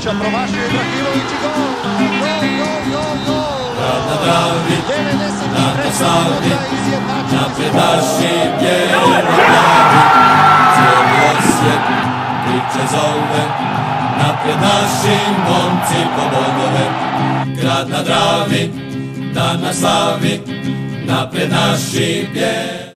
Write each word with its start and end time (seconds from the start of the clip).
Ibrahimovića, 0.00 0.20
promašio 0.20 0.64
Ibrahimović 0.66 1.30
i 1.32 1.38
gol! 1.42 1.52
Gol, 2.20 2.42
gol, 2.58 2.80
gol, 2.92 3.16
gol! 3.26 3.70
Na 4.08 4.16
Dravi, 4.24 4.76
93. 4.88 5.84
na 5.84 5.92
Savi, 5.92 6.40
minuta 6.42 6.66
izjednačen 6.76 7.38
napred 7.38 7.74
naši 7.74 8.32
bijeli 8.60 9.22
glavi. 9.26 10.00
Cijeli 10.74 11.16
osjet 11.30 11.82
priče 12.44 12.86
zove, 12.90 13.44
napred 14.18 14.56
naši 14.60 15.16
momci 15.48 16.00
po 16.16 16.22
bodove. 16.32 16.86
Grad 17.60 17.88
na 17.88 18.02
Dravi, 18.02 18.70
dan 19.34 19.60
na 19.60 19.72
slavi, 19.72 20.40
napred 21.06 21.50
naši 21.50 22.28
bijeli. 22.32 22.89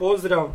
Pozdrav 0.00 0.48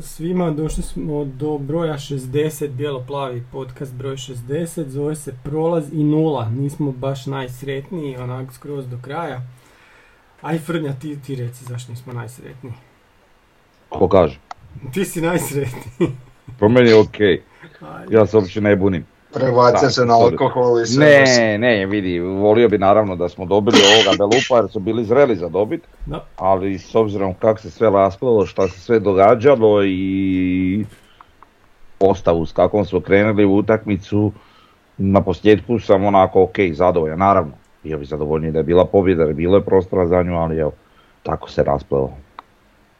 svima, 0.00 0.50
došli 0.50 0.82
smo 0.82 1.24
do 1.24 1.58
broja 1.58 1.94
60, 1.94 2.68
bijelo-plavi 2.68 3.44
podcast 3.52 3.94
broj 3.94 4.16
60, 4.16 4.88
zove 4.88 5.16
se 5.16 5.34
Prolaz 5.44 5.92
i 5.92 6.04
nula, 6.04 6.50
nismo 6.50 6.92
baš 6.92 7.26
najsretniji, 7.26 8.16
onak 8.16 8.52
skroz 8.52 8.86
do 8.88 8.98
kraja. 9.02 9.42
Aj 10.42 10.58
Frnja, 10.58 10.92
ti, 11.00 11.18
ti 11.22 11.34
reci 11.34 11.64
zašto 11.64 11.92
nismo 11.92 12.12
najsretniji. 12.12 12.72
Ko 13.88 14.08
kaže? 14.08 14.38
Ti 14.92 15.04
si 15.04 15.20
najsretniji. 15.20 16.10
Po 16.58 16.68
meni 16.68 16.88
je 16.88 17.00
okej, 17.00 17.42
Ajde. 17.80 18.16
ja 18.16 18.26
se 18.26 18.36
uopće 18.36 18.60
ne 18.60 18.76
bunim. 18.76 19.06
Prebacio 19.34 19.90
se 19.90 20.04
na 20.06 20.14
alkohol 20.14 20.82
i 20.82 20.86
sve. 20.86 21.24
Ne, 21.26 21.58
ne, 21.58 21.86
vidi, 21.86 22.20
volio 22.20 22.68
bi 22.68 22.78
naravno 22.78 23.16
da 23.16 23.28
smo 23.28 23.46
dobili 23.46 23.78
ovoga 23.94 24.16
Belupa 24.18 24.56
jer 24.56 24.70
su 24.70 24.80
bili 24.80 25.04
zreli 25.04 25.36
za 25.36 25.48
dobit, 25.48 25.82
Da. 26.06 26.24
ali 26.36 26.78
s 26.78 26.94
obzirom 26.94 27.34
kako 27.34 27.60
se 27.60 27.70
sve 27.70 27.90
rasplalo, 27.90 28.46
šta 28.46 28.68
se 28.68 28.80
sve 28.80 29.00
događalo 29.00 29.84
i 29.84 30.84
postavu 31.98 32.46
s 32.46 32.52
kakvom 32.52 32.84
smo 32.84 33.00
krenuli 33.00 33.44
u 33.44 33.56
utakmicu, 33.56 34.32
na 34.98 35.20
posljedku 35.20 35.78
sam 35.78 36.04
onako 36.04 36.42
ok, 36.42 36.56
zadovoljan, 36.72 37.18
naravno. 37.18 37.52
Bio 37.82 37.98
bi 37.98 38.04
zadovoljniji 38.04 38.52
da 38.52 38.58
je 38.58 38.64
bila 38.64 38.84
pobjeda, 38.84 39.22
jer 39.22 39.34
bilo 39.34 39.56
je 39.56 39.64
prostora 39.64 40.06
za 40.06 40.22
nju, 40.22 40.36
ali 40.36 40.58
evo, 40.58 40.72
tako 41.22 41.50
se 41.50 41.62
rasplalo. 41.62 42.10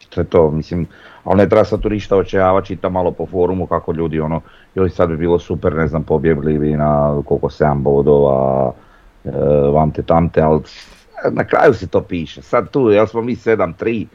To 0.09 0.21
je 0.21 0.25
to, 0.25 0.51
mislim, 0.51 0.87
ali 1.25 1.37
ne 1.37 1.49
treba 1.49 1.65
sad 1.65 1.81
tu 1.81 1.91
ništa 1.91 2.17
očajavati, 2.17 2.67
čitam 2.67 2.93
malo 2.93 3.11
po 3.11 3.27
forumu 3.27 3.67
kako 3.67 3.93
ljudi 3.93 4.21
ono, 4.21 4.41
joj 4.75 4.91
sad 4.91 5.09
bi 5.09 5.17
bilo 5.17 5.39
super, 5.39 5.75
ne 5.75 5.89
znam, 5.89 6.03
pobjegli 6.05 6.59
bi 6.59 6.73
na 6.73 7.23
koliko 7.27 7.49
7 7.49 7.83
bodova, 7.83 8.73
e, 9.25 9.31
vamte 9.73 10.03
tamte, 10.03 10.41
ali 10.41 10.61
na 11.31 11.45
kraju 11.45 11.75
se 11.75 11.87
to 11.87 12.01
piše. 12.01 12.43
Sad 12.43 12.71
tu, 12.71 12.91
jel 12.91 13.07
smo 13.07 13.23
mi 13.23 13.37
7-3, 13.37 14.07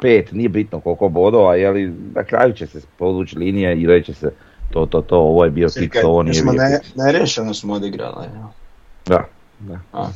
5, 0.00 0.32
nije 0.32 0.48
bitno 0.48 0.80
koliko 0.80 1.08
bodova, 1.08 1.54
jeli, 1.54 1.92
na 2.14 2.24
kraju 2.24 2.52
će 2.52 2.66
se 2.66 2.80
povući 2.98 3.38
linije 3.38 3.76
i 3.80 3.86
reće 3.86 4.14
se 4.14 4.32
to, 4.70 4.86
to, 4.86 5.00
to, 5.00 5.16
ovo 5.18 5.44
je 5.44 5.50
bio 5.50 5.68
fiks, 5.68 5.98
ovo 6.04 6.22
nije 6.22 6.34
Smo 6.34 6.52
bio 6.52 6.62
ne, 6.62 6.78
fiks. 6.78 6.94
nerješeno 6.96 7.54
smo 7.54 7.74
odigrali. 7.74 8.24
ja. 8.24 8.48
Da, 9.06 9.24
da. 9.58 9.78
A, 9.92 10.06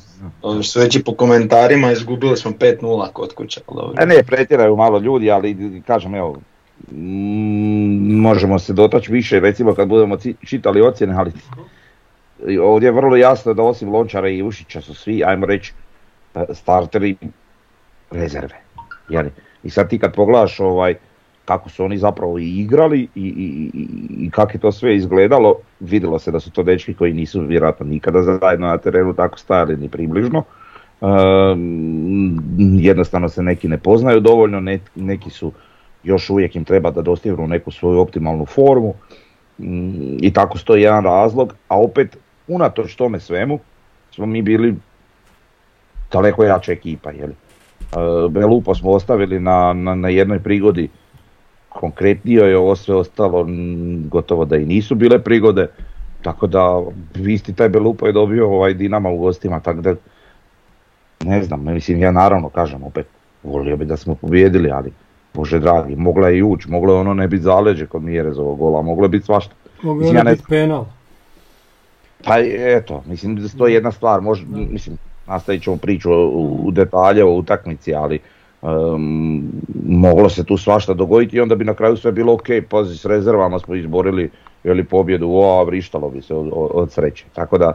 dobro, 0.43 0.63
Sveći 0.63 1.05
po 1.05 1.15
komentarima 1.15 1.93
izgubili 1.93 2.37
smo 2.37 2.51
5-0 2.51 3.13
kod 3.13 3.35
kuće. 3.35 3.61
ali 3.67 3.77
dobro. 3.81 4.03
E 4.03 4.07
ne, 4.07 4.23
pretjeraju 4.23 4.77
malo 4.77 4.99
ljudi, 4.99 5.31
ali 5.31 5.83
kažem 5.87 6.15
evo, 6.15 6.37
mm, 6.93 8.21
možemo 8.21 8.59
se 8.59 8.73
dotaći 8.73 9.13
više 9.13 9.41
recimo 9.41 9.75
kad 9.75 9.89
budemo 9.89 10.17
čitali 10.45 10.81
ocjene, 10.81 11.15
ali 11.15 11.33
ovdje 12.59 12.87
je 12.87 12.93
vrlo 12.93 13.17
jasno 13.17 13.55
da 13.55 13.63
osim 13.63 13.93
Lončara 13.93 14.29
i 14.29 14.43
Ušića 14.43 14.81
su 14.81 14.95
svi, 14.95 15.25
ajmo 15.25 15.47
reći, 15.47 15.73
e, 16.35 16.45
starteri 16.53 17.17
rezerve. 18.11 18.61
Jeli? 19.09 19.31
I 19.65 19.71
sad 19.71 19.91
ti 19.91 19.99
kad 19.99 20.15
pogledaš 20.15 20.61
ovaj, 20.61 20.95
kako 21.45 21.71
su 21.71 21.85
oni 21.85 21.99
zapravo 21.99 22.39
i 22.39 22.59
igrali 22.61 23.01
i, 23.01 23.09
i, 23.15 23.71
i, 23.75 24.27
i 24.27 24.31
kako 24.31 24.53
je 24.55 24.61
to 24.61 24.73
sve 24.73 24.97
izgledalo, 24.97 25.55
vidjelo 25.81 26.19
se 26.19 26.31
da 26.31 26.41
su 26.41 26.51
to 26.51 26.63
dečki 26.63 26.95
koji 26.95 27.13
nisu 27.13 27.41
vjerojatno 27.41 27.87
nikada 27.87 28.23
zajedno 28.23 28.67
na 28.67 28.79
terenu 28.79 29.15
tako 29.15 29.39
stajali 29.39 29.77
ni 29.77 29.89
približno. 29.89 30.43
Ehm, 31.03 32.37
jednostavno 32.79 33.29
se 33.29 33.43
neki 33.43 33.69
ne 33.69 33.79
poznaju 33.79 34.21
dovoljno, 34.21 34.61
ne- 34.61 34.81
neki 34.95 35.31
su 35.31 35.53
još 36.05 36.31
uvijek 36.31 36.57
im 36.57 36.65
treba 36.65 36.91
da 36.91 37.03
dostignu 37.03 37.47
neku 37.47 37.71
svoju 37.71 38.01
optimalnu 38.01 38.47
formu 38.47 38.95
Mm, 39.59 40.17
i 40.21 40.33
tako 40.33 40.59
stoji 40.59 40.83
jedan 40.83 41.05
razlog, 41.05 41.55
a 41.69 41.81
opet 41.81 42.17
unatoč 42.49 42.95
tome 42.95 43.21
svemu 43.21 43.59
smo 44.11 44.27
mi 44.27 44.43
bili 44.43 44.75
daleko 46.13 46.45
jača 46.45 46.73
ekipa. 46.73 47.11
Jeli? 47.11 47.35
Belupo 48.31 48.75
smo 48.75 48.91
ostavili 48.91 49.41
na, 49.41 49.73
na, 49.73 49.95
na 49.95 50.09
jednoj 50.09 50.39
prigodi 50.39 50.89
konkretnije 51.69 52.41
je 52.41 52.59
ovo 52.59 52.77
sve 52.77 52.95
ostalo 52.95 53.47
gotovo 54.09 54.45
da 54.45 54.57
i 54.57 54.67
nisu 54.67 54.95
bile 54.95 55.19
prigode, 55.19 55.69
tako 56.23 56.47
da 56.47 56.83
isti 57.27 57.53
taj 57.53 57.69
Belupo 57.69 58.07
je 58.07 58.13
dobio 58.13 58.51
ovaj 58.51 58.75
Dinama 58.75 59.11
u 59.11 59.19
gostima, 59.19 59.61
tako 59.61 59.81
da 59.81 59.95
ne 61.25 61.43
znam, 61.43 61.65
mislim 61.65 61.99
ja 61.99 62.11
naravno 62.11 62.49
kažem 62.49 62.83
opet, 62.83 63.07
volio 63.43 63.77
bi 63.77 63.85
da 63.85 63.97
smo 63.97 64.15
pobijedili, 64.15 64.71
ali 64.71 64.93
Bože 65.35 65.59
dragi, 65.59 65.97
mogla 65.97 66.29
je 66.29 66.39
i 66.39 66.43
ući, 66.43 66.71
moglo 66.71 66.95
je 66.95 67.01
ono 67.01 67.15
ne 67.15 67.29
biti 67.29 67.43
zaleđe 67.43 67.87
kod 67.87 68.03
Mjerezovog 68.03 68.59
gola, 68.59 68.83
moglo 68.83 69.05
je 69.05 69.09
biti 69.09 69.25
svašta. 69.27 69.55
Mogu 69.83 70.01
Mislim, 70.01 70.17
ja 70.17 70.23
ne- 70.23 70.31
biti 70.31 70.45
penal. 70.49 70.85
Pa 72.25 72.39
eto, 72.79 73.03
mislim 73.07 73.37
da 73.37 73.49
to 73.49 73.67
je 73.67 73.75
jedna 73.75 73.93
stvar, 73.93 74.21
možda, 74.21 74.47
mislim, 74.71 74.97
nastavit 75.27 75.63
ćemo 75.63 75.77
priču 75.77 76.13
u, 76.13 76.61
u 76.67 76.71
detalje 76.71 77.25
o 77.25 77.35
utakmici, 77.35 77.95
ali 77.95 78.19
em, 78.63 79.43
moglo 79.87 80.29
se 80.29 80.45
tu 80.45 80.57
svašta 80.57 80.95
dogoditi 80.95 81.37
i 81.37 81.41
onda 81.41 81.55
bi 81.55 81.65
na 81.65 81.75
kraju 81.75 81.97
sve 81.97 82.13
bilo 82.13 82.33
ok, 82.33 82.47
pazi 82.71 82.97
s 82.97 83.05
rezervama 83.05 83.59
smo 83.59 83.75
izborili 83.75 84.31
jeli, 84.65 84.85
pobjedu, 84.85 85.31
o, 85.31 85.61
a 85.61 85.63
vrištalo 85.63 86.11
bi 86.11 86.23
se 86.23 86.35
od, 86.35 86.93
sreće, 86.93 87.25
tako 87.35 87.59
da, 87.59 87.73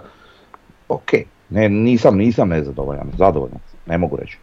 ok, 0.90 1.12
ne, 1.50 1.70
nisam, 1.70 2.18
nisam 2.18 2.50
nezadovoljan, 2.50 3.12
zadovoljan, 3.18 3.60
ne 3.86 3.98
mogu 3.98 4.16
reći. 4.16 4.38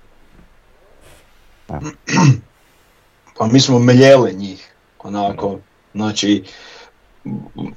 Pa 3.38 3.46
mi 3.46 3.60
smo 3.60 3.78
meljeli 3.78 4.34
njih. 4.34 4.72
Onako, 4.98 5.58
znači, 5.94 6.44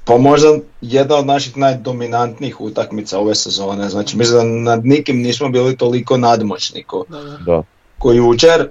pa 0.04 0.18
možda 0.18 0.48
jedna 0.80 1.16
od 1.16 1.26
naših 1.26 1.56
najdominantnijih 1.56 2.60
utakmica 2.60 3.18
ove 3.18 3.34
sezone. 3.34 3.88
Znači, 3.88 4.16
mislim 4.16 4.38
da 4.38 4.70
nad 4.70 4.86
nikim 4.86 5.16
nismo 5.16 5.48
bili 5.48 5.76
toliko 5.76 6.16
nadmoćni 6.16 6.82
ko, 6.82 7.04
Da, 7.08 7.20
da. 7.20 7.38
Da, 7.46 7.62
ko 7.98 8.12
jučer. 8.12 8.60
E, 8.60 8.68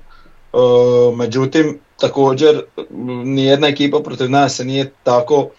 međutim, 1.15 1.79
također, 1.99 2.63
nijedna 3.23 3.67
ekipa 3.67 3.99
protiv 3.99 4.29
nas 4.29 4.55
se 4.55 4.65
nije 4.65 4.91
tako 5.03 5.49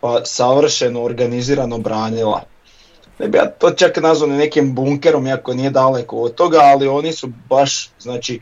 pa 0.00 0.24
savršeno 0.24 1.02
organizirano 1.02 1.78
branila. 1.78 2.42
Ne 3.18 3.28
bi 3.28 3.38
ja 3.38 3.50
to 3.50 3.70
čak 3.70 3.96
nazvao 3.96 4.28
nekim 4.28 4.74
bunkerom, 4.74 5.26
iako 5.26 5.54
nije 5.54 5.70
daleko 5.70 6.16
od 6.16 6.34
toga, 6.34 6.58
ali 6.62 6.88
oni 6.88 7.12
su 7.12 7.32
baš, 7.48 7.90
znači, 7.98 8.40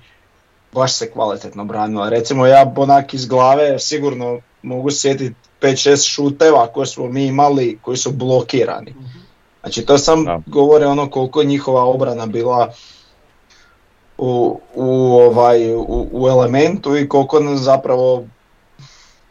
baš 0.74 0.92
se 0.92 1.10
kvalitetno 1.10 1.64
branila. 1.64 2.08
Recimo 2.08 2.46
ja 2.46 2.72
onak 2.76 3.14
iz 3.14 3.26
glave 3.26 3.78
sigurno 3.78 4.40
mogu 4.62 4.90
sjetiti 4.90 5.34
5-6 5.60 6.08
šuteva 6.08 6.66
koje 6.66 6.86
smo 6.86 7.08
mi 7.08 7.26
imali 7.26 7.78
koji 7.82 7.96
su 7.96 8.12
blokirani. 8.12 8.94
Znači 9.60 9.82
to 9.82 9.98
sam 9.98 10.24
Da. 10.24 10.40
govore 10.46 10.86
ono 10.86 11.10
koliko 11.10 11.40
je 11.40 11.46
njihova 11.46 11.84
obrana 11.84 12.26
bila 12.26 12.72
u, 14.18 14.60
u, 14.74 14.84
ovaj, 15.14 15.74
u, 15.74 16.08
u 16.12 16.28
elementu 16.28 16.96
i 16.96 17.08
koliko 17.08 17.40
nam 17.40 17.56
zapravo, 17.56 18.24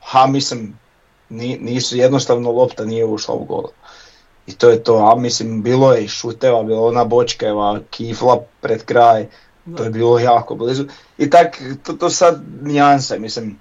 ha 0.02 0.28
mislim, 0.28 0.80
ni- 1.30 1.58
nisu 1.58 1.98
jednostavno 1.98 2.52
lopta 2.52 2.86
nije 2.86 3.06
ušla 3.06 3.36
u 3.36 3.46
gol. 3.46 3.64
I 4.48 4.52
to 4.52 4.70
je 4.70 4.84
to, 4.84 4.96
a 4.96 5.16
mislim 5.16 5.64
bilo 5.64 5.94
je 5.94 6.04
i 6.04 6.08
šuteva, 6.08 6.64
bilo 6.64 6.88
ona 6.88 7.06
bočkeva, 7.06 7.80
kifla 7.90 8.40
pred 8.62 8.84
kraj, 8.86 9.28
to 9.78 9.84
je 9.84 9.90
bilo 9.90 10.20
jako 10.20 10.56
blizu. 10.56 10.84
I 11.24 11.30
tak, 11.30 11.62
to, 11.84 11.94
to 11.94 12.10
sad 12.10 12.42
nijanse, 12.62 13.20
mislim, 13.20 13.60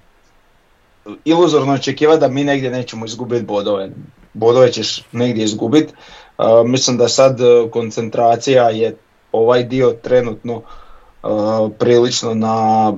iluzorno 1.25 1.73
očekivati 1.73 2.19
da 2.19 2.27
mi 2.27 2.43
negdje 2.43 2.71
nećemo 2.71 3.05
izgubiti 3.05 3.45
bodove. 3.45 3.89
Bodove 4.33 4.71
ćeš 4.71 5.03
negdje 5.11 5.43
izgubiti. 5.43 5.93
Uh, 6.37 6.45
mislim 6.65 6.97
da 6.97 7.07
sad 7.07 7.41
uh, 7.41 7.71
koncentracija 7.71 8.69
je 8.69 8.95
ovaj 9.31 9.63
dio 9.63 9.91
trenutno 9.91 10.55
uh, 10.55 11.71
prilično 11.79 12.33
na, 12.33 12.93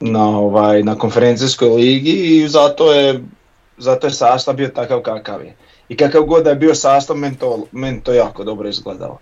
na, 0.00 0.28
ovaj, 0.28 0.82
na 0.82 0.94
konferencijskoj 0.94 1.68
ligi 1.68 2.10
i 2.10 2.48
zato 2.48 2.92
je, 2.92 3.24
zato 3.78 4.06
je 4.06 4.10
sastav 4.10 4.54
bio 4.54 4.68
takav 4.68 5.00
kakav 5.00 5.44
je. 5.44 5.56
I 5.88 5.96
kakav 5.96 6.22
god 6.22 6.44
da 6.44 6.50
je 6.50 6.56
bio 6.56 6.74
sastav, 6.74 7.16
meni 7.16 7.36
to, 7.36 7.64
meni 7.72 8.00
to 8.02 8.12
jako 8.12 8.44
dobro 8.44 8.68
izgledalo. 8.68 9.18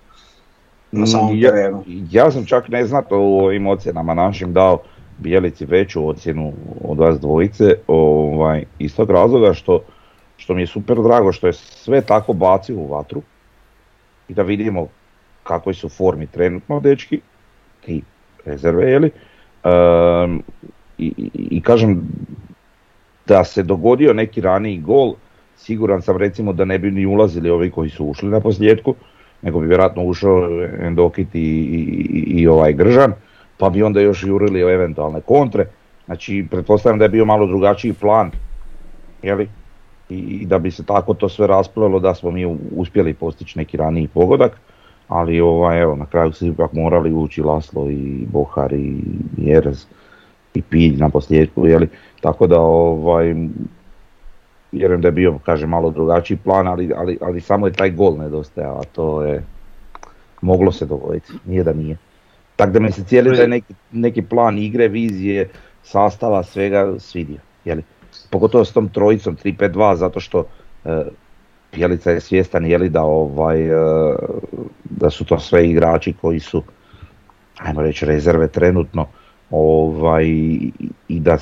Na 0.96 1.06
samom 1.06 1.32
Mm, 1.34 1.38
ja, 1.38 1.50
terenu. 1.50 1.84
ja 2.10 2.30
sam 2.30 2.46
čak 2.46 2.68
neznatno 2.68 3.16
u 3.20 3.38
ovim 3.38 3.66
ocjenama 3.66 4.14
našim 4.14 4.52
dao 4.52 4.78
Bijelici 5.18 5.64
veću 5.66 6.08
ocjenu 6.08 6.52
od 6.84 6.98
vas 6.98 7.20
dvojice, 7.20 7.74
ovaj, 7.86 8.64
iz 8.78 8.96
tog 8.96 9.10
razloga 9.10 9.52
što, 9.54 9.80
što 10.36 10.54
mi 10.54 10.62
je 10.62 10.66
super 10.66 10.96
drago 11.02 11.32
što 11.32 11.46
je 11.46 11.52
sve 11.52 12.00
tako 12.00 12.32
bacio 12.32 12.76
u 12.76 12.86
vatru 12.86 13.22
i 14.28 14.34
da 14.34 14.42
vidimo 14.42 14.86
kakvoj 15.42 15.74
su 15.74 15.88
formi 15.88 16.26
trenutno 16.26 16.80
dečki, 16.80 17.20
i 17.86 18.02
rezerve, 18.44 18.90
jeli? 18.90 19.10
Ehm, 19.64 20.36
i, 20.98 21.12
i, 21.16 21.30
I 21.34 21.60
kažem, 21.60 22.02
da 23.26 23.44
se 23.44 23.62
dogodio 23.62 24.12
neki 24.12 24.40
raniji 24.40 24.78
gol, 24.78 25.14
siguran 25.56 26.02
sam 26.02 26.16
recimo 26.16 26.52
da 26.52 26.64
ne 26.64 26.78
bi 26.78 26.90
ni 26.90 27.06
ulazili 27.06 27.50
ovi 27.50 27.70
koji 27.70 27.90
su 27.90 28.06
ušli 28.06 28.28
na 28.28 28.40
posljedku, 28.40 28.94
nego 29.42 29.60
bi 29.60 29.66
vjerojatno 29.66 30.02
ušao 30.02 30.48
Endokit 30.80 31.34
i, 31.34 31.38
i, 31.38 32.40
i 32.40 32.46
ovaj 32.46 32.72
Gržan, 32.72 33.12
pa 33.58 33.70
bi 33.70 33.82
onda 33.82 34.00
još 34.00 34.24
jurili 34.24 34.60
eventualne 34.60 35.20
kontre. 35.20 35.66
Znači, 36.06 36.46
pretpostavljam 36.50 36.98
da 36.98 37.04
je 37.04 37.08
bio 37.08 37.24
malo 37.24 37.46
drugačiji 37.46 37.92
plan, 37.92 38.30
jeli? 39.22 39.48
I, 40.08 40.18
i 40.18 40.46
da 40.46 40.58
bi 40.58 40.70
se 40.70 40.84
tako 40.84 41.14
to 41.14 41.28
sve 41.28 41.46
rasplelo 41.46 42.00
da 42.00 42.14
smo 42.14 42.30
mi 42.30 42.56
uspjeli 42.76 43.14
postići 43.14 43.58
neki 43.58 43.76
raniji 43.76 44.08
pogodak, 44.08 44.60
ali 45.08 45.40
ovaj, 45.40 45.80
evo, 45.80 45.96
na 45.96 46.06
kraju 46.06 46.32
su 46.32 46.46
ipak 46.46 46.72
morali 46.72 47.12
ući 47.12 47.42
Laslo 47.42 47.90
i 47.90 48.26
Bohar 48.32 48.72
i 48.72 49.00
Jerez 49.36 49.86
i 50.54 50.62
Pilj 50.62 50.96
na 50.96 51.08
posljedku, 51.08 51.66
jeli? 51.66 51.88
Tako 52.20 52.46
da 52.46 52.60
ovaj, 52.60 53.34
vjerujem 54.72 55.00
da 55.00 55.08
je 55.08 55.12
bio, 55.12 55.38
kažem, 55.38 55.70
malo 55.70 55.90
drugačiji 55.90 56.36
plan, 56.36 56.68
ali, 56.68 56.92
ali, 56.96 57.18
ali 57.20 57.40
samo 57.40 57.66
je 57.66 57.72
taj 57.72 57.90
gol 57.90 58.16
nedostajao, 58.18 58.78
a 58.78 58.84
to 58.92 59.22
je 59.22 59.44
moglo 60.40 60.72
se 60.72 60.86
dogoditi, 60.86 61.32
nije 61.44 61.64
da 61.64 61.72
nije. 61.72 61.96
Tako 62.56 62.72
da 62.72 62.80
mi 62.80 62.92
se 62.92 63.04
cijeli 63.04 63.36
taj 63.36 63.48
neki, 63.48 63.74
neki 63.92 64.22
plan 64.22 64.58
igre, 64.58 64.88
vizije, 64.88 65.48
sastava, 65.82 66.42
svega 66.42 66.94
svidio, 66.98 67.38
jeli? 67.64 67.82
Pogotovo 68.30 68.64
s 68.64 68.72
tom 68.72 68.88
trojicom 68.88 69.36
3-5-2, 69.44 69.94
zato 69.96 70.20
što 70.20 70.44
e, 70.84 71.04
Pjelica 71.70 72.10
je 72.10 72.20
svjestan 72.20 72.66
jeli 72.66 72.88
da 72.88 73.02
ovaj 73.02 73.66
e, 73.66 73.72
da 74.84 75.10
su 75.10 75.24
to 75.24 75.38
sve 75.38 75.68
igrači 75.68 76.12
koji 76.20 76.40
su 76.40 76.62
ajmo 77.58 77.82
reći 77.82 78.06
rezerve 78.06 78.48
trenutno 78.48 79.06
ovaj 79.50 80.24
i 81.08 81.20
da 81.20 81.38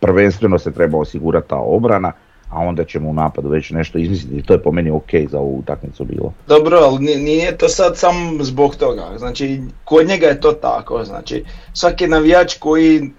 prvenstveno 0.00 0.58
se 0.58 0.72
treba 0.72 0.98
osigurati 0.98 1.48
ta 1.48 1.56
obrana 1.56 2.12
a 2.50 2.58
onda 2.58 2.84
ćemo 2.84 3.10
u 3.10 3.12
napadu 3.12 3.48
već 3.48 3.70
nešto 3.70 3.98
izmisliti. 3.98 4.42
To 4.42 4.52
je 4.52 4.62
po 4.62 4.72
meni 4.72 4.90
ok 4.90 5.10
za 5.30 5.38
ovu 5.38 5.58
utakmicu 5.58 6.04
bilo. 6.04 6.32
Dobro, 6.46 6.78
ali 6.78 7.16
nije 7.16 7.58
to 7.58 7.68
sad 7.68 7.98
samo 7.98 8.44
zbog 8.44 8.76
toga. 8.76 9.18
Znači, 9.18 9.60
kod 9.84 10.06
njega 10.06 10.26
je 10.26 10.40
to 10.40 10.52
tako. 10.52 11.04
Znači, 11.04 11.44
svaki 11.72 12.06
navijač 12.06 12.54
koji 12.58 13.10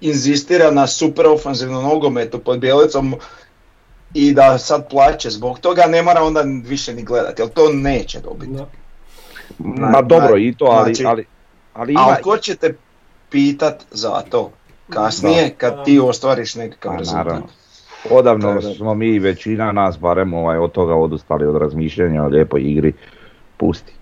inzistira 0.00 0.70
na 0.70 0.86
super 0.86 1.26
ofenzivnom 1.26 1.84
nogometu 1.84 2.38
pod 2.38 2.58
Bjelicom 2.58 3.14
i 4.14 4.32
da 4.32 4.58
sad 4.58 4.90
plaće 4.90 5.30
zbog 5.30 5.58
toga, 5.58 5.82
ne 5.86 6.02
mora 6.02 6.22
onda 6.22 6.44
više 6.64 6.94
ni 6.94 7.02
gledati, 7.02 7.42
jer 7.42 7.48
to 7.48 7.72
neće 7.72 8.20
dobiti. 8.20 8.52
Ma 9.58 10.02
dobro 10.02 10.38
i 10.38 10.54
to, 10.58 10.64
ali, 10.64 10.94
znači, 10.94 11.06
ali, 11.06 11.26
ali, 11.74 11.92
ima... 11.92 12.02
ali 12.02 12.22
ko 12.22 12.36
će 12.36 12.54
te 12.54 12.74
pitat 13.30 13.84
za 13.90 14.22
to 14.30 14.50
kasnije 14.90 15.54
kad 15.58 15.84
ti 15.84 15.98
ostvariš 15.98 16.54
nekakav 16.54 16.98
rezultat? 16.98 17.42
Odavno 18.10 18.60
smo 18.60 18.94
mi, 18.94 19.18
većina 19.18 19.72
nas, 19.72 19.98
barem 19.98 20.34
ovaj, 20.34 20.58
od 20.58 20.72
toga 20.72 20.94
odustali 20.94 21.46
od 21.46 21.56
razmišljanja 21.56 22.24
o 22.24 22.28
lijepoj 22.28 22.62
igri, 22.62 22.92
pusti. 23.56 23.92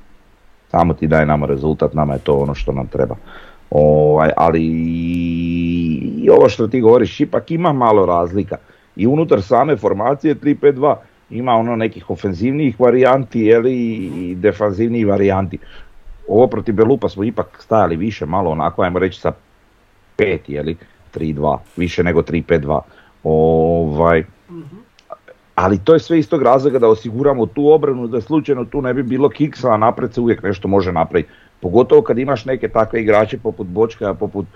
Samo 0.71 0.95
ti 0.95 1.07
daj 1.07 1.27
nama 1.27 1.47
rezultat, 1.47 1.95
nama 1.95 2.13
je 2.13 2.19
to 2.19 2.35
ono 2.35 2.55
što 2.55 2.73
nam 2.73 2.87
treba. 2.87 3.17
Ovaj, 3.71 4.31
ali 4.37 4.63
i 6.23 6.29
ovo 6.31 6.49
što 6.49 6.69
ti 6.69 6.81
govoriš, 6.81 7.21
ipak 7.21 7.51
ima 7.51 7.73
malo 7.73 8.07
razlika. 8.07 8.57
I 8.97 9.07
unutar 9.07 9.43
same 9.43 9.77
formacije 9.77 10.35
3-5-2 10.35 10.97
ima 11.31 11.53
ono 11.53 11.77
nekih 11.77 12.11
ofenzivnijih 12.11 12.81
varijanti 12.81 13.41
jeli, 13.41 13.75
i 13.75 14.35
defanzivnijih 14.35 15.07
varijanti. 15.07 15.59
Ovo 16.29 16.47
protiv 16.47 16.75
Belupa 16.75 17.09
smo 17.09 17.25
ipak 17.25 17.63
stajali 17.63 17.97
više, 17.97 18.27
malo 18.27 18.51
onako, 18.51 18.83
ajmo 18.83 18.99
reći 18.99 19.21
sa 19.21 19.33
5, 20.19 20.39
jeli, 20.47 20.77
3-2, 21.15 21.59
više 21.77 22.03
nego 22.05 22.23
3-5-2. 22.23 22.81
Ovaj, 23.25 24.25
ali 25.55 25.79
to 25.79 25.95
je 25.95 26.01
sve 26.01 26.19
iz 26.19 26.29
tog 26.29 26.43
razloga 26.43 26.79
da 26.79 26.89
osiguramo 26.89 27.47
tu 27.47 27.69
obranu, 27.69 28.07
da 28.07 28.21
slučajno 28.21 28.65
tu 28.65 28.83
ne 28.83 28.95
bi 28.95 29.03
bilo 29.03 29.29
kiksa, 29.29 29.73
a 29.73 29.77
napred 29.77 30.15
se 30.15 30.21
uvijek 30.21 30.43
nešto 30.43 30.69
može 30.69 30.93
napraviti. 30.93 31.31
Pogotovo 31.61 32.03
kad 32.03 32.19
imaš 32.19 32.45
neke 32.45 32.69
takve 32.69 33.03
igrače 33.03 33.39
poput 33.39 33.67
Bočka, 33.67 34.15
poput 34.15 34.47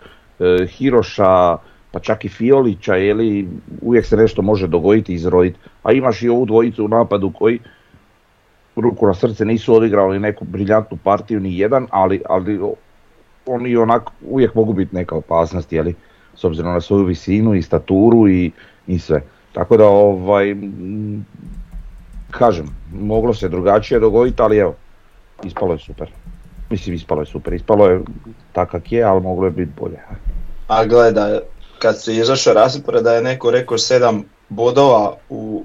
e, 0.40 0.66
Hiroša, 0.66 1.56
pa 1.92 2.00
čak 2.00 2.24
i 2.24 2.28
Fiolića, 2.28 2.94
jeli, 2.94 3.48
uvijek 3.82 4.06
se 4.06 4.16
nešto 4.16 4.42
može 4.42 4.66
dogoditi 4.66 5.12
i 5.12 5.14
izroditi. 5.14 5.58
A 5.82 5.92
imaš 5.92 6.22
i 6.22 6.28
ovu 6.28 6.46
dvojicu 6.46 6.84
u 6.84 6.88
napadu 6.88 7.32
koji 7.32 7.58
ruku 8.76 9.06
na 9.06 9.14
srce 9.14 9.44
nisu 9.44 9.74
odigrali 9.74 10.18
neku 10.18 10.44
briljantnu 10.44 10.98
partiju 11.04 11.40
ni 11.40 11.58
jedan, 11.58 11.86
ali, 11.90 12.22
ali 12.28 12.60
oni 13.46 13.76
onako 13.76 14.12
uvijek 14.28 14.54
mogu 14.54 14.72
biti 14.72 14.94
neka 14.94 15.14
opasnost, 15.14 15.72
jeli 15.72 15.94
s 16.36 16.44
obzirom 16.44 16.72
na 16.72 16.80
svoju 16.80 17.04
visinu 17.04 17.54
i 17.54 17.62
staturu 17.62 18.28
i, 18.28 18.52
i 18.86 18.98
sve. 18.98 19.22
Tako 19.52 19.76
da 19.76 19.86
ovaj, 19.86 20.56
kažem, 22.30 22.66
moglo 22.92 23.34
se 23.34 23.48
drugačije 23.48 24.00
dogoditi, 24.00 24.42
ali 24.42 24.58
evo, 24.58 24.74
ispalo 25.44 25.72
je 25.72 25.78
super. 25.78 26.10
Mislim, 26.70 26.94
ispalo 26.94 27.22
je 27.22 27.26
super, 27.26 27.52
ispalo 27.52 27.88
je 27.88 28.00
tak 28.52 28.92
je, 28.92 29.02
ali 29.02 29.20
moglo 29.20 29.44
je 29.44 29.50
biti 29.50 29.72
bolje. 29.80 29.98
A 30.68 30.84
gleda, 30.84 31.40
kad 31.78 32.02
se 32.02 32.16
izašao 32.16 32.54
raspored 32.54 33.04
da 33.04 33.12
je 33.12 33.22
neko 33.22 33.50
rekao 33.50 33.78
sedam 33.78 34.24
bodova 34.48 35.16
u 35.28 35.64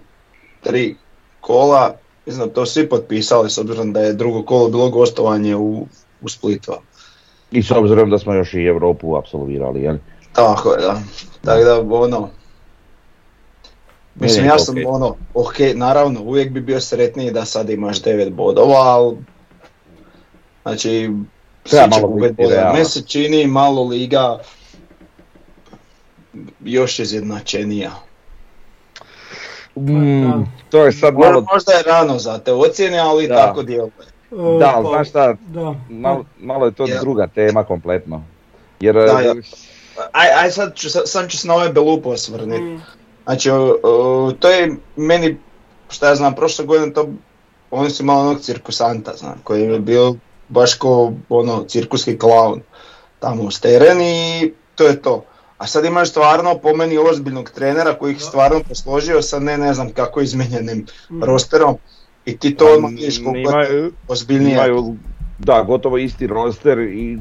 tri 0.62 0.96
kola, 1.42 1.96
mislim 2.26 2.50
to 2.50 2.66
svi 2.66 2.90
potpisali 2.90 3.50
s 3.50 3.58
obzirom 3.58 3.94
da 3.94 4.00
je 4.00 4.14
drugo 4.14 4.44
kolo 4.44 4.70
bilo 4.70 4.90
gostovanje 4.90 5.56
u, 5.56 5.88
u 6.22 6.30
Splitu. 6.30 6.74
I 7.52 7.64
s 7.64 7.72
obzirom 7.72 8.10
da 8.10 8.20
smo 8.20 8.34
još 8.34 8.54
i 8.54 8.66
Europu 8.66 9.16
apsolvirali, 9.16 9.82
jel? 9.82 9.98
Tako 10.34 10.74
je, 10.74 10.82
da. 10.82 11.02
Tako 11.42 11.64
da, 11.64 11.96
ono, 11.96 12.30
Mislim, 14.16 14.46
ja 14.46 14.60
sam 14.60 14.76
ono, 14.86 15.16
ok, 15.34 15.56
naravno, 15.76 16.22
uvijek 16.22 16.52
bi 16.52 16.62
bio 16.62 16.82
sretniji 16.82 17.32
da 17.32 17.46
sad 17.46 17.70
imaš 17.70 18.02
9 18.02 18.30
bodova, 18.30 18.76
ali, 18.76 19.18
znači, 20.64 21.10
Treba 21.64 21.88
malo 21.88 22.08
biti 22.08 22.44
Me 22.74 22.86
se 22.86 23.02
čini 23.02 23.48
malo 23.48 23.84
liga 23.84 24.40
još 26.64 27.00
izjednačenija. 27.00 27.92
Mm, 29.76 30.44
to 30.70 30.86
je 30.86 30.92
sad 30.92 31.14
malo... 31.14 31.46
Možda 31.54 31.72
je 31.72 31.84
rano 31.84 32.20
za 32.20 32.38
te 32.38 32.54
ocjene, 32.54 33.00
ali 33.00 33.28
da. 33.28 33.36
tako 33.36 33.64
djeluje. 33.64 33.92
Da, 34.60 34.72
ali 34.76 34.88
znaš 34.88 35.10
šta, 35.10 35.36
malo, 35.90 36.26
malo 36.40 36.66
je 36.66 36.72
to 36.72 36.88
druga 37.02 37.28
tema 37.28 37.64
kompletno. 37.64 38.24
Jer, 38.80 38.96
da, 38.96 39.20
ja. 39.20 39.36
Aj, 40.12 40.28
aj 40.44 40.52
sad 40.52 40.76
ću, 40.76 40.90
sam 41.06 41.30
ću 41.30 41.38
se 41.38 41.48
na 41.48 41.54
ovaj 41.54 41.70
Belupo 41.70 42.10
osvrniti. 42.10 42.62
Mm. 42.62 42.82
Znači, 43.24 43.50
to 44.40 44.50
je 44.50 44.76
meni, 44.96 45.38
šta 45.90 46.10
ja 46.10 46.16
znam, 46.16 46.36
prošle 46.36 46.66
godine 46.66 46.94
to, 46.94 47.10
oni 47.72 47.90
su 47.90 48.04
imali 48.04 48.20
onog 48.20 48.42
cirkusanta, 48.42 49.14
znam, 49.18 49.42
koji 49.44 49.62
je 49.62 49.80
bio 49.80 50.16
baš 50.50 50.74
ko 50.74 51.14
ono, 51.30 51.64
cirkuski 51.64 52.18
klaun 52.18 52.62
tamo 53.20 53.52
s 53.52 53.60
teren 53.60 54.02
i 54.02 54.54
to 54.76 54.84
je 54.84 55.02
to. 55.02 55.26
A 55.58 55.68
sad 55.68 55.86
imaš 55.86 56.10
stvarno 56.10 56.58
po 56.58 56.76
meni 56.76 56.98
ozbiljnog 56.98 57.50
trenera 57.50 57.94
koji 57.94 58.12
ih 58.12 58.22
stvarno 58.22 58.62
posložio 58.70 59.22
sa 59.22 59.40
ne 59.40 59.58
ne 59.58 59.74
znam 59.74 59.90
kako 59.94 60.22
izmenjenim 60.22 60.86
mm. 61.10 61.24
rosterom 61.24 61.78
i 62.26 62.38
ti 62.38 62.56
to 62.56 62.66
odmah 62.74 62.92
vidiš 62.92 63.22
ozbiljnije. 64.08 64.54
Imaju, 64.54 64.96
da, 65.40 65.64
gotovo 65.64 65.98
isti 65.98 66.28
roster 66.28 66.80
i 66.80 67.18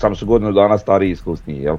sam 0.00 0.16
su 0.16 0.26
godinu 0.26 0.52
dana 0.52 0.78
stari 0.78 1.08
i 1.08 1.10
iskusniji, 1.10 1.62
jel? 1.62 1.76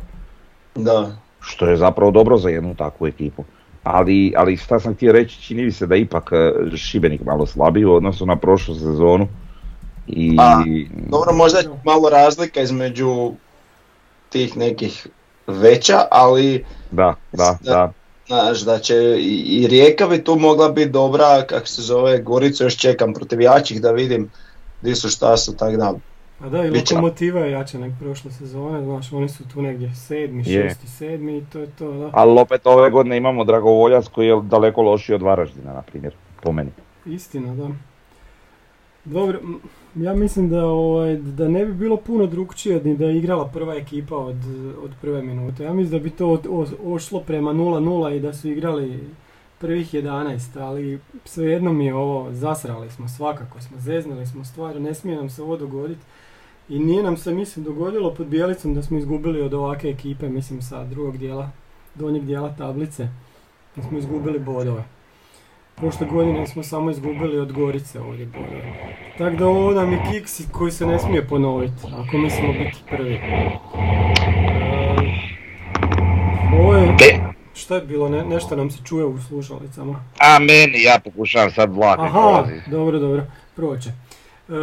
Da. 0.76 1.16
Što 1.40 1.66
je 1.66 1.78
zapravo 1.78 2.12
dobro 2.12 2.38
za 2.38 2.50
jednu 2.50 2.76
takvu 2.76 3.08
ekipu. 3.08 3.44
Ali, 3.84 4.34
ali 4.38 4.58
šta 4.58 4.80
sam 4.80 4.96
htio 4.96 5.12
reći, 5.12 5.42
čini 5.42 5.64
mi 5.64 5.72
se 5.72 5.88
da 5.88 5.96
ipak 5.96 6.30
e, 6.32 6.78
Šibenik 6.78 7.22
malo 7.26 7.46
slabiji 7.46 7.86
u 7.86 7.94
odnosu 7.94 8.26
na 8.26 8.36
prošlu 8.36 8.76
sezonu. 8.76 9.28
I... 10.08 10.36
A, 10.40 10.64
dobro, 11.10 11.34
možda 11.34 11.60
je 11.60 11.70
malo 11.86 12.10
razlika 12.10 12.62
između 12.62 13.32
tih 14.30 14.58
nekih 14.58 15.08
veća, 15.48 16.06
ali... 16.12 16.66
Da, 16.92 17.16
da, 17.32 17.58
da. 17.62 17.92
Znaš, 18.28 18.60
da 18.60 18.80
će 18.80 18.96
i, 19.20 19.68
Rijeka 19.70 20.08
bi 20.08 20.24
tu 20.24 20.36
mogla 20.36 20.70
biti 20.70 20.90
dobra, 20.90 21.46
kako 21.48 21.68
se 21.68 21.82
zove, 21.82 22.22
Goricu 22.22 22.64
još 22.64 22.78
čekam 22.78 23.14
protiv 23.14 23.42
jačih 23.42 23.82
da 23.82 23.92
vidim 23.92 24.32
di 24.82 24.96
su 24.96 25.10
šta 25.10 25.38
su, 25.38 25.58
tako 25.58 25.78
da. 25.78 25.94
A 26.44 26.50
da, 26.50 26.66
i 26.66 26.70
Lokomotiva 26.70 27.40
je 27.40 27.52
jača 27.52 27.80
nek 27.80 27.94
prošle 28.00 28.32
sezone, 28.32 28.84
znaš, 28.84 29.14
oni 29.14 29.30
su 29.30 29.48
tu 29.48 29.62
negdje 29.62 29.96
sedmi, 29.96 30.44
šesti, 30.44 30.88
sedmi 30.88 31.38
i 31.38 31.44
to 31.46 31.60
je 31.60 31.68
to, 31.68 31.92
da. 31.92 32.10
Ali 32.14 32.40
opet 32.40 32.68
ove 32.68 32.90
godine 32.90 33.18
imamo 33.18 33.44
Dragovoljac 33.44 34.08
koji 34.08 34.28
je 34.28 34.42
daleko 34.44 34.82
lošiji 34.82 35.16
od 35.16 35.22
Varaždina, 35.22 35.74
na 35.74 35.82
primjer, 35.82 36.14
po 36.44 36.52
meni. 36.52 36.72
Istina, 37.06 37.56
da. 37.56 37.70
Dobro, 39.06 39.40
ja 39.96 40.14
mislim 40.14 40.50
da, 40.50 40.66
ovaj, 40.66 41.16
da 41.16 41.48
ne 41.48 41.66
bi 41.66 41.74
bilo 41.74 41.98
puno 41.98 42.26
drugčije 42.26 42.82
ni 42.84 42.98
da 42.98 43.06
je 43.06 43.18
igrala 43.18 43.48
prva 43.48 43.76
ekipa 43.76 44.16
od, 44.16 44.38
od 44.84 44.92
prve 45.02 45.22
minute. 45.22 45.64
Ja 45.64 45.74
mislim 45.74 46.00
da 46.00 46.04
bi 46.04 46.10
to 46.10 46.42
ošlo 46.86 47.20
prema 47.20 47.54
0-0 47.54 48.16
i 48.16 48.20
da 48.20 48.34
su 48.34 48.50
igrali 48.50 49.00
prvih 49.62 49.94
11, 49.94 50.60
ali 50.60 51.00
svejedno 51.26 51.74
mi 51.74 51.86
je 51.86 51.96
ovo, 51.96 52.34
zasrali 52.34 52.90
smo 52.92 53.08
svakako 53.08 53.62
smo, 53.62 53.78
zeznali 53.80 54.26
smo 54.26 54.46
stvari, 54.46 54.80
ne 54.80 54.94
smije 54.94 55.18
nam 55.18 55.30
se 55.30 55.44
ovo 55.44 55.58
dogoditi. 55.58 56.02
I 56.70 56.80
nije 56.80 57.04
nam 57.04 57.18
se, 57.18 57.34
mislim, 57.34 57.66
dogodilo 57.66 58.14
pod 58.14 58.28
Bijelicom 58.28 58.74
da 58.74 58.82
smo 58.82 58.98
izgubili 58.98 59.42
od 59.42 59.54
ovake 59.54 59.90
ekipe, 59.90 60.30
mislim, 60.30 60.62
sa 60.62 60.84
drugog 60.84 61.18
dijela, 61.18 61.50
donjeg 61.96 62.24
dijela 62.24 62.56
tablice. 62.58 63.08
Da 63.76 63.84
smo 63.84 63.98
izgubili 63.98 64.40
bodove. 64.40 64.84
Prošle 65.76 66.08
godine 66.08 66.48
smo 66.48 66.64
samo 66.64 66.92
izgubili 66.92 67.40
od 67.40 67.52
Gorice 67.52 68.00
ovdje 68.00 68.26
bodove. 68.26 68.96
Tako 69.18 69.36
da 69.36 69.48
ovo 69.48 69.72
nam 69.72 69.92
je 69.92 70.02
kiks 70.12 70.42
koji 70.52 70.72
se 70.72 70.86
ne 70.86 71.00
smije 71.00 71.28
ponoviti, 71.28 71.88
ako 71.94 72.18
mislimo 72.18 72.54
biti 72.54 72.78
prvi. 72.90 73.14
E, 73.14 73.60
ovo 76.60 76.76
je, 76.76 76.96
šta 77.62 77.76
je 77.76 77.82
bilo, 77.82 78.10
ne, 78.10 78.24
nešto 78.26 78.56
nam 78.56 78.72
se 78.72 78.78
čuje 78.86 79.06
u 79.06 79.22
slušalicama. 79.22 80.04
A 80.20 80.40
meni, 80.40 80.84
ja 80.84 81.00
pokušavam 81.04 81.52
sad 81.52 81.76
vlak 81.76 82.00
Aha, 82.00 82.44
dobro, 82.68 83.00
dobro, 83.00 83.24
proće. 83.56 83.90
E, 83.90 84.54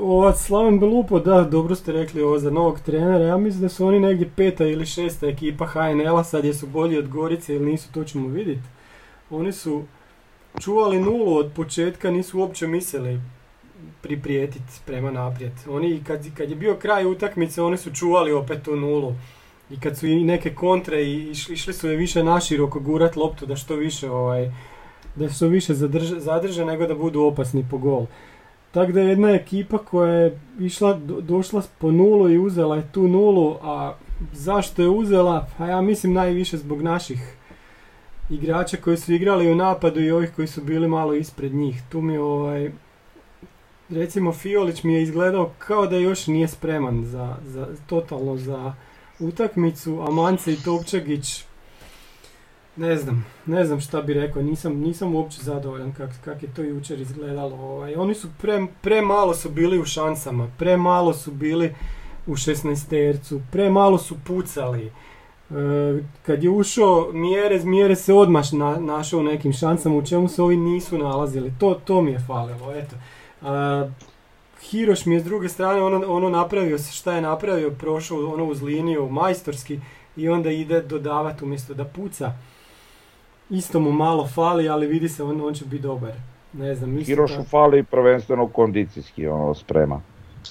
ova 0.00 0.34
Slaven 0.34 0.80
Belupo, 0.80 1.20
da, 1.20 1.44
dobro 1.44 1.74
ste 1.74 1.92
rekli 1.92 2.22
ovo 2.22 2.38
za 2.38 2.50
novog 2.50 2.80
trenera, 2.80 3.24
ja 3.24 3.36
mislim 3.36 3.62
da 3.62 3.68
su 3.68 3.86
oni 3.86 4.00
negdje 4.00 4.30
peta 4.36 4.66
ili 4.66 4.86
šesta 4.86 5.26
ekipa 5.26 5.66
HNL-a, 5.66 6.24
sad 6.24 6.44
jesu 6.44 6.66
bolji 6.66 6.98
od 6.98 7.08
Gorice 7.08 7.54
ili 7.54 7.70
nisu, 7.70 7.92
to 7.92 8.04
ćemo 8.04 8.28
vidjeti. 8.28 8.68
Oni 9.30 9.52
su 9.52 9.84
čuvali 10.60 11.00
nulu 11.00 11.36
od 11.36 11.52
početka, 11.56 12.10
nisu 12.10 12.38
uopće 12.38 12.66
mislili 12.66 13.20
priprijetiti 14.02 14.80
prema 14.86 15.10
naprijed. 15.10 15.52
Oni, 15.68 16.02
kad, 16.06 16.34
kad 16.34 16.50
je 16.50 16.56
bio 16.56 16.76
kraj 16.76 17.06
utakmice, 17.06 17.62
oni 17.62 17.76
su 17.76 17.94
čuvali 17.94 18.32
opet 18.32 18.62
tu 18.62 18.76
nulu. 18.76 19.14
I 19.70 19.80
kad 19.80 19.98
su 19.98 20.06
i 20.06 20.24
neke 20.24 20.54
kontre 20.54 21.02
i 21.02 21.30
iš- 21.30 21.50
išli 21.50 21.72
su 21.74 21.88
je 21.88 21.96
više 21.96 22.24
naširoko 22.24 22.80
gurat 22.80 23.16
loptu 23.16 23.46
da 23.46 23.56
što 23.56 23.76
više 23.76 24.10
ovaj, 24.10 24.52
da 25.14 25.28
što 25.28 25.46
više 25.48 25.74
zadrže, 25.74 26.20
zadrže 26.20 26.64
nego 26.64 26.86
da 26.86 26.94
budu 26.94 27.22
opasni 27.22 27.64
po 27.70 27.78
gol. 27.78 28.06
Tako 28.70 28.92
da 28.92 29.00
je 29.00 29.08
jedna 29.08 29.30
ekipa 29.30 29.78
koja 29.78 30.12
je 30.12 30.40
išla, 30.60 30.94
do- 30.94 31.20
došla 31.20 31.62
po 31.78 31.90
nulu 31.92 32.30
i 32.30 32.38
uzela 32.38 32.76
je 32.76 32.92
tu 32.92 33.08
nulu, 33.08 33.56
a 33.62 33.94
zašto 34.32 34.82
je 34.82 34.88
uzela? 34.88 35.46
Pa 35.58 35.66
ja 35.66 35.80
mislim 35.80 36.12
najviše 36.12 36.56
zbog 36.56 36.82
naših 36.82 37.34
igrača 38.30 38.76
koji 38.76 38.96
su 38.96 39.12
igrali 39.12 39.52
u 39.52 39.54
napadu 39.54 40.00
i 40.00 40.10
ovih 40.10 40.30
koji 40.36 40.48
su 40.48 40.62
bili 40.62 40.88
malo 40.88 41.14
ispred 41.14 41.54
njih. 41.54 41.82
Tu 41.88 42.00
mi 42.00 42.16
ovaj, 42.18 42.70
recimo 43.88 44.32
Fiolić 44.32 44.82
mi 44.82 44.94
je 44.94 45.02
izgledao 45.02 45.50
kao 45.58 45.86
da 45.86 45.96
još 45.96 46.26
nije 46.26 46.48
spreman 46.48 47.04
za, 47.04 47.36
za 47.44 47.66
totalno 47.86 48.36
za 48.36 48.72
utakmicu, 49.20 50.00
a 50.08 50.10
Mance 50.10 50.52
i 50.52 50.56
Topčagić 50.56 51.44
ne 52.78 52.96
znam, 52.96 53.26
ne 53.46 53.64
znam 53.64 53.80
šta 53.80 54.02
bi 54.02 54.14
rekao, 54.14 54.42
nisam, 54.42 54.74
nisam 54.74 55.14
uopće 55.14 55.42
zadovoljan 55.42 55.92
kak, 55.92 56.10
kak 56.24 56.42
je 56.42 56.54
to 56.54 56.62
jučer 56.62 57.00
izgledalo. 57.00 57.56
Ovaj. 57.56 57.94
Oni 57.94 58.14
su 58.14 58.28
pre, 58.40 58.66
premalo 58.80 59.34
su 59.34 59.50
bili 59.50 59.78
u 59.78 59.84
šansama, 59.84 60.48
premalo 60.58 61.14
su 61.14 61.30
bili 61.30 61.74
u 62.26 62.32
16 62.32 62.88
tercu, 62.88 63.40
premalo 63.52 63.98
su 63.98 64.16
pucali. 64.26 64.86
E, 64.86 66.02
kad 66.22 66.44
je 66.44 66.50
ušao 66.50 67.10
Mjerez, 67.12 67.64
Mjerez 67.64 68.04
se 68.04 68.14
odmah 68.14 68.52
na, 68.52 68.76
našao 68.76 69.22
nekim 69.22 69.52
šansama 69.52 69.96
u 69.96 70.06
čemu 70.06 70.28
se 70.28 70.42
ovi 70.42 70.56
nisu 70.56 70.98
nalazili. 70.98 71.52
To, 71.58 71.74
to 71.74 72.02
mi 72.02 72.10
je 72.10 72.24
falilo, 72.26 72.74
eto. 72.74 72.96
A, 73.42 73.88
Hiroš 74.70 75.06
mi 75.06 75.14
je 75.14 75.20
s 75.20 75.24
druge 75.24 75.48
strane 75.48 75.82
ono, 75.82 76.06
ono 76.08 76.28
napravio 76.30 76.78
se 76.78 76.92
šta 76.92 77.12
je 77.12 77.20
napravio, 77.20 77.70
prošao 77.70 78.26
ono 78.26 78.44
uz 78.44 78.62
liniju 78.62 79.08
majstorski 79.08 79.80
i 80.16 80.28
onda 80.28 80.50
ide 80.50 80.82
dodavati 80.82 81.44
umjesto 81.44 81.74
da 81.74 81.84
puca. 81.84 82.32
Isto 83.50 83.80
mu 83.80 83.92
malo 83.92 84.26
fali, 84.26 84.68
ali 84.68 84.86
vidi 84.86 85.08
se 85.08 85.22
on, 85.22 85.40
on 85.40 85.54
će 85.54 85.64
biti 85.64 85.82
dobar. 85.82 86.12
Ne 86.52 86.74
znam, 86.74 86.98
isto 86.98 87.06
Hirošu 87.06 87.34
tako, 87.34 87.48
fali 87.48 87.82
prvenstveno 87.82 88.48
kondicijski 88.48 89.26
ono 89.26 89.54
sprema. 89.54 90.00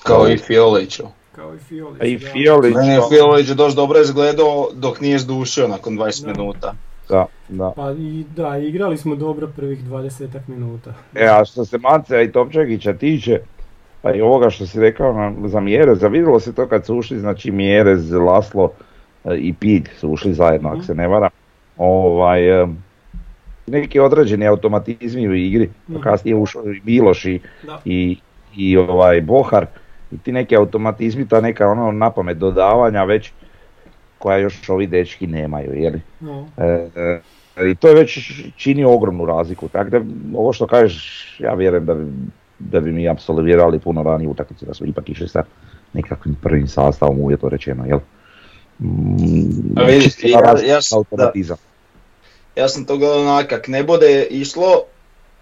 Kao 0.03 0.27
i 0.29 0.38
Fioliću. 0.38 1.03
kao 1.31 1.55
i 1.55 1.59
Fiolić. 1.59 2.01
A 2.01 2.05
i. 2.05 2.19
Fiolić, 2.19 2.75
Meni 2.75 2.88
je 2.91 3.00
ono, 3.00 3.09
Fiolić 3.09 3.47
dosta 3.47 3.81
dobro 3.81 4.00
izgledao 4.01 4.67
dok 4.74 5.01
nije 5.01 5.19
zdušio 5.19 5.67
nakon 5.67 5.93
20 5.97 6.25
Da. 6.25 6.31
minuta. 6.31 6.74
da, 7.09 7.25
da. 7.50 7.74
Pa 7.75 7.91
i 7.91 8.25
da, 8.36 8.57
igrali 8.57 8.97
smo 8.97 9.15
dobro 9.15 9.47
prvih 9.55 9.83
20 9.83 10.27
minuta. 10.47 10.93
E, 11.15 11.25
a 11.27 11.45
što 11.45 11.65
se 11.65 11.77
Mancea 11.77 12.21
i 12.21 12.31
Topčagića 12.31 12.93
tiče, 12.93 13.39
pa 14.08 14.16
i 14.16 14.22
ovoga 14.22 14.50
što 14.50 14.66
si 14.66 14.80
rekao 14.80 15.14
na, 15.14 15.48
za 15.48 15.60
Mjerez, 15.60 16.04
a 16.04 16.08
vidjelo 16.08 16.40
se 16.40 16.56
to 16.56 16.68
kad 16.68 16.86
su 16.86 16.96
ušli, 16.96 17.20
znači 17.20 17.52
Mjerez, 17.52 18.12
Laslo 18.12 18.72
e, 19.26 19.36
i 19.38 19.54
Pig 19.54 19.90
su 20.00 20.10
ušli 20.10 20.34
zajedno, 20.34 20.70
ako 20.70 20.82
se 20.82 20.96
ne 20.96 21.08
varam. 21.08 21.30
Ovaj, 21.78 22.62
e, 22.62 22.68
neki 23.68 24.00
određeni 24.00 24.48
automatizmi 24.48 25.28
u 25.28 25.34
igri, 25.34 25.70
pa 25.94 26.02
kasnije 26.02 26.32
je 26.32 26.38
ušao 26.38 26.64
i 26.74 26.82
Miloš 26.84 27.26
i, 27.26 27.40
i, 27.86 28.18
i 28.56 28.78
ovaj 28.78 29.22
Bohar, 29.22 29.66
i 30.12 30.18
ti 30.18 30.32
neki 30.32 30.56
automatizmi, 30.56 31.28
ta 31.28 31.42
neka 31.42 31.68
ono 31.68 31.92
napamet 31.92 32.38
dodavanja 32.38 33.04
već, 33.04 33.32
koja 34.18 34.38
još 34.38 34.70
ovi 34.70 34.88
dečki 34.88 35.28
nemaju, 35.28 35.74
jeli? 35.74 36.02
No. 36.20 36.48
E, 36.58 36.88
e, 37.56 37.72
I 37.72 37.76
to 37.76 37.88
je 37.88 37.96
već 37.96 38.32
čini 38.56 38.84
ogromnu 38.84 39.26
razliku, 39.26 39.68
tako 39.68 39.90
da 39.90 40.02
ovo 40.36 40.54
što 40.54 40.68
kažeš, 40.68 41.38
ja 41.40 41.54
vjerujem 41.54 41.86
da 41.86 41.94
bi, 41.94 42.06
da 42.60 42.80
bi 42.80 42.92
mi 42.92 43.10
apsolvirali 43.10 43.80
puno 43.80 44.04
ranije 44.04 44.28
utakmice, 44.30 44.66
da 44.66 44.74
smo 44.74 44.88
ipak 44.88 45.10
išli 45.10 45.28
sa 45.28 45.44
nekakvim 45.94 46.36
prvim 46.36 46.68
sastavom 46.68 47.20
uvjetno 47.20 47.50
rečeno, 47.50 47.86
jel? 47.86 48.00
Mm, 48.80 49.78
A 49.78 49.84
vidiš, 49.84 50.04
čisti 50.06 50.30
ja- 50.30 50.56
ja 50.66 50.82
s- 50.82 50.94
automatizam. 50.94 51.58
Ja 52.56 52.68
sam 52.68 52.86
to 52.86 52.98
gledao 52.98 53.22
onak, 53.22 53.48
kak 53.48 53.68
ne 53.68 53.84
bude 53.84 54.24
išlo, 54.24 54.84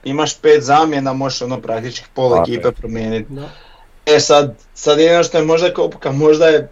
imaš 0.04 0.38
pet 0.38 0.64
zamjena, 0.64 1.14
možeš 1.14 1.42
ono 1.42 1.62
praktički 1.62 2.06
pola 2.14 2.44
ekipe 2.44 2.72
promijeniti. 2.72 3.34
Da. 3.34 3.50
E 4.08 4.20
sad, 4.20 4.56
sad 4.74 5.00
jedino 5.00 5.24
što 5.24 5.38
je 5.38 5.46
možda 5.46 5.74
kopka, 5.74 6.12
možda 6.12 6.48
je 6.48 6.70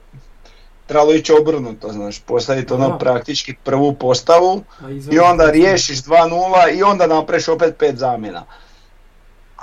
trebalo 0.85 1.13
ići 1.13 1.33
obrnuto, 1.33 1.91
znaš, 1.91 2.19
postaviti 2.19 2.73
ono 2.73 2.89
Da. 2.89 2.97
praktički 2.97 3.55
prvu 3.55 3.93
postavu 3.93 4.63
i 5.11 5.19
onda 5.21 5.51
riješiš 5.51 5.97
2-0 5.97 6.29
i 6.69 6.83
onda 6.83 7.07
napraviš 7.07 7.47
opet 7.47 7.75
pet 7.77 7.97
zamjena. 7.97 8.43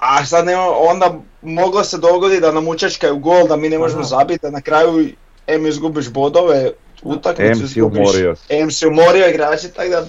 A 0.01 0.25
sad 0.25 0.47
ne, 0.47 0.57
onda 0.59 1.15
moglo 1.43 1.85
se 1.85 1.99
dogoditi 1.99 2.41
da 2.41 2.53
nam 2.53 2.69
učačkaju 2.69 3.19
gol, 3.19 3.47
da 3.47 3.57
mi 3.57 3.69
ne 3.69 3.79
možemo 3.79 4.03
zabiti, 4.03 4.39
da 4.43 4.51
na 4.51 4.61
kraju 4.61 5.09
em 5.47 5.67
izgubiš 5.67 6.11
bodove, 6.11 6.71
utakmicu 7.03 7.51
Em 7.53 7.57
si 7.59 7.65
izgubiš, 7.65 7.99
umorio 8.01 8.37
se. 8.37 8.45
em 8.51 8.71
si 8.71 8.87
umorio 8.87 9.29
igrači, 9.29 9.69
tako 9.69 9.91
da, 9.91 10.07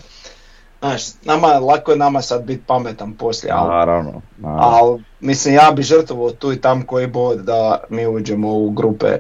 znaš, 0.80 1.02
nama, 1.24 1.48
lako 1.48 1.92
je 1.92 1.98
nama 1.98 2.22
sad 2.22 2.44
biti 2.44 2.64
pametan 2.68 3.14
poslije, 3.14 3.54
ali, 3.54 3.70
Naravno, 3.70 4.22
naravno. 4.38 4.68
ali 4.68 5.04
mislim 5.20 5.54
ja 5.56 5.72
bi 5.72 5.84
žrtvovao 5.84 6.32
tu 6.32 6.54
i 6.54 6.62
tam 6.62 6.82
koji 6.82 7.08
bod 7.08 7.40
da 7.40 7.84
mi 7.90 8.08
uđemo 8.08 8.54
u 8.54 8.70
grupe 8.72 9.18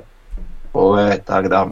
ove, 0.73 1.17
tako 1.25 1.47
da, 1.47 1.67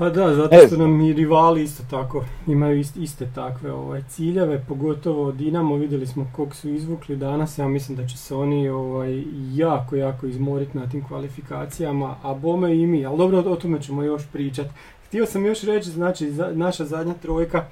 Pa 0.00 0.10
da, 0.10 0.34
zato 0.34 0.56
što 0.66 0.76
nam 0.76 1.00
i 1.00 1.12
rivali 1.12 1.62
isto 1.62 1.82
tako 1.90 2.24
imaju 2.46 2.78
ist- 2.78 3.02
iste 3.02 3.28
takve 3.34 3.72
ovaj, 3.72 4.02
ciljeve, 4.08 4.64
pogotovo 4.68 5.32
Dinamo, 5.32 5.76
vidjeli 5.76 6.06
smo 6.06 6.30
kog 6.36 6.54
su 6.54 6.68
izvukli 6.68 7.16
danas, 7.16 7.58
ja 7.58 7.68
mislim 7.68 7.96
da 7.96 8.06
će 8.06 8.16
se 8.16 8.34
oni 8.34 8.68
ovaj, 8.68 9.24
jako, 9.54 9.96
jako 9.96 10.26
izmoriti 10.26 10.78
na 10.78 10.88
tim 10.88 11.04
kvalifikacijama, 11.08 12.14
a 12.22 12.34
bome 12.34 12.76
i 12.76 12.86
mi, 12.86 13.06
ali 13.06 13.18
dobro, 13.18 13.38
o 13.38 13.56
tome 13.56 13.82
ćemo 13.82 14.02
još 14.02 14.22
pričat. 14.32 14.66
Htio 15.06 15.26
sam 15.26 15.46
još 15.46 15.62
reći, 15.62 15.90
znači, 15.90 16.30
za- 16.30 16.50
naša 16.54 16.84
zadnja 16.84 17.14
trojka, 17.14 17.64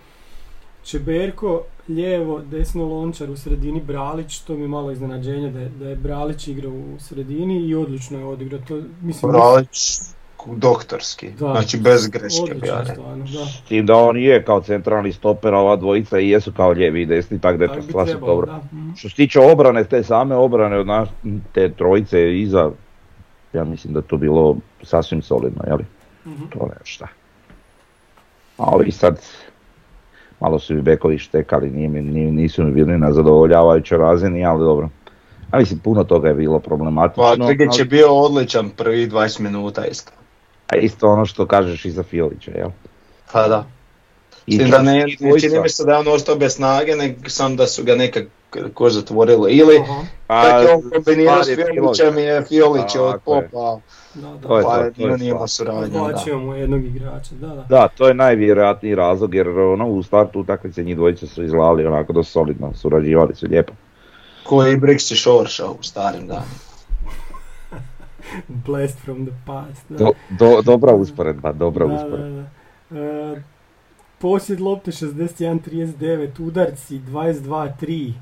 Čeberko, 0.85 1.62
lijevo, 1.88 2.40
desno 2.40 2.85
Lončar, 2.85 3.30
u 3.30 3.37
sredini 3.37 3.80
Bralić, 3.80 4.38
to 4.40 4.54
mi 4.54 4.62
je 4.62 4.68
malo 4.68 4.90
iznenađenje 4.92 5.50
da 5.50 5.61
je, 5.61 5.68
da 5.68 5.88
je 5.88 5.97
Bralić 5.97 6.49
igrao 6.49 6.73
u 6.73 6.97
sredini 6.99 7.61
i 7.61 7.75
odlično 7.75 8.18
je 8.18 8.25
odigrao. 8.25 8.61
To, 8.68 8.82
mislim, 9.02 9.32
Bralić 9.32 10.00
doktorski, 10.50 11.30
Da. 11.30 11.36
znači 11.36 11.78
bez 11.78 12.08
greške 12.08 12.54
bi 12.54 12.66
ja. 12.66 12.84
S 13.46 13.60
tim 13.60 13.86
da 13.86 13.96
on 13.96 14.16
je 14.16 14.44
kao 14.44 14.60
centralni 14.60 15.12
stoper, 15.12 15.54
a 15.54 15.58
ova 15.58 15.76
dvojica 15.76 16.18
i 16.18 16.28
jesu 16.30 16.52
kao 16.52 16.70
lijevi 16.70 17.02
i 17.02 17.06
desni, 17.06 17.40
tako 17.40 17.58
da 17.58 17.64
je 17.64 17.68
Tak 17.68 18.06
to 18.08 18.16
dobro. 18.16 18.46
da. 18.46 18.56
Mhm. 18.72 18.90
Što 18.94 19.08
se 19.08 19.14
tiče 19.14 19.40
obrane, 19.42 19.84
te 19.84 20.02
same 20.02 20.34
obrane 20.34 20.78
od 20.78 20.86
nas, 20.86 21.08
te 21.52 21.70
trojice 21.70 22.38
iza, 22.38 22.70
ja 23.52 23.64
mislim 23.64 23.94
da 23.94 24.00
to 24.02 24.16
bilo 24.16 24.56
sasvim 24.82 25.22
solidno, 25.22 25.62
jeli? 25.66 25.84
Mhm. 26.26 26.44
To 26.48 26.66
ne 26.66 26.74
šta. 26.84 27.08
A 28.58 28.64
ovi 28.66 28.90
sad, 28.90 29.20
malo 30.40 30.58
su 30.58 30.74
mi 30.74 30.82
bekovi 30.82 31.18
štekali, 31.18 31.70
nije 31.70 31.88
mi- 31.88 32.02
ni- 32.02 32.30
nisu 32.32 32.64
mi 32.64 32.72
bili 32.72 32.98
na 32.98 33.12
zadovoljavajućoj 33.12 33.98
razini, 33.98 34.44
ali 34.44 34.58
dobro. 34.60 34.88
A 35.50 35.58
mislim, 35.58 35.78
puno 35.78 36.04
toga 36.04 36.28
je 36.28 36.34
bilo 36.34 36.58
problematično. 36.58 37.22
Pa 37.24 37.46
Trigić 37.46 37.78
je 37.78 37.82
ali- 37.82 37.88
bio 37.88 38.14
odličan 38.14 38.70
prvih 38.70 39.08
20 39.08 39.40
minuta 39.40 39.86
isto. 39.86 40.12
A 40.68 40.76
isto 40.76 41.08
ono 41.08 41.26
što 41.26 41.46
kažeš 41.46 41.84
i 41.84 41.90
za 41.90 42.02
Fiolića, 42.02 42.50
jel? 42.50 42.70
Pa 43.32 43.48
da. 43.48 43.64
I 44.46 44.58
da 44.58 44.82
ne, 44.82 45.04
ne 45.20 45.40
čini 45.40 45.60
mi 45.60 45.68
se 45.68 45.84
da 45.84 45.92
je 45.92 45.98
on 45.98 46.08
ostao 46.08 46.37
bez 46.37 46.54
snage, 46.54 46.96
nego 46.96 47.28
sam 47.28 47.56
da 47.56 47.66
su 47.66 47.84
ga 47.84 47.94
nekako 47.94 48.90
zatvorili. 48.90 49.52
Ili 49.52 49.76
Aha, 49.78 50.02
Pa, 50.26 50.46
je 50.46 50.75
on 50.75 50.90
kombinirao 50.94 51.44
s 51.44 51.48
je 51.48 51.56
Fiolićem 51.56 52.18
je 52.18 52.44
Fiolić 52.44 52.94
je 52.94 53.00
od 53.00 53.14
je. 53.14 53.18
popa, 53.25 53.80
da, 54.14 54.20
da. 54.22 54.48
To 54.48 54.58
je 54.58 54.64
pa 54.64 54.76
to, 54.76 54.90
to 54.96 55.08
je 55.08 55.18
stvar. 55.18 55.48
suradnju. 55.48 56.08
Da. 56.26 56.37
Mu 56.37 56.54
jednog 56.54 56.84
igrača, 56.84 57.34
da, 57.40 57.46
da. 57.46 57.64
Da, 57.68 57.88
to 57.88 58.08
je 58.08 58.14
najvjerojatniji 58.14 58.94
razlog 58.94 59.34
jer 59.34 59.48
ono 59.48 59.87
u 59.88 60.02
startu 60.02 60.40
utakmice 60.40 60.82
njih 60.82 60.96
dvojice 60.96 61.26
su 61.26 61.44
izgledali 61.44 61.87
onako 61.87 62.12
dosta 62.12 62.32
solidno, 62.32 62.72
surađivali 62.75 63.34
su 63.34 63.46
lijepo. 63.46 63.72
Koji 64.44 64.76
Brix 64.76 65.12
i 65.12 65.16
Šorša 65.16 65.66
u 65.66 65.82
starim 65.82 66.26
danima. 66.26 66.67
Blast 68.66 68.99
from 68.99 69.26
the 69.26 69.35
past. 69.47 69.82
Da. 69.88 69.97
Do, 69.97 70.11
do- 70.30 70.62
dobra 70.62 70.92
usporedba, 70.92 71.52
dobra 71.52 71.87
Da, 71.87 71.94
usporedba. 71.94 72.28
da, 72.32 72.49
da. 72.90 73.00
E, 73.00 73.42
posjed 74.18 74.61
lopte 74.61 74.90
61-39, 74.90 76.28
udarci 76.40 77.00
22-3, 77.00 78.12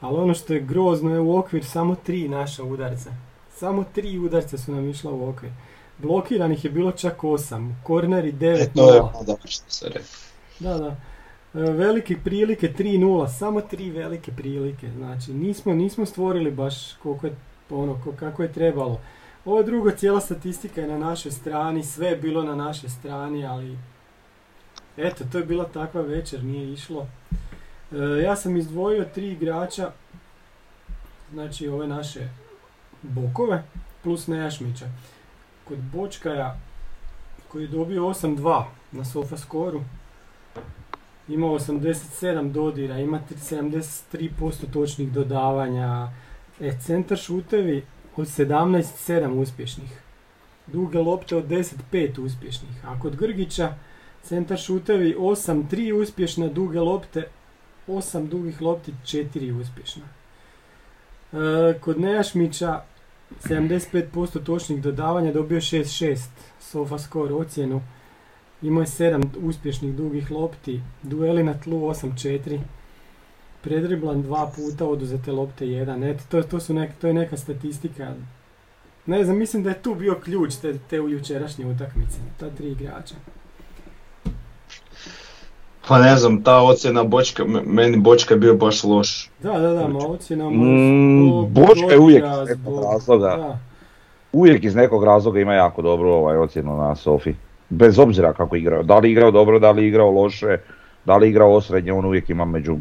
ali 0.00 0.16
ono 0.16 0.34
što 0.34 0.52
je 0.52 0.60
grozno 0.60 1.10
je 1.10 1.20
u 1.20 1.36
okvir 1.36 1.64
samo 1.64 1.94
tri 1.96 2.28
naša 2.28 2.62
udarca. 2.64 3.10
Samo 3.50 3.84
tri 3.84 4.18
udarca 4.18 4.58
su 4.58 4.72
nam 4.72 4.88
išla 4.88 5.12
u 5.12 5.28
okvir. 5.28 5.52
Blokiranih 5.98 6.64
je 6.64 6.70
bilo 6.70 6.92
čak 6.92 7.18
8, 7.18 7.72
korneri 7.82 8.32
9-0. 8.32 8.62
E, 8.62 8.68
to 8.68 8.94
je 8.94 9.00
ono 9.00 9.22
dobro 9.22 9.46
što 9.46 9.70
se. 9.70 9.90
Da, 10.60 10.78
da. 10.78 10.96
E, 11.54 11.62
Velike 11.62 12.16
prilike 12.16 12.68
3-0, 12.68 13.28
samo 13.28 13.60
tri 13.60 13.90
velike 13.90 14.32
prilike. 14.32 14.88
Znači, 14.90 15.32
nismo, 15.32 15.74
nismo 15.74 16.06
stvorili 16.06 16.50
baš 16.50 16.92
koliko 16.92 17.26
je, 17.26 17.34
ono, 17.70 18.00
ko- 18.04 18.12
kako 18.12 18.42
je 18.42 18.52
trebalo. 18.52 19.00
Ovo 19.44 19.62
drugo, 19.62 19.90
cijela 19.90 20.20
statistika 20.20 20.80
je 20.80 20.88
na 20.88 20.98
našoj 20.98 21.32
strani, 21.32 21.82
sve 21.82 22.06
je 22.06 22.16
bilo 22.16 22.42
na 22.42 22.54
našoj 22.54 22.90
strani, 22.90 23.46
ali 23.46 23.78
eto, 24.96 25.24
to 25.32 25.38
je 25.38 25.44
bila 25.44 25.64
takva 25.64 26.00
večer, 26.00 26.44
nije 26.44 26.72
išlo. 26.72 27.06
E, 27.92 28.22
ja 28.22 28.36
sam 28.36 28.56
izdvojio 28.56 29.04
tri 29.14 29.32
igrača, 29.32 29.90
znači 31.32 31.68
ove 31.68 31.86
naše 31.86 32.28
bokove, 33.02 33.62
plus 34.02 34.26
Nejašmića. 34.26 34.86
Kod 35.68 35.78
Bočkaja, 35.78 36.56
koji 37.48 37.62
je 37.62 37.68
dobio 37.68 38.02
8-2 38.02 38.64
na 38.92 39.04
Sofaskoru, 39.04 39.80
ima 41.28 41.46
87 41.46 42.52
dodira, 42.52 42.98
ima 42.98 43.20
tri- 43.28 43.70
73% 44.20 44.72
točnih 44.72 45.12
dodavanja. 45.12 46.08
E, 46.60 46.72
centar 46.80 47.18
šutevi 47.18 47.84
od 48.16 48.26
17-7 48.26 49.28
uspješnih. 49.28 50.00
Duge 50.66 50.98
lopte 50.98 51.36
od 51.36 51.48
10-5 51.48 52.20
uspješnih. 52.20 52.84
A 52.86 53.00
kod 53.00 53.16
Grgića 53.16 53.74
centar 54.22 54.58
šutevi 54.58 55.14
8-3 55.18 55.92
uspješna, 55.92 56.48
duge 56.48 56.80
lopte 56.80 57.28
8 57.88 58.28
dugih 58.28 58.62
lopti, 58.62 58.94
4 59.04 59.60
uspješna. 59.60 60.02
E, 61.32 61.78
kod 61.80 62.00
Nejašmića 62.00 62.80
75% 63.44 64.44
točnih 64.44 64.82
dodavanja, 64.82 65.32
dobio 65.32 65.60
6-6 65.60 66.26
sofa 66.60 66.98
score 66.98 67.34
ocjenu. 67.34 67.82
Imao 68.62 68.82
je 68.82 68.86
7 68.86 69.24
uspješnih 69.42 69.94
dugih 69.94 70.30
lopti, 70.30 70.80
dueli 71.02 71.42
na 71.42 71.54
tlu 71.60 71.80
8-4, 71.80 72.60
predriblan 73.64 74.22
dva 74.22 74.50
puta, 74.56 74.86
oduzete 74.86 75.32
lopte 75.32 75.64
1. 75.64 76.10
Eto, 76.10 76.22
to, 76.28 76.42
to, 76.42 76.60
su 76.60 76.74
nek, 76.74 76.90
to 77.00 77.06
je 77.06 77.14
neka 77.14 77.36
statistika. 77.36 78.12
Ne 79.06 79.24
znam, 79.24 79.36
mislim 79.36 79.62
da 79.62 79.70
je 79.70 79.82
tu 79.82 79.94
bio 79.94 80.14
ključ 80.24 80.54
te, 80.54 80.78
te 80.90 81.00
u 81.00 81.08
jučerašnje 81.08 81.66
utakmice, 81.66 82.18
ta 82.40 82.50
tri 82.50 82.70
igrača. 82.70 83.14
Pa 85.88 85.98
ne 85.98 86.16
znam, 86.16 86.42
ta 86.42 86.62
ocjena 86.62 87.04
Bočka, 87.04 87.44
meni 87.64 87.96
Bočka 87.96 88.34
je 88.34 88.38
bio 88.38 88.54
baš 88.54 88.84
loš. 88.84 89.30
Da, 89.42 89.58
da, 89.58 89.72
da, 89.72 89.88
ma 89.88 89.98
ocjena 89.98 90.50
Mm, 90.50 91.28
zbog 91.28 91.50
Bočka 91.50 91.90
je 91.90 91.98
uvijek 91.98 92.24
iz 92.24 92.48
nekog 92.48 92.84
razloga. 92.84 93.36
Da, 93.36 93.58
Uvijek 94.32 94.64
iz 94.64 94.74
nekog 94.74 95.04
razloga 95.04 95.40
ima 95.40 95.54
jako 95.54 95.82
dobru 95.82 96.08
ovaj, 96.08 96.36
ocjenu 96.36 96.76
na 96.76 96.94
Sofi. 96.94 97.34
Bez 97.70 97.98
obzira 97.98 98.32
kako 98.32 98.56
igrao. 98.56 98.82
Da 98.82 98.98
li 98.98 99.10
igrao 99.10 99.30
dobro, 99.30 99.58
da 99.58 99.70
li 99.70 99.86
igrao 99.86 100.10
loše, 100.10 100.58
da 101.04 101.16
li 101.16 101.28
igrao 101.28 101.52
osrednje, 101.52 101.92
on 101.92 102.04
uvijek 102.04 102.30
ima 102.30 102.44
među 102.44 102.76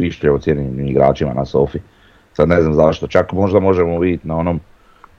više 0.00 0.30
ocijenjenim 0.30 0.88
igračima 0.88 1.34
na 1.34 1.44
Sofi. 1.44 1.78
Sad 2.32 2.48
ne 2.48 2.62
znam 2.62 2.74
zašto, 2.74 3.06
čak 3.06 3.32
možda 3.32 3.60
možemo 3.60 3.98
vidjeti 3.98 4.28
na 4.28 4.36
onom 4.36 4.60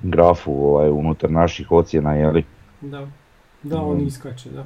grafu 0.01 0.51
ovaj, 0.51 0.89
unutar 0.89 1.31
naših 1.31 1.71
ocjena, 1.71 2.13
jeli, 2.13 2.43
da, 2.81 3.07
da, 3.63 3.81
on 3.81 3.97
Mm. 3.97 4.07
iskače, 4.07 4.49
da. 4.49 4.65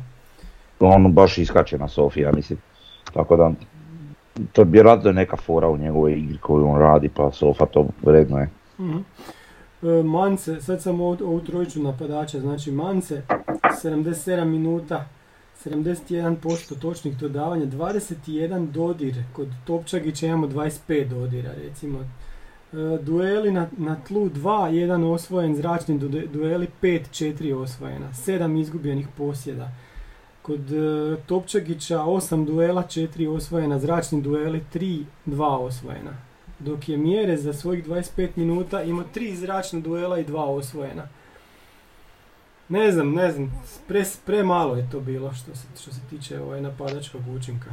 on 0.79 1.13
baš 1.13 1.37
iskače 1.37 1.77
na 1.77 1.87
Sofi, 1.87 2.19
ja 2.21 2.31
mislim. 2.31 2.59
Tako 3.13 3.35
da, 3.35 3.51
to 4.51 4.61
je 4.61 4.65
vjerojatno 4.69 5.11
neka 5.11 5.37
fora 5.37 5.69
u 5.69 5.77
njegovoj 5.77 6.13
igri 6.13 6.37
koju 6.37 6.67
on 6.67 6.79
radi, 6.79 7.09
pa 7.09 7.31
Sofa 7.31 7.65
to 7.65 7.87
vredno 8.01 8.37
je. 8.39 8.49
Mhm. 8.79 8.97
E, 9.83 10.03
Mance, 10.03 10.61
sad 10.61 10.81
sam 10.81 11.01
ovu 11.01 11.39
trojicu 11.39 11.83
napadača, 11.83 12.39
znači 12.39 12.71
Mance, 12.71 13.21
77 13.83 14.45
minuta, 14.45 15.05
71% 15.65 16.79
točnih 16.79 17.17
dodavanja, 17.17 17.65
21 17.65 18.71
dodir, 18.71 19.23
kod 19.33 19.47
Topčagića 19.65 20.25
imamo 20.25 20.47
25 20.47 21.09
dodira 21.09 21.51
recimo. 21.53 21.99
E, 21.99 22.05
dueli 23.01 23.51
na, 23.51 23.67
na 23.77 23.95
tlu 24.07 24.29
2, 24.29 24.71
1 24.71 25.13
osvojen, 25.13 25.55
zračni 25.55 25.99
du- 25.99 26.27
dueli 26.33 26.67
5, 26.81 27.01
4 27.11 27.53
osvojena, 27.53 28.09
7 28.13 28.61
izgubljenih 28.61 29.07
posjeda. 29.17 29.71
Kod 30.41 30.71
e, 30.71 31.15
Topčagića 31.25 31.99
8 31.99 32.45
duela, 32.45 32.83
4 32.83 33.27
osvojena, 33.27 33.79
zračni 33.79 34.21
dueli 34.21 34.61
3, 34.73 35.03
2 35.25 35.43
osvojena 35.45 36.25
dok 36.59 36.89
je 36.89 36.97
mjere 36.97 37.37
za 37.37 37.53
svojih 37.53 37.87
25 37.87 38.29
minuta 38.35 38.83
imao 38.83 39.05
tri 39.13 39.35
zračna 39.35 39.79
duela 39.79 40.19
i 40.19 40.23
dva 40.23 40.45
osvojena. 40.45 41.07
Ne 42.69 42.91
znam, 42.91 43.13
ne 43.13 43.31
znam, 43.31 43.63
pre, 43.87 44.03
premalo 44.25 44.75
je 44.75 44.89
to 44.91 44.99
bilo 44.99 45.33
što 45.33 45.55
se, 45.55 45.67
što 45.81 45.91
se 45.93 45.99
tiče 46.09 46.41
ovaj 46.41 46.61
napadačkog 46.61 47.21
učinka. 47.35 47.69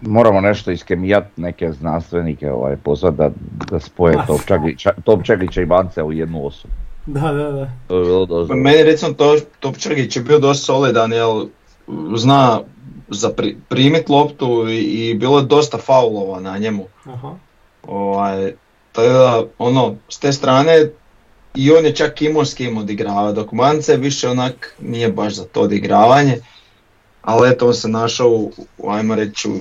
Moramo 0.00 0.40
nešto 0.40 0.70
iskemijat 0.70 1.24
neke 1.36 1.72
znanstvenike 1.72 2.52
ovaj, 2.52 2.76
pozvat 2.76 3.14
da, 3.14 3.30
da 3.70 3.80
spoje. 3.80 4.16
Topčagića, 5.04 5.60
i 5.62 5.66
Bance 5.66 6.02
u 6.02 6.12
jednu 6.12 6.46
osobu. 6.46 6.74
Da, 7.06 7.32
da, 7.32 7.52
da. 7.52 7.70
To 7.88 7.98
bi 7.98 8.04
bilo 8.04 8.26
dosta. 8.26 8.54
Meni 8.54 8.82
recimo 8.82 9.12
to, 9.12 9.36
Topčagić 9.60 10.16
je 10.16 10.22
bio 10.22 10.38
dosta 10.38 10.64
solidan, 10.64 11.12
jer 11.12 11.26
zna 12.16 12.60
za 13.08 13.30
pri, 13.30 13.56
primit 13.68 14.08
loptu 14.08 14.68
i, 14.68 14.78
i 14.78 15.14
bilo 15.14 15.38
je 15.38 15.44
dosta 15.44 15.78
faulova 15.78 16.40
na 16.40 16.58
njemu. 16.58 16.84
Aha. 17.04 17.34
Ovaj, 17.82 18.52
tako 18.92 19.08
da, 19.08 19.42
ono, 19.58 19.94
s 20.08 20.18
te 20.18 20.32
strane 20.32 20.88
i 21.54 21.72
on 21.72 21.84
je 21.84 21.94
čak 21.94 22.22
imao 22.22 22.44
s 22.44 22.54
kim 22.54 22.76
odigravati, 22.76 23.34
dok 23.34 23.52
Mance 23.52 23.96
više 23.96 24.28
onak 24.28 24.74
nije 24.80 25.08
baš 25.08 25.34
za 25.34 25.44
to 25.44 25.60
odigravanje. 25.60 26.38
Ali 27.22 27.50
eto, 27.50 27.66
on 27.66 27.74
se 27.74 27.88
našao 27.88 28.28
u, 28.28 28.52
u, 28.78 28.90
ajmo 28.90 29.14
reći, 29.14 29.48
u 29.48 29.58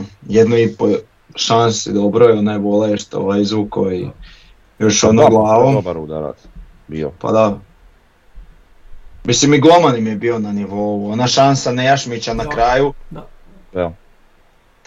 i 0.58 0.76
po 0.78 0.90
šansi, 1.36 1.94
dobro 1.94 2.26
je 2.26 2.40
onaj 2.40 2.58
vole 2.58 2.98
što 2.98 3.20
ovaj 3.20 3.42
izvuko 3.42 3.92
i 3.92 4.08
još 4.80 5.04
ono 5.04 5.24
Da, 5.24 5.30
glavom. 5.30 5.74
Dobar 5.74 5.98
udarac 5.98 6.36
bio. 6.88 7.12
Pa 7.20 7.32
da. 7.32 7.60
Mislim 9.24 9.54
i 9.54 9.60
Gloman 9.60 9.98
im 9.98 10.08
je 10.08 10.16
bio 10.16 10.40
na 10.40 10.52
nivou, 10.52 11.12
ona 11.12 11.28
šansa 11.28 11.72
Nejašmića 11.72 12.34
na 12.34 12.44
Da. 12.44 12.50
kraju, 12.50 12.94
Evo. 13.74 13.94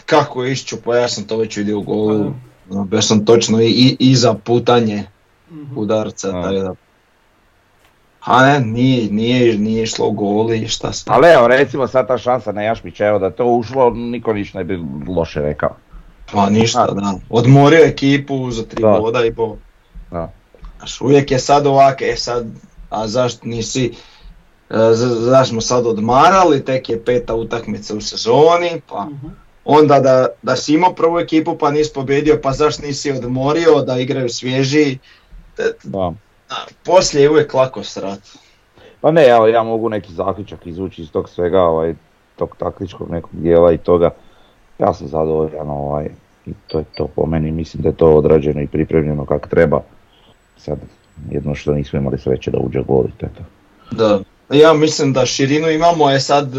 kako 0.06 0.44
je 0.44 0.52
iščupo, 0.52 0.94
ja 0.94 1.08
sam 1.08 1.24
to 1.24 1.36
već 1.36 1.56
vidio 1.56 1.78
u 1.78 1.82
Pa 1.82 1.86
golu, 1.86 2.18
da. 2.18 2.30
no, 2.70 2.84
bio 2.84 3.02
sam 3.02 3.24
točno 3.24 3.60
i, 3.60 3.66
i, 3.66 3.96
i 4.00 4.16
za 4.16 4.34
putanje 4.34 5.04
Mhm. 5.50 5.78
udarca, 5.78 6.32
Da. 6.32 6.42
tako 6.42 6.54
da. 6.54 6.74
A 8.26 8.42
ne, 8.42 8.60
nije, 8.62 9.10
nije, 9.10 9.58
nije 9.58 9.82
išlo 9.82 10.06
u 10.06 10.12
gol 10.12 10.52
i 10.52 10.68
šta 10.68 10.92
se. 10.92 11.04
Ali 11.06 11.28
evo, 11.28 11.48
recimo 11.48 11.86
sad 11.86 12.06
ta 12.06 12.18
šansa 12.18 12.52
na 12.52 12.62
Jašmića, 12.62 13.06
evo 13.06 13.18
da 13.18 13.30
to 13.30 13.46
ušlo, 13.46 13.90
niko 13.90 14.32
ništa 14.32 14.58
ne 14.58 14.64
bi 14.64 14.78
loše 15.08 15.40
rekao. 15.40 15.76
Pa 16.32 16.50
ništa, 16.50 16.86
da. 16.86 17.14
Odmorio 17.30 17.80
ekipu 17.80 18.50
za 18.50 18.62
tri 18.64 18.82
Da. 18.82 18.88
boda 18.90 19.24
i 19.24 19.34
po. 19.34 19.56
Da. 20.10 20.32
Znaš, 20.78 21.00
uvijek 21.00 21.30
je 21.30 21.38
sad 21.38 21.66
ovak, 21.66 22.02
e 22.02 22.14
sad, 22.16 22.46
a 22.90 23.08
zašto 23.08 23.40
nisi, 23.44 23.92
e, 24.70 24.74
za- 24.92 25.20
zašto 25.20 25.46
smo 25.46 25.60
sad 25.60 25.86
odmarali, 25.86 26.64
tek 26.64 26.88
je 26.88 27.04
peta 27.04 27.34
utakmica 27.34 27.94
u 27.94 28.00
sezoni, 28.00 28.80
pa 28.88 29.04
Mhm. 29.04 29.26
onda 29.64 30.00
da, 30.00 30.26
da 30.42 30.56
si 30.56 30.74
imao 30.74 30.92
prvu 30.92 31.18
ekipu 31.18 31.56
pa 31.56 31.70
nisi 31.70 31.90
pobjedio, 31.92 32.40
pa 32.42 32.52
zašto 32.52 32.82
nisi 32.82 33.10
odmorio 33.12 33.82
da 33.82 33.98
igraju 33.98 34.28
svježi, 34.28 34.98
Da. 35.84 36.12
Poslije 36.84 37.22
je 37.22 37.30
uvijek 37.30 37.54
lako 37.54 37.82
srat. 37.82 38.20
Pa 39.00 39.10
ne, 39.10 39.26
evo, 39.26 39.46
ja 39.46 39.62
mogu 39.62 39.88
neki 39.88 40.12
zaključak 40.12 40.66
izvući 40.66 41.02
iz 41.02 41.10
tog 41.10 41.28
svega, 41.28 41.62
ovaj, 41.62 41.94
tog 42.36 42.56
taktičkog 42.58 43.10
nekog 43.10 43.30
dijela 43.32 43.72
i 43.72 43.78
toga. 43.78 44.10
Ja 44.78 44.94
sam 44.94 45.08
zadovoljan, 45.08 45.70
ovaj, 45.70 46.08
i 46.46 46.52
to 46.66 46.78
je 46.78 46.84
to 46.96 47.06
po 47.06 47.26
meni, 47.26 47.50
mislim 47.50 47.82
da 47.82 47.88
je 47.88 47.96
to 47.96 48.16
odrađeno 48.16 48.60
i 48.60 48.66
pripremljeno 48.66 49.26
kako 49.26 49.48
treba. 49.48 49.82
Sad, 50.56 50.78
jedno 51.30 51.54
što 51.54 51.72
nismo 51.72 51.98
imali 51.98 52.18
sreće 52.18 52.50
da 52.50 52.58
uđe 52.58 52.82
gol 52.82 53.04
i 53.04 53.18
to 53.18 53.26
je 53.26 53.32
to. 53.34 53.44
Da. 53.90 54.20
Ja 54.56 54.74
mislim 54.74 55.12
da 55.12 55.26
širinu 55.26 55.70
imamo 55.70 56.10
je 56.10 56.20
sad, 56.20 56.54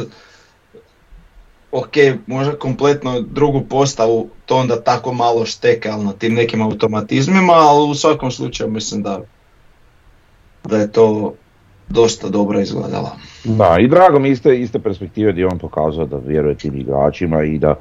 ok, 1.71 1.93
možda 2.27 2.55
kompletno 2.55 3.21
drugu 3.21 3.61
postavu, 3.69 4.29
to 4.45 4.57
onda 4.57 4.81
tako 4.81 5.13
malo 5.13 5.45
šteka, 5.45 5.91
ali 5.93 6.05
na 6.05 6.13
tim 6.13 6.33
nekim 6.33 6.61
automatizmima, 6.61 7.53
ali 7.53 7.89
u 7.89 7.95
svakom 7.95 8.31
slučaju 8.31 8.71
mislim 8.71 9.03
da, 9.03 9.21
da 10.67 10.77
je 10.77 10.91
to 10.91 11.33
dosta 11.89 12.29
dobro 12.29 12.59
izgledalo. 12.59 13.11
Da, 13.43 13.77
i 13.79 13.87
drago 13.87 14.19
mi 14.19 14.29
iste, 14.29 14.59
iste 14.59 14.79
perspektive 14.79 15.31
gdje 15.31 15.41
je 15.41 15.47
on 15.47 15.59
pokazao 15.59 16.05
da 16.05 16.17
vjeruje 16.17 16.55
tim 16.55 16.75
igračima 16.75 17.43
i 17.43 17.57
da, 17.59 17.75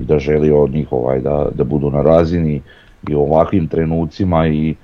i 0.00 0.04
da 0.04 0.18
želi 0.18 0.50
od 0.50 0.70
njih 0.70 0.92
ovaj, 0.92 1.20
da, 1.20 1.48
da 1.54 1.64
budu 1.64 1.90
na 1.90 2.02
razini 2.02 2.62
i 3.08 3.14
u 3.14 3.20
ovakvim 3.20 3.68
trenucima 3.68 4.46
i 4.46 4.74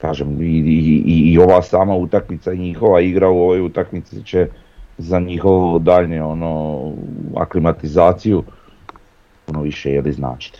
kažem, 0.00 0.42
i, 0.42 0.46
i, 0.46 1.32
i- 1.32 1.38
ova 1.38 1.62
sama 1.62 1.94
utakmica 1.94 2.54
njihova 2.54 3.00
igra 3.00 3.28
u 3.28 3.38
ovoj 3.38 3.60
utakmici 3.60 4.24
će 4.24 4.46
za 4.98 5.20
njihovo 5.20 5.78
daljnje 5.78 6.22
ono, 6.22 6.80
aklimatizaciju 7.36 8.42
puno 9.46 9.62
više 9.62 9.90
jeli 9.92 10.12
značiti. 10.12 10.58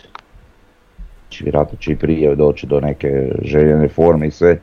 Znači, 1.21 1.43
vjerojatno 1.43 1.77
će 1.77 1.91
i 1.91 1.95
prije 1.95 2.35
doći 2.35 2.67
do 2.67 2.79
neke 2.79 3.31
željene 3.41 3.87
forme 3.87 4.27
i 4.27 4.31
sve, 4.31 4.59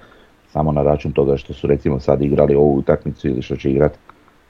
samo 0.53 0.73
na 0.73 0.83
račun 0.83 1.13
toga 1.13 1.37
što 1.37 1.55
su 1.55 1.67
recimo 1.67 2.01
sad 2.01 2.23
igrali 2.23 2.55
ovu 2.55 2.77
utakmicu 2.77 3.29
ili 3.29 3.43
što 3.43 3.57
će 3.57 3.71
igrati 3.71 3.99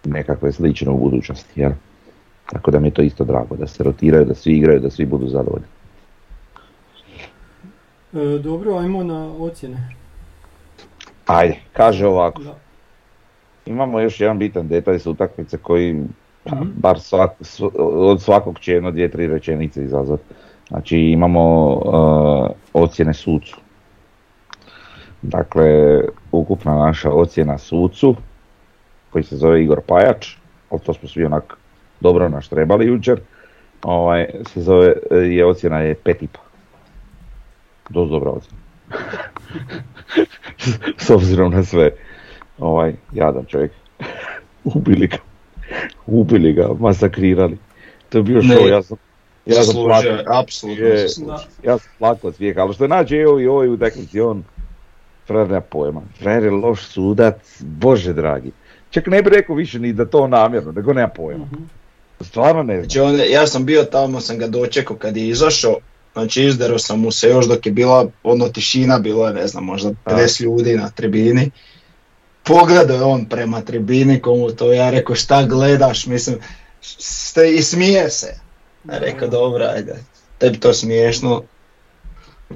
nekakve 0.05 0.53
slične 0.53 0.91
u 0.91 0.99
budućnosti. 0.99 1.61
Jel? 1.61 1.73
Tako 2.47 2.71
da 2.71 2.81
mi 2.81 2.87
je 2.87 2.95
to 2.95 3.03
isto 3.03 3.25
drago, 3.25 3.57
da 3.57 3.67
se 3.67 3.85
rotiraju, 3.85 4.25
da 4.25 4.35
svi 4.35 4.53
igraju, 4.53 4.81
da 4.81 4.91
svi 4.91 5.07
budu 5.07 5.29
zadovoljni. 5.29 5.67
E, 8.13 8.39
dobro, 8.39 8.75
ajmo 8.75 9.03
na 9.05 9.33
ocjene. 9.39 9.89
Ajde, 11.27 11.57
kaže 11.73 12.07
ovako. 12.07 12.43
Da. 12.43 12.55
Imamo 13.67 14.01
još 14.01 14.21
jedan 14.21 14.39
bitan 14.39 14.69
detalj 14.69 14.99
s 14.99 15.07
utakmice 15.07 15.57
koji 15.59 16.05
Mhm. 16.47 16.69
bar 16.77 17.01
svak, 17.01 17.31
sv- 17.41 17.67
od 17.83 18.23
svakog 18.23 18.59
će 18.59 18.73
jedno, 18.73 18.91
dvije, 18.91 19.11
tri 19.11 19.27
rečenice 19.27 19.85
izazvati. 19.85 20.23
Znači 20.69 20.99
imamo 20.99 21.67
uh, 21.75 22.51
ocjene 22.83 23.15
sucu. 23.15 23.60
Dakle, 25.23 26.01
ukupna 26.33 26.75
naša 26.75 27.11
ocjena 27.11 27.59
sucu, 27.59 28.17
koji 29.11 29.25
se 29.25 29.37
zove 29.37 29.63
Igor 29.63 29.81
Pajač, 29.87 30.35
ali 30.71 30.81
to 30.81 30.95
smo 30.95 31.09
svi 31.09 31.25
onak 31.25 31.57
dobro 32.01 32.29
naštrebali 32.29 32.87
jučer, 32.87 33.21
ovaj, 33.83 34.27
se 34.53 34.61
zove, 34.61 34.95
je 35.11 35.47
ocjena 35.47 35.81
je 35.81 35.95
pet 35.95 36.23
i 36.23 36.27
pa. 36.27 36.41
Dosta 37.89 38.13
dobra 38.13 38.31
ocjena. 38.31 38.59
S 40.99 41.11
obzirom 41.11 41.53
na 41.53 41.65
sve. 41.65 41.91
Ovaj, 42.59 42.95
jadan 43.13 43.45
čovjek. 43.45 43.73
Ubili 44.75 45.07
ga. 45.07 45.17
Ubili 46.07 46.53
ga, 46.53 46.69
masakrirali. 46.79 47.59
To 48.09 48.19
je 48.19 48.23
bio 48.23 48.43
show, 48.43 48.69
ja 48.69 48.83
sam, 48.83 48.97
ja 49.47 49.63
sam 49.63 49.75
plakao. 49.75 50.41
apsolutno. 50.41 51.39
Ja 51.65 51.79
sam 51.79 51.91
plakao 51.99 52.29
od 52.29 52.35
ali 52.57 52.75
što 52.75 52.85
je 52.85 52.89
nađe 52.89 53.17
i 53.17 53.25
ovoj, 53.25 53.49
ovoj 53.49 53.69
utakmici, 53.69 54.21
on, 54.21 54.45
nema 55.33 55.61
pojma. 55.61 56.03
Frer 56.19 56.43
je 56.43 56.51
loš 56.51 56.87
sudac, 56.87 57.37
bože 57.61 58.13
dragi. 58.13 58.51
Čak 58.91 59.07
ne 59.07 59.23
bi 59.23 59.31
rekao 59.31 59.57
više 59.57 59.79
ni 59.79 59.93
da 59.93 60.05
to 60.05 60.29
namjerno, 60.29 60.73
nego 60.73 60.93
nema 60.93 61.09
pojma. 61.09 61.45
Mhm. 61.45 61.63
Stvarno 62.21 62.63
ne 62.63 62.75
znam. 62.75 62.85
Znači 62.85 63.01
on, 63.01 63.21
ja 63.31 63.47
sam 63.47 63.65
bio 63.65 63.85
tamo, 63.85 64.21
sam 64.21 64.39
ga 64.39 64.47
dočekao 64.47 64.97
kad 64.97 65.17
je 65.17 65.29
izašao, 65.29 65.77
znači 66.13 66.45
izdero 66.45 66.79
sam 66.79 67.01
mu 67.01 67.11
se 67.11 67.29
još 67.29 67.47
dok 67.47 67.67
je 67.67 67.73
bila 67.73 68.07
ono 68.23 68.49
tišina, 68.49 68.99
bilo 68.99 69.27
je 69.29 69.35
ne 69.35 69.47
znam 69.47 69.65
možda 69.65 69.91
50 70.05 70.43
ljudi 70.43 70.77
na 70.77 70.91
tribini. 70.91 71.51
Pogledao 72.43 72.97
je 72.97 73.03
on 73.03 73.25
prema 73.25 73.61
tribini 73.61 74.21
komu 74.21 74.51
to 74.51 74.73
ja 74.73 74.91
rekao 74.91 75.17
šta 75.17 75.47
gledaš, 75.47 76.07
mislim, 76.07 76.37
ste, 76.81 77.55
i 77.55 77.63
smije 77.63 78.11
se. 78.11 78.41
Ja 78.91 78.99
rekao 78.99 79.29
dobro, 79.29 79.65
ajde, 79.65 79.95
tebi 80.39 80.61
to 80.61 80.73
smiješno, 80.73 81.43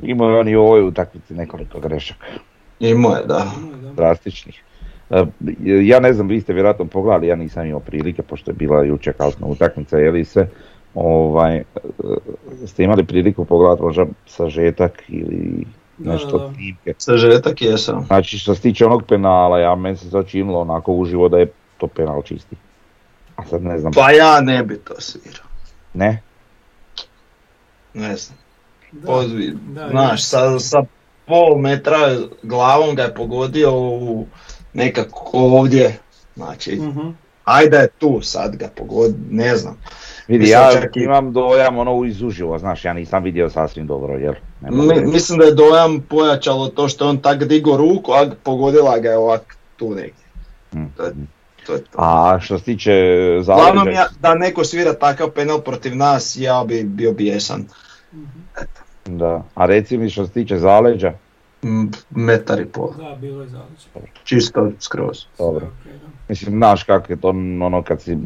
Imao 0.03 0.31
je 0.31 0.39
on 0.39 0.49
i 0.49 0.57
u 0.57 0.63
ovoj 0.63 0.83
utakmici 0.83 1.35
nekoliko 1.35 1.81
grešaka. 1.81 2.27
Imao 2.81 3.17
je 3.17 3.27
da. 3.27 3.51
Drastičnih. 3.97 4.63
E, 5.11 5.25
Ja 5.65 6.01
ne 6.01 6.13
znam, 6.13 6.29
vi 6.29 6.41
ste 6.41 6.53
vjerojatno 6.53 6.85
pogledali, 6.85 7.27
ja 7.27 7.37
nisam 7.37 7.67
imao 7.67 7.81
prilike, 7.81 8.23
pošto 8.23 8.51
je 8.51 8.55
bila 8.55 8.85
jučer 8.85 9.13
kasna 9.13 9.47
utakmica, 9.47 9.99
je 9.99 10.11
li 10.11 10.25
se, 10.25 10.49
ovaj, 10.95 11.57
e, 11.57 11.65
ste 12.67 12.85
imali 12.85 13.05
priliku 13.05 13.45
pogledati 13.45 13.83
možda 13.83 14.07
sažetak 14.27 15.03
ili 15.09 15.67
nešto 15.99 16.39
da, 16.39 16.45
da. 16.47 16.55
snimke. 16.55 16.95
Sažetak 16.99 17.63
jesam. 17.63 18.05
Znači 18.07 18.39
što 18.39 18.55
se 18.55 18.61
tiče 18.61 18.87
onog 18.87 19.03
penala, 19.09 19.59
ja 19.59 19.75
meni 19.75 19.97
se 19.97 20.11
sad 20.11 20.27
činilo 20.27 20.61
onako 20.61 20.93
uživo 20.93 21.29
da 21.29 21.39
je 21.39 21.53
to 21.79 21.87
penal 21.87 22.23
čisti. 22.23 22.57
A 23.37 23.45
sad 23.45 23.63
ne 23.63 23.79
znam, 23.79 23.93
Pa 23.93 24.11
ja 24.11 24.41
ne 24.41 24.63
bi 24.63 24.79
to 24.79 25.01
svirao, 25.01 25.47
ne? 25.95 26.23
ne 27.95 28.17
znam. 28.17 28.39
Da, 28.93 29.13
da, 29.83 29.89
Znaš, 29.91 30.25
sa, 30.25 30.59
sa 30.59 30.83
pol 31.27 31.59
metra 31.59 31.99
glavom 32.43 32.95
ga 32.95 33.03
je 33.03 33.15
pogodio 33.15 33.71
u 33.75 34.27
nekako 34.73 35.21
ovdje. 35.33 35.99
Znači, 36.37 36.77
Mhm. 36.77 37.09
ajde 37.45 37.77
je 37.77 37.89
tu 37.89 38.21
sad 38.23 38.57
ga 38.57 38.69
pogodi, 38.69 39.15
ne 39.31 39.57
znam. 39.57 39.77
Vidi, 40.29 40.39
Mislim, 40.39 40.61
ja 40.61 40.73
čak 40.73 40.97
imam 40.97 41.33
dojam 41.33 41.79
ono 41.79 42.05
iz 42.05 42.23
uživo, 42.23 42.59
znaš, 42.59 42.85
ja 42.85 42.93
nisam 42.93 43.23
vidio 43.23 43.51
sasvim 43.51 43.87
dobro, 43.87 44.15
jer... 44.15 44.35
Mi- 44.61 45.07
mislim 45.07 45.39
da 45.39 45.45
je 45.45 45.55
dojam 45.55 46.01
pojačalo 46.01 46.69
to 46.69 46.89
što 46.89 47.05
je 47.05 47.11
on 47.11 47.19
tak 47.19 47.45
digo 47.45 47.77
ruku, 47.77 48.13
a 48.13 48.31
pogodila 48.43 48.99
ga 48.99 49.11
je 49.11 49.19
ovak 49.19 49.57
tu 49.77 49.91
negdje. 49.91 50.25
Mm. 50.75 50.85
To 50.97 51.03
je 51.05 51.13
to. 51.67 51.73
Je 51.73 51.79
to. 51.81 51.89
A 51.95 52.39
što 52.41 52.59
se 52.59 52.65
tiče 52.65 52.93
zaleđa, 53.43 53.91
ja, 53.91 54.07
da 54.21 54.35
neko 54.35 54.65
svira 54.65 54.95
takav 54.95 55.31
penal 55.31 55.61
protiv 55.61 55.97
nas, 55.97 56.37
ja 56.37 56.65
bi 56.67 56.85
bio 56.85 57.13
bijesan. 57.13 57.65
Da, 59.07 59.43
a 59.55 59.67
reci 59.67 59.99
mi 59.99 60.11
što 60.11 60.27
se 60.27 60.33
tiče 60.33 60.59
zaleđa, 60.59 61.13
Mm, 61.63 61.85
Metar 62.11 62.61
i 62.61 62.67
pol, 62.67 62.91
Da, 62.99 63.17
bilo 63.17 63.43
je 63.43 63.49
zalično. 63.49 64.01
čisto 64.25 64.73
skroz. 64.79 65.19
dobro. 65.39 65.67
Mislim, 66.29 66.51
znaš 66.51 66.83
kako 66.83 67.13
je 67.13 67.21
to 67.21 67.29
ono 67.63 67.83
kad 67.83 68.03
si 68.03 68.17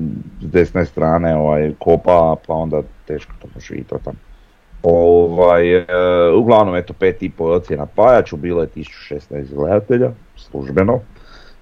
s 0.40 0.46
desne 0.46 0.84
strane 0.84 1.36
ovaj, 1.36 1.72
kopa, 1.78 2.36
pa 2.46 2.54
onda 2.54 2.82
teško 3.06 3.32
to 3.38 3.48
možeš 3.54 3.70
vidjeti 3.70 3.90
to 3.90 3.98
tamo. 4.04 4.16
Ovaj, 4.82 5.76
e, 5.76 5.86
uglavnom, 6.32 6.76
eto, 6.76 6.92
pet 6.92 7.22
i 7.22 7.30
pol 7.30 7.52
ocjena 7.52 7.86
Pajaču, 7.86 8.36
bilo 8.36 8.62
je 8.62 8.68
1016 8.68 9.54
gledatelja, 9.54 10.10
službeno. 10.36 11.00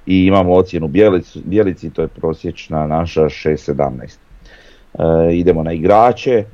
I 0.07 0.27
imamo 0.27 0.53
ocjenu 0.55 0.89
Bjelicu, 0.89 1.41
Bjelici, 1.45 1.91
to 1.91 2.03
je 2.03 2.09
prosječna 2.09 2.87
naša 2.87 3.23
6.17. 3.23 4.17
E, 4.95 5.35
idemo 5.35 5.63
na 5.63 5.73
igrače. 5.73 6.45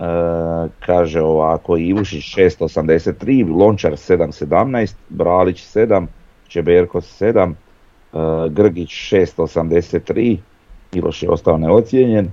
E, 0.00 0.68
kaže 0.86 1.20
ovako, 1.22 1.76
Ivušić 1.76 2.24
683, 2.24 3.44
Lončar 3.44 3.92
7.17, 3.92 4.94
Bralić 5.08 5.64
7, 5.76 6.06
Čeberko 6.48 7.00
7, 7.00 7.52
e, 7.52 8.16
Grgić 8.48 8.90
6.83, 8.90 10.38
Miloš 10.92 11.22
je 11.22 11.30
ostao 11.30 11.58
neocijenjen, 11.58 12.26
e, 12.26 12.32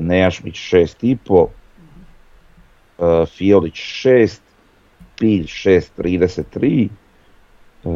Nejašmić 0.00 0.54
6.5, 0.72 1.46
e, 2.98 3.26
Fiolić 3.26 3.74
6, 3.74 4.40
Pilj 5.18 5.44
6.33, 5.44 6.88
e, 7.84 7.88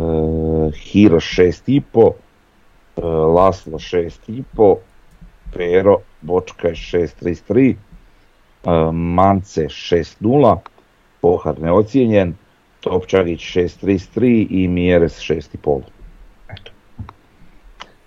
Hiro 0.72 1.20
6.5, 1.20 2.12
e, 2.96 3.00
Laslo 3.36 3.78
6.5, 3.78 4.76
Pero 5.52 5.96
Bočka 6.22 6.68
je 6.68 6.74
6.33, 6.74 7.70
e, 7.70 7.89
Mance 8.92 9.64
6.0, 9.64 10.58
Pohar 11.20 11.60
neocijenjen, 11.60 12.34
Topčagić 12.80 13.40
6.33 13.56 14.46
i 14.50 14.68
Mjeres 14.68 15.18
6.5. 15.20 15.82
Eto. 16.48 16.72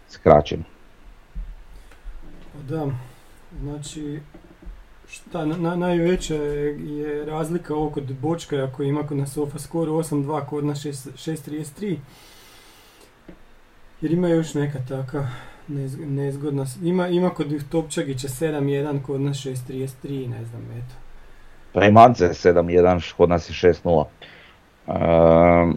Skraćeno. 0.09 0.63
Da, 2.69 2.87
znači, 3.61 4.19
šta, 5.07 5.45
na, 5.45 5.57
na- 5.57 5.75
najveća 5.75 6.35
je, 6.35 7.25
razlika 7.25 7.75
ovo 7.75 7.89
kod 7.89 8.13
Bočka, 8.21 8.63
ako 8.63 8.83
ima 8.83 9.07
kod 9.07 9.17
nas 9.17 9.33
sofa 9.33 9.59
skor 9.59 9.87
8-2, 9.87 10.45
kod 10.45 10.65
nas 10.65 10.85
6 10.85 11.09
6-33. 11.77 11.97
Jer 14.01 14.11
ima 14.11 14.27
još 14.27 14.53
neka 14.53 14.79
taka 14.89 15.27
nezg- 15.69 16.05
nezgodna, 16.05 16.65
ima, 16.83 17.07
ima 17.07 17.29
kod 17.29 17.69
Topčagića 17.69 18.27
7-1, 18.27 19.01
kod 19.01 19.21
nas 19.21 19.37
6-33, 19.37 20.29
ne 20.29 20.45
znam, 20.45 20.61
eto. 20.71 20.95
Pa 21.73 21.85
i 21.85 21.91
Mance 21.91 22.29
7-1, 22.29 23.13
kod 23.13 23.29
nas 23.29 23.49
je 23.49 23.53
6-0. 23.53 24.05
Ehm, 24.87 25.71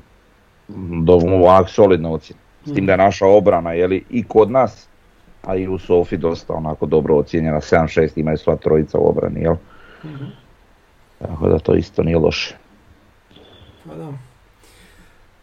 do, 1.04 1.12
ovak 1.12 1.68
solidna 1.70 2.10
ocjena. 2.10 2.40
S 2.64 2.74
tim 2.74 2.86
da 2.86 2.92
je 2.92 2.98
naša 2.98 3.26
obrana 3.26 3.72
jeli, 3.72 4.04
i 4.10 4.24
kod 4.24 4.50
nas, 4.50 4.88
a 5.42 5.56
i 5.56 5.68
u 5.68 5.78
Sofi 5.78 6.16
dosta 6.16 6.52
onako 6.52 6.86
dobro 6.86 7.16
ocijenjena. 7.16 7.60
7-6 7.60 8.10
imaju 8.16 8.38
sva 8.38 8.56
trojica 8.56 8.98
u 8.98 9.08
obrani, 9.08 9.40
jel? 9.40 9.54
Mhm. 10.04 10.24
Tako 11.18 11.48
da 11.48 11.58
to 11.58 11.74
isto 11.74 12.02
nije 12.02 12.18
loše. 12.18 12.56
Pa 13.86 13.94
da. 13.94 14.12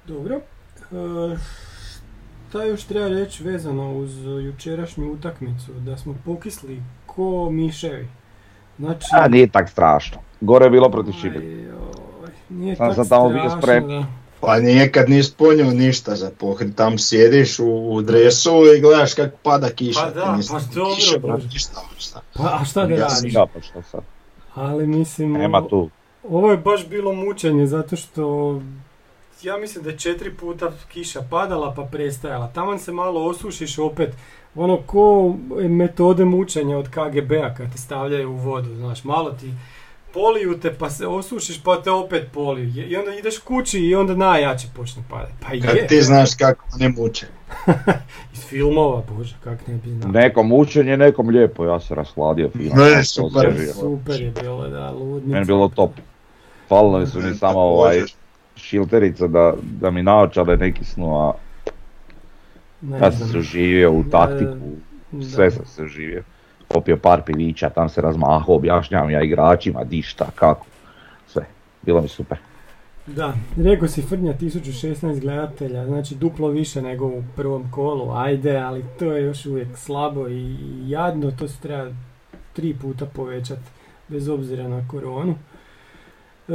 Dobro. 0.07 0.35
E, 0.35 1.37
šta 2.53 2.63
još 2.63 2.83
treba 2.83 3.07
reći 3.07 3.43
vezano 3.43 3.93
uz 3.93 4.11
jučerašnju 4.25 5.11
utakmicu? 5.11 5.71
Da 5.71 5.97
smo 5.97 6.15
pokisli 6.25 6.81
ko 7.05 7.49
miševi. 7.49 8.07
Znači... 8.79 9.05
A 9.11 9.27
nije 9.27 9.47
tak 9.47 9.69
strašno. 9.69 10.17
Gore 10.41 10.65
je 10.65 10.69
bilo 10.69 10.89
protiv 10.89 11.11
Šibenika. 11.11 11.43
Ajoj, 11.43 12.31
Nije 12.49 12.75
Sam 12.75 12.87
tak 12.87 12.95
sam 12.95 13.09
tamo 13.09 13.29
bio 13.29 13.41
strašno, 13.41 13.61
spreman. 13.61 13.89
da. 13.89 14.05
Pa 14.39 14.59
nikad 14.59 15.09
nisi 15.09 15.33
ponio 15.37 15.65
ništa 15.65 16.15
za 16.15 16.31
pokrit, 16.39 16.75
tam 16.75 16.97
sjediš 16.97 17.59
u, 17.59 17.65
u 17.87 18.01
dresu 18.01 18.51
i 18.77 18.81
gledaš 18.81 19.13
kako 19.13 19.37
pada 19.43 19.69
kiša. 19.69 19.99
Pa 20.01 20.09
da, 20.09 20.37
pa 20.51 20.59
dobro, 20.75 20.95
kiša, 20.95 21.17
brate, 21.17 21.43
ništa, 21.43 21.81
ništa. 21.95 22.21
Pa, 22.33 22.57
a 22.61 22.65
šta 22.65 22.85
da 22.85 22.93
Ja 22.93 23.09
sam 23.09 23.17
radiš? 23.17 23.33
Ja, 23.33 23.45
pa 23.53 23.61
šta 23.61 23.81
sad? 23.81 24.01
Ali 24.55 24.87
mislim, 24.87 25.31
Nema 25.31 25.67
tu. 25.67 25.89
ovo 26.29 26.51
je 26.51 26.57
baš 26.57 26.87
bilo 26.87 27.13
mučenje 27.13 27.67
zato 27.67 27.95
što 27.95 28.61
ja 29.43 29.57
mislim 29.57 29.83
da 29.83 29.89
je 29.89 29.97
četiri 29.97 30.33
puta 30.33 30.71
kiša 30.93 31.21
padala 31.29 31.73
pa 31.75 31.83
prestajala. 31.83 32.47
Taman 32.47 32.79
se 32.79 32.91
malo 32.91 33.25
osušiš 33.25 33.79
opet, 33.79 34.15
ono 34.55 34.77
ko 34.77 35.35
metode 35.69 36.25
mučenja 36.25 36.77
od 36.77 36.87
KGB-a 36.89 37.53
kad 37.57 37.71
te 37.71 37.77
stavljaju 37.77 38.31
u 38.31 38.37
vodu, 38.37 38.75
znaš, 38.75 39.03
malo 39.03 39.31
ti 39.31 39.51
poliju 40.13 40.59
te 40.59 40.73
pa 40.73 40.89
se 40.89 41.07
osušiš 41.07 41.63
pa 41.63 41.81
te 41.81 41.91
opet 41.91 42.27
poliju. 42.33 42.87
I 42.87 42.95
onda 42.95 43.15
ideš 43.15 43.39
kući 43.39 43.79
i 43.79 43.95
onda 43.95 44.15
najjače 44.15 44.67
počne 44.75 45.03
padati. 45.09 45.33
Pa 45.41 45.47
Kad 45.47 45.75
je, 45.75 45.87
ti 45.87 46.01
znaš 46.01 46.35
kako 46.35 46.65
ne 46.79 46.89
muče. 46.89 47.25
iz 48.33 48.39
filmova, 48.39 49.03
bože, 49.09 49.35
kak 49.43 49.67
ne 49.67 49.73
bi 49.73 49.89
znao. 49.89 50.11
Nekom 50.11 50.51
učenje, 50.51 50.97
nekom 50.97 51.29
lijepo, 51.29 51.65
ja 51.65 51.79
se 51.79 51.95
rashladio 51.95 52.49
fino. 52.49 52.75
Ne, 52.75 53.03
super. 53.03 53.53
Super 53.79 54.21
je 54.21 54.33
bilo, 54.41 54.67
da, 54.67 54.91
ludnica. 54.91 55.27
Meni 55.27 55.41
je 55.41 55.45
bilo 55.45 55.67
top. 55.67 55.91
Falili 56.69 57.07
su 57.07 57.21
mi 57.21 57.35
samo 57.35 57.59
ovaj 57.59 58.01
šilterica 58.73 59.27
da, 59.27 59.53
da 59.79 59.91
mi 59.91 60.03
naočale 60.03 60.57
ne 60.57 60.71
kisnu, 60.71 61.15
a 61.19 61.33
Ne 62.81 62.97
ja 62.97 63.11
sam 63.11 63.27
se 63.27 63.37
uživio 63.37 63.91
u 63.91 64.03
Da, 64.03 64.09
taktiku, 64.09 64.69
da. 65.11 65.25
sve 65.25 65.51
sam 65.51 65.65
se 65.65 65.83
uživio. 65.83 66.23
Popio 66.67 66.97
par 66.97 67.21
pivića, 67.25 67.69
tam 67.69 67.89
se 67.89 68.01
razmahao, 68.01 68.55
objašnjavam 68.55 69.09
ja 69.09 69.21
igračima, 69.21 69.83
di 69.83 70.01
šta, 70.01 70.27
kako, 70.35 70.65
sve. 71.27 71.45
Bilo 71.81 72.01
mi 72.01 72.07
super. 72.07 72.37
Da, 73.07 73.33
rekao 73.57 73.87
si 73.87 74.01
Frnja 74.01 74.33
1016 74.33 75.19
gledatelja, 75.19 75.85
znači 75.85 76.15
duplo 76.15 76.47
više 76.47 76.81
nego 76.81 77.05
u 77.05 77.23
prvom 77.35 77.71
kolu, 77.71 78.11
ajde, 78.11 78.57
ali 78.57 78.85
to 78.99 79.11
je 79.11 79.23
još 79.23 79.45
uvijek 79.45 79.77
slabo 79.77 80.27
i 80.27 80.57
jadno, 80.89 81.31
to 81.31 81.47
se 81.47 81.59
treba 81.61 81.91
tri 82.53 82.73
puta 82.73 83.05
povećati, 83.05 83.69
bez 84.07 84.29
obzira 84.29 84.67
na 84.67 84.87
koronu. 84.87 85.35
E, 86.49 86.53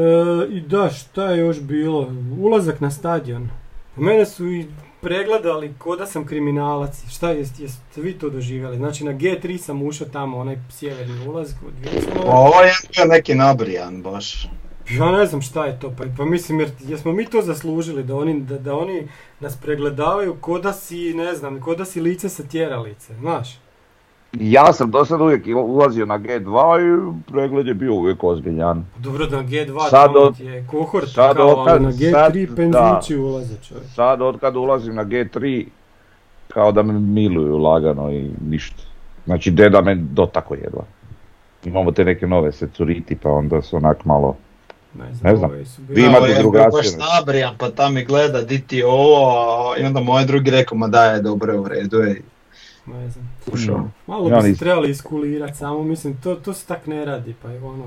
I 0.51 0.61
da, 0.61 0.91
šta 0.91 1.31
je 1.31 1.39
još 1.39 1.61
bilo? 1.61 2.13
Ulazak 2.41 2.81
na 2.81 2.91
stadion. 2.91 3.49
Mene 3.97 4.27
su 4.27 4.47
i 4.47 4.67
pregledali 5.01 5.75
ko 5.79 5.97
da 5.97 6.07
sam 6.07 6.27
kriminalac. 6.27 7.03
Šta 7.11 7.31
jest, 7.31 7.61
jeste 7.61 8.01
vi 8.01 8.13
to 8.13 8.31
doživjeli? 8.31 8.77
Znači 8.77 9.05
na 9.05 9.13
G3 9.13 9.59
sam 9.59 9.83
ušao 9.83 10.09
tamo, 10.09 10.39
onaj 10.39 10.57
sjeverni 10.71 11.29
ulaz 11.29 11.55
kod 11.61 11.73
Vinslova. 11.93 12.35
Ovo 12.35 12.61
je 12.61 12.73
bio 12.97 13.05
neki 13.05 13.35
nabrijan 13.35 14.03
baš. 14.03 14.49
Ja 14.91 15.13
ne 15.13 15.27
znam 15.27 15.43
šta 15.43 15.67
je 15.67 15.81
to, 15.81 15.95
pa, 15.99 16.05
pa 16.17 16.25
mislim, 16.25 16.61
jer 16.61 16.71
jesmo 16.81 17.13
mi 17.13 17.27
to 17.27 17.43
zaslužili, 17.43 18.03
da 18.03 18.17
oni, 18.17 18.41
da, 18.41 18.59
da 18.59 18.77
oni 18.77 19.09
nas 19.41 19.57
pregledavaju 19.57 20.37
ko 20.41 20.59
da 20.59 20.73
si, 20.73 21.15
ne 21.15 21.35
znam, 21.35 21.61
ko 21.61 21.75
da 21.75 21.85
si 21.85 22.01
lice 22.01 22.29
sa 22.29 22.43
tjeralice, 22.43 23.15
znaš? 23.15 23.59
Ja 24.33 24.73
sam 24.73 24.91
do 24.91 25.05
sad 25.05 25.21
uvijek 25.21 25.45
ulazio 25.57 26.07
na 26.07 26.19
G2 26.19 26.79
i 26.79 27.33
pregled 27.33 27.67
je 27.67 27.75
bio 27.75 27.95
uvijek 27.95 28.25
ozbiljan. 28.25 28.85
Dobro, 28.97 29.27
na 29.27 29.39
G2 29.39 29.91
Sad 29.91 30.17
od- 30.17 30.41
je 30.41 30.67
kohorta 30.67 31.07
sad 31.09 31.37
kao, 31.37 31.47
od 31.47 31.59
ali 31.59 31.67
kad- 31.67 31.83
na 31.83 31.91
G3 31.91 32.11
sad- 32.47 32.57
penzići 32.57 33.17
ulaze 33.17 33.55
čovjek. 33.59 33.87
Sad 33.87 34.23
od 34.23 34.41
kad 34.41 34.57
ulazim 34.57 34.95
na 34.95 35.05
G3, 35.05 35.67
kao 36.49 36.73
da 36.73 36.83
me 36.83 36.93
miluju 36.95 37.57
lagano 37.57 38.11
i 38.11 38.31
ništa. 38.43 38.83
Znači 39.25 39.51
deda 39.51 39.81
me 39.81 39.95
dotako 39.95 40.55
jedva. 40.55 40.85
Imamo 41.65 41.93
te 41.93 42.05
neke 42.05 42.27
nove 42.27 42.51
security 42.51 43.15
pa 43.15 43.31
onda 43.31 43.63
su 43.63 43.77
onak 43.77 44.05
malo... 44.05 44.37
Ne 44.95 45.15
znam, 45.15 45.31
Ne 45.33 45.37
znam. 45.39 45.51
su 45.67 45.83
Vi 45.89 46.03
imate 46.03 46.31
ja 46.31 46.39
drugačije 46.39 46.69
baš 46.71 46.85
nešto. 46.85 47.05
nabrijan 47.17 47.55
pa 47.59 47.71
tam 47.71 47.95
mi 47.95 48.05
gleda 48.05 48.43
di 48.43 48.61
ti 48.61 48.83
ovo 48.83 49.27
a- 49.71 49.79
i 49.79 49.85
onda 49.85 50.01
moj 50.01 50.25
drugi 50.25 50.51
rekao 50.51 50.79
ma 50.79 50.89
da 50.89 51.05
je 51.05 51.23
dobro 51.23 51.61
u 51.61 51.69
redu 51.69 51.99
je. 51.99 52.23
Ne 52.87 53.09
znam. 53.09 53.29
Ušao. 53.53 53.89
Malo 54.07 54.29
Ja 54.31 54.41
bi 54.41 54.53
se 54.53 54.59
trebali 54.59 54.91
iskulirat, 54.91 55.57
samo 55.57 55.83
mislim, 55.83 56.17
to, 56.17 56.35
to 56.35 56.53
se 56.55 56.67
tak 56.67 56.87
ne 56.87 57.05
radi, 57.05 57.35
pa 57.43 57.51
je 57.51 57.63
ono, 57.63 57.85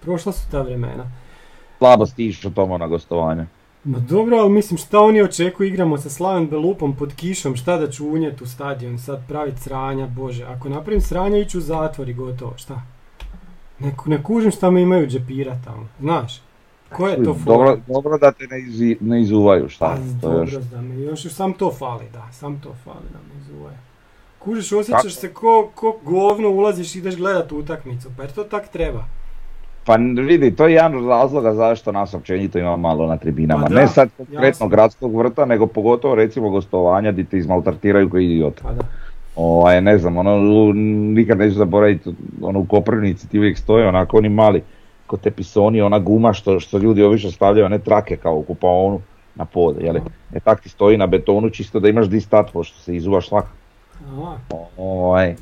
prošla 0.00 0.32
su 0.32 0.50
ta 0.50 0.62
vremena. 0.62 1.04
Slabo 1.78 2.06
stišu 2.06 2.50
tomo 2.50 2.78
na 2.78 2.86
gostovanje. 2.86 3.46
Ma 3.84 3.98
dobro, 3.98 4.36
ali 4.36 4.50
mislim 4.50 4.78
šta 4.78 5.00
oni 5.00 5.22
očekuju, 5.22 5.68
igramo 5.68 5.98
sa 5.98 6.10
Slaven 6.10 6.48
Belupom 6.48 6.96
pod 6.96 7.14
kišom, 7.14 7.56
šta 7.56 7.76
da 7.76 7.90
ću 7.90 8.08
unijet 8.08 8.40
u 8.42 8.46
stadion, 8.46 8.98
sad 8.98 9.28
pravit 9.28 9.58
sranja, 9.58 10.06
bože, 10.06 10.44
ako 10.44 10.68
napravim 10.68 11.00
sranja 11.00 11.38
iću 11.38 11.58
u 11.58 11.62
zatvor 11.62 12.08
i 12.08 12.14
gotovo, 12.14 12.52
šta? 12.56 12.82
Ne, 13.78 13.94
ne 14.06 14.22
kužim 14.22 14.50
šta 14.50 14.70
me 14.70 14.82
imaju 14.82 15.06
džepira 15.06 15.58
tamo, 15.64 15.88
znaš? 16.00 16.40
Ko 16.90 17.08
je 17.08 17.16
to 17.16 17.22
Dobro, 17.22 17.44
fora? 17.66 17.76
dobro 17.88 18.18
da 18.18 18.32
te 18.32 18.46
ne, 18.46 18.56
izi- 18.58 18.96
ne 19.00 19.22
izuvaju, 19.22 19.68
šta? 19.68 19.86
Pa, 19.86 19.96
To 19.96 20.02
je 20.02 20.12
dobro, 20.34 20.40
još. 20.42 20.64
da 20.64 20.80
me 20.82 20.94
još, 20.96 21.22
sam 21.22 21.52
to 21.52 21.70
fali, 21.70 22.04
da, 22.12 22.28
sam 22.32 22.60
to 22.60 22.74
fali 22.84 23.06
da 23.12 23.18
me 23.18 23.40
izuje. 23.40 23.78
Kužiš, 24.44 24.72
osjećaš 24.72 25.14
se 25.14 25.32
ko, 25.34 25.70
ko 25.74 25.98
govno 26.04 26.48
ulaziš 26.48 26.94
i 26.94 26.98
ideš 26.98 27.16
gledat 27.16 27.52
utakmicu, 27.52 28.08
pa 28.16 28.22
jer 28.22 28.32
to 28.32 28.44
tak 28.44 28.68
treba. 28.68 29.04
Pa 29.84 29.96
vidi, 30.26 30.56
to 30.56 30.66
je 30.66 30.74
jedan 30.74 30.94
od 30.94 31.08
razloga 31.08 31.54
zašto 31.54 31.92
nas 31.92 32.14
općenito 32.14 32.58
ima 32.58 32.76
malo 32.76 33.06
na 33.06 33.16
tribinama. 33.16 33.62
Pa 33.62 33.68
da, 33.68 33.80
ne 33.80 33.88
sad 33.88 34.08
konkretno 34.16 34.68
gradskog 34.68 35.16
vrta, 35.16 35.44
nego 35.44 35.66
pogotovo 35.66 36.14
recimo 36.14 36.50
gostovanja 36.50 37.12
gdje 37.12 37.24
te 37.24 37.38
izmaltartiraju 37.38 38.10
koji 38.10 38.24
idiot. 38.24 38.60
Pa 38.62 38.72
da. 38.72 38.82
Ovaj, 39.36 39.82
ne 39.82 39.98
znam, 39.98 40.16
ono, 40.16 40.72
nikad 41.14 41.38
neću 41.38 41.54
zaboraviti, 41.54 42.10
ono, 42.42 42.58
u 42.58 42.64
Koprivnici 42.64 43.28
ti 43.28 43.38
uvijek 43.38 43.58
stoje 43.58 43.88
onako 43.88 44.16
oni 44.16 44.28
mali, 44.28 44.62
ko 45.06 45.16
te 45.16 45.30
pisoni, 45.30 45.80
ona 45.80 45.98
guma 45.98 46.32
što, 46.32 46.60
što 46.60 46.78
ljudi 46.78 47.02
obično 47.02 47.30
stavljaju, 47.30 47.66
one 47.66 47.78
trake 47.78 48.16
kao 48.16 48.36
u 48.36 48.42
kupaonu 48.42 49.00
na 49.34 49.44
pod, 49.44 49.76
jeli? 49.80 50.00
E 50.34 50.40
tak 50.40 50.60
ti 50.60 50.68
stoji 50.68 50.96
na 50.96 51.06
betonu 51.06 51.50
čisto 51.50 51.80
da 51.80 51.88
imaš 51.88 52.06
di 52.06 52.20
stat, 52.20 52.52
pošto 52.52 52.78
se 52.78 52.96
izuvaš 52.96 53.28
svak. 53.28 53.46
Aha, 54.08 54.36
Ovaj, 54.76 55.34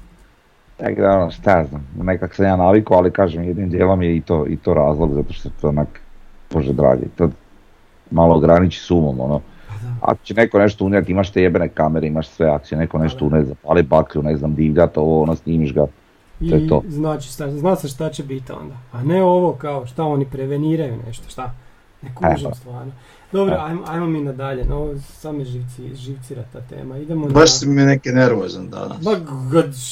tako 0.76 1.00
da 1.00 1.18
ono, 1.18 1.30
šta 1.30 1.58
ja 1.58 1.64
znam, 1.64 1.86
nekak 2.02 2.34
sam 2.34 2.44
ja 2.46 2.56
navikao, 2.56 2.96
ali 2.96 3.10
kažem, 3.10 3.44
jednim 3.44 3.70
dijelom 3.70 4.02
je 4.02 4.16
i 4.16 4.20
to, 4.20 4.46
i 4.46 4.56
to 4.56 4.74
razlog, 4.74 5.14
zato 5.14 5.32
što 5.32 5.48
to 5.60 5.68
onak, 5.68 6.00
bože 6.50 6.72
dragi, 6.72 7.02
to 7.16 7.30
malo 8.10 8.36
ograniči 8.36 8.80
sumom, 8.80 9.20
ono. 9.20 9.40
Ako 10.00 10.24
će 10.24 10.34
neko 10.34 10.58
nešto 10.58 10.84
unijeti, 10.84 11.12
imaš 11.12 11.30
te 11.30 11.42
jebene 11.42 11.68
kamere, 11.68 12.06
imaš 12.06 12.28
sve, 12.28 12.48
ako 12.50 12.66
će 12.66 12.76
neko 12.76 12.98
nešto 12.98 13.26
unijeti, 13.26 13.48
zapali 13.48 13.82
baklju, 13.82 14.22
ne 14.22 14.36
znam, 14.36 14.54
divljat 14.54 14.96
ovo, 14.98 15.22
ono, 15.22 15.36
snimiš 15.36 15.74
ga. 15.74 15.86
To 16.48 16.54
je 16.54 16.64
I 16.64 16.68
to. 16.68 16.82
znači, 16.88 17.28
šta, 17.28 17.50
zna 17.50 17.76
se 17.76 17.88
šta 17.88 18.10
će 18.10 18.22
biti 18.22 18.52
onda. 18.52 18.74
A 18.92 19.02
ne 19.02 19.22
ovo 19.22 19.52
kao 19.52 19.86
šta 19.86 20.04
oni 20.04 20.24
preveniraju 20.24 20.98
nešto, 21.06 21.30
šta? 21.30 21.54
Ne 22.02 22.14
kužim 22.14 22.46
Evo. 22.46 22.54
stvarno. 22.54 22.92
Dobro, 23.32 23.56
ajmo, 23.60 23.82
ajmo 23.86 24.06
mi 24.06 24.20
nadalje, 24.20 24.64
no, 24.64 24.94
sam 24.98 25.36
me 25.36 25.44
živci, 25.44 25.94
živcira 25.94 26.42
ta 26.52 26.60
tema. 26.60 26.98
Idemo 26.98 27.26
na... 27.26 27.32
Baš 27.32 27.58
si 27.58 27.66
mi 27.66 27.82
neki 27.82 28.08
nervozan 28.08 28.70
danas. 28.70 28.98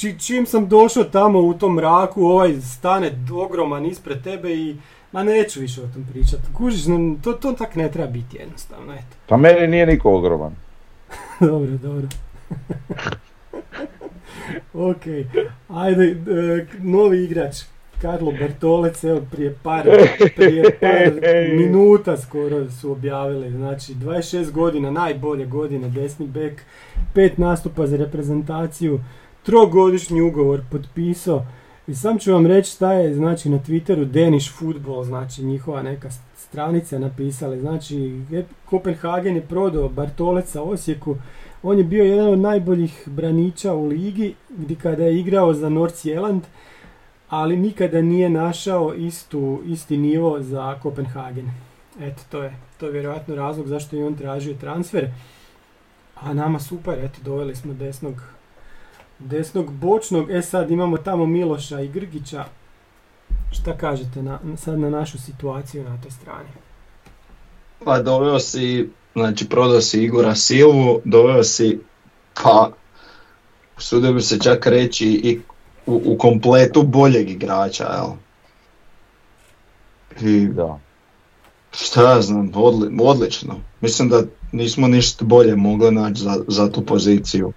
Či- 0.00 0.20
čim 0.20 0.46
sam 0.46 0.68
došao 0.68 1.04
tamo 1.04 1.40
u 1.40 1.54
tom 1.54 1.74
mraku, 1.74 2.24
ovaj 2.24 2.60
stane 2.60 3.12
ogroman 3.32 3.86
ispred 3.86 4.22
tebe 4.22 4.54
i 4.54 4.76
ma 5.12 5.22
neću 5.24 5.60
više 5.60 5.82
o 5.82 5.86
tom 5.94 6.06
pričati. 6.12 6.42
Kužiš, 6.54 6.86
no, 6.86 7.16
to, 7.24 7.32
to 7.32 7.52
tak 7.52 7.76
ne 7.76 7.90
treba 7.90 8.10
biti 8.10 8.36
jednostavno, 8.36 8.92
eto. 8.92 9.16
Pa 9.26 9.36
meni 9.36 9.66
nije 9.66 9.86
niko 9.86 10.10
ogroman. 10.10 10.52
dobro, 11.40 11.70
dobro. 11.82 12.08
ok, 14.90 15.02
ajde, 15.68 16.04
e, 16.10 16.66
novi 16.78 17.24
igrač, 17.24 17.56
Karlo 18.02 18.32
Bertolec, 18.32 19.04
evo 19.04 19.20
prije 19.30 19.54
par, 19.62 19.88
prije 20.36 20.78
par 20.80 21.12
minuta 21.58 22.16
skoro 22.16 22.70
su 22.70 22.92
objavili, 22.92 23.50
znači 23.50 23.94
26 23.94 24.50
godina, 24.50 24.90
najbolje 24.90 25.46
godine, 25.46 25.88
desni 25.88 26.26
bek, 26.26 26.62
pet 27.14 27.38
nastupa 27.38 27.86
za 27.86 27.96
reprezentaciju, 27.96 29.00
trogodišnji 29.42 30.20
ugovor 30.20 30.60
potpisao. 30.70 31.46
I 31.86 31.94
sam 31.94 32.18
ću 32.18 32.32
vam 32.32 32.46
reći 32.46 32.70
šta 32.70 32.92
je 32.92 33.14
znači 33.14 33.48
na 33.48 33.58
Twitteru 33.58 34.04
Danish 34.04 34.52
Football, 34.58 35.04
znači 35.04 35.42
njihova 35.44 35.82
neka 35.82 36.08
st- 36.08 36.20
stranica 36.36 36.98
napisali, 36.98 37.60
znači 37.60 38.20
Kopenhagen 38.64 39.36
je 39.36 39.42
prodao 39.42 39.88
Bartoleca 39.88 40.62
Osijeku, 40.62 41.16
on 41.62 41.78
je 41.78 41.84
bio 41.84 42.04
jedan 42.04 42.28
od 42.28 42.38
najboljih 42.38 43.02
braniča 43.06 43.74
u 43.74 43.86
ligi 43.86 44.34
gdje 44.58 44.76
kada 44.76 45.04
je 45.04 45.18
igrao 45.20 45.54
za 45.54 45.68
North 45.68 45.96
Zealand, 45.96 46.42
ali 47.28 47.56
nikada 47.56 48.02
nije 48.02 48.30
našao 48.30 48.94
istu, 48.94 49.62
isti 49.66 49.96
nivo 49.96 50.42
za 50.42 50.78
Kopenhagen. 50.82 51.50
Eto, 52.00 52.22
to 52.30 52.42
je, 52.42 52.56
to 52.80 52.86
je 52.86 52.92
vjerojatno 52.92 53.34
razlog 53.34 53.66
zašto 53.66 53.96
je 53.96 54.06
on 54.06 54.14
tražio 54.14 54.54
transfer. 54.54 55.10
A 56.14 56.34
nama 56.34 56.60
super, 56.60 56.98
eto, 57.04 57.18
doveli 57.24 57.56
smo 57.56 57.74
desnog, 57.74 58.14
desnog 59.18 59.72
bočnog. 59.72 60.30
E 60.30 60.42
sad 60.42 60.70
imamo 60.70 60.96
tamo 60.96 61.26
Miloša 61.26 61.80
i 61.80 61.88
Grgića. 61.88 62.44
Šta 63.52 63.76
kažete 63.76 64.22
na, 64.22 64.38
sad 64.56 64.78
na 64.78 64.90
našu 64.90 65.18
situaciju 65.18 65.84
na 65.84 65.98
toj 66.02 66.10
strani? 66.10 66.48
Pa 67.84 68.02
doveo 68.02 68.38
si, 68.38 68.90
znači 69.14 69.48
prodao 69.48 69.80
si 69.80 70.02
Igora 70.04 70.34
Silvu, 70.34 71.00
doveo 71.04 71.44
si, 71.44 71.80
pa 72.42 72.70
usudio 73.78 74.12
bi 74.12 74.20
se 74.20 74.40
čak 74.40 74.66
reći 74.66 75.06
i 75.06 75.40
u, 75.88 76.02
u 76.04 76.18
kompletu 76.18 76.82
boljeg 76.82 77.30
igrača, 77.30 77.84
jel? 77.84 78.10
I 80.20 80.46
Da. 80.46 80.78
šta 81.72 82.10
ja 82.10 82.22
znam, 82.22 82.50
odli- 82.54 82.98
odlično. 83.02 83.54
Mislim 83.80 84.08
da 84.08 84.22
nismo 84.52 84.88
ništa 84.88 85.24
bolje 85.24 85.56
mogli 85.56 85.90
naći 85.90 86.22
za, 86.22 86.36
za 86.48 86.72
tu 86.72 86.84
poziciju. 86.86 87.52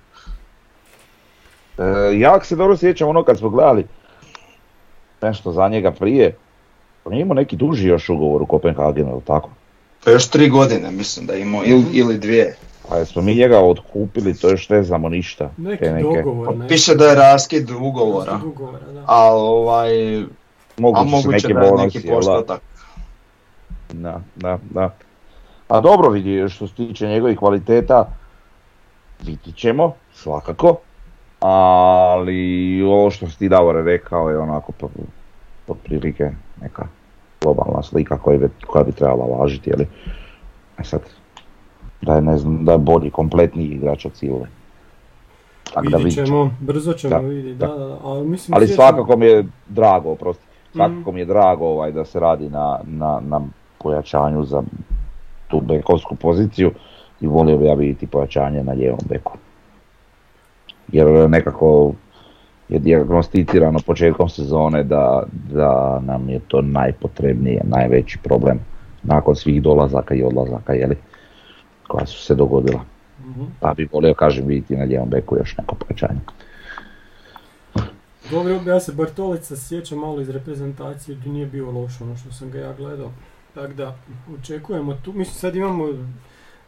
E, 1.77 1.83
ja 2.19 2.43
se 2.43 2.55
dobro 2.55 2.77
sjećam 2.77 3.09
ono 3.09 3.23
kad 3.23 3.37
smo 3.37 3.49
gledali 3.49 3.85
nešto 5.21 5.51
za 5.51 5.67
njega 5.67 5.91
prije, 5.91 6.35
on 7.05 7.13
je 7.13 7.21
imao 7.21 7.35
neki 7.35 7.55
duži 7.55 7.87
još 7.87 8.09
ugovor 8.09 8.41
u 8.41 8.45
Kopenhagenu, 8.45 9.11
ili 9.11 9.21
tako? 9.27 9.49
Pa 10.03 10.11
još 10.11 10.27
tri 10.27 10.49
godine 10.49 10.91
mislim 10.91 11.25
da 11.25 11.33
je 11.33 11.41
imao, 11.41 11.61
ili, 11.65 11.85
ili 11.93 12.17
dvije. 12.17 12.55
Pa 12.91 12.97
jesmo 12.97 13.21
mi 13.21 13.35
njega 13.35 13.59
otkupili, 13.59 14.33
to 14.33 14.49
još 14.49 14.69
ne 14.69 14.83
znamo 14.83 15.09
ništa. 15.09 15.49
Neki 15.57 15.83
te 15.83 15.91
neke. 15.91 16.03
dogovor, 16.03 16.57
ne? 16.57 16.67
Piše 16.67 16.95
da 16.95 17.05
je 17.05 17.15
raskid 17.15 17.69
ugovora, 17.71 18.39
Ugovora, 18.45 18.85
da. 18.93 19.03
ali 19.07 19.39
ovaj, 19.41 20.17
a 20.17 20.25
Moguće 20.77 21.03
su 21.03 21.09
moguće 21.09 21.27
neki 21.29 21.53
da 21.53 21.59
je 21.59 21.69
bonusi, 21.71 21.97
neki 21.97 22.09
postotak. 22.09 22.61
Da, 23.93 24.21
da, 24.35 24.59
da. 24.69 24.95
A 25.67 25.79
dobro 25.81 26.09
vidi, 26.09 26.49
što 26.49 26.67
se 26.67 26.73
tiče 26.73 27.07
njegovih 27.07 27.37
kvaliteta, 27.37 28.05
vidit 29.23 29.55
ćemo, 29.55 29.93
svakako. 30.13 30.75
Ali 31.39 32.81
ovo 32.83 33.11
što 33.11 33.27
si 33.29 33.39
ti 33.39 33.49
Davore 33.49 33.81
rekao 33.81 34.29
je 34.29 34.37
onako 34.37 34.71
po- 34.71 34.89
otprilike 35.67 36.31
neka 36.61 36.87
globalna 37.41 37.83
slika 37.83 38.17
koja 38.17 38.37
bi, 38.37 38.49
koja 38.67 38.83
bi 38.83 38.91
trebala 38.91 39.25
važiti, 39.37 39.69
jeli? 39.69 39.87
E 40.79 40.83
sad, 40.83 41.01
da 42.01 42.15
je, 42.15 42.21
ne 42.21 42.37
znam, 42.37 42.65
da 42.65 42.71
je 42.71 42.77
bolji, 42.77 43.09
kompletniji 43.11 43.67
igrač 43.67 44.05
od 44.05 44.15
Silve. 44.15 44.47
Tako 45.73 45.89
da 45.89 45.97
Vidit 45.97 46.13
vidit 46.15 46.25
ćemo, 46.25 46.51
brzo 46.59 46.93
ćemo 46.93 47.09
Da, 47.09 47.17
vidjeti, 47.17 47.57
da. 47.57 47.67
da. 47.67 47.97
Ali, 48.03 48.27
mislim, 48.27 48.55
Ali 48.55 48.67
svakako 48.67 49.17
mi 49.17 49.25
je 49.25 49.45
drago, 49.67 50.09
oprosti, 50.11 50.43
svakako 50.73 50.99
Mhm. 51.01 51.13
mi 51.13 51.19
je 51.19 51.25
drago 51.25 51.65
ovaj, 51.65 51.91
da 51.91 52.05
se 52.05 52.19
radi 52.19 52.49
na, 52.49 52.79
na, 52.83 53.21
na 53.27 53.41
pojačanju 53.77 54.43
za 54.45 54.63
tu 55.47 55.59
bekovsku 55.61 56.15
poziciju 56.15 56.71
i 57.21 57.27
volio 57.27 57.57
bi 57.57 57.65
ja 57.65 57.73
vidjeti 57.73 58.07
pojačanje 58.07 58.63
na 58.63 58.73
lijevom 58.73 58.99
beku. 59.09 59.37
Jer 60.91 61.29
nekako 61.29 61.93
je 62.69 62.79
dijagnosticirano 62.79 63.79
početkom 63.85 64.29
sezone 64.29 64.83
da, 64.83 65.23
da 65.53 65.99
nam 65.99 66.29
je 66.29 66.39
to 66.47 66.61
najpotrebnije, 66.61 67.61
najveći 67.63 68.17
problem 68.23 68.59
nakon 69.03 69.35
svih 69.35 69.61
dolazaka 69.61 70.13
i 70.15 70.23
odlazaka 70.23 70.73
jeli, 70.73 70.95
koja 71.91 72.05
su 72.05 72.23
se 72.23 72.35
dogodila. 72.35 72.85
Mhm. 73.19 73.43
Pa 73.59 73.73
bi 73.73 73.87
volio, 73.91 74.13
kažem, 74.13 74.47
vidjeti 74.47 74.77
na 74.77 74.83
lijevom 74.83 75.09
beku 75.09 75.37
još 75.37 75.57
neko 75.57 75.75
pojačanje. 75.75 76.19
Dobro, 78.31 78.59
ja 78.71 78.79
se 78.79 78.91
Bartolica 78.91 79.55
sjećam 79.55 79.99
malo 79.99 80.21
iz 80.21 80.29
reprezentacije 80.29 81.15
gdje 81.15 81.31
nije 81.31 81.45
bio 81.45 81.71
loš 81.71 82.01
ono 82.01 82.17
što 82.17 82.31
sam 82.31 82.51
ga 82.51 82.59
ja 82.59 82.73
gledao. 82.73 83.11
Tako 83.53 83.73
da, 83.73 83.95
očekujemo 84.39 84.93
tu, 85.03 85.13
mislim 85.13 85.35
sad 85.35 85.55
imamo 85.55 85.87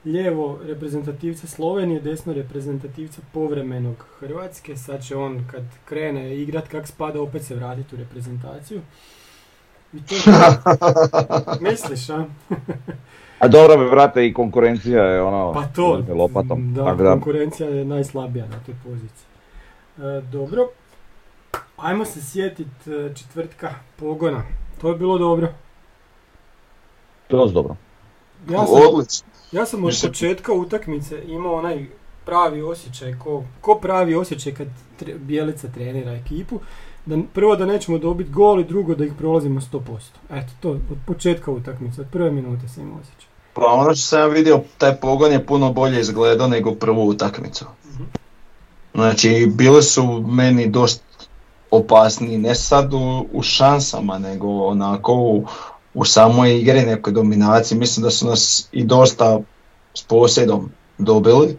lijevo 0.06 0.60
reprezentativca 0.64 1.48
Slovenije, 1.48 2.02
desno 2.02 2.34
reprezentativca 2.34 3.22
povremenog 3.34 4.06
Hrvatske, 4.20 4.78
sad 4.78 5.06
će 5.06 5.16
on 5.16 5.48
kad 5.52 5.64
krene 5.86 6.38
igrat 6.38 6.68
kak 6.68 6.88
spada 6.88 7.22
opet 7.22 7.44
se 7.44 7.56
vratiti 7.56 7.96
u 7.96 7.98
reprezentaciju. 7.98 8.82
I 9.94 10.06
to 10.06 10.16
je 10.16 10.22
to. 10.22 11.58
Misliš, 11.70 12.10
a? 12.10 12.26
A 13.44 13.48
dobro 13.48 13.78
me 13.78 13.86
vrate 13.86 14.28
i 14.28 14.34
konkurencija 14.34 15.04
je 15.04 15.22
ono 15.22 15.54
Pa 15.54 15.64
to, 15.76 16.04
lopatom. 16.16 16.74
da, 16.74 16.86
tako 16.86 17.04
da, 17.04 17.12
konkurencija 17.12 17.70
je 17.70 17.86
najslabija 17.86 18.46
na 18.46 18.60
toj 18.66 18.76
poziciji. 18.84 19.26
E, 19.98 20.22
dobro, 20.32 20.68
ajmo 21.78 22.06
se 22.06 22.22
sjetit 22.22 22.88
e, 22.88 23.16
četvrtka 23.16 23.70
pogona. 23.96 24.44
To 24.82 24.90
je 24.90 24.96
bilo 24.96 25.18
dobro. 25.18 25.48
to 27.28 27.46
je 27.46 27.52
dobro. 27.52 27.76
Ja 28.50 28.66
sam, 28.66 28.76
Odlično. 28.88 29.28
ja 29.52 29.66
sam 29.66 29.84
od 29.84 30.00
početka 30.04 30.54
utakmice 30.54 31.24
imao 31.28 31.56
onaj 31.56 31.86
pravi 32.26 32.62
osjećaj, 32.62 33.16
ko, 33.20 33.44
ko 33.62 33.76
pravi 33.76 34.16
osjećaj 34.16 34.54
kad 34.54 34.68
tre, 35.00 35.14
Bijelica 35.14 35.68
trenira 35.68 36.12
ekipu. 36.12 36.60
Da, 37.06 37.18
prvo 37.34 37.56
da 37.56 37.66
nećemo 37.66 37.98
dobiti 37.98 38.32
gol 38.32 38.60
i 38.60 38.64
drugo 38.64 38.96
da 38.96 39.06
ih 39.06 39.14
prolazimo 39.18 39.62
100%. 39.62 39.80
Eto, 40.30 40.52
to 40.60 40.70
od 40.70 40.98
početka 41.08 41.52
utakmice, 41.52 42.02
od 42.02 42.08
prve 42.12 42.32
minute 42.32 42.68
sam 42.68 42.84
imao 42.84 43.00
osjećaj. 43.00 43.33
Pa 43.54 43.62
ono 43.66 43.96
što 43.96 44.08
sam 44.08 44.20
ja 44.20 44.28
vidio, 44.28 44.62
taj 44.78 44.96
pogon 44.96 45.32
je 45.32 45.46
puno 45.46 45.74
bolje 45.74 46.00
izgledao 46.00 46.48
nego 46.48 46.76
prvu 46.76 47.08
utakmicu. 47.08 47.66
Mhm. 47.94 48.04
Znači, 48.94 49.52
bili 49.56 49.84
su 49.84 50.24
meni 50.28 50.70
dosta 50.70 51.04
opasniji, 51.72 52.38
ne 52.38 52.56
sad 52.56 52.94
u, 52.94 53.26
u 53.34 53.42
šansama, 53.42 54.20
nego 54.20 54.66
onako 54.66 55.13
u, 55.13 55.46
u 55.94 56.06
samoj 56.06 56.60
igri, 56.60 56.82
nekoj 56.82 57.13
dominaciji. 57.13 57.78
Mislim 57.78 58.04
da 58.04 58.10
su 58.10 58.28
nas 58.28 58.68
i 58.72 58.84
dosta 58.84 59.39
s 59.94 60.04
posjedom 60.04 60.72
dobili, 60.98 61.58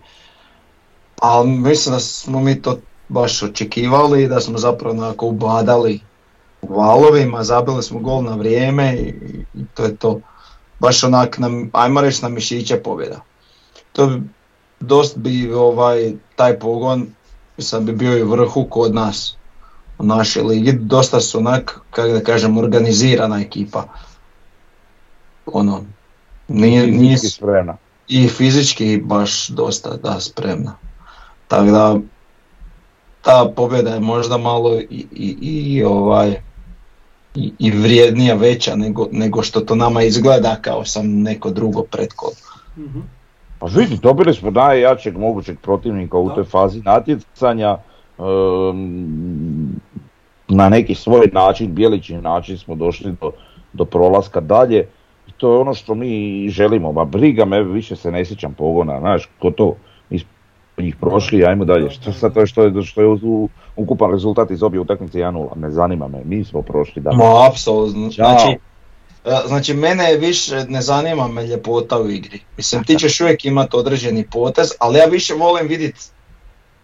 ali 1.20 1.50
mislim 1.50 1.94
da 1.94 2.00
smo 2.00 2.40
mi 2.40 2.62
to 2.62 2.78
baš 3.08 3.42
očekivali 3.42 4.22
i 4.22 4.28
da 4.28 4.40
smo 4.40 4.58
zapravo 4.58 4.94
onako 4.94 5.26
ubadali 5.26 6.00
u 6.62 6.74
valovima, 6.74 7.44
zabili 7.44 7.82
smo 7.82 8.00
gol 8.00 8.22
na 8.22 8.34
vrijeme 8.34 8.94
i, 8.94 9.08
i 9.54 9.64
to 9.74 9.84
je 9.84 9.96
to. 9.96 10.20
Baš 10.84 11.04
onak, 11.04 11.38
nam, 11.38 11.70
ajmo 11.72 12.00
reći 12.00 12.22
na 12.22 12.28
mišiće 12.28 12.76
pobjeda. 12.76 13.20
To 13.92 14.06
bi, 14.06 14.22
dost 14.80 15.18
bi 15.18 15.52
ovaj, 15.52 16.12
taj 16.36 16.58
pogon, 16.58 17.06
mislim 17.56 17.84
bi 17.84 17.92
bio 17.92 18.18
i 18.18 18.22
vrhu 18.22 18.66
kod 18.70 18.94
nas 18.94 19.36
u 19.98 20.04
našoj 20.04 20.42
ligi, 20.42 20.72
dosta 20.72 21.20
su 21.20 21.38
onak, 21.38 21.80
kako 21.90 22.08
da 22.08 22.20
kažem, 22.20 22.58
organizirana 22.58 23.40
ekipa. 23.40 23.84
Ono, 25.46 25.84
nije, 26.48 26.86
nije, 26.86 27.18
spremna. 27.18 27.76
i 28.08 28.28
fizički 28.28 29.00
baš 29.04 29.48
dosta 29.48 29.96
da 29.96 30.20
spremna. 30.20 30.76
Tako 31.48 31.70
da 31.70 31.96
ta 33.22 33.52
pobjeda 33.56 33.90
je 33.90 34.00
možda 34.00 34.38
malo 34.38 34.78
i, 34.78 35.06
i, 35.12 35.36
i 35.40 35.84
ovaj 35.84 36.42
i, 37.34 37.52
i 37.58 37.70
vrijednija 37.70 38.34
veća 38.34 38.76
nego, 38.76 39.08
nego 39.12 39.42
što 39.42 39.60
to 39.60 39.74
nama 39.74 40.02
izgleda 40.02 40.56
kao 40.62 40.84
sam 40.84 41.22
neko 41.22 41.50
drugo 41.50 41.82
pretkolo. 41.82 42.32
Mhm. 42.78 43.00
Pa 43.58 43.66
vidi, 43.66 43.98
dobili 44.02 44.34
smo 44.34 44.50
najjačeg 44.50 45.18
mogućeg 45.18 45.58
protivnika 45.60 46.18
u 46.18 46.28
Da. 46.28 46.34
toj 46.34 46.44
fazi 46.44 46.80
natjecanja. 46.80 47.78
Ehm, 48.18 49.64
na 50.48 50.68
neki 50.68 50.94
svoj 50.94 51.30
način, 51.32 51.74
bijeličin 51.74 52.22
način 52.22 52.58
smo 52.58 52.74
došli 52.74 53.14
do, 53.20 53.30
do 53.72 53.84
prolaska 53.84 54.40
dalje. 54.40 54.86
I 55.28 55.32
to 55.32 55.54
je 55.54 55.60
ono 55.60 55.74
što 55.74 55.94
mi 55.94 56.48
želimo. 56.48 56.92
Ma 56.92 57.04
briga 57.04 57.44
me, 57.44 57.62
više 57.62 57.96
se 57.96 58.10
ne 58.10 58.24
sjećam 58.24 58.54
pogona, 58.54 59.00
znaš, 59.00 59.28
ko 59.38 59.50
to, 59.50 59.76
njih 60.78 60.96
prošli, 60.96 61.44
ajmo 61.44 61.64
dalje. 61.64 61.90
Što 61.90 62.12
sad 62.12 62.34
to 62.34 62.40
je 62.40 62.46
što 62.46 62.62
je, 62.62 62.82
što 62.82 63.00
je 63.00 63.06
u- 63.06 63.48
ukupan 63.76 64.10
rezultat 64.10 64.50
iz 64.50 64.62
obje 64.62 64.80
utakmice 64.80 65.18
1-0, 65.18 65.56
ne 65.56 65.70
zanima 65.70 66.08
me, 66.08 66.22
mi 66.24 66.44
smo 66.44 66.62
prošli 66.62 67.02
dalje. 67.02 67.16
Ma, 67.16 67.46
apsolutno. 67.50 68.10
Znači, 68.10 68.58
e, 69.24 69.40
znači, 69.46 69.74
mene 69.74 70.16
više 70.16 70.64
ne 70.68 70.82
zanima 70.82 71.28
me 71.28 71.46
ljepota 71.46 72.00
u 72.00 72.10
igri. 72.10 72.40
Mislim, 72.56 72.84
ti 72.84 72.96
ćeš 72.96 73.20
uvijek 73.20 73.44
imati 73.44 73.76
određeni 73.76 74.26
potez, 74.32 74.72
ali 74.78 74.98
ja 74.98 75.04
više 75.04 75.34
volim 75.34 75.68
vidjeti 75.68 76.00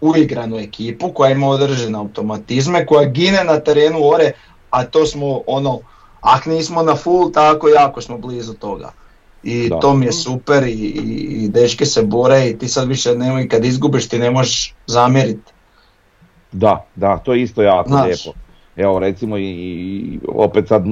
uigranu 0.01 0.59
ekipu 0.59 1.13
koja 1.13 1.31
ima 1.31 1.49
određene 1.49 1.99
automatizme, 1.99 2.87
koja 2.87 3.05
gine 3.05 3.45
na 3.45 3.61
terenu 3.61 3.99
ore, 4.05 4.33
a 4.71 4.85
to 4.85 5.07
smo 5.07 5.43
ono, 5.47 5.79
ak 6.21 6.47
nismo 6.47 6.83
na 6.83 6.97
full, 6.97 7.33
tako 7.33 7.69
jako 7.69 8.01
smo 8.01 8.19
blizu 8.19 8.55
toga. 8.55 8.93
I 9.43 9.69
Da. 9.69 9.79
to 9.79 9.95
mi 9.95 10.07
je 10.07 10.13
super 10.13 10.63
i, 10.63 10.71
i, 10.71 11.01
i 11.35 11.49
dečki 11.49 11.87
se 11.87 12.03
bore 12.03 12.49
i 12.49 12.59
ti 12.59 12.69
sad 12.69 12.89
više 12.89 13.15
nemoj, 13.15 13.49
kad 13.49 13.65
izgubiš 13.65 14.09
ti 14.09 14.19
ne 14.19 14.31
možeš 14.31 14.75
zamjeriti. 14.87 15.53
Da, 16.53 16.87
da, 16.97 17.19
to 17.19 17.33
je 17.35 17.43
isto 17.43 17.63
jako 17.63 17.89
Znaš. 17.89 18.05
lijepo. 18.07 18.39
Evo 18.77 18.99
recimo 18.99 19.37
i, 19.37 19.43
i 19.45 20.19
opet 20.29 20.69
sad 20.69 20.85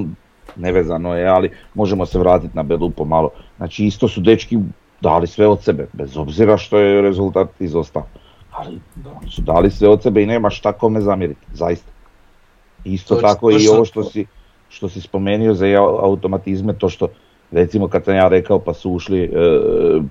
nevezano 0.55 1.15
je, 1.15 1.27
ali 1.27 1.51
možemo 1.73 2.05
se 2.05 2.19
vratiti 2.19 2.55
na 2.57 2.63
Belupo 2.63 3.05
malo. 3.05 3.29
Znači 3.57 3.85
isto 3.85 4.07
su 4.07 4.21
dečki 4.21 4.57
dali 5.01 5.27
sve 5.27 5.47
od 5.47 5.63
sebe, 5.63 5.87
bez 5.93 6.17
obzira 6.17 6.57
što 6.57 6.77
je 6.79 7.01
rezultat 7.01 7.61
izostao. 7.61 8.05
Ali 8.51 8.79
Da. 8.95 9.09
oni 9.11 9.31
su 9.31 9.41
dali 9.41 9.71
sve 9.71 9.89
od 9.89 10.03
sebe 10.03 10.23
i 10.23 10.27
nema 10.27 10.49
šta 10.49 10.73
kome 10.73 11.01
zamjeriti, 11.01 11.45
zaista. 11.53 11.91
Isto 12.83 13.15
Točno, 13.15 13.27
tako 13.29 13.51
i 13.51 13.53
točno 13.53 13.71
ovo 13.71 13.85
što 13.85 14.03
to. 14.03 14.09
si, 14.09 14.25
što 14.69 14.89
si 14.89 15.01
spomenuo 15.01 15.53
za 15.53 15.65
automatizme, 16.01 16.73
to 16.73 16.89
što 16.89 17.07
recimo 17.51 17.87
kad 17.87 18.05
sam 18.05 18.15
ja 18.15 18.27
rekao 18.27 18.59
pa 18.59 18.73
su 18.73 18.91
ušli 18.91 19.23
e, 19.23 19.29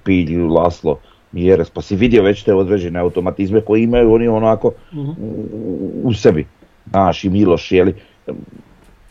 Pilj, 0.04 0.38
Laslo, 0.38 0.98
Mjeres, 1.32 1.70
pa 1.70 1.82
si 1.82 1.96
vidio 1.96 2.22
već 2.22 2.42
te 2.42 2.54
određene 2.54 3.00
automatizme 3.00 3.60
koje 3.60 3.82
imaju 3.82 4.12
oni 4.12 4.28
onako 4.28 4.72
Mhm. 4.92 5.10
u, 5.10 6.00
u 6.04 6.12
sebi. 6.14 6.46
Znaš, 6.86 7.24
i 7.24 7.30
Miloš, 7.30 7.72
jeli, 7.72 7.94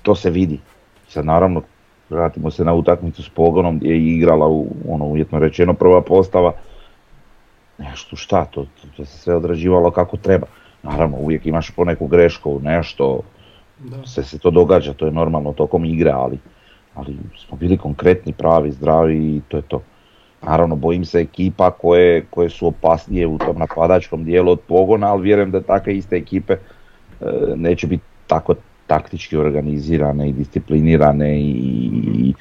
to 0.02 0.16
se 0.16 0.30
vidi. 0.30 0.60
Sad 1.08 1.26
naravno, 1.26 1.62
vratimo 2.10 2.52
se 2.52 2.66
na 2.66 2.74
utakmicu 2.74 3.24
s 3.24 3.30
pogonom 3.30 3.78
gdje 3.78 3.90
je 3.90 4.08
igrala 4.08 4.48
u, 4.48 4.68
ono 4.90 5.06
uvjetno 5.06 5.40
rečeno 5.40 5.74
prva 5.74 6.02
postava. 6.02 6.54
Nešto 7.78 8.16
šta, 8.16 8.46
to, 8.46 8.64
to, 8.64 8.88
to 8.98 9.06
se 9.06 9.18
sve 9.18 9.36
odrađivalo 9.36 9.92
kako 9.92 10.18
treba. 10.18 10.48
Naravno, 10.84 11.18
uvijek 11.18 11.46
imaš 11.46 11.72
poneku 11.72 12.08
grešku, 12.08 12.60
nešto, 12.64 13.20
Da. 13.80 14.06
se, 14.08 14.24
se 14.24 14.40
to 14.40 14.50
događa, 14.52 14.94
to 14.94 15.06
je 15.06 15.12
normalno 15.12 15.54
tokom 15.54 15.86
igre, 15.86 16.12
ali, 16.12 16.38
ali 16.98 17.16
smo 17.46 17.58
bili 17.58 17.78
konkretni, 17.78 18.34
pravi, 18.34 18.72
zdravi 18.72 19.18
i 19.18 19.42
to 19.48 19.58
je 19.58 19.64
to. 19.68 19.82
Naravno, 20.42 20.76
bojim 20.76 21.06
se 21.06 21.20
ekipa 21.20 21.72
koje, 21.72 22.26
koje 22.30 22.50
su 22.50 22.68
opasnije 22.68 23.28
u 23.28 23.38
tom 23.38 23.58
napadačkom 23.58 24.24
dijelu 24.24 24.52
od 24.52 24.60
pogona, 24.60 25.08
ali 25.08 25.24
vjerujem 25.24 25.52
da 25.52 25.62
takve 25.62 25.98
iste 25.98 26.16
ekipe 26.16 26.54
e, 26.54 26.60
neće 27.56 27.88
biti 27.88 28.04
tako 28.28 28.56
taktički 28.88 29.38
organizirane 29.38 30.30
i 30.30 30.34
disciplinirane 30.34 31.42
i, 31.42 31.52
i 32.16 32.34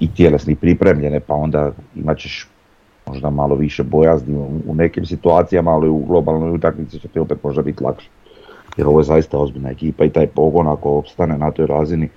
i 0.00 0.14
tjelesni 0.14 0.54
pripremljene, 0.54 1.20
pa 1.20 1.34
onda 1.34 1.72
imat 1.94 2.18
ćeš 2.18 2.48
možda 3.06 3.30
malo 3.30 3.54
više 3.54 3.82
bojazni 3.82 4.36
u, 4.66 4.74
nekim 4.74 5.06
situacijama, 5.06 5.70
ali 5.70 5.88
u 5.88 5.98
globalnoj 5.98 6.50
utakmici 6.50 6.98
će 6.98 7.08
ti 7.08 7.18
opet 7.18 7.38
možda 7.44 7.62
biti 7.62 7.84
lakše. 7.84 8.08
Jer 8.76 8.86
ovo 8.86 9.00
je 9.00 9.04
zaista 9.04 9.38
ozbiljna 9.38 9.70
ekipa 9.70 10.04
i 10.04 10.10
taj 10.10 10.26
pogon 10.26 10.68
ako 10.68 10.90
opstane 10.90 11.38
na 11.38 11.50
toj 11.50 11.66
razini, 11.66 12.08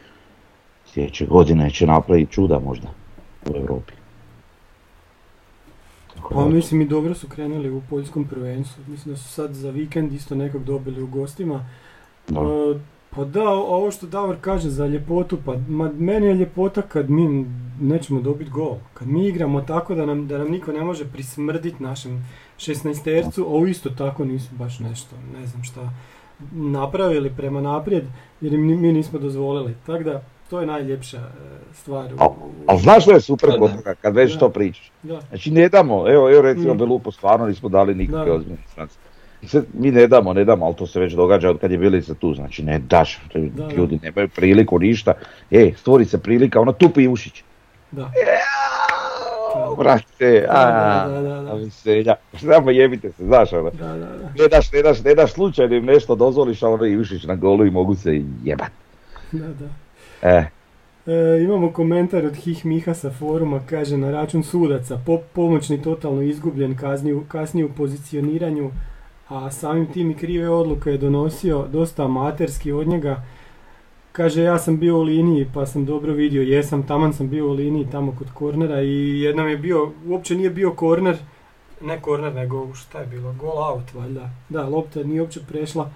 sljedeće 0.94 1.26
godine 1.26 1.70
će 1.70 1.88
napraviti 1.88 2.32
čuda 2.32 2.60
možda 2.60 2.88
u 3.46 3.58
Europi. 3.58 3.94
Pa 6.30 6.46
mislim 6.46 6.82
i 6.82 6.86
dobro 6.86 7.16
su 7.16 7.28
krenuli 7.28 7.70
u 7.70 7.82
poljskom 7.90 8.26
prvenstvu. 8.26 8.84
Mislim 8.88 9.16
da 9.16 9.22
su 9.22 9.30
sad 9.30 9.54
za 9.54 9.70
vikend 9.70 10.14
isto 10.14 10.36
nekog 10.36 10.64
dobili 10.64 11.04
u 11.04 11.08
gostima. 11.08 11.66
Da. 12.28 12.40
E, 12.40 12.80
pa 13.10 13.26
da, 13.26 13.50
ovo 13.50 13.92
što 13.92 14.08
Davor 14.08 14.38
kaže 14.42 14.70
za 14.70 14.88
ljepotu, 14.88 15.38
pa 15.46 15.58
ma, 15.68 15.92
meni 15.98 16.28
je 16.28 16.36
ljepota 16.36 16.82
kad 16.82 17.10
mi 17.10 17.46
nećemo 17.82 18.22
dobiti 18.22 18.52
gol. 18.52 18.78
Kad 18.94 19.08
mi 19.08 19.28
igramo 19.28 19.62
tako 19.62 19.96
da 19.96 20.06
nam, 20.06 20.28
da 20.28 20.38
nam 20.38 20.52
niko 20.52 20.72
ne 20.72 20.84
može 20.84 21.06
prismrditi 21.06 21.84
našem 21.84 22.26
16-tercu, 22.58 23.66
a 23.66 23.70
isto 23.70 23.90
tako 23.90 24.26
nisu 24.26 24.56
baš 24.56 24.80
nešto, 24.80 25.16
ne 25.40 25.48
znam 25.48 25.64
šta, 25.64 25.90
napravili 26.52 27.34
prema 27.38 27.62
naprijed, 27.62 28.04
jer 28.42 28.58
mi 28.58 28.94
nismo 28.94 29.20
dozvolili. 29.20 29.76
Tako 29.86 30.04
da, 30.04 30.24
to 30.54 30.60
je 30.60 30.66
najljepša 30.68 31.18
e, 31.18 31.22
stvar. 31.74 32.06
u- 32.06 32.18
Al- 32.18 32.34
Ali 32.68 32.80
znaš 32.80 33.04
što 33.04 33.12
je 33.12 33.22
super 33.22 33.50
Da, 33.50 33.58
kod 33.58 33.72
toga, 33.72 33.94
kad 33.96 34.16
već 34.16 34.34
Da. 34.34 34.40
to 34.40 34.50
pričaš? 34.50 34.92
Da, 35.04 35.20
Znači 35.22 35.52
ne 35.52 35.70
damo, 35.70 36.10
evo, 36.10 36.32
evo 36.32 36.42
recimo 36.42 36.74
Mm. 36.74 36.78
Belupo 36.78 37.12
stvarno 37.12 37.48
nismo 37.48 37.70
dali 37.70 37.96
nikakve 37.96 38.26
Da. 38.26 38.34
ozbiljne 38.34 38.58
strance. 38.68 38.96
I 39.42 39.48
sad 39.48 39.66
mi 39.74 39.92
ne 39.92 40.08
damo, 40.08 40.34
ne 40.34 40.46
damo, 40.46 40.66
ali 40.66 40.76
to 40.76 40.88
se 40.88 41.00
već 41.00 41.14
događa 41.14 41.50
od 41.50 41.60
kad 41.60 41.72
je 41.72 41.78
Bjelica 41.78 42.14
tu, 42.14 42.34
znači 42.34 42.64
ne 42.64 42.80
daš, 42.80 43.20
Da, 43.34 43.68
ljudi 43.68 44.00
nemaju 44.04 44.30
priliku 44.30 44.80
ništa. 44.80 45.14
E, 45.52 45.72
stvori 45.78 46.06
se 46.06 46.18
prilika, 46.20 46.62
ono 46.62 46.72
tupi 46.74 47.08
ušić. 47.08 47.44
da. 47.92 48.12
Brate, 49.78 50.46
a, 50.50 50.64
Da, 51.04 51.12
da, 51.12 51.22
da, 51.24 51.42
da. 51.42 51.52
a 51.52 51.56
veselja. 51.56 52.16
Samo 52.36 52.72
jebite 52.72 53.12
se, 53.12 53.26
znaš 53.26 53.54
ono. 53.54 53.70
Da, 53.72 53.88
da, 53.88 53.96
da. 53.98 54.30
Ne 54.36 54.48
daš, 54.48 54.72
ne 54.72 54.82
daš, 54.82 55.04
ne 55.04 55.16
daš 55.16 55.32
slučajno 55.32 55.76
im 55.76 55.86
nešto 55.86 56.16
dozvoliš, 56.16 56.64
a 56.64 56.70
ono 56.70 56.86
i 56.86 56.98
ušić 56.98 57.24
na 57.24 57.36
golu 57.36 57.66
i 57.66 57.72
mogu 57.72 57.96
se 57.96 58.10
jebat. 58.44 58.72
da, 59.32 59.48
da. 59.50 59.83
E, 60.24 60.46
E, 61.06 61.44
imamo 61.44 61.72
komentar 61.72 62.26
od 62.26 62.36
Hih 62.36 62.66
Miha 62.66 62.94
sa 62.94 63.12
foruma, 63.12 63.60
kaže 63.70 63.98
na 63.98 64.12
račun 64.12 64.44
sudaca, 64.44 64.98
po, 65.06 65.18
pomoćni 65.34 65.82
totalno 65.82 66.22
izgubljen 66.22 66.78
kasnije, 66.78 67.22
kasnije 67.28 67.66
u 67.66 67.70
pozicioniranju, 67.70 68.72
a 69.30 69.52
samim 69.52 69.86
tim 69.86 70.12
i 70.12 70.16
krive 70.16 70.50
odluke 70.50 70.90
je 70.92 70.98
donosio 70.98 71.68
dosta 71.72 72.06
amaterski 72.06 72.72
od 72.72 72.88
njega. 72.88 73.24
Kaže 74.12 74.44
ja 74.44 74.60
sam 74.60 74.80
bio 74.80 74.98
u 74.98 75.02
liniji 75.02 75.48
pa 75.54 75.66
sam 75.66 75.86
dobro 75.86 76.14
vidio, 76.14 76.42
jesam, 76.42 76.88
taman 76.88 77.14
sam 77.14 77.30
bio 77.30 77.48
u 77.48 77.54
liniji 77.54 77.88
tamo 77.92 78.16
kod 78.18 78.28
kornera 78.34 78.82
i 78.82 79.20
jednom 79.20 79.50
je 79.50 79.58
bio, 79.58 79.92
uopće 80.08 80.36
nije 80.36 80.50
bio 80.50 80.72
korner, 80.72 81.18
ne 81.82 82.02
korner 82.02 82.34
nego 82.34 82.74
šta 82.74 83.00
je 83.00 83.08
bilo, 83.08 83.34
goal 83.34 83.74
out 83.74 83.94
valjda. 83.94 84.30
Da, 84.50 84.64
lopta 84.64 85.04
nije 85.04 85.22
uopće 85.22 85.40
prešla, 85.48 85.90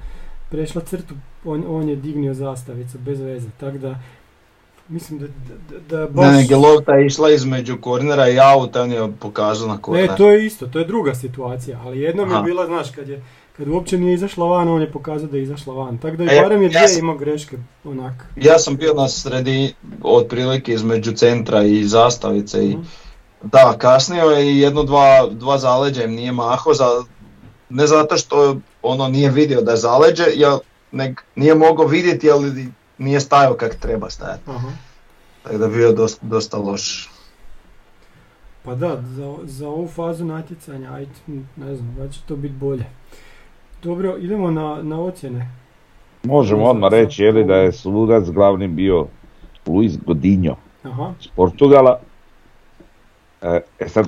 prešla 0.49 0.81
crtu, 0.81 1.15
on, 1.45 1.63
on 1.67 1.89
je 1.89 1.95
dignio 1.95 2.33
zastavicu 2.33 2.97
bez 2.97 3.21
veze, 3.21 3.49
tako 3.59 3.77
da 3.77 3.99
Mislim 4.89 5.19
da, 5.19 5.25
da, 5.69 5.87
da 5.89 5.99
Ne, 5.99 6.07
baš... 6.07 6.35
nego 6.35 6.53
je 6.53 6.57
lopta 6.57 6.99
išla 6.99 7.31
između 7.31 7.77
kornera 7.77 8.29
i 8.29 8.39
auta, 8.41 8.81
on 8.81 8.91
je 8.91 9.11
pokazao 9.11 9.67
na 9.67 9.77
korner. 9.77 10.09
Ne, 10.09 10.17
to 10.17 10.31
je 10.31 10.45
isto, 10.45 10.67
to 10.67 10.79
je 10.79 10.85
druga 10.85 11.15
situacija, 11.15 11.79
ali 11.85 11.99
jednom 11.99 12.29
je 12.29 12.35
Aha. 12.35 12.43
bila, 12.43 12.65
znaš, 12.65 12.91
kad 12.91 13.09
je 13.09 13.23
kad 13.57 13.67
uopće 13.67 13.97
nije 13.97 14.13
izašla 14.13 14.47
van, 14.47 14.67
on 14.69 14.81
je 14.81 14.91
pokazao 14.91 15.27
da 15.27 15.37
je 15.37 15.43
izašla 15.43 15.73
van. 15.75 15.97
Tako 15.97 16.17
da 16.17 16.23
E, 16.23 16.27
je 16.27 16.41
barem 16.41 16.61
je 16.61 16.65
ja 16.65 16.69
dvije 16.69 16.87
sam- 16.87 16.99
imao 16.99 17.17
greške, 17.17 17.57
onak. 17.83 18.13
Ja 18.35 18.59
sam 18.59 18.75
bio 18.75 18.93
na 18.93 19.07
sredi, 19.07 19.73
otprilike 20.03 20.73
između 20.73 21.11
centra 21.11 21.63
i 21.63 21.83
zastavice 21.83 22.65
i 22.65 22.69
Mhm. 22.69 22.81
da, 23.43 23.75
kasnio 23.77 24.23
je 24.23 24.45
i 24.47 24.59
jedno 24.59 24.83
dva, 24.83 25.27
dva 25.31 25.57
zaleđa 25.57 26.03
im 26.03 26.11
nije 26.11 26.31
maho, 26.31 26.73
za, 26.73 26.85
ne 27.69 27.87
zato 27.87 28.17
što 28.17 28.57
ono 28.81 29.07
nije 29.07 29.29
vidio 29.29 29.61
da 29.61 29.71
je 29.71 29.77
zaleđe, 29.77 30.23
jel 30.35 30.57
nek, 30.91 31.23
nije 31.35 31.55
mogao 31.55 31.85
vidjeti, 31.85 32.31
ali 32.31 32.67
nije 32.97 33.19
stajao 33.19 33.53
kak 33.53 33.75
treba 33.75 34.09
stajati. 34.09 34.43
Aha. 34.47 34.67
Tako 35.43 35.57
da 35.57 35.65
je 35.65 35.71
bio 35.71 35.91
dosta, 35.91 36.25
dosta 36.25 36.57
loš. 36.57 37.09
Pa 38.63 38.75
da, 38.75 39.01
za, 39.01 39.35
za 39.43 39.69
ovu 39.69 39.87
fazu 39.87 40.25
natjecanja, 40.25 40.93
ajde, 40.93 41.11
m, 41.27 41.49
ne 41.55 41.75
znam, 41.75 41.95
da 41.97 42.09
će 42.09 42.19
to 42.27 42.35
biti 42.35 42.53
bolje. 42.53 42.85
Dobro, 43.83 44.17
idemo 44.17 44.51
na, 44.51 44.79
na 44.83 45.01
ocjene. 45.01 45.51
možemo 46.23 46.65
odmah 46.65 46.91
reći, 46.91 47.23
je 47.23 47.31
li, 47.31 47.45
da 47.45 47.55
je 47.55 47.71
sudac 47.71 48.29
glavni 48.29 48.67
bio 48.67 49.07
Luis 49.67 49.97
Godinho. 50.05 50.55
Aha, 50.83 51.13
iz 51.21 51.27
Portugala. 51.35 51.99
E, 53.41 53.61
e 53.79 53.89
sad, 53.89 54.07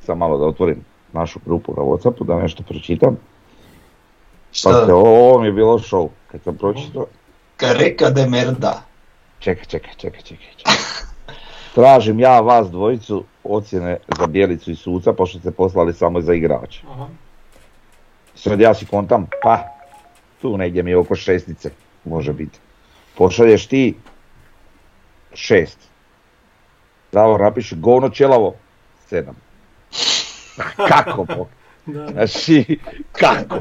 sam 0.00 0.18
malo 0.18 0.38
da 0.38 0.44
otvorim 0.44 0.84
našu 1.12 1.40
grupu 1.44 1.74
na 1.76 1.82
Whatsappu 1.82 2.24
da 2.24 2.42
nešto 2.42 2.62
pročitam. 2.62 3.16
Pa 4.64 4.86
se, 4.86 4.92
ovo 4.92 5.40
mi 5.40 5.46
je 5.46 5.52
bilo 5.52 5.78
show. 5.78 6.08
Kad 6.32 6.42
sam 6.42 6.56
pročitao, 6.56 7.06
Kareka 7.58 8.10
de 8.10 8.26
merda. 8.26 8.82
čekaj, 9.40 9.64
čekaj, 9.64 9.94
čekaj, 9.96 10.20
čekaj. 10.20 10.74
Tražim 11.74 12.20
ja 12.20 12.40
vas 12.40 12.70
dvojicu 12.70 13.24
ocjene 13.44 13.98
za 14.18 14.26
Bjelicu 14.26 14.70
i 14.70 14.76
suca, 14.76 15.12
pošto 15.12 15.38
ste 15.38 15.50
poslali 15.50 15.94
samo 15.94 16.20
za 16.20 16.34
igrače. 16.34 16.82
aha. 16.90 17.08
Sad 18.34 18.60
ja 18.60 18.74
si 18.74 18.86
kontam, 18.86 19.26
pa, 19.42 19.64
tu 20.42 20.56
negdje 20.56 20.82
mi 20.82 20.90
je 20.90 20.98
oko 20.98 21.16
šestice, 21.16 21.70
može 22.04 22.32
biti. 22.32 22.58
Pošalješ 23.16 23.66
ti 23.66 23.94
šest. 25.34 25.78
Davor 27.12 27.40
napiše 27.40 27.76
govno 27.76 28.08
čelavo, 28.08 28.54
sedam. 29.06 29.36
Kako, 30.88 31.24
bo? 31.24 31.46
Da, 31.86 32.00
da. 32.00 32.12
Znači, 32.12 32.78
kako? 33.12 33.56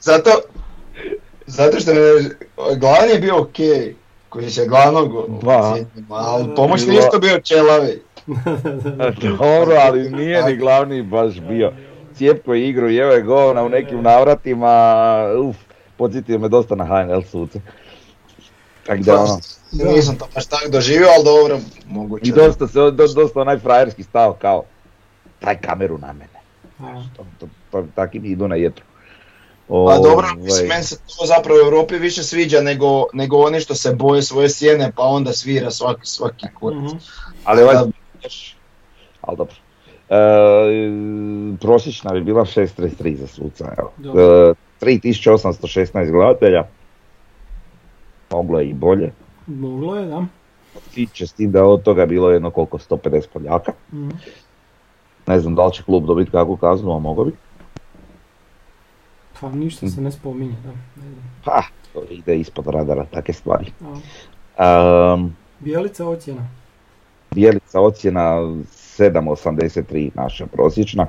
Zato, 0.00 0.30
zato 1.46 1.80
što 1.80 1.90
je, 1.90 2.30
glavni 2.76 3.12
je 3.12 3.18
bio 3.18 3.40
ok, 3.40 3.56
koji 4.28 4.50
se 4.50 4.66
glavnog 4.66 5.12
ali 6.08 6.54
pomoćni 6.56 6.96
isto 6.96 7.18
bio 7.18 7.40
čelavi. 7.40 8.02
Dobro, 9.38 9.76
ali 9.80 10.10
nije 10.10 10.42
ni 10.42 10.56
glavni 10.56 11.02
baš 11.02 11.40
bio. 11.40 11.72
Cijepko 12.14 12.54
je 12.54 12.68
igru, 12.68 12.90
je 12.90 13.22
govna 13.22 13.62
u 13.62 13.68
nekim 13.68 14.02
navratima, 14.02 15.14
uf, 15.38 15.56
podsjetio 15.96 16.38
me 16.38 16.48
dosta 16.48 16.74
na 16.74 16.84
HNL 16.84 17.22
suce. 17.22 17.60
Tako 18.86 19.02
da 19.02 19.20
ono. 19.20 19.40
Nisam 19.72 20.18
to 20.18 20.28
baš 20.34 20.46
tako 20.46 20.68
doživio, 20.68 21.08
ali 21.16 21.24
dobro, 21.24 21.58
moguće. 21.88 22.28
i 22.28 22.32
dosta 22.32 22.66
se, 22.68 22.78
do- 22.78 22.90
dosta 23.14 23.40
onaj 23.40 23.58
frajerski 23.58 24.02
stav 24.02 24.32
kao, 24.32 24.64
daj 25.40 25.60
kameru 25.60 25.98
na 25.98 26.12
mene. 26.12 26.36
To, 27.16 27.26
to, 27.38 27.48
to, 27.96 28.06
mi 28.12 28.28
idu 28.28 28.48
na 28.48 28.56
jetru. 28.56 28.84
Pa 29.68 29.98
dobro, 29.98 30.26
Ovaj, 30.26 30.36
mislim, 30.36 30.68
meni 30.68 30.82
se 30.84 30.96
to 30.96 31.26
zapravo 31.26 31.60
u 31.60 31.64
Europi 31.64 31.98
više 31.98 32.22
sviđa 32.22 32.60
nego, 32.60 33.04
nego 33.12 33.36
oni 33.36 33.60
što 33.60 33.74
se 33.74 33.94
boje 33.94 34.22
svoje 34.22 34.48
sjene 34.48 34.92
pa 34.96 35.02
onda 35.02 35.32
svira 35.32 35.70
svaki, 35.70 36.06
svaki 36.06 36.46
kurac. 36.60 36.78
Mhm. 36.78 36.96
Ali 37.44 37.62
ovaj, 37.62 37.76
ali 39.20 39.36
dobro. 39.36 39.54
E, 40.08 40.16
prosječna 41.60 42.12
bi 42.12 42.20
bila 42.20 42.44
6.33 42.44 43.16
za 43.16 43.26
suca, 43.26 43.74
evo. 43.78 43.92
E, 44.20 44.54
3816 44.80 46.10
gledatelja. 46.10 46.64
Moglo 48.30 48.58
je 48.58 48.68
i 48.68 48.74
bolje. 48.74 49.12
Moglo 49.46 49.96
je, 49.96 50.06
da. 50.06 50.24
Tiče 50.94 51.26
s 51.26 51.32
tim 51.32 51.52
da 51.52 51.64
od 51.64 51.82
toga 51.82 52.06
bilo 52.06 52.30
jedno 52.30 52.50
koliko 52.50 52.78
150 52.78 53.26
Poljaka. 53.32 53.72
Mhm. 53.92 54.10
Ne 55.26 55.40
znam 55.40 55.54
da 55.54 55.66
li 55.66 55.72
će 55.72 55.82
klub 55.82 56.06
dobiti 56.06 56.30
kakvu 56.30 56.56
kaznu, 56.56 56.96
a 56.96 56.98
mogo 56.98 57.24
bi. 57.24 57.32
Pa 59.40 59.50
ništa 59.50 59.88
se 59.88 60.00
ne 60.00 60.12
spominje, 60.12 60.56
da. 60.64 60.70
Ne 60.70 61.08
znam. 61.08 61.30
Pa, 61.44 61.62
to 61.92 62.02
ide 62.10 62.38
ispod 62.38 62.66
radara, 62.66 63.04
takve 63.04 63.34
stvari. 63.34 63.72
A, 63.82 64.00
Um, 64.58 65.36
Bijelica 65.60 66.08
ocjena. 66.08 66.48
Bijelica 67.30 67.80
ocjena 67.80 68.22
7.83 68.98 70.10
naša 70.14 70.46
prosječna. 70.46 71.06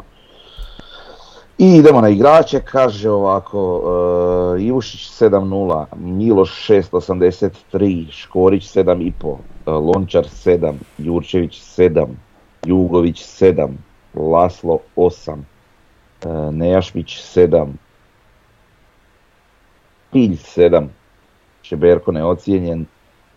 I 1.57 1.75
idemo 1.75 2.01
na 2.01 2.09
igrače, 2.09 2.61
kaže 2.61 3.09
ovako, 3.09 3.77
uh, 4.55 4.61
Ivušić 4.61 5.09
7.0, 5.09 5.85
Miloš 5.95 6.67
6.83, 6.69 8.11
Škorić 8.11 8.75
7.5, 8.75 9.11
uh, 9.31 9.37
Lončar 9.65 10.23
7, 10.23 10.73
Jurčević 10.97 11.61
7, 11.61 12.07
Jugović 12.65 13.23
7, 13.23 13.69
Laslo 14.13 14.79
8, 14.95 15.37
uh, 16.25 16.53
Nejašmić 16.53 17.21
7, 17.35 17.67
Pilj 20.11 20.35
7, 20.35 20.87
Šeberko 21.63 22.11
neocijenjen, 22.11 22.85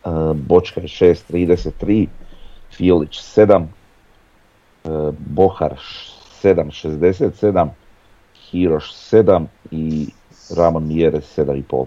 uh, 0.05 0.37
Bočka 0.37 0.81
je 0.81 0.87
6.33, 0.87 2.07
Filić 2.77 3.21
7, 3.21 3.67
uh, 4.85 5.15
Bohar 5.19 5.75
7.67, 6.43 7.69
Hiroš 8.35 8.93
7 8.93 9.47
i 9.71 10.09
Ramon 10.57 10.87
Mjeres 10.87 11.39
7.5. 11.39 11.87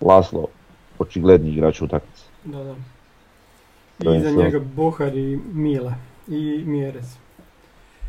Laslo, 0.00 0.46
očigledni 0.98 1.50
igrač 1.50 1.82
utakmice. 1.82 2.24
Da, 2.44 2.64
da. 2.64 2.74
I 3.98 4.16
iza 4.16 4.30
njega 4.30 4.58
Bohar 4.58 5.16
i 5.16 5.38
Mile. 5.52 5.94
I 6.28 6.62
Mjerez. 6.66 7.16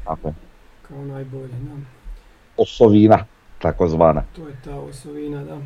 Tako 0.03 0.28
je. 0.28 0.34
Kao 0.82 1.05
najbolje, 1.05 1.47
da. 1.47 1.76
Osovina, 2.57 3.26
takozvana. 3.60 4.24
To 4.36 4.47
je 4.47 4.55
ta 4.64 4.76
osovina, 4.76 5.43
da. 5.43 5.57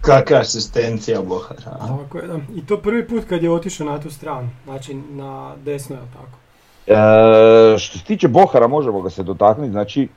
Kakva 0.00 0.38
asistencija 0.38 1.22
Bohara. 1.22 1.60
a? 1.72 1.86
Tako 1.88 2.18
je, 2.18 2.26
da. 2.26 2.38
I 2.54 2.66
to 2.66 2.76
prvi 2.78 3.08
put 3.08 3.24
kad 3.28 3.42
je 3.42 3.50
otišao 3.50 3.86
na 3.86 4.00
tu 4.00 4.10
stranu. 4.10 4.48
Znači 4.64 4.94
na 4.94 5.54
desno, 5.56 5.96
je 5.96 6.02
tako? 6.12 6.38
E, 6.86 7.78
što 7.78 7.98
se 7.98 8.04
tiče 8.04 8.28
Bohara, 8.28 8.66
možemo 8.68 9.02
ga 9.02 9.10
se 9.10 9.22
dotaknuti, 9.22 9.70
znači 9.70 10.08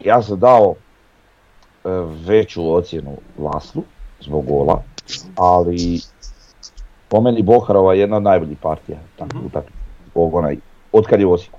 ja 0.00 0.22
sam 0.22 0.38
dao 0.38 0.74
e, 0.74 1.88
veću 2.24 2.74
ocjenu 2.74 3.16
Laslu 3.38 3.82
zbog 4.20 4.46
gola, 4.46 4.82
ali 5.36 6.00
po 7.08 7.20
meni 7.20 7.42
Boharova 7.42 7.94
je 7.94 8.00
jedna 8.00 8.16
od 8.16 8.22
najboljih 8.22 8.58
partija 8.58 8.98
tako 9.18 9.36
Mhm. 9.36 9.46
zbog 10.10 10.34
onaj, 10.34 10.56
od 10.92 11.06
kad 11.06 11.20
je 11.20 11.26
u 11.26 11.32
Osijeku. 11.32 11.58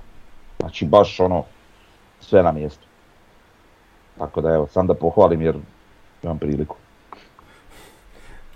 Znači 0.60 0.84
baš 0.84 1.20
ono, 1.20 1.44
sve 2.20 2.42
na 2.42 2.52
mjestu. 2.52 2.87
Tako 4.18 4.40
da 4.40 4.54
evo, 4.54 4.66
sam 4.66 4.86
da 4.86 4.94
pohvalim 4.94 5.42
jer 5.42 5.56
imam 6.22 6.38
priliku. 6.38 6.76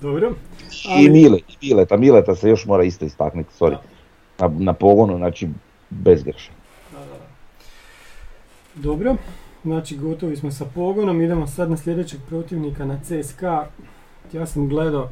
Dobro. 0.01 0.33
I 0.99 1.09
Mile, 1.09 1.39
i 1.39 1.57
Mileta, 1.63 1.97
Mileta 1.97 2.35
se 2.35 2.49
još 2.49 2.67
mora 2.67 2.85
isto 2.85 3.05
istaknuti, 3.05 3.51
sorry. 3.61 3.77
Na, 4.39 4.51
na 4.59 4.73
pogonu, 4.73 5.17
znači 5.17 5.49
bez 5.91 6.25
da. 6.25 6.33
Dobro, 8.75 9.17
znači 9.65 9.97
gotovi 9.97 10.37
smo 10.37 10.51
sa 10.51 10.65
pogonom, 10.75 11.23
idemo 11.23 11.47
sad 11.47 11.71
na 11.71 11.77
sljedećeg 11.77 12.21
protivnika 12.29 12.85
na 12.85 12.99
CSKA. 13.03 13.67
Ja 14.33 14.47
sam 14.47 14.69
gledao 14.69 15.09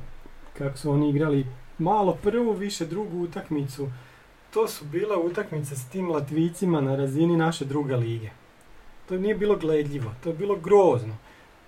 kako 0.58 0.78
su 0.78 0.90
oni 0.90 1.10
igrali 1.10 1.46
malo 1.78 2.18
prvu, 2.22 2.52
više 2.52 2.86
drugu 2.86 3.18
utakmicu. 3.18 3.88
To 4.50 4.68
su 4.68 4.84
bile 4.84 5.16
utakmice 5.16 5.76
s 5.76 5.88
tim 5.88 6.10
Latvicima 6.10 6.80
na 6.80 6.96
razini 6.96 7.36
naše 7.36 7.64
druge 7.64 7.96
lige. 7.96 8.30
To 9.10 9.18
nije 9.18 9.34
bilo 9.34 9.56
gledljivo, 9.56 10.10
to 10.22 10.28
je 10.28 10.34
bilo 10.34 10.56
grozno. 10.56 11.16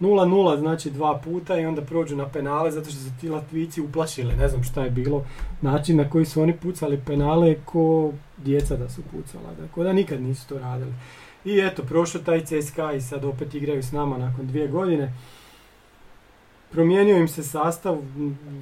0-0 0.01 0.59
znači 0.59 0.90
dva 0.90 1.18
puta 1.24 1.59
i 1.59 1.66
onda 1.66 1.82
prođu 1.82 2.16
na 2.16 2.28
penale 2.28 2.70
zato 2.70 2.90
što 2.90 2.99
su 3.01 3.11
ti 3.20 3.28
Latvici 3.28 3.80
uplašili, 3.80 4.36
ne 4.36 4.49
znam 4.49 4.62
šta 4.62 4.84
je 4.84 4.90
bilo. 4.90 5.26
Način 5.61 5.97
na 5.97 6.11
koji 6.11 6.24
su 6.24 6.43
oni 6.43 6.57
pucali 6.57 7.01
penale 7.07 7.49
je 7.49 7.61
ko 7.64 8.12
djeca 8.36 8.76
da 8.76 8.88
su 8.88 9.03
pucala, 9.03 9.55
da, 9.61 9.68
ko 9.74 9.84
da 9.84 9.93
nikad 9.93 10.22
nisu 10.22 10.49
to 10.49 10.59
radili. 10.59 10.93
I 11.45 11.59
eto, 11.59 11.82
prošao 11.82 12.20
taj 12.20 12.45
CSKA 12.45 12.93
i 12.93 13.01
sad 13.01 13.24
opet 13.24 13.55
igraju 13.55 13.82
s 13.82 13.93
nama 13.93 14.18
nakon 14.18 14.47
dvije 14.47 14.68
godine. 14.68 15.12
Promijenio 16.70 17.16
im 17.16 17.28
se 17.28 17.43
sastav 17.43 17.99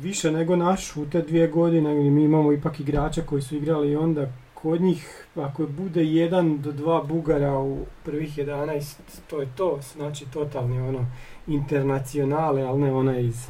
više 0.03 0.33
nego 0.33 0.57
naš 0.57 0.97
u 0.97 1.07
te 1.11 1.23
dvije 1.23 1.49
godine, 1.49 1.95
mi 1.95 2.25
imamo 2.25 2.53
ipak 2.53 2.81
igrača 2.81 3.23
koji 3.23 3.43
su 3.43 3.57
igrali 3.57 3.91
i 3.91 3.97
onda 3.97 4.33
kod 4.63 4.81
njih, 4.81 5.27
ako 5.37 5.67
bude 5.67 6.05
jedan 6.05 6.59
do 6.59 6.73
dva 6.73 7.03
Bugara 7.03 7.59
u 7.59 7.79
prvih 8.05 8.39
11, 8.39 8.95
to 9.27 9.41
je 9.41 9.49
to, 9.57 9.79
znači 9.97 10.27
totalni 10.27 10.81
ono 10.81 11.07
internacionale, 11.47 12.63
ali 12.63 12.81
ne 12.81 12.93
ona 12.93 13.19
iz 13.19 13.47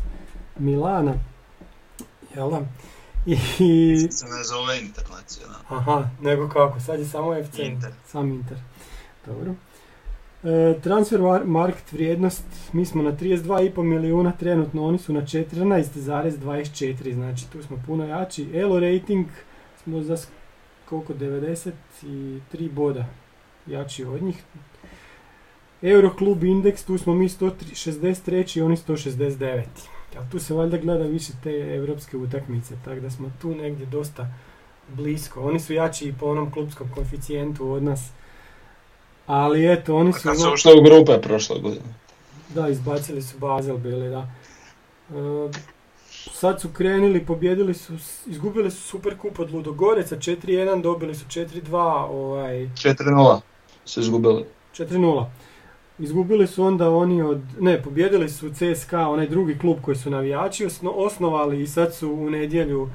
Milana. 0.58 1.14
Jel 2.34 2.50
da? 2.54 2.60
I, 3.26 3.36
Se 4.10 4.26
ne 4.26 4.44
zove 4.44 4.78
internacional. 4.80 5.60
Aha, 5.68 6.08
nego 6.20 6.48
kako, 6.48 6.80
sad 6.80 7.00
je 7.00 7.06
samo 7.06 7.44
FC. 7.44 7.58
Inter. 7.58 7.90
Sam 8.06 8.30
Inter. 8.32 8.58
Dobro. 9.26 9.54
E, 10.44 10.80
transfer 10.80 11.20
mar- 11.20 11.44
market 11.44 11.92
vrijednost, 11.92 12.44
mi 12.72 12.86
smo 12.86 13.02
na 13.02 13.12
32,5 13.12 13.82
milijuna 13.82 14.32
trenutno, 14.32 14.86
oni 14.86 14.98
su 14.98 15.12
na 15.12 15.20
14,24, 15.20 17.14
znači 17.14 17.50
tu 17.50 17.62
smo 17.62 17.82
puno 17.86 18.04
jači. 18.06 18.48
Elo 18.54 18.80
rating 18.80 19.26
smo 19.82 20.02
za 20.02 20.16
koliko, 20.90 21.14
93 21.14 22.70
boda 22.70 23.06
jači 23.66 24.04
od 24.04 24.22
njih. 24.22 24.42
Euroklub 25.82 26.44
indeks, 26.44 26.84
tu 26.84 26.98
smo 26.98 27.14
mi 27.14 27.28
163 27.28 28.58
i 28.58 28.62
oni 28.62 28.76
169. 28.76 29.64
Ali 30.16 30.26
tu 30.30 30.38
se 30.38 30.54
valjda 30.54 30.76
gleda 30.76 31.04
više 31.04 31.32
te 31.42 31.50
evropske 31.50 32.16
utakmice, 32.16 32.74
tako 32.84 33.00
da 33.00 33.10
smo 33.10 33.30
tu 33.42 33.54
negdje 33.54 33.86
dosta 33.86 34.34
blisko. 34.88 35.40
Oni 35.40 35.60
su 35.60 35.72
jači 35.72 36.08
i 36.08 36.12
po 36.12 36.26
onom 36.26 36.52
klubskom 36.52 36.90
koeficijentu 36.94 37.70
od 37.70 37.82
nas. 37.82 38.08
Ali 39.26 39.72
eto, 39.72 39.96
oni 39.96 40.12
su... 40.12 40.20
Kad 40.22 40.36
su 40.36 40.42
ono- 40.42 40.54
ušli 40.54 40.72
u 40.80 40.82
grupe 40.82 41.20
prošle 41.22 41.60
godine. 41.60 41.94
Da, 42.54 42.68
izbacili 42.68 43.22
su 43.22 43.38
Basel 43.38 43.76
bili, 43.76 44.10
da. 44.10 44.28
E, 45.10 45.50
sad 46.32 46.60
su 46.60 46.68
krenuli, 46.68 47.24
pobjedili 47.26 47.74
su, 47.74 47.92
izgubili 48.26 48.70
su 48.70 48.82
Super 48.82 49.16
Kup 49.18 49.38
od 49.40 49.50
Ludogoreca 49.52 50.16
4-1, 50.16 50.82
dobili 50.82 51.14
su 51.14 51.24
4-2, 51.26 51.76
ovaj, 52.10 52.54
4-0 52.54 53.40
su 53.84 54.00
izgubili. 54.00 54.44
4-0. 54.76 55.26
Izgubili 55.98 56.46
su 56.46 56.64
onda 56.64 56.90
oni 56.90 57.22
od, 57.22 57.40
ne, 57.60 57.82
pobjedili 57.82 58.28
su 58.28 58.50
CSKA, 58.50 59.08
onaj 59.08 59.26
drugi 59.28 59.58
klub 59.58 59.76
koji 59.82 59.96
su 59.96 60.10
navijači 60.10 60.66
osno- 60.66 60.90
osnovali 60.90 61.62
i 61.62 61.66
sad 61.66 61.94
su 61.94 62.12
u 62.12 62.30
nedjelju 62.30 62.88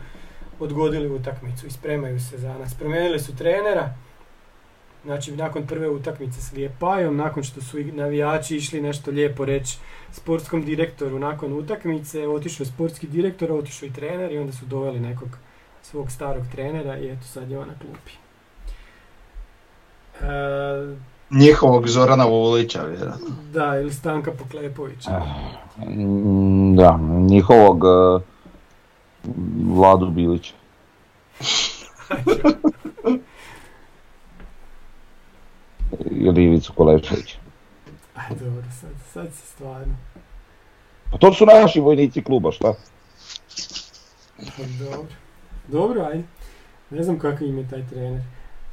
odgodili 0.60 1.08
utakmicu 1.16 1.68
i 1.68 1.72
spremaju 1.72 2.20
se 2.20 2.38
za 2.38 2.54
nas. 2.58 2.74
Promijenili 2.74 3.20
su 3.20 3.36
trenera, 3.36 3.94
znači 5.06 5.32
nakon 5.32 5.68
prve 5.68 5.89
utakmice 5.89 6.41
s 6.41 6.51
Lijepajom, 6.51 7.16
nakon 7.16 7.43
što 7.43 7.62
su 7.62 7.78
navijači 7.78 8.56
išli 8.56 8.82
nešto 8.82 9.12
lijepo 9.12 9.45
reći 9.45 9.78
sportskom 10.12 10.66
direktoru 10.66 11.20
nakon 11.20 11.53
utakmice, 11.53 12.28
otišao 12.28 12.64
je 12.64 12.68
sportski 12.68 13.08
direktor, 13.08 13.51
otišao 13.51 13.88
i 13.88 13.93
trener 13.93 14.32
i 14.32 14.38
onda 14.38 14.53
su 14.53 14.66
doveli 14.66 14.99
nekog 14.99 15.30
svog 15.82 16.12
starog 16.12 16.43
trenera 16.51 16.97
i 16.97 17.10
eto 17.10 17.24
sad 17.24 17.51
je 17.51 17.60
on 17.60 17.68
na 17.68 17.74
klupi. 17.80 18.12
E, 20.22 20.95
Njihovog 21.30 21.88
Zorana 21.88 22.26
Vulića, 22.26 22.84
vjerojatno. 22.84 23.28
Da, 23.53 23.80
ili 23.80 23.93
Stanka 23.93 24.32
Poklepovića. 24.32 25.22
Mm, 25.78 26.76
Da, 26.76 26.99
njihovog 27.30 27.84
uh, 27.84 28.22
Vladu 29.76 30.10
Bilića. 30.10 30.53
Ili 36.12 36.43
Ivicu 36.43 36.74
Koleševića. 36.74 37.38
Aj, 38.16 38.30
dobro, 38.30 38.64
sad, 38.82 38.89
sad 39.14 39.34
se 39.34 39.48
stvarno. 39.48 39.96
Pa 41.12 41.18
to 41.18 41.34
su 41.34 41.46
naši 41.46 41.80
vojnici 41.80 42.24
kluba, 42.24 42.52
šta? 42.52 42.74
Pa 44.38 44.64
Dobro. 44.80 45.08
Dobro, 45.68 46.02
ajde. 46.02 46.24
Ne 46.89 47.04
znam 47.04 47.20
kakav 47.20 47.48
im 47.48 47.58
je 47.58 47.70
taj 47.70 47.88
trener. 47.88 48.22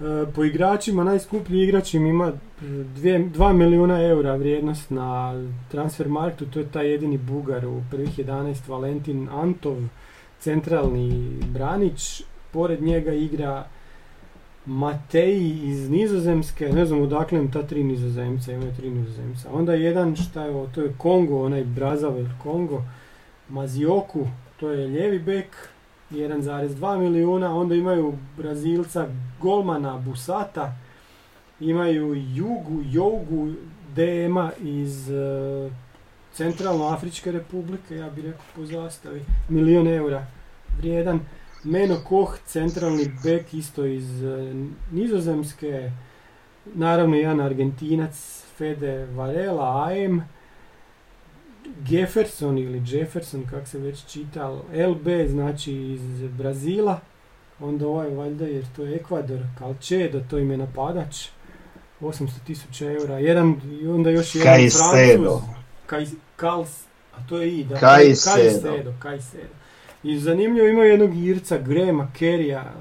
E, 0.00 0.32
po 0.34 0.44
igračima, 0.44 1.04
najskuplji 1.04 1.62
igrač 1.62 1.94
im 1.94 2.06
ima 2.06 2.32
2 2.62 3.52
milijuna 3.52 4.02
eura 4.02 4.36
vrijednost 4.36 4.90
na 4.90 5.34
transfer 5.70 6.08
marktu, 6.08 6.46
to 6.46 6.58
je 6.58 6.68
taj 6.68 6.90
jedini 6.90 7.18
Bugar 7.18 7.66
u 7.66 7.82
prvih 7.90 8.18
11, 8.18 8.68
Valentin 8.68 9.28
Antov, 9.28 9.76
centralni 10.40 11.38
branić, 11.46 12.22
pored 12.52 12.82
njega 12.82 13.12
igra 13.12 13.64
Mateji 14.66 15.60
iz 15.64 15.90
Nizozemske, 15.90 16.68
ne 16.68 16.86
znam 16.86 17.02
odakle 17.02 17.38
im 17.38 17.52
ta 17.52 17.62
tri 17.62 17.84
Nizozemca, 17.84 18.52
imaju 18.52 18.72
tri 18.76 18.90
Nizozemca. 18.90 19.48
Onda 19.52 19.74
jedan, 19.74 20.16
šta 20.16 20.44
je 20.44 20.50
ovo, 20.50 20.66
to 20.74 20.82
je 20.82 20.94
Kongo, 20.98 21.44
onaj 21.44 21.64
Brazavel 21.64 22.26
Kongo, 22.42 22.82
Mazioku, 23.48 24.26
to 24.60 24.70
je 24.70 24.86
lijevi 24.86 25.18
bek, 25.18 25.68
1,2 26.10 26.98
milijuna, 26.98 27.56
onda 27.56 27.74
imaju 27.74 28.14
Brazilca 28.36 29.06
Golmana 29.40 29.98
Busata, 29.98 30.72
imaju 31.60 32.14
Jugu, 32.14 32.82
Jougu 32.90 33.52
DM-a 33.94 34.50
iz 34.60 35.10
e, 35.10 35.70
Centralnoafričke 36.34 37.32
republike, 37.32 37.96
ja 37.96 38.10
bih 38.10 38.24
rekao 38.24 38.44
po 38.56 38.66
zastavi, 38.66 39.22
milijun 39.48 39.86
eura 39.86 40.26
vrijedan. 40.78 41.20
Meno 41.64 41.96
Koh, 42.04 42.38
centralni 42.46 43.10
bek 43.24 43.54
isto 43.54 43.84
iz 43.84 44.24
e, 44.24 44.54
Nizozemske, 44.90 45.90
naravno 46.74 47.16
jedan 47.16 47.40
Argentinac 47.40 48.42
Fede 48.58 49.06
Varela, 49.06 49.88
AM, 49.88 50.22
Jefferson 51.88 52.58
ili 52.58 52.82
Jefferson, 52.86 53.46
kako 53.50 53.66
se 53.66 53.78
već 53.78 54.04
čita, 54.12 54.50
LB 54.88 55.08
znači 55.28 55.72
iz 55.72 56.28
Brazila, 56.38 57.00
onda 57.60 57.86
ovaj 57.86 58.10
valjda 58.10 58.46
jer 58.46 58.64
to 58.76 58.82
je 58.84 58.96
Ekvador, 58.96 59.40
Calcedo, 59.58 60.20
to 60.30 60.38
im 60.38 60.50
je 60.50 60.56
napadač, 60.56 61.28
800 62.00 62.28
tisuća 62.46 62.90
eura, 62.90 63.18
jedan, 63.18 63.60
i 63.82 63.86
onda 63.86 64.10
još 64.10 64.34
jedan 64.34 64.54
Caicedo. 64.54 65.22
Francuz, 65.22 65.56
Kaj, 65.86 66.06
Kals, 66.36 66.84
a 67.14 67.26
to 67.28 67.38
je 67.38 67.58
i, 67.58 67.64
da, 67.64 67.76
Caicedo. 67.76 68.60
Caicedo, 68.60 68.94
Caicedo. 69.02 69.61
I 70.02 70.18
zanimljivo 70.18 70.68
ima 70.68 70.84
jednog 70.84 71.16
Irca, 71.16 71.58
Grema 71.58 72.08
Kerija, 72.18 72.72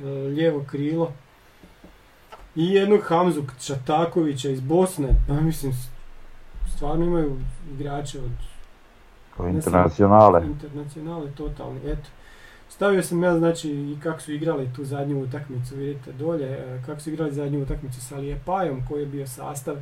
e, 0.00 0.04
lijevo 0.04 0.64
krilo, 0.70 1.12
i 2.56 2.70
jednog 2.70 3.00
Hamzu 3.02 3.42
Čatakovića 3.66 4.50
iz 4.50 4.60
Bosne, 4.60 5.08
pa 5.28 5.34
mislim, 5.34 5.72
stvarno 6.76 7.04
imaju 7.04 7.36
igrače 7.74 8.18
od 8.18 8.30
internacionale. 9.48 10.46
internacionale 10.46 11.30
totalni, 11.36 11.80
eto. 11.84 12.08
stavio 12.68 13.02
sam 13.02 13.22
ja 13.22 13.38
znači 13.38 13.70
i 13.70 13.98
kako 14.02 14.20
su 14.20 14.32
igrali 14.32 14.70
tu 14.76 14.84
zadnju 14.84 15.22
utakmicu, 15.22 15.76
vidite 15.76 16.12
dolje, 16.12 16.46
e, 16.46 16.82
kako 16.86 17.00
su 17.00 17.10
igrali 17.10 17.32
zadnju 17.32 17.62
utakmicu 17.62 18.00
sa 18.00 18.16
Lijepajom, 18.16 18.82
koji 18.88 19.00
je 19.00 19.06
bio 19.06 19.26
sastav. 19.26 19.76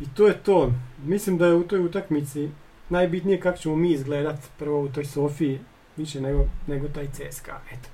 I 0.00 0.04
to 0.14 0.26
je 0.26 0.34
to. 0.34 0.72
Mislim 1.04 1.38
da 1.38 1.46
je 1.46 1.54
u 1.54 1.62
toj 1.62 1.80
utakmici 1.80 2.50
najbitnije 2.88 3.40
kako 3.40 3.58
ćemo 3.58 3.76
mi 3.76 3.90
izgledat 3.90 4.38
prvo 4.58 4.80
u 4.82 4.88
toj 4.88 5.04
Sofiji, 5.04 5.60
više 5.96 6.20
nego, 6.20 6.44
nego 6.66 6.88
taj 6.88 7.08
CSKA. 7.08 7.60
Eto. 7.72 7.88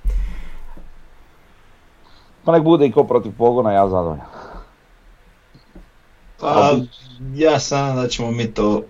Pa 2.43 2.51
nek 2.51 2.63
bude 2.63 2.85
i 2.85 2.91
ko 2.91 3.03
protiv 3.03 3.31
pogona, 3.37 3.71
ja 3.71 3.89
zadovoljan. 3.89 4.25
Pa 6.39 6.71
ja 7.33 7.59
sam 7.59 7.95
da 7.95 8.07
ćemo 8.07 8.31
mi 8.31 8.53
to 8.53 8.81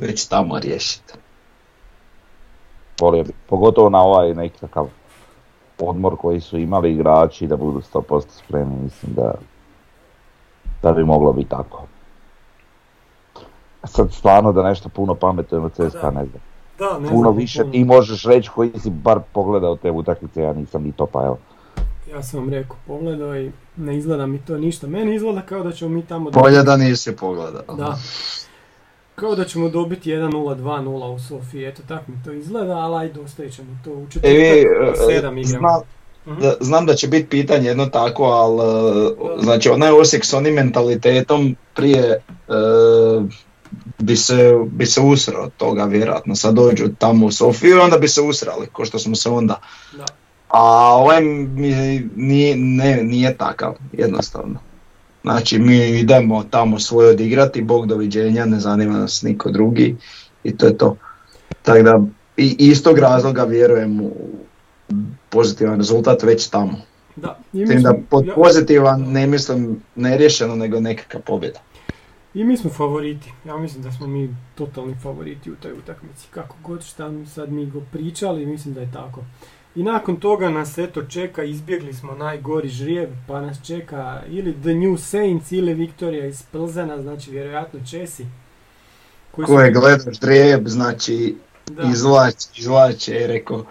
već 0.00 0.28
tamo 0.28 0.58
riješiti. 0.58 1.12
Volio 3.00 3.24
bi, 3.24 3.32
pogotovo 3.48 3.90
na 3.90 4.02
ovaj 4.02 4.34
nekakav 4.34 4.86
odmor 5.78 6.16
koji 6.16 6.40
su 6.40 6.58
imali 6.58 6.92
igrači 6.92 7.46
da 7.46 7.56
budu 7.56 7.80
100% 7.80 8.22
spremni, 8.28 8.76
mislim 8.82 9.14
da, 9.14 9.34
da 10.82 10.92
bi 10.92 11.04
moglo 11.04 11.32
biti 11.32 11.50
tako. 11.50 11.82
Sad 13.84 14.12
stvarno 14.12 14.52
da 14.52 14.62
nešto 14.62 14.88
puno 14.88 15.14
pametujemo 15.14 15.68
CSKA 15.68 16.10
ne 16.10 16.24
znam. 16.24 16.53
Da, 16.78 16.98
ne 16.98 17.08
Puno 17.08 17.20
znam, 17.20 17.36
više 17.36 17.60
puno. 17.60 17.72
ti 17.72 17.84
možeš 17.84 18.24
reći 18.24 18.50
koji 18.50 18.70
si 18.76 18.90
bar 18.90 19.20
pogledao 19.32 19.76
te 19.76 19.90
utakmice, 19.90 20.42
ja 20.42 20.52
nisam 20.52 20.82
ni 20.82 20.92
to 20.92 21.06
pa 21.06 21.24
evo. 21.24 21.38
Ja 22.12 22.22
sam 22.22 22.40
vam 22.40 22.50
rekao, 22.50 22.76
pogledao 22.86 23.36
i 23.36 23.50
ne 23.76 23.96
izgleda 23.96 24.26
mi 24.26 24.38
to 24.38 24.58
ništa. 24.58 24.86
Meni 24.86 25.14
izgleda 25.14 25.42
kao 25.42 25.62
da 25.62 25.72
ćemo 25.72 25.90
mi 25.90 26.02
tamo 26.02 26.30
Bolje 26.30 26.62
da 26.62 26.76
nisi 26.76 27.16
pogledao. 27.16 27.76
Da. 27.76 27.98
Kao 29.14 29.34
da 29.34 29.44
ćemo 29.44 29.68
dobiti 29.68 30.10
1-0, 30.10 30.30
2-0 30.56 30.88
u 31.06 31.18
Sofiji, 31.18 31.64
eto 31.64 31.82
tak 31.88 32.08
mi 32.08 32.14
to 32.24 32.32
izgleda, 32.32 32.72
ali 32.72 32.96
ajde 32.98 33.20
ostavit 33.20 33.54
ćemo 33.54 33.68
to 33.84 33.90
u 33.92 34.02
E, 34.02 34.10
četvrtak, 34.10 34.32
e, 34.32 35.06
sedam 35.06 35.38
igramo. 35.38 35.68
znam, 36.24 36.38
da, 36.40 36.54
znam 36.60 36.86
da 36.86 36.94
će 36.94 37.08
biti 37.08 37.28
pitanje 37.28 37.68
jedno 37.68 37.86
tako, 37.86 38.24
ali 38.24 38.60
e, 38.60 39.42
znači 39.42 39.68
onaj 39.70 39.90
Osijek 39.90 40.24
s 40.24 40.34
onim 40.34 40.54
mentalitetom 40.54 41.56
prije 41.74 42.00
e, 42.00 42.20
bi, 43.98 44.16
se, 44.16 44.52
bi 44.66 44.86
se 44.86 45.00
usrao 45.00 45.42
od 45.42 45.52
toga 45.56 45.84
vjerojatno. 45.84 46.34
Sad 46.34 46.54
dođu 46.54 46.88
tamo 46.98 47.26
u 47.26 47.30
Sofiju 47.30 47.76
i 47.76 47.80
onda 47.80 47.98
bi 47.98 48.08
se 48.08 48.20
usrali, 48.20 48.66
ko 48.66 48.84
što 48.84 48.98
smo 48.98 49.14
se 49.14 49.28
onda. 49.28 49.60
Da. 49.96 50.04
A 50.48 50.62
ovaj 50.94 51.22
mi 51.22 51.70
nije, 52.16 52.56
ne, 52.56 53.02
nije 53.02 53.36
takav, 53.36 53.74
jednostavno. 53.92 54.58
Znači 55.22 55.58
mi 55.58 55.76
idemo 55.88 56.44
tamo 56.44 56.78
svoje 56.78 57.10
odigrati, 57.10 57.62
bog 57.62 57.86
doviđenja, 57.86 58.44
ne 58.44 58.60
zanima 58.60 58.98
nas 58.98 59.22
niko 59.22 59.50
drugi 59.50 59.96
i 60.44 60.56
to 60.56 60.66
je 60.66 60.78
to. 60.78 60.96
Tako 61.62 61.82
da 61.82 62.00
i 62.36 62.56
iz 62.58 62.82
tog 62.82 62.98
razloga 62.98 63.44
vjerujem 63.44 64.00
u 64.00 64.12
pozitivan 65.30 65.76
rezultat 65.76 66.22
već 66.22 66.48
tamo. 66.48 66.78
Da, 67.16 67.38
i 67.52 67.66
S 67.66 67.68
mi, 67.68 67.74
tim 67.74 67.82
da 67.82 67.94
pod 68.10 68.26
ja- 68.26 68.34
pozitivan 68.34 69.00
ne 69.02 69.26
mislim 69.26 69.82
neriješeno 69.96 70.56
nego 70.56 70.80
nekakva 70.80 71.20
pobjeda. 71.20 71.60
I 72.34 72.44
mi 72.44 72.56
smo 72.56 72.70
favoriti. 72.70 73.32
Ja 73.44 73.56
mislim 73.56 73.82
da 73.82 73.92
smo 73.92 74.06
mi 74.06 74.28
totalni 74.54 74.94
favoriti 74.94 75.52
u 75.52 75.56
toj 75.56 75.72
utakmici. 75.72 76.26
Kako 76.30 76.56
god 76.62 76.84
šta 76.84 77.10
sad 77.26 77.52
mi 77.52 77.66
go 77.66 77.80
pričali, 77.92 78.46
mislim 78.46 78.74
da 78.74 78.80
je 78.80 78.92
tako. 78.92 79.20
I 79.74 79.82
nakon 79.82 80.16
toga 80.16 80.48
nas 80.48 80.78
eto 80.78 81.02
čeka, 81.02 81.44
izbjegli 81.44 81.92
smo 81.92 82.12
najgori 82.14 82.68
žrijeb, 82.68 83.10
pa 83.28 83.40
nas 83.40 83.66
čeka 83.66 84.22
ili 84.28 84.52
The 84.54 84.74
New 84.74 84.96
Saints 84.98 85.52
ili 85.52 85.74
Viktorija 85.74 86.26
iz 86.26 86.42
Plzena, 86.42 87.02
znači 87.02 87.30
vjerojatno 87.30 87.80
Česi. 87.90 88.26
Koji 89.30 89.46
su- 89.46 89.52
Koje 89.52 89.72
gledaš 89.72 90.18
drijeb, 90.18 90.68
znači 90.68 91.36
da, 91.66 91.82
izvlači, 91.84 92.48
izvlači, 92.56 93.12
je 93.12 93.26
rekao. 93.26 93.64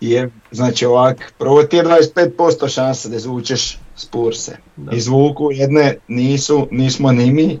Je, 0.00 0.30
znači 0.50 0.86
ovak, 0.86 1.32
prvo 1.38 1.62
ti 1.62 1.76
je 1.76 1.84
25% 1.84 2.68
šanse 2.68 3.08
da 3.08 3.16
izvučeš 3.16 3.78
Spurse. 3.96 4.56
da. 4.76 4.92
Izvuku 4.92 5.48
jedne, 5.52 5.96
nisu, 6.08 6.68
nismo 6.70 7.12
ni 7.12 7.32
mi, 7.32 7.58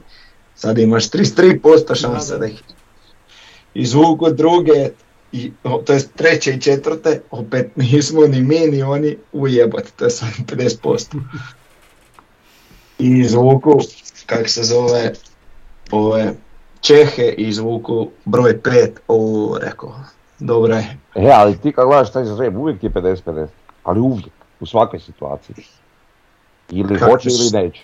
sad 0.62 0.78
imaš 0.78 1.10
33% 1.10 1.94
šanse 1.94 2.32
Da, 2.32 2.38
da, 2.38 2.46
ih 2.46 2.62
izvuku 3.74 4.30
druge, 4.30 4.88
i, 5.32 5.52
to 5.84 5.92
jest 5.92 6.14
treće 6.14 6.52
i 6.52 6.60
četvrte, 6.60 7.20
opet 7.30 7.76
nismo 7.76 8.26
ni 8.26 8.42
mi 8.42 8.58
ni 8.58 8.82
oni 8.82 9.16
ujebati, 9.32 9.92
to 9.96 10.04
je 10.04 10.10
sad 10.10 10.28
50%. 10.46 11.20
I 12.98 13.18
izvuku, 13.18 13.80
kak 14.26 14.48
se 14.48 14.62
zove, 14.62 15.12
ove 15.90 16.32
Čehe 16.80 17.34
i 17.38 17.48
izvuku 17.48 18.08
broj 18.24 18.60
5, 18.62 18.90
o, 19.08 19.58
rekao, 19.60 19.94
dobro 20.38 20.74
je. 20.74 20.98
E, 21.14 21.30
ali 21.34 21.58
ti 21.58 21.72
kad 21.72 21.86
gledaš 21.86 22.12
taj 22.12 22.24
žreb, 22.24 22.56
uvijek 22.56 22.80
ti 22.80 22.86
je 22.86 22.92
50-50, 22.92 23.46
ali 23.84 24.00
uvijek, 24.00 24.32
u 24.60 24.66
svakoj 24.66 25.00
situaciji. 25.00 25.56
Ili 26.70 26.98
Kako 26.98 27.10
hoće 27.10 27.28
ili 27.28 27.50
neće. 27.62 27.82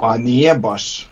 Pa 0.00 0.16
nije 0.16 0.54
baš. 0.54 1.10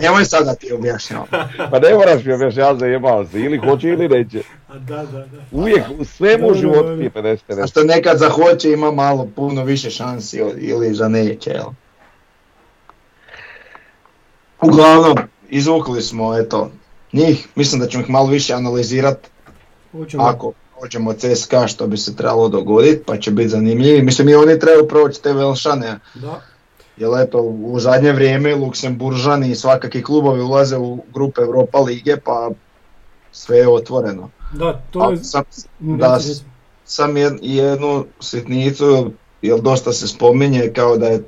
Nemoj 0.00 0.24
sad 0.24 0.44
da 0.46 0.54
ti 0.54 0.72
objašnjavam. 0.72 1.26
Pa 1.70 1.78
ne 1.78 1.94
moraš 1.94 2.24
mi 2.24 2.32
objašnjavati 2.32 2.80
zajebao 2.80 3.26
se, 3.26 3.40
ili 3.40 3.58
hoće 3.58 3.88
ili 3.88 4.08
neće. 4.08 4.42
A 4.68 4.78
da, 4.78 4.96
da, 4.96 5.18
da. 5.18 5.38
Uvijek, 5.50 5.84
u 5.98 6.04
svemu 6.04 6.48
u 6.48 6.54
životu 6.54 6.96
ti 6.96 7.02
je 7.02 7.10
50-50. 7.10 7.38
Zašto 7.48 7.84
nekad 7.84 8.18
za 8.18 8.28
hoće 8.28 8.72
ima 8.72 8.90
malo 8.90 9.28
puno 9.36 9.64
više 9.64 9.90
šansi 9.90 10.42
ili 10.56 10.94
za 10.94 11.08
neće, 11.08 11.50
jel? 11.50 11.66
Uglavnom, 14.60 15.16
izvukli 15.48 16.02
smo, 16.02 16.38
eto, 16.38 16.70
njih, 17.12 17.48
mislim 17.54 17.80
da 17.80 17.86
ćemo 17.86 18.04
ih 18.04 18.10
malo 18.10 18.26
više 18.26 18.54
analizirati 18.54 19.28
Hoćemo, 19.92 20.22
ako 20.22 20.52
prođemo 20.78 21.12
CSKA 21.12 21.66
što 21.66 21.86
bi 21.86 21.96
se 21.96 22.16
trebalo 22.16 22.48
dogoditi, 22.48 23.02
pa 23.06 23.16
će 23.16 23.30
biti 23.30 23.48
zanimljivi. 23.48 24.02
Mislim 24.02 24.28
i 24.28 24.34
oni 24.34 24.58
trebaju 24.58 24.88
proći 24.88 25.22
te 25.22 25.32
velšane, 25.32 25.98
da. 26.14 26.40
Jer 26.96 27.10
eto, 27.18 27.38
u 27.40 27.80
zadnje 27.80 28.12
vrijeme 28.12 28.54
Luksemburžani 28.54 29.50
i 29.50 29.54
svakakvi 29.54 30.02
klubovi 30.02 30.40
ulaze 30.40 30.76
u 30.76 30.98
grupe 31.14 31.40
Europa 31.40 31.78
lige, 31.78 32.16
pa 32.16 32.50
sve 33.32 33.58
je 33.58 33.68
otvoreno. 33.68 34.30
Da, 34.52 34.80
to 34.90 35.10
je... 35.10 35.16
sam, 35.16 35.44
Reci, 35.44 35.68
da, 35.80 36.18
sam 36.84 37.14
jed- 37.14 37.38
jednu 37.42 38.04
sitnicu, 38.20 39.10
jer 39.42 39.60
dosta 39.60 39.92
se 39.92 40.08
spominje 40.08 40.72
kao 40.74 40.96
da 40.96 41.06
je, 41.06 41.22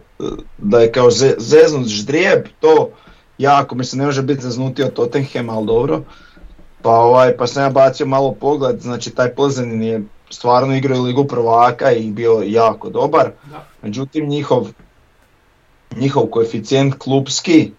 da 0.58 0.80
je 0.80 0.92
kao 0.92 1.10
ze, 1.10 1.34
zeznut 1.38 1.86
ždrijeb, 1.86 2.46
to 2.60 2.90
jako, 3.38 3.74
mislim 3.74 3.98
ne 3.98 4.06
može 4.06 4.22
biti 4.22 4.42
zeznutio 4.42 4.86
od 4.86 4.92
Tottenham, 4.92 5.50
ali 5.50 5.66
dobro. 5.66 6.02
Pa, 6.82 6.90
ovaj, 6.90 7.36
pa 7.36 7.46
sam 7.46 7.62
ja 7.62 7.70
bacio 7.70 8.06
malo 8.06 8.32
pogled, 8.32 8.80
znači 8.80 9.10
taj 9.10 9.34
Plzenin 9.34 9.82
je 9.82 10.02
stvarno 10.30 10.76
igrao 10.76 11.02
Ligu 11.02 11.24
prvaka 11.24 11.92
i 11.92 12.10
bio 12.10 12.42
jako 12.46 12.88
dobar. 12.88 13.30
Da. 13.50 13.66
Međutim, 13.82 14.28
njihov, 14.28 14.68
njihov 15.96 16.26
koeficijent 16.26 16.94
klubski, 16.98 17.72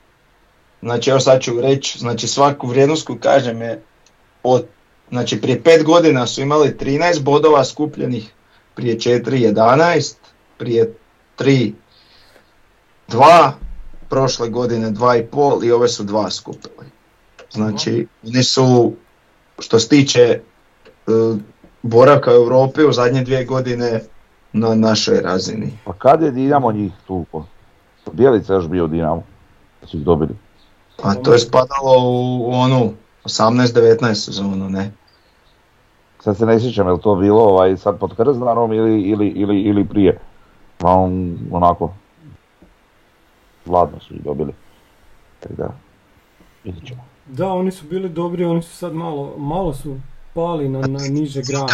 znači 0.81 1.09
evo 1.09 1.19
sad 1.19 1.41
ću 1.41 1.61
reći, 1.61 1.99
znači 1.99 2.27
svaku 2.27 2.67
vrijednost 2.67 3.07
koju 3.07 3.19
kažem 3.19 3.61
je 3.61 3.83
od, 4.43 4.65
znači 5.09 5.41
prije 5.41 5.63
5 5.63 5.83
godina 5.83 6.27
su 6.27 6.41
imali 6.41 6.75
13 6.79 7.21
bodova 7.21 7.65
skupljenih, 7.65 8.33
prije 8.75 8.97
4 8.97 9.53
11, 9.53 10.15
prije 10.57 10.93
3 11.37 11.73
2, 13.09 13.51
prošle 14.09 14.49
godine 14.49 14.91
2,5 14.91 15.65
i 15.65 15.71
ove 15.71 15.87
su 15.87 16.03
dva 16.03 16.31
skupili. 16.31 16.87
Znači, 17.51 18.07
oni 18.27 18.43
su, 18.43 18.93
što 19.59 19.79
se 19.79 19.89
tiče 19.89 20.21
e, 20.21 20.41
boravka 21.81 22.31
u 22.31 22.33
Europi 22.33 22.83
u 22.83 22.93
zadnje 22.93 23.23
dvije 23.23 23.45
godine 23.45 24.01
na 24.53 24.75
našoj 24.75 25.21
razini. 25.21 25.77
Pa 25.85 25.93
kad 25.93 26.21
je 26.21 26.31
Dinamo 26.31 26.71
njih 26.71 26.91
tuko? 27.07 27.45
Bijelica 28.13 28.53
je 28.53 28.57
još 28.57 28.67
bio 28.67 28.87
Dinamo. 28.87 29.23
Da 29.81 29.87
su 29.87 29.97
ih 29.97 30.03
dobili. 30.03 30.35
A 31.03 31.15
to 31.15 31.33
je 31.33 31.39
spadalo 31.39 31.99
u, 31.99 32.49
u 32.49 32.53
onu 32.53 32.93
18-19 33.23 34.13
sezonu, 34.13 34.69
ne? 34.69 34.91
Sad 36.19 36.37
se 36.37 36.45
ne 36.45 36.59
sjećam, 36.59 36.87
je 36.87 36.93
li 36.93 37.01
to 37.01 37.15
bilo 37.15 37.41
ovaj, 37.41 37.77
sad 37.77 37.99
pod 37.99 38.15
Krznarom 38.15 38.73
ili, 38.73 39.01
ili, 39.01 39.27
ili, 39.27 39.61
ili 39.61 39.87
prije. 39.87 40.19
Ma 40.81 40.89
on, 40.89 41.37
onako, 41.51 41.93
vladno 43.65 43.99
su 43.99 44.13
ih 44.13 44.23
dobili. 44.23 44.53
Tako 45.39 45.53
da, 45.53 45.69
vidit 46.63 46.87
ćemo. 46.87 47.03
Da, 47.25 47.47
oni 47.47 47.71
su 47.71 47.85
bili 47.85 48.09
dobri, 48.09 48.45
oni 48.45 48.61
su 48.61 48.77
sad 48.77 48.93
malo, 48.93 49.33
malo 49.37 49.73
su 49.73 49.95
pali 50.33 50.69
na, 50.69 50.79
na 50.87 50.99
niže 50.99 51.41
grane. 51.47 51.67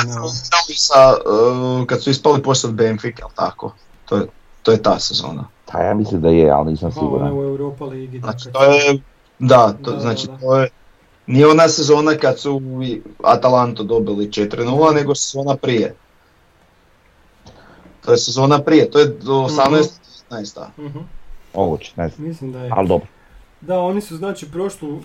Kad 1.87 1.97
su, 1.99 2.03
su 2.03 2.09
ispali 2.09 2.41
poslije 2.41 2.69
od 2.69 2.75
Benfica, 2.75 3.25
tako? 3.35 3.73
To 4.05 4.15
je, 4.15 4.27
to 4.63 4.71
je 4.71 4.81
ta 4.81 4.99
sezona. 4.99 5.47
Pa 5.75 5.81
ja 5.81 5.93
mislim 5.93 6.21
da 6.21 6.29
je, 6.29 6.49
ali 6.49 6.71
nisam 6.71 6.91
Pa 6.91 6.93
siguran. 6.95 7.33
u 7.33 7.43
Europa 7.43 7.85
ligi. 7.85 8.19
da, 8.19 8.21
Znači 8.21 8.43
kad 8.45 8.53
to 8.53 8.63
je, 8.63 8.99
da, 9.39 9.73
to, 9.83 9.91
Da, 9.91 9.99
znači 9.99 10.27
da. 10.27 10.37
to 10.37 10.57
je, 10.57 10.69
nije 11.27 11.47
ona 11.47 11.67
sezona 11.69 12.13
kad 12.13 12.39
su 12.39 12.61
Atalanto 13.23 13.83
dobili 13.83 14.27
4-0, 14.27 14.93
nego 14.93 15.15
sezona 15.15 15.55
prije. 15.55 15.95
To 18.01 18.11
je 18.11 18.17
sezona 18.17 18.59
prije, 18.59 18.91
to 18.91 18.99
je 18.99 19.05
do 19.05 19.33
18-19. 19.33 20.65
Mhm, 20.79 20.99
Moguće, 21.55 21.93
ne 21.95 22.09
znam. 22.09 22.27
mislim 22.27 22.51
da 22.51 22.59
je. 22.59 22.69
Ali 22.73 22.87
dobro. 22.87 23.07
Da, 23.61 23.79
oni 23.79 24.01
su 24.01 24.17
znači 24.17 24.51
prošlu, 24.51 24.99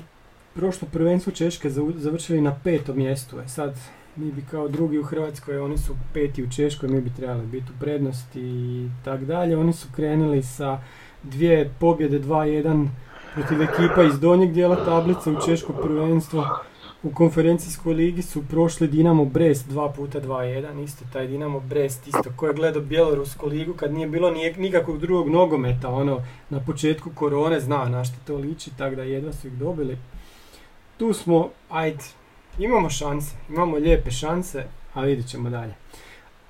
prošlo 0.55 0.89
prvenstvo 0.93 1.33
Češke 1.33 1.71
završili 1.95 2.41
na 2.41 2.55
petom 2.65 2.97
mjestu. 2.97 3.41
E 3.41 3.49
sad, 3.49 3.75
mi 4.21 4.33
bi 4.33 4.43
kao 4.51 4.69
drugi 4.69 4.99
u 4.99 5.03
Hrvatskoj, 5.03 5.59
oni 5.59 5.79
su 5.79 5.97
peti 6.15 6.43
u 6.43 6.51
Češkoj, 6.51 6.89
mi 6.89 7.01
bi 7.01 7.11
trebali 7.17 7.47
biti 7.47 7.67
u 7.77 7.81
prednosti 7.81 8.41
i 8.41 8.89
tak 9.05 9.25
dalje. 9.25 9.57
Oni 9.57 9.73
su 9.73 9.89
krenuli 9.97 10.43
sa 10.43 10.81
dvije 11.23 11.71
pobjede 11.79 12.21
2-1 12.21 12.89
protiv 13.35 13.63
ekipa 13.63 14.03
iz 14.03 14.21
donjeg 14.21 14.53
dijela 14.53 14.85
tablice 14.85 15.31
u 15.31 15.37
Češko 15.47 15.73
prvenstvo. 15.73 16.47
U 17.03 17.11
konferencijskoj 17.11 17.95
ligi 17.95 18.23
su 18.23 18.43
prošli 18.49 18.89
Dinamo 18.89 19.25
Brest 19.25 19.69
2 19.69 19.95
puta 19.97 20.21
2-1, 20.21 20.85
isto 20.85 21.05
taj 21.13 21.27
Dinamo 21.27 21.61
Brest, 21.61 22.07
isto 22.07 22.33
ko 22.37 22.47
je 22.47 22.55
gledao 22.55 22.83
Bjelorusku 22.83 23.47
ligu 23.47 23.75
kad 23.75 23.93
nije 23.93 24.07
bilo 24.07 24.31
nikakvog 24.57 24.99
drugog 24.99 25.29
nogometa, 25.29 25.89
ono, 25.89 26.23
na 26.51 26.61
početku 26.61 27.11
korone 27.15 27.61
zna 27.61 27.89
na 27.89 28.05
što 28.05 28.17
to 28.27 28.37
liči, 28.37 28.71
tako 28.79 28.97
da 28.97 29.03
jedva 29.03 29.33
su 29.33 29.47
ih 29.47 29.53
dobili. 29.53 29.99
Tu 30.97 31.13
smo, 31.13 31.49
ajde, 31.71 32.05
imamo 32.59 32.91
šanse, 32.91 33.37
imamo 33.49 33.77
lijepe 33.77 34.11
šanse, 34.11 34.65
a 34.95 35.03
vidjet 35.03 35.29
ćemo 35.29 35.51
dalje. 35.51 35.75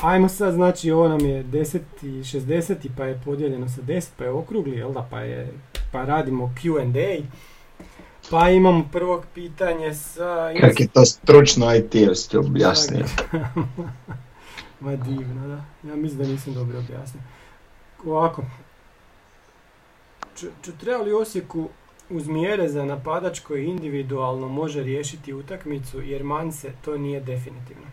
Ajmo 0.03 0.29
sad, 0.29 0.55
znači 0.55 0.91
ovo 0.91 1.09
nam 1.09 1.21
je 1.21 1.45
10 1.45 1.79
i 2.03 2.07
60 2.07 2.89
pa 2.97 3.05
je 3.05 3.21
podijeljeno 3.25 3.69
sa 3.69 3.83
10 3.83 4.09
pa 4.17 4.25
je 4.25 4.31
okrugli, 4.31 4.77
jel 4.77 4.93
da, 4.93 5.09
pa, 5.11 5.21
je, 5.21 5.53
pa 5.93 6.05
radimo 6.05 6.55
Q&A. 6.63 7.23
Pa 8.31 8.51
imamo 8.51 8.89
prvog 8.93 9.25
pitanje 9.35 9.95
sa... 9.95 10.53
Kak 10.61 10.81
je 10.81 10.89
to 10.89 11.05
stručno 11.05 11.67
IT-evski 11.75 12.37
objasnio. 12.37 13.05
Ma 14.81 14.97
divno, 14.97 15.49
da. 15.49 15.89
Ja 15.91 15.97
mislim 15.97 16.23
da 16.23 16.29
nisam 16.29 16.55
dobro 16.55 16.79
objasnio. 16.79 17.23
Ovako. 18.05 18.45
Č, 20.35 20.47
č- 20.63 20.73
treba 20.81 21.03
li 21.03 21.13
Osijeku 21.13 21.69
uz 22.11 22.29
mjere 22.29 22.69
za 22.69 22.85
napadač 22.85 23.41
koji 23.41 23.67
individualno 23.67 24.49
može 24.49 24.83
riješiti 24.83 25.33
utakmicu 25.35 26.01
jer 26.01 26.25
Mance 26.25 26.73
to 26.85 26.99
nije 26.99 27.21
definitivno. 27.21 27.87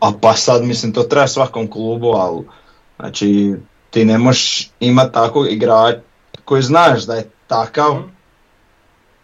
A 0.00 0.12
pa 0.20 0.32
sad 0.34 0.64
mislim 0.64 0.92
to 0.92 1.02
treba 1.02 1.26
svakom 1.26 1.70
klubu, 1.70 2.08
ali 2.08 2.44
znači 2.96 3.54
ti 3.90 4.04
ne 4.04 4.18
možeš 4.18 4.70
imati 4.80 5.12
takvog 5.14 5.52
igrača 5.52 6.00
koji 6.44 6.62
znaš 6.62 7.06
da 7.06 7.14
je 7.14 7.30
takav, 7.46 7.94
Mhm. 7.94 8.08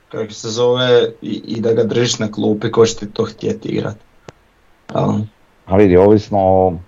kako 0.08 0.32
se 0.32 0.48
zove, 0.50 1.12
i, 1.22 1.42
i 1.46 1.60
da 1.60 1.72
ga 1.72 1.84
držiš 1.84 2.18
na 2.18 2.32
klupi 2.32 2.70
ko 2.70 2.86
će 2.86 2.96
ti 2.96 3.10
to 3.12 3.24
htjeti 3.24 3.68
igrati. 3.68 4.00
Jel? 4.94 5.10
A 5.66 5.76
vidi, 5.76 5.96
ovisno 5.96 6.38
o 6.40 6.78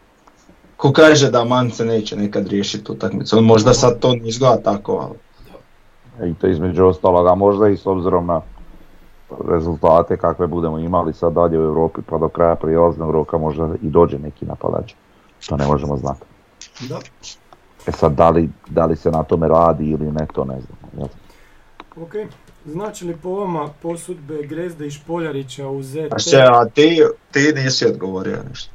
Ko 0.76 0.92
kaže 0.92 1.30
da 1.30 1.44
Mance 1.44 1.84
neće 1.84 2.16
nekad 2.16 2.48
riješiti 2.48 2.92
utakmicu, 2.92 3.38
on 3.38 3.44
možda 3.44 3.74
sad 3.74 3.98
to 4.00 4.14
ne 4.14 4.28
izgleda 4.28 4.62
tako, 4.62 4.92
ali 4.96 5.18
I 6.26 6.34
to 6.34 6.46
između 6.46 6.86
ostaloga 6.86 7.34
možda 7.34 7.68
i 7.68 7.76
s 7.76 7.86
obzirom 7.86 8.26
na 8.26 8.40
rezultate 9.48 10.16
kakve 10.16 10.46
budemo 10.46 10.78
imali 10.78 11.12
sad 11.12 11.32
dalje 11.32 11.58
u 11.58 11.62
Europi 11.62 12.00
pa 12.06 12.18
do 12.18 12.28
kraja 12.28 12.54
prijelaznog 12.54 13.10
roka 13.10 13.38
možda 13.38 13.68
i 13.82 13.88
dođe 13.88 14.18
neki 14.18 14.46
napadač. 14.46 14.94
To 15.48 15.56
ne 15.56 15.66
možemo 15.66 15.96
znati. 15.96 16.20
Da. 16.88 16.98
E 17.86 17.92
sad 17.92 18.12
da 18.12 18.30
li, 18.30 18.50
da 18.68 18.86
li 18.86 18.96
se 18.96 19.10
na 19.10 19.22
tome 19.22 19.48
radi 19.48 19.90
ili 19.90 20.12
ne, 20.12 20.26
to 20.34 20.44
ne 20.44 20.60
znam. 20.60 20.78
jel? 20.96 21.08
Ok. 22.04 22.14
Znači 22.64 23.04
li 23.04 23.16
po 23.16 23.30
vama 23.30 23.68
posudbe 23.82 24.42
Grezda 24.42 24.84
i 24.84 24.90
Špoljarića 24.90 25.68
u 25.68 25.82
ZT? 25.82 26.12
A 26.12 26.18
še, 26.18 26.36
a 26.36 26.64
ti, 26.64 27.02
ti 27.30 27.52
nisi 27.54 27.86
odgovorio 27.86 28.38
ništa. 28.48 28.71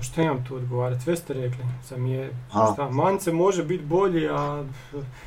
Pa 0.00 0.04
šta 0.04 0.22
imam 0.22 0.44
tu 0.44 0.54
odgovarati? 0.54 1.02
Sve 1.02 1.16
ste 1.16 1.34
rekli. 1.34 1.64
Sam 1.84 2.06
je, 2.06 2.30
A. 2.52 2.70
šta, 2.72 2.90
Mance 2.90 3.32
može 3.32 3.64
biti 3.64 3.84
bolji, 3.84 4.28
a 4.28 4.64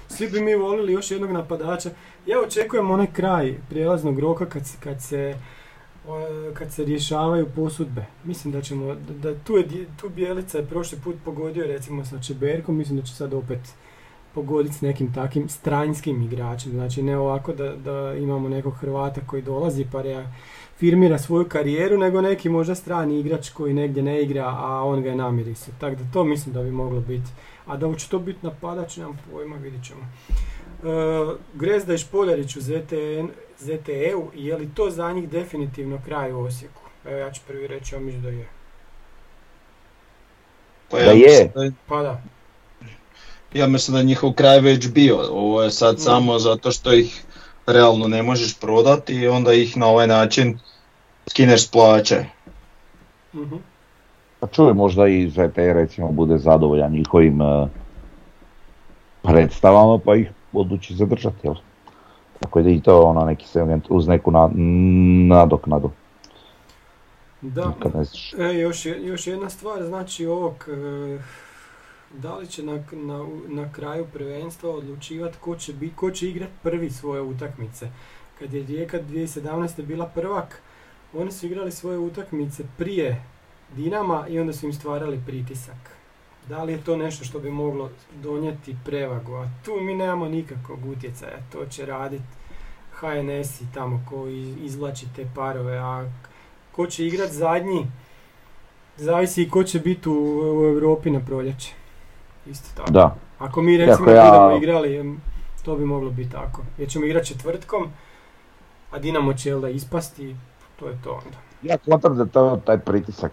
svi 0.08 0.30
bi 0.30 0.42
mi 0.42 0.56
volili 0.56 0.94
još 0.94 1.12
jednog 1.12 1.32
napadača. 1.32 1.90
Ja 2.26 2.40
očekujem 2.40 2.92
onaj 2.92 3.08
kraj 3.14 3.56
prijelaznog 3.70 4.20
roka 4.20 4.46
kad 4.46 4.68
se, 4.68 4.78
kad 4.80 5.02
se, 5.02 5.38
kad 6.54 6.72
se 6.74 6.86
rješavaju 6.86 7.50
posudbe. 7.56 8.06
Mislim 8.24 8.54
da 8.54 8.62
ćemo, 8.62 8.96
da, 8.96 9.32
da 9.32 9.40
tu, 9.40 9.58
je, 9.58 9.68
tu 10.02 10.10
Bjelica 10.10 10.58
je 10.58 10.66
prošli 10.66 10.98
put 11.04 11.16
pogodio 11.26 11.68
recimo 11.68 12.06
sa 12.06 12.22
Čeberkom, 12.22 12.78
mislim 12.78 13.00
da 13.00 13.06
će 13.06 13.14
sad 13.16 13.34
opet 13.34 13.60
pogoditi 14.34 14.76
s 14.76 14.82
nekim 14.82 15.14
takim 15.14 15.50
stranjskim 15.50 16.22
igračem. 16.22 16.72
Znači 16.72 17.04
ne 17.04 17.18
ovako 17.18 17.54
da, 17.54 17.76
da 17.76 18.14
imamo 18.14 18.50
nekog 18.50 18.74
Hrvata 18.74 19.22
koji 19.28 19.42
dolazi 19.42 19.86
pa 19.92 20.04
rea- 20.04 20.28
firmira 20.84 21.20
svoju 21.20 21.46
karijeru, 21.46 21.98
nego 21.98 22.22
neki 22.22 22.50
možda 22.50 22.76
strani 22.76 23.20
igrač 23.20 23.50
koji 23.50 23.74
negdje 23.74 24.04
ne 24.04 24.22
igra, 24.22 24.46
a 24.48 24.84
on 24.84 25.02
ga 25.02 25.10
je 25.10 25.16
namirisao. 25.16 25.74
Tako 25.80 25.96
da 25.96 26.12
to 26.14 26.24
mislim 26.24 26.54
da 26.54 26.64
bi 26.64 26.72
moglo 26.72 27.00
biti. 27.00 27.30
A 27.66 27.78
da 27.78 27.96
će 27.96 28.10
to 28.10 28.20
biti 28.20 28.40
napadač, 28.42 28.98
nemam 28.98 29.20
pojma, 29.32 29.56
vidit 29.56 29.86
ćemo. 29.86 30.02
E, 30.02 30.36
Grezda 31.54 31.94
i 31.94 31.98
Špoljarić 31.98 32.56
u 32.56 32.62
ZTN, 32.62 33.28
ZTE-u, 33.60 34.32
je 34.36 34.58
li 34.58 34.70
to 34.70 34.90
za 34.90 35.12
njih 35.12 35.30
definitivno 35.30 36.00
kraj 36.06 36.32
u 36.32 36.40
Osijeku? 36.40 36.82
Evo 37.06 37.18
ja 37.18 37.32
ću 37.32 37.42
prvi 37.48 37.68
reći, 37.68 37.96
ja 37.96 38.00
mislim 38.00 38.22
da 38.22 38.30
je. 38.30 38.48
Pa 40.90 40.98
Da 40.98 41.12
je. 41.12 41.52
da- 41.56 41.72
Pa 41.88 42.02
da. 42.02 42.22
Ja 43.54 43.68
mislim 43.68 43.94
da 43.94 44.00
je 44.00 44.06
njihov 44.06 44.34
kraj 44.34 44.60
već 44.60 44.88
bio, 44.90 45.18
ovo 45.32 45.64
je 45.64 45.72
sad 45.72 45.96
Mm. 45.96 46.00
samo 46.00 46.40
zato 46.40 46.72
što 46.72 46.94
ih 46.94 47.24
realno 47.68 48.08
ne 48.08 48.24
možeš 48.24 48.60
prodati 48.60 49.14
i 49.16 49.28
onda 49.28 49.54
ih 49.54 49.78
na 49.78 49.88
ovaj 49.88 50.08
način 50.08 50.60
skineš 51.34 51.64
s 51.64 51.72
plaće. 51.72 52.26
Mhm. 53.34 53.56
Pa 54.40 54.48
čuj, 54.48 54.74
možda 54.74 55.08
i 55.08 55.30
ZT 55.30 55.58
recimo 55.58 56.12
bude 56.12 56.38
zadovoljan 56.38 56.92
njihovim 56.92 57.42
e, 57.42 57.68
predstavama 59.24 59.98
pa 59.98 60.16
ih 60.16 60.30
odluči 60.54 60.96
zadržati, 60.96 61.48
jel? 61.48 61.56
Tako 62.40 62.62
da 62.62 62.70
i 62.70 62.82
to 62.82 63.02
ono 63.02 63.26
neki 63.26 63.48
segment 63.48 63.86
uz 63.90 64.08
neku 64.08 64.32
na, 64.32 64.50
nadoknadu, 65.28 65.92
Da. 67.42 67.74
E, 68.40 68.54
još, 68.54 68.86
je- 68.86 69.08
još 69.08 69.28
jedna 69.28 69.50
stvar, 69.50 69.84
znači 69.84 70.26
ovog, 70.26 70.66
e, 70.70 71.20
da 72.14 72.36
li 72.36 72.48
će 72.48 72.64
na, 72.64 72.74
na, 72.92 73.26
na 73.48 73.72
kraju 73.72 74.06
prvenstva 74.14 74.70
odlučivati 74.70 75.38
ko 75.38 75.56
će, 75.56 75.74
bit, 75.74 75.96
ko 75.96 76.12
će 76.12 76.30
igrati 76.30 76.54
prvi 76.64 76.90
svoje 76.90 77.22
utakmice. 77.22 77.88
Kad 78.40 78.54
je 78.54 78.64
Rijeka 78.64 79.00
2017. 79.00 79.82
bila 79.82 80.06
prvak, 80.06 80.62
oni 81.16 81.32
su 81.32 81.46
igrali 81.46 81.72
svoje 81.72 81.98
utakmice 82.00 82.64
prije 82.78 83.24
Dinama 83.70 84.26
i 84.28 84.40
onda 84.40 84.54
su 84.54 84.66
im 84.66 84.74
stvarali 84.74 85.22
pritisak. 85.26 85.76
Da 86.46 86.64
li 86.64 86.72
je 86.72 86.82
to 86.82 86.98
nešto 86.98 87.26
što 87.26 87.40
bi 87.40 87.52
moglo 87.52 87.90
donijeti 88.14 88.76
prevagu, 88.86 89.34
a 89.34 89.50
tu 89.66 89.72
mi 89.76 89.94
nemamo 89.96 90.26
nikakvog 90.28 90.86
utjecaja, 90.88 91.38
to 91.52 91.66
će 91.66 91.86
raditi 91.86 92.24
HNS 92.92 93.62
i 93.62 93.74
tamo 93.74 94.06
ko 94.10 94.28
iz- 94.28 94.58
izvlači 94.60 95.06
te 95.16 95.26
parove, 95.36 95.78
a 95.78 96.10
ko 96.72 96.88
će 96.88 97.08
igrat 97.08 97.32
zadnji, 97.32 97.88
zavisi 98.98 99.44
i 99.44 99.50
ko 99.50 99.64
će 99.64 99.80
biti 99.80 100.10
u, 100.10 100.14
u 100.54 100.66
Europi 100.66 101.12
na 101.12 101.20
proljeće. 101.20 101.74
Isto 102.46 102.70
tako. 102.76 102.92
Da, 102.92 103.16
Ako 103.40 103.62
mi 103.62 103.78
recimo 103.78 104.10
ja- 104.10 104.24
budemo 104.24 104.58
igrali, 104.58 105.18
to 105.64 105.76
bi 105.76 105.86
moglo 105.86 106.10
biti 106.10 106.32
tako. 106.32 106.62
Jer 106.78 106.90
ćemo 106.90 107.06
igrati 107.06 107.28
četvrtkom, 107.28 107.88
a 108.92 109.00
Dinamo 109.00 109.34
će 109.34 109.50
jel 109.50 109.62
da 109.62 109.70
ispasti, 109.70 110.36
to 110.80 110.88
je 110.88 110.98
to 111.04 111.12
onda. 111.12 111.38
ja 111.64 111.78
smatram 111.84 112.18
da 112.18 112.26
to, 112.26 112.60
taj 112.66 112.78
pritisak 112.78 113.32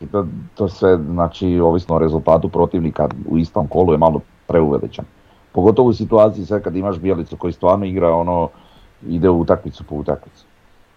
i 0.00 0.06
to, 0.06 0.26
to 0.54 0.68
sve, 0.68 0.96
znači, 0.96 1.58
ovisno 1.60 1.94
o 1.94 1.98
rezultatu 1.98 2.48
protivnika 2.48 3.08
u 3.28 3.38
istom 3.38 3.68
kolu 3.68 3.92
je 3.92 3.98
malo 3.98 4.20
preuveličan. 4.46 5.04
Pogotovo 5.52 5.88
u 5.88 5.92
situaciji 5.92 6.44
sad 6.46 6.62
kad 6.62 6.76
imaš 6.76 6.98
Bijelicu 6.98 7.36
koji 7.36 7.52
stvarno 7.52 7.84
igra 7.86 8.14
ono, 8.14 8.48
ide 9.08 9.28
u 9.28 9.40
utakmicu 9.40 9.84
po 9.84 9.94
utakmicu. 9.94 10.44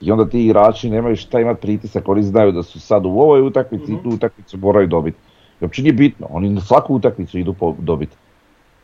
I 0.02 0.12
onda 0.12 0.30
ti 0.30 0.46
igrači 0.46 0.90
nemaju 0.90 1.16
šta 1.16 1.40
imati 1.40 1.62
pritisak, 1.62 2.10
oni 2.10 2.24
znaju 2.24 2.52
da 2.52 2.64
su 2.64 2.80
sad 2.80 3.06
u 3.06 3.10
ovoj 3.10 3.42
utakmici 3.42 3.92
Mhm. 3.92 4.00
i 4.00 4.04
tu 4.04 4.16
utakmicu 4.16 4.58
moraju 4.58 4.88
dobiti. 4.88 5.18
I 5.62 5.66
uopće 5.66 5.82
nije 5.82 5.94
bitno, 5.94 6.28
oni 6.30 6.50
na 6.50 6.62
svaku 6.62 6.96
utakmicu 6.96 7.38
idu 7.38 7.54
po 7.54 7.76
dobiti. 7.80 8.16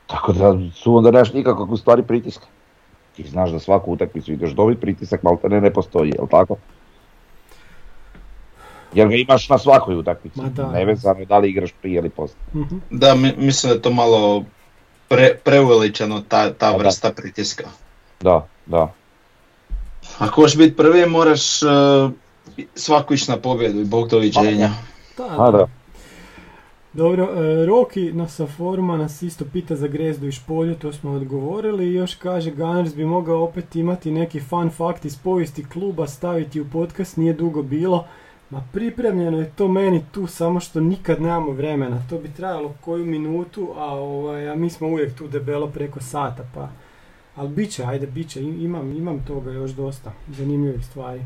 Tako 0.07 0.33
da 0.33 0.57
su 0.73 0.95
onda 0.95 1.11
nemaš 1.11 1.33
nikakvog 1.33 1.71
u 1.71 1.77
stvari 1.77 2.03
pritiska. 2.03 2.45
Ti 3.15 3.23
znaš 3.27 3.51
da 3.51 3.59
svaku 3.59 3.91
utakmicu 3.91 4.31
ideš 4.33 4.51
dobiti, 4.51 4.81
pritisak 4.81 5.23
malte 5.23 5.49
ne, 5.49 5.61
ne 5.61 5.73
postoji, 5.73 6.13
jel 6.17 6.27
tako? 6.27 6.55
Jer 8.93 9.07
ga 9.07 9.15
imaš 9.15 9.49
na 9.49 9.57
svakoj 9.57 9.95
utakmici, 9.95 10.39
da. 10.45 10.71
nevezano 10.71 11.25
da 11.25 11.37
li 11.37 11.49
igraš 11.49 11.71
prije 11.81 11.97
ili 11.97 12.09
poslije. 12.09 12.39
Mhm. 12.55 12.75
Da, 12.89 13.15
mi- 13.15 13.33
mislim 13.37 13.69
da 13.69 13.75
je 13.75 13.81
to 13.81 13.91
malo 13.91 14.43
pre, 15.07 15.35
preuveličano 15.35 16.21
ta, 16.21 16.49
ta 16.49 16.71
Da. 16.71 16.77
vrsta 16.77 17.11
pritiska. 17.11 17.63
Da, 18.21 18.47
da. 18.65 18.93
Ako 20.19 20.41
hoćeš 20.41 20.57
biti 20.57 20.75
prvi 20.75 21.05
moraš 21.05 21.61
uh, 21.63 21.69
svako 22.75 23.13
ići 23.13 23.31
na 23.31 23.37
pobjedu 23.37 23.79
i 23.79 23.85
bog 23.85 24.09
doviđenja. 24.09 24.69
Da, 25.17 25.23
A 25.37 25.51
da. 25.51 25.67
Dobro, 26.93 27.23
e, 27.25 27.65
Roki 27.65 28.13
na 28.13 28.27
sa 28.27 28.47
foruma 28.47 28.97
nas 28.97 29.21
isto 29.21 29.45
pita 29.45 29.75
za 29.75 29.87
Grezdu 29.87 30.27
i 30.27 30.31
Špolju, 30.31 30.75
to 30.75 30.93
smo 30.93 31.11
odgovorili 31.11 31.85
i 31.85 31.93
još 31.93 32.15
kaže 32.15 32.51
Gunners 32.51 32.95
bi 32.95 33.05
mogao 33.05 33.43
opet 33.43 33.75
imati 33.75 34.11
neki 34.11 34.39
fun 34.39 34.69
fact 34.69 35.05
iz 35.05 35.17
povijesti 35.17 35.65
kluba 35.65 36.07
staviti 36.07 36.61
u 36.61 36.65
podcast, 36.65 37.17
nije 37.17 37.33
dugo 37.33 37.61
bilo. 37.63 38.07
Ma 38.49 38.63
pripremljeno 38.73 39.39
je 39.39 39.49
to 39.49 39.67
meni 39.67 40.03
tu, 40.11 40.27
samo 40.27 40.59
što 40.59 40.79
nikad 40.79 41.21
nemamo 41.21 41.51
vremena, 41.51 42.01
to 42.09 42.17
bi 42.17 42.29
trajalo 42.29 42.73
koju 42.81 43.05
minutu, 43.05 43.73
a, 43.77 43.85
ovaj, 43.85 44.49
a 44.49 44.55
mi 44.55 44.69
smo 44.69 44.87
uvijek 44.87 45.15
tu 45.15 45.27
debelo 45.27 45.67
preko 45.67 46.01
sata, 46.01 46.43
pa... 46.55 46.67
Ali 47.35 47.49
bit 47.49 47.71
će, 47.71 47.83
ajde, 47.83 48.07
bit 48.07 48.29
će, 48.29 48.41
im- 48.41 48.61
imam, 48.61 48.91
imam 48.91 49.23
toga 49.27 49.51
još 49.51 49.71
dosta, 49.71 50.11
zanimljivih 50.29 50.85
stvari. 50.85 51.21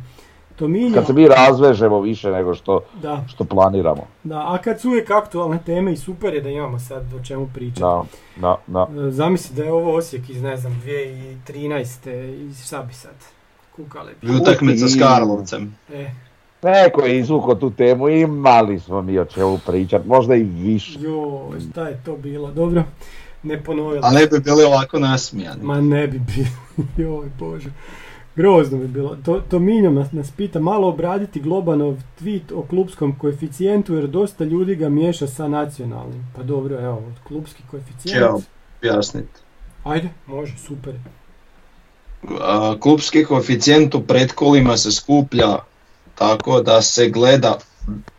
Tominjo, 0.56 0.94
Kad 0.94 1.06
se 1.06 1.14
mi 1.14 1.28
razvežemo 1.28 2.02
više 2.02 2.32
nego 2.32 2.54
što, 2.56 2.82
da, 3.02 3.24
što 3.28 3.44
planiramo. 3.44 4.04
da, 4.24 4.38
a 4.38 4.58
kad 4.58 4.82
su 4.82 4.90
uvijek 4.90 5.12
aktualne 5.12 5.60
teme 5.66 5.94
i 5.94 5.98
super 5.98 6.34
je 6.34 6.42
da 6.42 6.50
imamo 6.50 6.80
sad 6.80 7.14
o 7.14 7.24
čemu 7.24 7.50
pričati. 7.54 7.82
Da, 7.82 8.04
da, 8.36 8.56
da. 8.68 8.88
E, 9.08 9.12
Zamisli 9.12 9.56
da 9.56 9.64
je 9.64 9.72
ovo 9.72 9.96
Osijek 9.96 10.30
iz, 10.30 10.42
ne 10.42 10.58
znam, 10.58 10.82
2013. 10.86 12.10
i 12.52 12.66
šta 12.66 12.82
bi 12.82 12.94
sad? 12.94 13.16
Kukale 13.76 14.12
bi. 14.22 14.36
Utakmica 14.36 14.88
s 14.88 15.00
Karlovcem. 15.00 15.76
E, 15.94 16.10
Neko 16.64 17.02
je 17.02 17.20
izvukao 17.20 17.56
tu 17.56 17.72
temu 17.72 18.10
i 18.10 18.22
imali 18.22 18.80
smo 18.80 19.02
mi 19.02 19.20
o 19.20 19.26
čemu 19.26 19.60
pričat, 19.66 20.06
možda 20.06 20.36
i 20.36 20.44
više. 20.44 21.00
joj, 21.02 21.60
šta 21.72 21.88
je 21.88 22.02
to 22.06 22.18
bilo? 22.18 22.52
Dobro, 22.52 22.84
ne 23.44 23.64
ponovili. 23.64 24.00
A 24.04 24.12
ne 24.12 24.26
bi 24.28 24.40
bili 24.40 24.64
ovako 24.64 25.00
nasmijani. 25.00 25.64
Ma 25.64 25.82
ne 25.82 26.08
bi 26.08 26.20
bilo, 26.36 26.88
joj 27.10 27.28
bože. 27.40 27.70
Grozno 28.36 28.78
bi 28.78 28.88
bilo. 28.88 29.18
To, 29.26 29.42
Tominjo 29.50 29.92
nas, 29.92 30.12
nas 30.12 30.32
pita 30.32 30.60
malo 30.60 30.88
obraditi 30.88 31.40
Globanov 31.42 31.96
tweet 32.22 32.54
o 32.56 32.62
klubskom 32.62 33.16
koeficijentu 33.20 33.96
jer 33.96 34.08
dosta 34.08 34.44
ljudi 34.44 34.76
ga 34.76 34.90
miješa 34.90 35.28
sa 35.28 35.48
nacionalnim. 35.48 36.28
Pa 36.36 36.44
dobro, 36.44 36.80
evo, 36.80 37.04
klubski 37.28 37.64
koeficijent. 37.72 38.22
Evo. 38.22 38.42
Objasniti. 38.82 39.40
Ajde, 39.84 40.10
može, 40.28 40.58
super. 40.58 40.94
A, 42.42 42.76
Klubski 42.80 43.24
koeficijent 43.24 43.96
u 43.96 44.02
pretkolima 44.02 44.78
se 44.78 44.92
skuplja 44.92 45.58
tako 46.18 46.62
da 46.62 46.82
se 46.82 47.10
gleda 47.10 47.58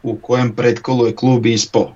u 0.03 0.16
kojem 0.16 0.55
pretkolu 0.55 1.07
je 1.07 1.16
klub 1.16 1.46
ispao. 1.46 1.92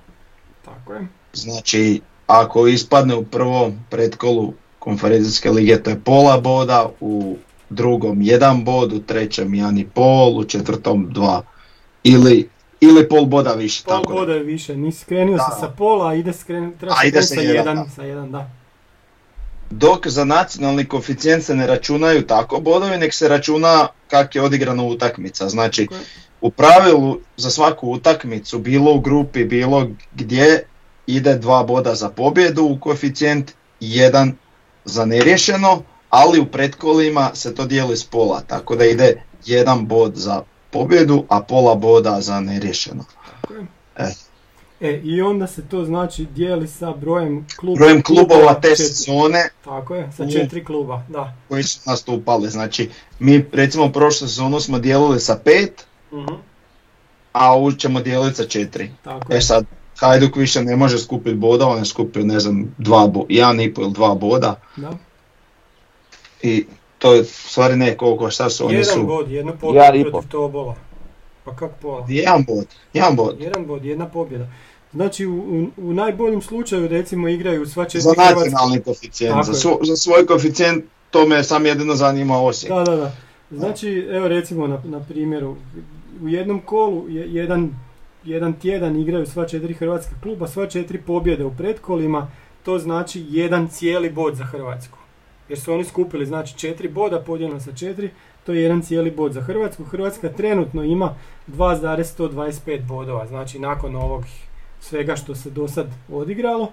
Tako 0.65 0.93
je. 0.93 1.07
Znači, 1.33 2.01
ako 2.27 2.67
ispadne 2.67 3.15
u 3.15 3.23
prvom 3.23 3.79
pretkolu 3.89 4.53
konferencijske 4.79 5.51
lige 5.51 5.83
to 5.83 5.89
je 5.89 5.99
pola 5.99 6.39
boda, 6.41 6.89
u 6.99 7.37
drugom 7.69 8.21
jedan 8.21 8.63
bod, 8.63 8.93
u 8.93 8.99
trećem 8.99 9.53
jedan 9.53 9.77
i 9.77 9.87
pol, 9.87 10.37
u 10.37 10.43
četvrtom 10.43 11.07
dva. 11.11 11.43
Ili, 12.03 12.49
ili 12.81 13.09
pol 13.09 13.25
boda 13.25 13.53
više. 13.53 13.83
Pol 13.85 13.97
tako 13.97 14.13
da. 14.13 14.19
boda 14.19 14.33
je 14.33 14.43
više, 14.43 14.77
nisi 14.77 14.99
skrenio 14.99 15.37
Da. 15.37 15.43
se 15.43 15.59
sa 15.59 15.67
pola, 15.67 16.15
ide 16.15 16.33
skren, 16.33 16.73
treba 16.79 16.95
se 16.95 17.21
sa 17.21 17.41
jedan, 17.41 17.55
jedan, 17.55 17.75
da. 17.75 17.89
sa 17.89 18.03
jedan, 18.03 18.31
da. 18.31 18.49
Dok 19.77 20.07
za 20.07 20.25
nacionalni 20.25 20.85
koeficijent 20.85 21.43
se 21.43 21.55
ne 21.55 21.67
računaju 21.67 22.27
tako 22.27 22.59
bodovi, 22.59 22.97
nek 22.97 23.13
se 23.13 23.27
računa 23.27 23.87
kak 24.07 24.35
je 24.35 24.41
odigrana 24.41 24.83
utakmica. 24.83 25.49
Znači, 25.49 25.87
u 26.41 26.51
pravilu 26.51 27.19
za 27.37 27.49
svaku 27.49 27.91
utakmicu, 27.91 28.59
bilo 28.59 28.93
u 28.93 28.99
grupi, 28.99 29.45
bilo 29.45 29.89
gdje, 30.15 30.67
ide 31.07 31.35
dva 31.35 31.63
boda 31.63 31.95
za 31.95 32.09
pobjedu 32.09 32.63
u 32.63 32.79
koeficijent, 32.79 33.51
jedan 33.79 34.35
za 34.85 35.05
neriješeno, 35.05 35.83
ali 36.09 36.39
u 36.39 36.45
pretkolima 36.45 37.31
se 37.33 37.55
to 37.55 37.65
dijeli 37.65 37.97
s 37.97 38.03
pola, 38.03 38.41
tako 38.41 38.75
da 38.75 38.85
ide 38.85 39.21
jedan 39.45 39.85
bod 39.85 40.15
za 40.15 40.43
pobjedu, 40.71 41.25
a 41.29 41.41
pola 41.41 41.75
boda 41.75 42.21
za 42.21 42.39
neriješeno. 42.39 43.05
Je. 43.49 43.67
E. 43.95 44.22
E, 44.83 45.01
i 45.03 45.21
onda 45.21 45.47
se 45.47 45.67
to 45.67 45.85
znači 45.85 46.25
dijeli 46.25 46.67
sa 46.67 46.93
brojem 46.93 47.47
klubova. 47.59 47.77
Brojem 47.77 48.01
klubova 48.01 48.53
te 48.53 48.75
sezone 48.75 49.49
Tako 49.63 49.95
je, 49.95 50.11
sa 50.17 50.27
četiri 50.29 50.65
kluba, 50.65 51.03
da. 51.09 51.33
koji 51.49 51.63
su 51.63 51.79
nastupali. 51.85 52.49
Znači, 52.49 52.89
mi 53.19 53.45
recimo 53.51 53.91
prošlu 53.91 54.27
sezonu 54.27 54.59
smo 54.59 54.79
dijelili 54.79 55.19
sa 55.19 55.39
pet, 55.43 55.85
Mhm, 56.11 56.33
a 57.33 57.53
ovu 57.53 57.71
ćemo 57.71 58.01
dijeliti 58.01 58.35
sa 58.35 58.45
četiri. 58.45 58.91
tako 59.03 59.33
je. 59.33 59.37
E 59.37 59.41
sad, 59.41 59.65
Hajduk 59.97 60.35
više 60.35 60.61
ne 60.63 60.75
može 60.75 60.99
skupiti 60.99 61.35
boda, 61.35 61.67
on 61.67 61.79
je 61.79 61.85
skupio 61.85 62.23
ne 62.23 62.39
znam, 62.39 62.75
dva 62.77 63.07
bo, 63.07 63.25
jedan 63.29 63.61
i 63.61 63.73
pol 63.73 63.83
ili 63.83 63.93
dva 63.93 64.15
boda 64.15 64.55
Da. 64.75 64.91
i 66.41 66.65
to 66.99 67.13
je 67.13 67.21
u 67.21 67.25
stvari 67.25 67.75
ne 67.75 67.97
koliko, 67.97 68.29
šta 68.31 68.49
su 68.49 68.65
oni 68.65 68.75
Jedan 68.75 68.95
su, 68.95 69.03
bod, 69.03 69.31
jedna 69.31 69.51
Jedan 69.51 69.57
pobjeda 69.59 70.09
protiv 70.11 70.29
Tobola. 70.29 70.75
Pa 71.43 71.55
kak 71.55 71.71
pola? 71.81 72.05
jedan 72.09 72.43
bod, 72.43 72.65
jedan 72.93 73.15
bod. 73.15 73.41
Jedan 73.41 73.65
bod, 73.65 73.85
jedna 73.85 74.07
pobjeda. 74.07 74.47
Znači 74.93 75.25
u, 75.25 75.67
u, 75.77 75.93
najboljem 75.93 76.41
slučaju 76.41 76.87
recimo 76.87 77.27
igraju 77.27 77.65
sva 77.65 77.85
četiri 77.85 78.01
Za 78.01 78.13
nacionalni 78.17 78.81
koeficijent, 78.81 79.33
Tako 79.33 79.43
za, 79.45 79.53
svo- 79.53 79.79
za 79.85 79.95
svoj 79.95 80.25
koeficijent 80.25 80.85
to 81.11 81.27
me 81.27 81.43
sam 81.43 81.65
jedino 81.65 81.95
zanima 81.95 82.41
Osijek. 82.41 82.73
Da, 82.73 82.83
da, 82.83 82.95
da. 82.95 83.11
Znači, 83.51 84.07
evo 84.11 84.27
recimo 84.27 84.67
na, 84.67 84.81
na 84.85 84.99
primjeru, 84.99 85.55
u 86.23 86.27
jednom 86.29 86.61
kolu 86.61 87.09
je, 87.09 87.33
jedan, 87.33 87.75
jedan 88.23 88.53
tjedan 88.53 88.99
igraju 88.99 89.25
sva 89.25 89.47
četiri 89.47 89.73
hrvatska 89.73 90.15
kluba, 90.23 90.47
sva 90.47 90.67
četiri 90.67 91.01
pobjede 91.01 91.45
u 91.45 91.55
pretkolima, 91.57 92.27
to 92.63 92.79
znači 92.79 93.25
jedan 93.29 93.67
cijeli 93.67 94.09
bod 94.09 94.35
za 94.35 94.43
Hrvatsku. 94.43 94.97
Jer 95.49 95.59
su 95.59 95.73
oni 95.73 95.83
skupili 95.83 96.25
znači 96.25 96.57
četiri 96.57 96.87
boda 96.89 97.19
podijeljeno 97.19 97.59
sa 97.59 97.71
četiri, 97.75 98.09
to 98.45 98.53
je 98.53 98.61
jedan 98.61 98.81
cijeli 98.81 99.11
bod 99.11 99.33
za 99.33 99.41
Hrvatsku. 99.41 99.83
Hrvatska 99.83 100.29
trenutno 100.29 100.83
ima 100.83 101.15
2,125 101.47 102.87
bodova, 102.87 103.27
znači 103.27 103.59
nakon 103.59 103.95
ovog 103.95 104.23
svega 104.83 105.15
što 105.15 105.35
se 105.35 105.49
do 105.49 105.67
sad 105.67 105.87
odigralo. 106.09 106.71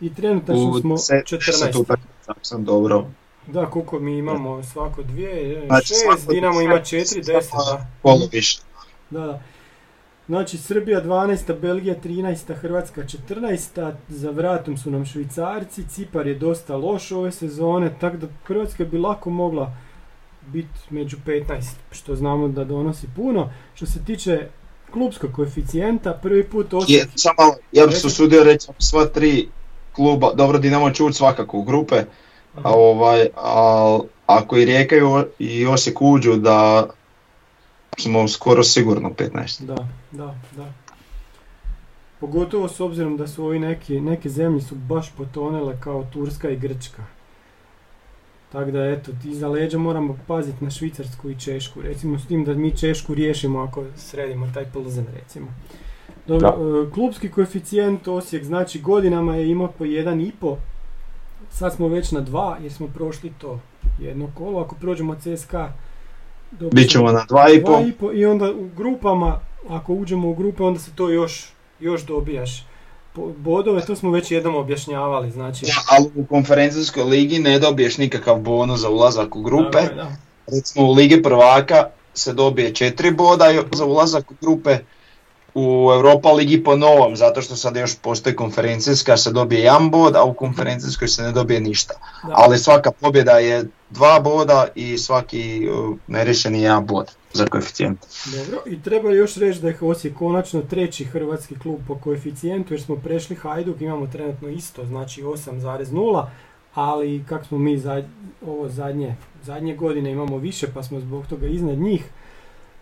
I 0.00 0.14
trenutačno 0.14 0.64
U 0.66 0.80
smo 0.80 0.96
se- 0.96 1.22
14. 1.26 1.46
deset 1.46 1.76
utakmica, 1.76 2.00
ako 2.26 2.40
sam 2.42 2.64
dobro. 2.64 3.06
Da, 3.46 3.66
koliko 3.66 3.98
mi 3.98 4.18
imamo 4.18 4.62
svako 4.62 5.02
dvije, 5.02 5.62
Znači, 5.66 5.86
šest, 5.86 6.02
svako- 6.04 6.32
Dinamo 6.32 6.60
ima 6.60 6.78
četiri, 6.80 7.20
deset, 7.22 7.52
da. 7.52 7.86
Kolo 8.02 8.28
više. 8.32 8.60
da, 9.10 9.20
da. 9.20 9.42
Znači 10.26 10.58
Srbija 10.58 11.00
12, 11.00 11.52
Belgija 11.52 11.94
13, 11.96 12.54
Hrvatska 12.54 13.02
14, 13.02 13.70
za 14.08 14.30
vratom 14.30 14.76
su 14.76 14.90
nam 14.90 15.06
Švicarci, 15.06 15.88
Cipar 15.88 16.26
je 16.26 16.34
dosta 16.34 16.76
loš 16.76 17.12
ove 17.12 17.32
sezone, 17.32 17.90
tako 18.00 18.16
da 18.16 18.26
Hrvatska 18.44 18.84
bi 18.84 18.98
lako 18.98 19.30
mogla 19.30 19.72
biti 20.42 20.68
među 20.90 21.16
15, 21.18 21.44
što 21.90 22.16
znamo 22.16 22.48
da 22.48 22.64
donosi 22.64 23.06
puno. 23.16 23.50
Što 23.74 23.86
se 23.86 24.04
tiče 24.04 24.48
klubskog 24.92 25.32
koeficijenta, 25.32 26.18
prvi 26.22 26.44
put 26.44 26.72
Je, 26.72 26.78
Osijek, 26.78 27.08
samo 27.14 27.34
malo, 27.38 27.54
ja 27.72 27.86
bih 27.86 27.96
se 27.96 28.06
usudio 28.06 28.44
reći 28.44 28.68
sva 28.78 29.04
tri 29.04 29.48
kluba, 29.92 30.32
dobro 30.34 30.58
Dinamo 30.58 30.90
će 30.90 31.04
ući 31.04 31.16
svakako 31.16 31.58
u 31.58 31.62
grupe, 31.62 32.04
a 32.62 32.70
ovaj, 32.72 33.28
a, 33.36 33.98
ako 34.26 34.56
i 34.56 34.64
Rijeka 34.64 34.96
i 35.38 35.66
Osijek 35.66 36.02
uđu 36.02 36.36
da 36.36 36.88
smo 37.98 38.28
skoro 38.28 38.64
sigurno 38.64 39.10
15. 39.10 39.64
Da, 39.64 39.88
da, 40.10 40.34
da. 40.56 40.72
Pogotovo 42.20 42.68
s 42.68 42.80
obzirom 42.80 43.16
da 43.16 43.26
su 43.26 43.44
ovi 43.44 43.58
neki, 43.58 44.00
neke 44.00 44.28
zemlje 44.28 44.62
su 44.62 44.74
baš 44.74 45.12
potonele 45.16 45.80
kao 45.80 46.06
Turska 46.12 46.50
i 46.50 46.56
Grčka. 46.56 47.02
Tako 48.52 48.70
da 48.70 48.84
eto, 48.84 49.12
iza 49.24 49.48
leđa 49.48 49.78
moramo 49.78 50.18
paziti 50.26 50.64
na 50.64 50.70
Švicarsku 50.70 51.30
i 51.30 51.38
Češku. 51.38 51.82
Recimo 51.82 52.18
s 52.18 52.26
tim 52.26 52.44
da 52.44 52.54
mi 52.54 52.76
Češku 52.76 53.14
riješimo 53.14 53.60
ako 53.60 53.84
sredimo 53.96 54.50
taj 54.54 54.64
Plzen 54.64 55.06
recimo. 55.14 55.46
Dobro, 56.26 56.48
e, 56.48 56.90
klubski 56.90 57.28
koeficijent 57.30 58.08
Osijek 58.08 58.44
znači 58.44 58.80
godinama 58.80 59.36
je 59.36 59.50
imao 59.50 59.68
po 59.68 59.84
1,5. 59.84 60.56
Sad 61.50 61.74
smo 61.74 61.88
već 61.88 62.12
na 62.12 62.22
2 62.22 62.62
jer 62.62 62.72
smo 62.72 62.86
prošli 62.86 63.32
to 63.38 63.60
jedno 64.00 64.28
kolo. 64.34 64.60
Ako 64.60 64.76
prođemo 64.76 65.14
CSKA 65.14 65.72
Bićemo 66.72 67.12
na 67.12 67.24
2,5. 67.28 67.60
Dva 67.60 67.80
i 67.80 67.92
po 67.92 68.12
i 68.12 68.26
onda 68.26 68.50
u 68.50 68.68
grupama, 68.76 69.40
ako 69.68 69.94
uđemo 69.94 70.28
u 70.28 70.34
grupe, 70.34 70.62
onda 70.62 70.80
se 70.80 70.90
to 70.94 71.10
još, 71.10 71.52
još 71.80 72.06
dobijaš. 72.06 72.66
Bodove, 73.36 73.84
to 73.86 73.96
smo 73.96 74.10
već 74.10 74.30
jednom 74.30 74.56
objašnjavali, 74.56 75.30
znači... 75.30 75.66
Ja, 75.66 75.74
ali 75.88 76.10
u 76.16 76.26
konferencijskoj 76.26 77.02
ligi 77.02 77.38
ne 77.38 77.58
dobiješ 77.58 77.98
nikakav 77.98 78.38
bonus 78.38 78.80
za 78.80 78.90
ulazak 78.90 79.36
u 79.36 79.42
grupe. 79.42 79.78
Je, 79.78 79.94
da. 79.94 80.16
Recimo 80.46 80.86
u 80.86 80.92
Ligi 80.92 81.22
prvaka 81.22 81.84
se 82.14 82.32
dobije 82.32 82.72
4 82.72 83.16
boda 83.16 83.44
za 83.72 83.84
ulazak 83.84 84.30
u 84.30 84.34
grupe. 84.40 84.78
U 85.54 85.90
Europa 85.94 86.32
ligi 86.32 86.64
po 86.64 86.76
novom, 86.76 87.16
zato 87.16 87.42
što 87.42 87.56
sad 87.56 87.76
još 87.76 87.96
postoji 87.96 88.36
konferencijska 88.36 89.16
se 89.16 89.32
dobije 89.32 89.60
jedan 89.60 89.90
bod, 89.90 90.16
a 90.16 90.24
u 90.24 90.34
konferencijskoj 90.34 91.08
se 91.08 91.22
ne 91.22 91.32
dobije 91.32 91.60
ništa. 91.60 91.94
Da. 92.22 92.32
Ali 92.36 92.58
svaka 92.58 92.90
pobjeda 92.90 93.32
je 93.32 93.64
dva 93.90 94.20
boda 94.20 94.66
i 94.74 94.98
svaki 94.98 95.68
neriješeni 96.06 96.62
jedan 96.62 96.86
bod 96.86 97.10
za 97.32 97.46
koeficijent. 97.46 97.98
Dobro, 98.36 98.62
i 98.66 98.82
treba 98.82 99.10
još 99.10 99.36
reći 99.36 99.60
da 99.60 99.68
je 99.68 99.78
Osijek 99.80 100.16
konačno 100.16 100.62
treći 100.62 101.04
hrvatski 101.04 101.58
klub 101.58 101.80
po 101.88 101.98
koeficijentu, 101.98 102.74
jer 102.74 102.82
smo 102.82 102.96
prešli 102.96 103.36
Hajduk, 103.36 103.80
imamo 103.80 104.06
trenutno 104.06 104.48
isto, 104.48 104.86
znači 104.86 105.22
8,0, 105.22 106.26
ali 106.74 107.24
kako 107.28 107.44
smo 107.44 107.58
mi 107.58 107.78
zadnje, 107.78 108.10
ovo 108.46 108.68
zadnje, 108.68 109.16
zadnje 109.42 109.76
godine 109.76 110.10
imamo 110.10 110.38
više, 110.38 110.66
pa 110.74 110.82
smo 110.82 111.00
zbog 111.00 111.26
toga 111.26 111.46
iznad 111.46 111.78
njih. 111.78 112.04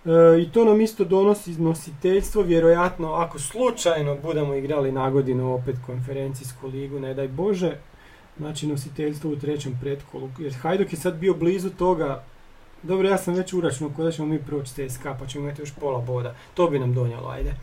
E, 0.08 0.40
I 0.42 0.48
to 0.52 0.64
nam 0.64 0.80
isto 0.80 1.04
donosi 1.04 1.52
nositeljstvo, 1.52 2.42
vjerojatno 2.42 3.12
ako 3.12 3.38
slučajno 3.38 4.16
budemo 4.22 4.54
igrali 4.54 4.92
na 4.92 5.10
godinu 5.10 5.54
opet 5.54 5.76
konferencijsku 5.86 6.66
ligu, 6.66 7.00
ne 7.00 7.14
daj 7.14 7.28
Bože, 7.28 7.76
znači 8.38 8.66
nositeljstvo 8.66 9.30
u 9.30 9.36
trećem 9.36 9.78
pretkolu, 9.80 10.30
jer 10.38 10.54
Hajduk 10.54 10.92
je 10.92 10.98
sad 10.98 11.14
bio 11.16 11.34
blizu 11.34 11.70
toga, 11.70 12.22
dobro 12.82 13.08
ja 13.08 13.18
sam 13.18 13.34
već 13.34 13.52
uračunao 13.52 13.92
kada 13.96 14.12
ćemo 14.12 14.28
mi 14.28 14.38
proći 14.42 14.72
CSKA 14.74 15.16
pa 15.20 15.26
ćemo 15.26 15.44
imati 15.44 15.62
još 15.62 15.72
pola 15.80 15.98
boda, 16.00 16.34
to 16.54 16.70
bi 16.70 16.78
nam 16.78 16.94
donijelo, 16.94 17.28
ajde. 17.28 17.54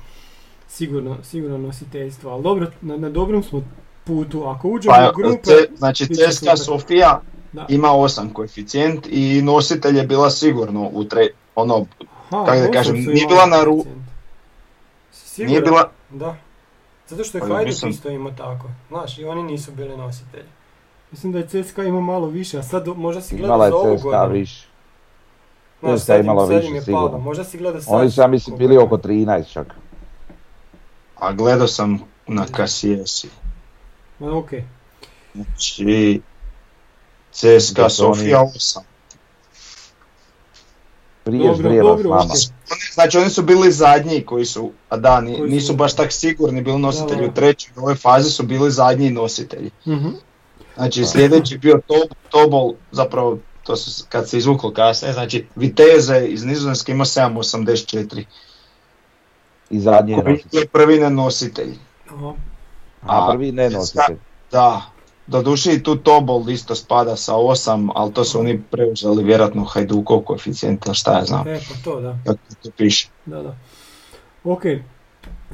Sigurno, 0.68 1.18
sigurno 1.24 1.58
nositeljstvo, 1.58 2.32
ali 2.32 2.44
dobro, 2.44 2.68
na, 2.82 2.98
na 2.98 3.10
dobrom 3.10 3.44
smo 3.44 3.64
putu, 4.04 4.44
ako 4.44 4.70
uđemo 4.70 4.96
Pa, 4.96 5.10
u 5.10 5.14
grupe, 5.18 5.42
ce- 5.44 5.70
znači 5.78 6.06
CSKA. 6.08 6.58
Sofija 6.58 7.22
Da. 7.54 7.66
ima 7.70 7.88
8 7.88 8.34
koeficijent 8.34 9.08
i 9.10 9.42
nositelj 9.42 9.98
je 9.98 10.08
bila 10.08 10.30
sigurno 10.30 10.90
u 10.94 11.04
tre, 11.04 11.28
ono, 11.56 11.86
Aha, 12.30 12.46
Kako 12.46 12.58
da 12.58 12.72
kažem, 12.72 12.96
nije 12.96 13.28
bila 13.28 13.46
na 13.46 13.58
ru- 13.58 13.66
koeficijent. 13.66 14.06
Si 15.12 15.30
siguran? 15.30 15.50
Nije 15.50 15.62
bila, 15.62 15.90
Da. 16.12 16.36
Zato 17.08 17.24
što 17.24 17.38
je 17.38 17.42
Pa, 17.42 17.48
Hajduk 17.48 17.66
mislim- 17.66 17.92
isto 17.92 18.10
imao 18.10 18.32
tako. 18.32 18.68
Znaš, 18.90 19.18
i 19.18 19.26
oni 19.26 19.44
nisu 19.44 19.72
bili 19.72 19.98
nositelji. 19.98 20.50
Mislim 21.12 21.32
da 21.32 21.40
je 21.40 21.48
CSKA 21.48 21.84
imao 21.84 22.02
malo 22.02 22.28
više, 22.28 22.58
a 22.58 22.64
sad 22.64 22.88
možda 22.90 23.22
si 23.22 23.36
gledao 23.36 23.48
Imala 23.48 23.66
je 23.66 23.72
za 23.72 23.78
ovu 23.78 23.98
CSKA 23.98 24.04
godinu. 24.10 24.34
više. 24.34 24.68
Znaš, 25.80 25.94
CSKA 25.94 26.06
sad 26.06 26.16
im- 26.16 26.26
imala 26.26 26.42
sad 26.42 26.54
im 26.54 26.60
više, 26.60 26.74
je 26.74 26.82
sigurno. 26.82 27.08
palo. 27.08 27.20
Možda 27.20 27.44
si 27.44 27.58
gledao 27.58 27.82
sad. 27.82 27.94
Oni 27.94 28.12
su, 28.12 28.22
ja 28.22 28.28
mislim, 28.28 28.58
bili 28.58 28.76
je. 28.76 28.80
oko 28.80 28.98
13 28.98 29.48
čak. 29.48 29.68
a 31.18 31.32
gledao 31.32 31.68
sam 31.68 32.00
na 32.28 32.46
Kasijesi. 32.48 33.30
Ma 34.20 34.38
okej. 34.38 34.64
Znači, 35.34 36.22
CSKA 37.32 37.90
Sofija 37.90 38.42
8. 38.46 38.82
Prije 41.26 41.48
Dobro, 41.48 41.72
s 41.72 41.76
dobro, 41.78 42.10
nama. 42.10 42.34
Znači 42.94 43.18
oni 43.18 43.30
su 43.30 43.44
bili 43.44 43.72
zadnji 43.72 44.22
koji 44.22 44.46
su, 44.46 44.72
a 44.90 44.98
da, 44.98 45.22
ni- 45.22 45.38
Koji 45.38 45.50
su- 45.50 45.56
nisu 45.56 45.76
baš 45.76 45.94
tak 45.94 46.12
sigurni 46.12 46.62
bili 46.62 46.80
nositelji 46.80 47.16
Da, 47.16 47.22
da. 47.22 47.32
u 47.32 47.34
trećoj, 47.34 47.72
u 47.76 47.80
ovoj 47.80 47.96
fazi 47.96 48.30
su 48.30 48.44
bili 48.44 48.72
zadnji 48.72 49.10
nositelji. 49.12 49.72
Mhm. 49.88 50.08
Znači 50.76 51.06
sljedeći 51.06 51.54
je 51.54 51.58
bio 51.58 51.80
Tob, 51.88 52.10
Tobol, 52.30 52.74
zapravo 52.92 53.38
to 53.64 53.76
se, 53.76 54.04
kad 54.10 54.30
se 54.30 54.38
izvuklo 54.38 54.72
kasnije, 54.72 55.14
znači 55.14 55.48
Viteze 55.56 56.20
iz 56.20 56.44
Nizozemske 56.44 56.92
ima 56.92 57.06
7.84, 57.06 58.24
I 59.70 59.80
zadnji 59.80 60.12
je 60.12 60.22
koji 60.22 60.34
nositelj. 60.34 60.60
je 60.60 60.68
prvi 60.68 61.00
nenositelj. 61.00 61.74
Aha. 62.10 62.34
A 63.02 63.32
prvi 63.32 63.52
ne 63.52 63.70
nositelj. 63.70 64.18
Da, 64.52 64.82
doduše 65.28 65.74
i 65.74 65.84
tu 65.84 65.96
Tobol 65.96 66.50
isto 66.50 66.76
spada 66.76 67.16
sa 67.16 67.34
8, 67.34 67.92
ali 67.96 68.14
to 68.14 68.24
su 68.24 68.40
oni 68.40 68.62
preuzeli 68.72 69.24
vjerojatno 69.24 69.64
Hajdukov 69.64 70.20
koeficijent, 70.20 70.86
ili 70.86 70.96
šta 70.96 71.18
ja 71.18 71.26
znam, 71.26 71.48
E, 71.48 71.60
pa 71.70 71.84
to 71.84 72.02
da. 72.02 72.18
kako 72.26 72.40
to 72.64 72.70
piše. 72.78 73.10
Da, 73.26 73.42
da. 73.44 73.56
Ok, 74.44 74.62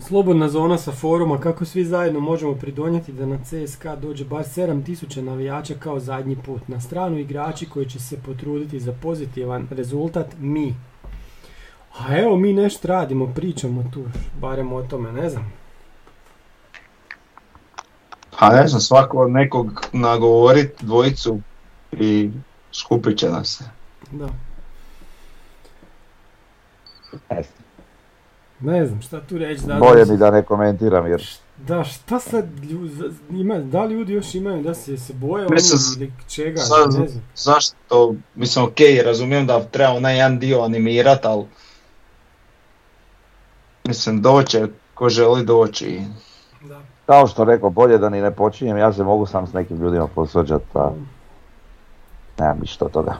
slobodna 0.07 0.49
zona 0.49 0.77
sa 0.77 0.91
foruma, 0.91 1.39
kako 1.39 1.65
svi 1.65 1.85
zajedno 1.85 2.19
možemo 2.19 2.55
pridonijeti 2.55 3.11
da 3.11 3.25
na 3.25 3.37
CSK 3.43 3.85
dođe 4.01 4.25
bar 4.25 4.43
7000 4.43 5.21
navijača 5.21 5.73
kao 5.79 5.99
zadnji 5.99 6.35
put. 6.35 6.67
Na 6.67 6.81
stranu 6.81 7.17
igrači 7.17 7.69
koji 7.69 7.85
će 7.89 7.99
se 7.99 8.17
potruditi 8.17 8.79
za 8.79 8.93
pozitivan 9.01 9.67
rezultat, 9.71 10.27
mi. 10.39 10.75
A 11.99 12.17
evo 12.17 12.35
mi 12.37 12.53
nešto 12.53 12.87
radimo, 12.87 13.33
pričamo 13.35 13.83
tu, 13.93 14.03
barem 14.41 14.73
o 14.73 14.83
tome, 14.83 15.11
ne 15.11 15.29
znam. 15.29 15.60
A 18.41 18.49
ne 18.51 18.67
znam, 18.67 18.81
svako 18.81 19.17
od 19.17 19.31
nekog 19.31 19.85
nagovorit 19.91 20.71
dvojicu 20.81 21.39
i 21.91 22.29
skupit 22.73 23.17
će 23.17 23.29
nas 23.29 23.47
se. 23.49 23.63
Da. 24.11 24.27
E, 27.29 27.43
Ne 28.59 28.85
znam 28.87 29.01
šta 29.01 29.21
tu 29.21 29.37
reći. 29.37 29.65
Da, 29.65 29.75
Bolje 29.75 30.05
mi 30.05 30.17
da 30.17 30.31
ne 30.31 30.43
komentiram 30.43 31.07
jer 31.07 31.27
Da, 31.57 31.83
šta 31.83 32.19
sad 32.19 32.45
lju- 32.61 32.87
za- 32.87 33.09
ima, 33.31 33.57
da 33.57 33.83
li 33.83 33.93
ljudi 33.93 34.13
još 34.13 34.35
imaju 34.35 34.63
da 34.63 34.73
se, 34.73 34.97
se 34.97 35.13
boje 35.13 35.45
oni 35.45 36.11
čega, 36.27 36.59
sad- 36.59 36.93
ne 36.93 37.07
znam. 37.07 37.23
Zašto? 37.35 38.15
Mislim, 38.35 38.65
ok, 38.65 38.75
razumijem 39.05 39.47
da 39.47 39.63
treba 39.63 39.93
onaj 39.93 40.15
jedan 40.15 40.39
dio 40.39 40.61
animirat, 40.61 41.25
ali... 41.25 41.45
Mislim, 43.83 44.21
doće 44.21 44.67
ko 44.93 45.09
želi 45.09 45.45
doći. 45.45 46.01
Kao 47.05 47.27
što 47.27 47.43
rekao, 47.43 47.69
bolje 47.69 47.97
da 47.97 48.09
ni 48.09 48.21
ne 48.21 48.31
počinjem, 48.31 48.77
ja 48.77 48.93
se 48.93 49.03
mogu 49.03 49.25
sam 49.25 49.47
s 49.47 49.53
nekim 49.53 49.77
ljudima 49.77 50.07
posvađati, 50.07 50.65
a 50.73 50.91
nemam 52.39 52.59
ništa 52.59 52.85
od 52.85 52.91
toga. 52.91 53.17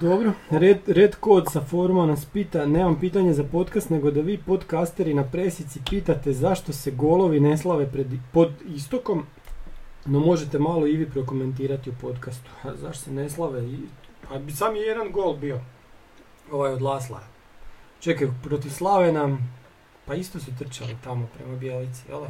Dobro, 0.00 0.32
red, 0.50 0.78
red 0.86 1.16
kod 1.16 1.52
sa 1.52 1.60
foruma 1.60 2.06
nas 2.06 2.24
pita, 2.24 2.66
nemam 2.66 2.96
pitanje 3.00 3.32
za 3.32 3.44
podcast, 3.44 3.90
nego 3.90 4.10
da 4.10 4.20
vi 4.20 4.38
podcasteri 4.38 5.14
na 5.14 5.24
presici 5.24 5.80
pitate 5.90 6.32
zašto 6.32 6.72
se 6.72 6.90
golovi 6.90 7.40
ne 7.40 7.58
slave 7.58 7.86
pred, 7.92 8.06
pod 8.32 8.50
istokom, 8.66 9.26
no 10.06 10.20
možete 10.20 10.58
malo 10.58 10.86
i 10.86 10.96
vi 10.96 11.10
prokomentirati 11.10 11.90
u 11.90 11.94
podcastu. 12.00 12.50
A 12.62 12.74
zašto 12.76 13.04
se 13.04 13.12
ne 13.12 13.30
slave? 13.30 13.62
Pa 14.28 14.38
bi 14.38 14.52
sam 14.52 14.76
je 14.76 14.82
jedan 14.82 15.12
gol 15.12 15.36
bio, 15.36 15.60
ovaj 16.52 16.72
od 16.72 16.82
Lasla. 16.82 17.20
Čekaj, 18.00 18.28
protiv 18.42 18.70
Slavena, 18.70 19.38
pa 20.06 20.14
isto 20.14 20.38
su 20.40 20.50
trčali 20.58 20.96
tamo 21.04 21.26
prema 21.36 21.56
Bijelici, 21.56 22.02
jel? 22.08 22.20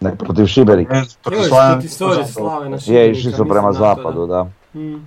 Ne, 0.00 0.16
protiv 0.16 0.46
Šibenika. 0.46 0.94
Ne, 0.94 0.98
Joj, 0.98 1.06
protiv 1.22 1.40
Slavena- 1.40 1.80
sorry, 1.80 2.24
Slavena, 2.24 2.74
Je, 2.74 2.80
Šibenika, 2.80 3.10
išli 3.10 3.32
su 3.32 3.44
prema 3.44 3.72
zapadu, 3.72 4.26
da. 4.26 4.46
Mm. 4.74 5.06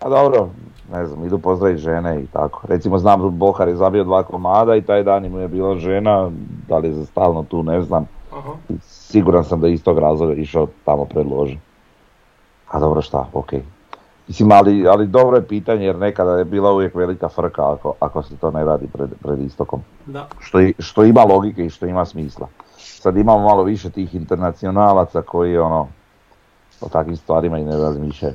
A 0.00 0.08
dobro, 0.08 0.48
ne 0.92 1.06
znam, 1.06 1.24
idu 1.24 1.38
pozdraviti 1.38 1.82
žene 1.82 2.22
i 2.22 2.26
tako. 2.26 2.60
Recimo 2.64 2.98
znam 2.98 3.38
Bohar 3.38 3.68
je 3.68 3.76
zabio 3.76 4.04
dva 4.04 4.22
komada 4.22 4.76
i 4.76 4.82
taj 4.82 5.02
dan 5.02 5.28
mu 5.28 5.38
je 5.38 5.48
bila 5.48 5.76
žena, 5.76 6.30
da 6.68 6.78
li 6.78 6.88
je 6.88 6.94
za 6.94 7.06
stalno 7.06 7.42
tu, 7.42 7.62
ne 7.62 7.82
znam. 7.82 8.08
Aha. 8.32 8.50
Siguran 8.82 9.44
sam 9.44 9.60
da 9.60 9.66
je 9.66 9.72
iz 9.72 9.84
tog 9.84 9.98
razloga 9.98 10.34
išao 10.34 10.66
tamo 10.84 11.04
predložen. 11.04 11.58
A 12.68 12.78
dobro 12.80 13.02
šta, 13.02 13.26
okej. 13.32 13.62
Mislim, 14.28 14.52
ali, 14.52 14.88
ali 14.88 15.06
dobro 15.06 15.36
je 15.36 15.46
pitanje 15.46 15.86
jer 15.86 15.98
nekada 15.98 16.38
je 16.38 16.44
bila 16.44 16.72
uvijek 16.72 16.94
velika 16.94 17.28
frka 17.28 17.72
ako, 17.72 17.94
ako 18.00 18.22
se 18.22 18.36
to 18.36 18.50
ne 18.50 18.64
radi 18.64 18.86
pred, 18.86 19.10
pred 19.22 19.40
istokom. 19.40 19.80
Da, 20.06 20.26
Što, 20.40 20.58
što 20.78 21.04
ima 21.04 21.24
logike 21.24 21.66
i 21.66 21.70
što 21.70 21.86
ima 21.86 22.04
smisla. 22.04 22.46
Sad 23.02 23.16
imamo 23.16 23.38
malo 23.38 23.62
više 23.62 23.90
tih 23.90 24.14
internacionalaca 24.14 25.22
koji 25.22 25.58
ono 25.58 25.88
o 26.80 26.88
takvim 26.88 27.16
stvarima 27.16 27.58
i 27.58 27.64
ne 27.64 27.76
razmišljaju. 27.76 28.34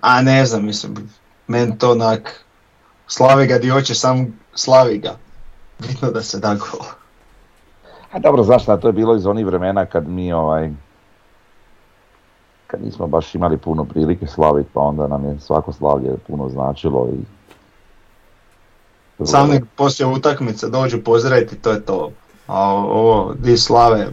A 0.00 0.22
ne 0.22 0.46
znam, 0.46 0.64
mislim, 0.64 1.10
meni 1.46 1.78
to 1.78 1.92
onak... 1.92 2.44
Slavi 3.06 3.46
ga 3.46 3.58
di 3.58 3.68
hoće, 3.68 3.94
sam 3.94 4.40
slavi 4.54 4.98
ga. 4.98 5.16
Bitno 5.78 6.10
da 6.10 6.22
se 6.22 6.38
da 6.38 6.54
gol. 6.54 6.86
A 8.12 8.18
dobro, 8.18 8.42
znaš 8.42 8.62
šta, 8.62 8.76
to 8.76 8.88
je 8.88 8.92
bilo 8.92 9.16
iz 9.16 9.26
onih 9.26 9.46
vremena 9.46 9.86
kad 9.86 10.08
mi 10.08 10.32
ovaj, 10.32 10.70
kad 12.66 12.82
nismo 12.84 13.06
baš 13.06 13.34
imali 13.34 13.58
puno 13.58 13.84
prilike 13.84 14.26
slaviti, 14.26 14.70
pa 14.72 14.80
onda 14.80 15.06
nam 15.06 15.24
je 15.24 15.40
svako 15.40 15.72
slavlje 15.72 16.16
puno 16.26 16.48
značilo 16.48 17.08
i... 17.12 17.18
Sam 19.24 19.48
nek 19.48 19.64
poslije 19.76 20.06
utakmice 20.06 20.68
dođu 20.68 21.02
pozdraviti, 21.04 21.56
to 21.56 21.70
je 21.70 21.84
to. 21.84 22.10
A 22.46 22.70
ovo, 22.74 23.34
di 23.34 23.56
slave, 23.56 24.06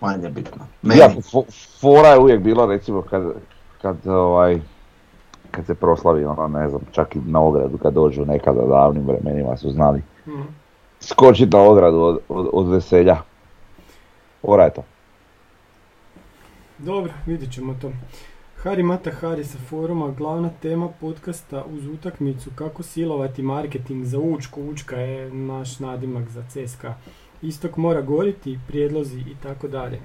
manje 0.00 0.28
bitno. 0.28 0.66
Meni. 0.82 1.00
Ja, 1.00 1.08
fo- 1.10 1.44
fora 1.80 2.08
je 2.08 2.18
uvijek 2.18 2.40
bilo 2.40 2.66
recimo 2.66 3.02
kad, 3.02 3.22
kad 3.82 4.06
ovaj, 4.06 4.60
kad 5.50 5.66
se 5.66 5.74
proslavi 5.74 6.24
ono, 6.24 6.48
ne 6.48 6.68
znam, 6.68 6.80
čak 6.92 7.16
i 7.16 7.20
na 7.20 7.40
ogradu 7.40 7.78
kad 7.78 7.94
dođu 7.94 8.24
nekada 8.24 8.62
davnim 8.62 9.06
vremenima 9.06 9.56
su 9.56 9.70
znali 9.70 10.02
Mhm. 10.26 10.42
skočiti 11.00 11.56
na 11.56 11.62
ogradu 11.62 11.96
od, 11.98 12.18
od, 12.28 12.48
od 12.52 12.68
veselja. 12.68 13.16
Fora 14.40 14.64
je 14.64 14.70
to. 14.70 14.82
Dobro, 16.78 17.12
vidjet 17.26 17.52
ćemo 17.52 17.74
to. 17.74 17.90
Hari 18.62 18.82
Mata 18.82 19.10
Hari 19.12 19.44
sa 19.44 19.58
foruma, 19.60 20.10
glavna 20.10 20.50
tema 20.62 20.88
podcasta 20.90 21.64
uz 21.66 21.86
utakmicu 21.88 22.50
kako 22.54 22.82
silovati 22.82 23.42
marketing 23.42 24.04
za 24.04 24.18
Učku. 24.18 24.62
Učka 24.62 24.96
je 24.96 25.30
naš 25.30 25.78
nadimak 25.78 26.28
za 26.28 26.42
CSKA. 26.44 26.94
Istok 27.42 27.76
mora 27.76 28.00
goriti, 28.00 28.58
prijedlozi 28.68 29.18
i 29.18 29.36
tako 29.42 29.68
dalje. 29.68 30.00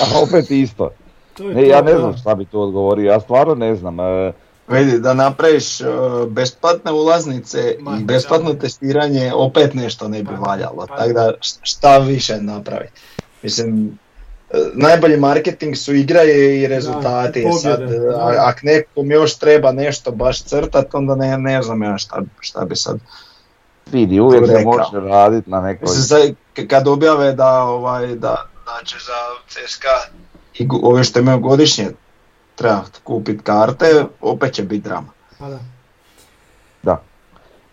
A 0.00 0.22
opet 0.22 0.50
isto. 0.50 0.90
To 1.34 1.42
je 1.42 1.54
Ne, 1.54 1.62
to, 1.62 1.66
ja 1.66 1.82
ne 1.82 1.92
da. 1.92 1.98
znam 1.98 2.16
šta 2.16 2.34
bi 2.34 2.44
tu 2.44 2.60
odgovorio, 2.60 3.12
ja 3.12 3.20
stvarno 3.20 3.54
ne 3.54 3.74
znam. 3.76 4.00
e, 4.00 4.32
Vidi, 4.68 4.98
da 4.98 5.14
napraviš 5.14 5.80
uh, 5.80 5.86
besplatne 6.28 6.92
ulaznice 6.92 7.76
Ma, 7.80 7.98
i 8.00 8.04
besplatno 8.04 8.52
da. 8.52 8.58
testiranje, 8.58 9.32
opet 9.34 9.74
nešto 9.74 10.08
ne 10.08 10.22
bi 10.22 10.28
Pa, 10.28 10.40
valjalo. 10.40 10.86
pa. 10.88 10.96
Tako 10.96 11.12
da 11.12 11.32
šta 11.40 11.98
više 11.98 12.36
napraviti. 12.36 13.00
Mislim, 13.42 13.86
e, 13.86 14.05
najbolji 14.74 15.16
marketing 15.16 15.76
su 15.76 15.94
igre 15.94 16.24
i 16.24 16.66
rezultati. 16.66 17.44
Sad, 17.62 17.82
e, 17.82 17.98
da. 17.98 18.16
a- 18.16 18.48
ak 18.48 18.62
nekom 18.62 19.10
još 19.10 19.38
treba 19.38 19.72
nešto 19.72 20.10
baš 20.10 20.42
crtat, 20.42 20.94
onda 20.94 21.14
ne, 21.14 21.38
ne 21.38 21.62
znam 21.62 21.82
ja 21.82 21.98
šta, 21.98 22.22
šta 22.40 22.64
bi 22.64 22.76
sad. 22.76 22.98
vidi, 23.92 24.20
uvijek 24.20 24.46
se 24.46 24.64
može 24.64 25.08
raditi 25.08 25.50
na 25.50 25.60
nekoj... 25.60 25.86
Mislim, 25.86 26.02
sad, 26.02 26.66
kad 26.68 26.88
objave 26.88 27.32
da, 27.32 27.62
ovaj, 27.62 28.06
da, 28.06 28.46
da 28.66 28.84
će 28.84 28.96
za 28.98 29.12
CSKA 29.48 30.16
i 30.58 30.68
ove 30.82 31.04
što 31.04 31.20
imaju 31.20 31.38
godišnje 31.38 31.86
treba 32.54 32.82
kupiti 33.04 33.42
karte, 33.42 34.04
opet 34.20 34.52
će 34.52 34.62
biti 34.62 34.88
drama. 34.88 35.08
Pa 35.38 35.48
da. 35.48 35.58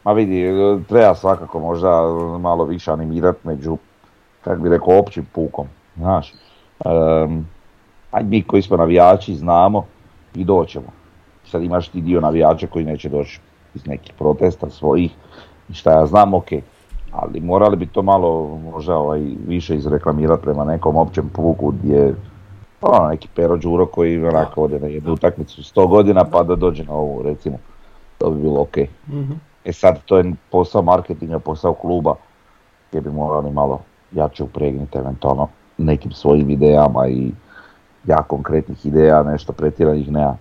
Ma 0.04 0.12
vidi, 0.14 0.42
e, 0.44 0.78
treba 0.90 1.16
svakako 1.16 1.60
možda 1.60 2.02
malo 2.40 2.66
više 2.66 2.92
animirati 2.92 3.40
među, 3.44 3.78
kak 4.44 4.60
bi 4.60 4.70
rekao, 4.70 5.00
općim 5.00 5.28
pukom, 5.34 5.68
znaš. 5.98 6.34
Um, 6.86 7.48
aj 8.12 8.24
mi 8.24 8.44
koji 8.44 8.62
smo 8.62 8.78
navijači 8.78 9.36
znamo 9.36 9.86
i 10.36 10.44
doćemo. 10.44 10.88
Sad 11.46 11.64
imaš 11.64 11.88
ti 11.88 12.02
dio 12.02 12.22
navijača 12.22 12.68
koji 12.68 12.86
neće 12.86 13.10
doći 13.10 13.40
iz 13.76 13.88
nekih 13.88 14.14
protesta 14.18 14.70
svojih 14.70 15.12
i 15.70 15.74
šta 15.74 15.92
ja 15.92 16.06
znam, 16.06 16.34
ok. 16.34 16.48
Ali 17.12 17.40
morali 17.40 17.76
bi 17.76 17.86
to 17.86 18.02
malo 18.02 18.60
možda 18.72 18.96
ovaj, 18.96 19.22
više 19.48 19.76
izreklamirati 19.76 20.44
prema 20.44 20.66
nekom 20.66 20.98
općem 20.98 21.30
puku 21.30 21.72
gdje 21.72 22.16
Ono, 22.84 23.08
neki 23.08 23.28
Pero 23.36 23.58
Đuro 23.58 23.86
koji 23.86 24.26
onako 24.26 24.64
ode 24.64 24.80
na 24.80 24.88
jednu 24.88 25.14
utakmicu 25.14 25.62
100 25.62 25.88
godina 25.88 26.24
pa 26.32 26.44
da 26.44 26.56
dođe 26.56 26.84
na 26.84 26.94
ovu 26.94 27.24
recimo. 27.24 27.58
To 28.18 28.30
bi 28.30 28.42
bilo 28.42 28.62
ok. 28.62 28.78
Mhm. 29.08 29.34
E 29.66 29.74
sad, 29.74 30.04
to 30.06 30.18
je 30.18 30.34
posao 30.52 30.82
marketinga, 30.82 31.40
posao 31.40 31.74
kluba 31.74 32.16
gdje 32.90 33.02
bi 33.02 33.10
morali 33.10 33.52
malo 33.52 33.80
jače 34.12 34.44
upregnuti 34.44 34.98
eventualno 34.98 35.48
nekim 35.78 36.12
svojim 36.12 36.50
idejama 36.50 37.08
i 37.08 37.32
ja 38.06 38.18
konkretnih 38.20 38.86
ideja, 38.86 39.24
nešto 39.24 39.54
pretjeranih 39.54 40.12
nema. 40.12 40.38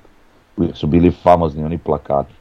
Uvijek 0.56 0.76
su 0.76 0.86
bili 0.86 1.10
famozni 1.12 1.64
oni 1.64 1.78
plakati. 1.78 2.32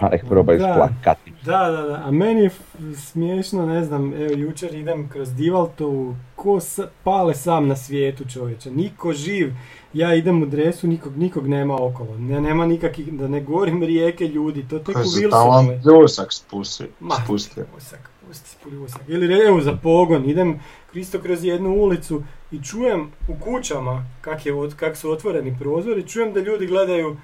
Pa 0.00 0.08
nek 0.08 0.24
probaju 0.26 0.58
s 0.58 0.62
Da. 0.62 0.74
plakati. 0.74 1.32
Da, 1.42 1.58
da, 1.66 1.82
da, 1.82 1.94
a 1.96 2.10
meni 2.10 2.40
je 2.40 2.50
smiješno, 2.96 3.66
ne 3.66 3.84
znam, 3.84 4.14
evo 4.14 4.32
jučer 4.32 4.74
idem 4.74 5.08
kroz 5.08 5.34
Divaltovu, 5.34 6.16
ko 6.36 6.60
sa- 6.60 6.88
pale 7.04 7.34
sam 7.34 7.68
na 7.68 7.76
svijetu 7.76 8.24
čovječe, 8.26 8.70
niko 8.70 9.12
živ, 9.12 9.52
ja 9.92 10.14
idem 10.14 10.42
u 10.42 10.46
dresu, 10.46 10.86
nikog, 10.86 11.16
nikog 11.16 11.46
nema 11.48 11.76
okolo, 11.76 12.18
ne, 12.18 12.40
nema 12.40 12.66
nikakvih, 12.66 13.12
da 13.12 13.28
ne 13.28 13.40
govorim 13.40 13.82
rijeke 13.92 14.24
ljudi, 14.26 14.64
to 14.64 14.78
tek 14.78 14.96
u 14.96 15.04
su 15.04 15.30
tamo 15.30 15.64
pljusak 15.82 16.32
spusti, 16.32 16.84
Ma, 17.00 17.14
spustio. 17.14 17.64
pljusak, 17.66 18.10
pusti 18.30 18.56
pljusak. 18.62 19.00
Ili 19.08 19.40
evo 19.40 19.60
za 19.60 19.72
pogon, 19.72 20.30
idem 20.30 20.60
kristo 20.92 21.18
kroz 21.18 21.44
jednu 21.44 21.70
ulicu 21.70 22.22
i 22.52 22.62
čujem 22.62 23.00
u 23.28 23.34
kućama 23.40 24.04
kak, 24.20 24.46
je, 24.46 24.52
kak 24.76 24.96
su 24.96 25.10
otvoreni 25.10 25.56
prozori, 25.58 26.08
čujem 26.08 26.32
da 26.32 26.40
ljudi 26.40 26.66
gledaju 26.66 27.16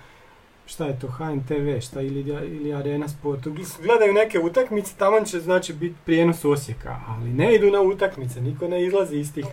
šta 0.66 0.86
je 0.86 0.98
to, 0.98 1.08
HNTV, 1.08 1.80
šta 1.80 2.00
ili, 2.00 2.20
ili 2.46 2.74
Arena 2.74 3.08
Sport, 3.08 3.40
Gl- 3.40 3.82
gledaju 3.82 4.12
neke 4.12 4.38
utakmice, 4.38 4.94
tamo 4.98 5.20
će 5.20 5.40
znači 5.40 5.72
biti 5.72 5.94
prijenos 6.04 6.44
Osijeka, 6.44 6.96
ali 7.08 7.30
ne 7.30 7.54
idu 7.54 7.70
na 7.70 7.80
utakmice, 7.80 8.40
niko 8.40 8.68
ne 8.68 8.84
izlazi 8.84 9.16
iz 9.16 9.34
tih 9.34 9.46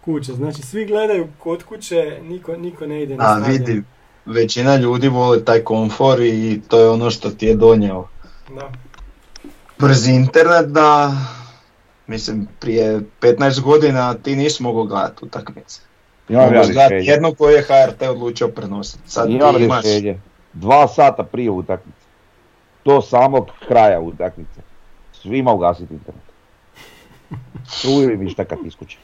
kuća, 0.00 0.32
znači 0.32 0.62
svi 0.62 0.84
gledaju 0.86 1.28
kod 1.38 1.62
kuće, 1.64 2.18
niko, 2.22 2.56
niko 2.56 2.86
ne 2.86 3.02
ide 3.02 3.16
na 3.16 3.24
A 3.24 3.40
stadion. 3.40 3.66
vidi, 3.66 3.82
većina 4.26 4.76
ljudi 4.76 5.08
voli 5.08 5.44
taj 5.44 5.60
komfor 5.60 6.20
i 6.20 6.60
to 6.68 6.80
je 6.80 6.90
ono 6.90 7.10
što 7.10 7.30
ti 7.30 7.46
je 7.46 7.54
donio 7.54 8.04
Da. 8.54 8.72
Brzi 9.80 10.12
internet 10.12 10.66
da, 10.66 11.12
mislim, 12.06 12.48
prije 12.60 13.00
15 13.20 13.60
godina 13.60 14.14
ti 14.14 14.36
nisi 14.36 14.62
mogao 14.62 14.84
gledati 14.84 15.24
utakmice. 15.24 15.80
Imam 16.28 16.54
ja 16.54 16.62
gledati 16.64 16.94
rješenje. 16.94 17.12
jednu 17.12 17.34
koju 17.34 17.56
je 17.56 17.62
HRT 17.62 18.02
odlučio 18.02 18.48
prenositi. 18.48 19.10
Sad 19.10 19.30
Imam 19.30 19.54
ti 19.54 19.64
imaš, 19.64 19.84
rješenje. 19.84 20.20
Dva 20.52 20.88
sata 20.88 21.24
prije 21.24 21.50
utakmice. 21.50 22.00
Do 22.84 23.00
samog 23.00 23.48
kraja 23.68 24.00
utakmice. 24.00 24.60
Svima 25.12 25.52
ugasiti 25.52 25.94
internet. 25.94 26.22
Struju 27.68 28.10
im 28.10 28.28
šta 28.30 28.44
kad 28.44 28.58
iskuće. 28.64 28.98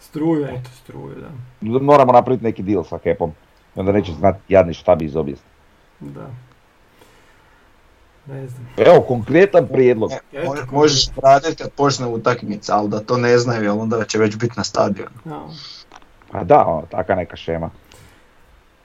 Struju, 0.00 0.44
eto, 0.44 0.70
struju, 0.82 1.14
da. 1.20 1.28
Moramo 1.80 2.12
napraviti 2.12 2.44
neki 2.44 2.62
deal 2.62 2.84
sa 2.84 2.98
Hepom. 3.04 3.32
I 3.76 3.80
onda 3.80 3.92
neće 3.92 4.12
znati 4.12 4.38
jadni 4.48 4.74
šta 4.74 4.94
bi 4.94 5.04
iz 5.04 5.16
obijesti. 5.16 5.46
Da. 6.00 6.30
Ne 8.28 8.46
znam. 8.48 8.66
Evo, 8.76 9.00
konkretan 9.00 9.66
prijedlog. 9.68 10.10
Mo- 10.32 10.56
kako 10.56 10.74
možeš 10.74 11.08
pratiti 11.16 11.56
kad 11.62 11.70
počne 11.70 12.06
utakmica, 12.06 12.76
ali 12.76 12.88
da 12.88 13.00
to 13.00 13.16
ne 13.16 13.38
znaju, 13.38 13.62
jer 13.62 13.70
onda 13.70 14.04
će 14.04 14.18
već 14.18 14.36
biti 14.36 14.54
na 14.56 14.64
stadionu. 14.64 15.10
Pa 16.30 16.44
da, 16.44 16.66
ono, 16.66 16.82
taka 16.90 17.14
neka 17.14 17.36
šema. 17.36 17.70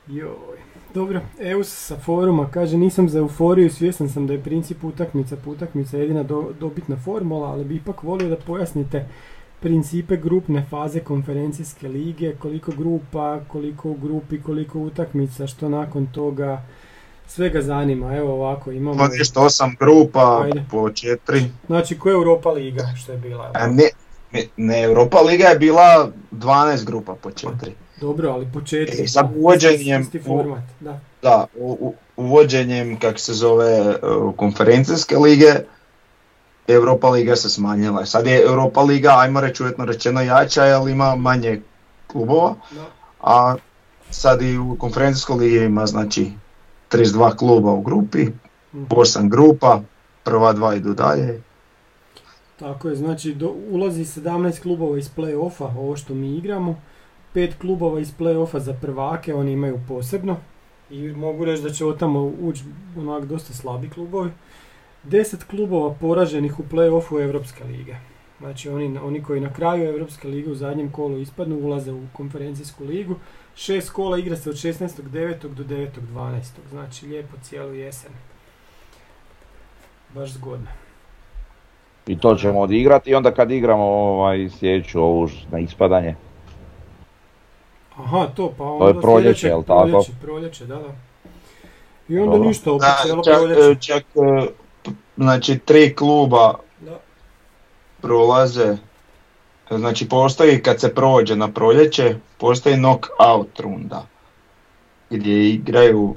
Joj. 0.08 0.58
Dobro, 0.94 1.22
Eus 1.40 1.68
sa 1.88 1.96
foruma 1.98 2.50
kaže 2.54 2.78
nisam 2.78 3.10
za 3.10 3.20
euforiju, 3.20 3.70
svjestan 3.70 4.10
sam 4.10 4.28
da 4.28 4.34
je 4.34 4.44
princip 4.44 4.84
utakmica 4.84 5.36
po 5.46 5.52
utakmica 5.52 5.98
jedina 5.98 6.24
do- 6.24 6.52
dobitna 6.60 6.96
formula, 6.98 7.48
ali 7.48 7.64
bi 7.66 7.76
ipak 7.76 8.04
volio 8.04 8.30
da 8.30 8.36
pojasnite 8.36 9.06
principe 9.60 10.18
grupne 10.18 10.66
faze 10.70 11.00
konferencijske 11.00 11.88
lige, 11.88 12.36
koliko 12.36 12.72
grupa, 12.72 13.40
koliko 13.48 13.90
u 13.90 13.94
grupi, 13.94 14.42
koliko 14.42 14.80
utakmica, 14.80 15.48
što 15.48 15.70
nakon 15.70 16.08
toga, 16.08 16.62
svega 17.32 17.62
zanima. 17.62 18.16
Evo 18.16 18.34
ovako, 18.34 18.72
imamo, 18.72 18.96
Ima 18.96 19.08
nešto 19.10 19.42
osam 19.42 19.76
grupa 19.80 20.42
Ajde. 20.44 20.64
po 20.72 20.90
četiri. 20.92 21.44
znači 21.68 22.00
ko 22.00 22.10
je 22.10 22.14
Europa 22.14 22.52
Liga, 22.52 22.84
što 22.98 23.12
je 23.12 23.18
bila. 23.18 23.52
A 23.54 23.68
ne, 23.68 23.90
ne, 24.58 24.82
Europa 24.84 25.20
Liga 25.20 25.46
je 25.46 25.60
bila 25.60 26.12
12 26.32 26.86
grupa 26.86 27.16
po 27.16 27.32
četiri. 27.32 27.72
Dobro, 28.02 28.30
ali 28.30 28.48
po 28.54 28.62
četiri. 28.62 29.04
E, 29.04 29.08
sad 29.08 29.32
uvođenjem 29.36 30.02
Isti 30.02 30.20
format, 30.20 30.64
da. 30.80 31.00
Da, 31.22 31.46
u, 31.56 31.78
u- 31.82 31.94
uvođenjem, 32.18 33.00
kak 33.00 33.20
se 33.20 33.34
zove, 33.34 33.80
uh, 33.90 34.36
konferencijske 34.36 35.18
lige, 35.18 35.54
Europa 36.68 37.10
Liga 37.10 37.36
se 37.36 37.50
smanjila. 37.50 38.06
Sad 38.06 38.28
je 38.28 38.42
Europa 38.42 38.82
Liga, 38.82 39.16
ajmo 39.18 39.42
reći 39.42 39.64
uvjetno 39.64 39.86
rečeno 39.86 40.22
jača, 40.22 40.66
jer 40.66 40.90
ima 40.90 41.16
manje 41.16 41.62
klubova, 42.08 42.56
da. 42.72 42.86
a 43.22 43.56
sad 44.10 44.42
i 44.42 44.58
u 44.58 44.76
konferencijskoj 44.80 45.36
ligi 45.36 45.58
ima 45.58 45.86
znači 45.86 46.32
32 46.94 47.36
kluba 47.36 47.72
u 47.72 47.82
grupi, 47.82 48.26
Mhm. 48.74 48.84
8 48.90 49.30
grupa, 49.30 49.82
prva 50.24 50.54
dva 50.54 50.76
idu 50.76 50.94
dalje. 50.94 51.42
Tako 52.60 52.90
je, 52.90 52.96
znači 52.96 53.34
do, 53.34 53.54
ulazi 53.72 54.06
17 54.06 54.62
klubova 54.62 54.98
iz 54.98 55.10
play-offa, 55.18 55.78
ovo 55.78 55.96
što 55.98 56.14
mi 56.14 56.38
igramo, 56.38 56.82
5 57.36 57.52
klubova 57.62 58.00
iz 58.00 58.12
play-offa 58.20 58.58
za 58.60 58.74
prvake, 58.74 59.34
oni 59.36 59.52
imaju 59.52 59.80
posebno 59.88 60.38
i 60.90 61.08
mogu 61.08 61.46
reći 61.46 61.64
da 61.64 61.70
će 61.70 61.86
od 61.86 62.00
tamo 62.00 62.32
ući 62.42 62.64
onak 62.98 63.26
dosta 63.26 63.54
slabi 63.54 63.90
klubovi. 63.90 64.32
10 65.04 65.44
klubova 65.50 65.94
poraženih 65.94 66.60
u 66.60 66.64
play-offu 66.72 67.24
Evropske 67.24 67.64
lige. 67.64 67.96
Znači 68.40 68.70
oni, 68.70 68.98
oni 68.98 69.24
koji 69.24 69.42
na 69.42 69.54
kraju 69.54 69.90
Evropske 69.90 70.28
lige 70.28 70.52
u 70.52 70.56
zadnjem 70.56 70.92
kolu 70.92 71.18
ispadnu 71.20 71.56
ulaze 71.60 71.92
u 71.92 72.02
konferencijsku 72.14 72.84
ligu. 72.84 73.16
Šest 73.56 73.90
kola 73.90 74.18
igra 74.18 74.36
se 74.38 74.50
od 74.50 74.56
16.9. 74.56 75.48
do 75.48 75.64
9.12. 75.64 76.42
Znači 76.70 77.06
lijepo 77.06 77.38
cijelu 77.44 77.74
jesen. 77.74 78.12
Baš 80.16 80.30
zgodno. 80.30 80.68
I 82.08 82.20
to 82.20 82.36
ćemo 82.36 82.60
odigrati 82.60 83.10
i 83.10 83.16
onda 83.16 83.32
kad 83.32 83.52
igramo 83.52 83.84
ovaj, 83.84 84.50
sljedeću 84.60 85.02
ovu 85.02 85.30
na 85.52 85.60
ispadanje. 85.60 86.16
Aha, 87.98 88.28
to 88.36 88.54
pa 88.58 88.64
je 88.64 88.70
onda 88.70 89.02
proljeće, 89.02 89.24
sljedeće 89.30 89.48
jel 89.48 89.64
tako? 89.64 89.88
Proljeće, 89.88 90.12
proljeće, 90.22 90.66
da, 90.66 90.76
da. 90.76 90.96
I 92.10 92.18
onda 92.20 92.32
Dobro. 92.32 92.48
ništa, 92.48 92.72
opet 92.72 92.88
cijelo 93.02 93.24
čak, 93.24 93.34
proljeće. 93.36 93.82
čak, 93.82 94.04
e, 94.16 94.48
znači 95.18 95.60
tri 95.66 95.96
kluba 95.96 96.54
Da. 96.80 97.00
prolaze, 98.02 98.78
znači 99.78 100.10
postoji 100.10 100.64
kad 100.64 100.80
se 100.80 100.96
prođe 100.96 101.36
na 101.36 101.52
proljeće, 101.52 102.16
postoji 102.38 102.76
knock-out 102.76 103.60
runda 103.60 104.06
gdje 105.10 105.50
igraju 105.50 106.16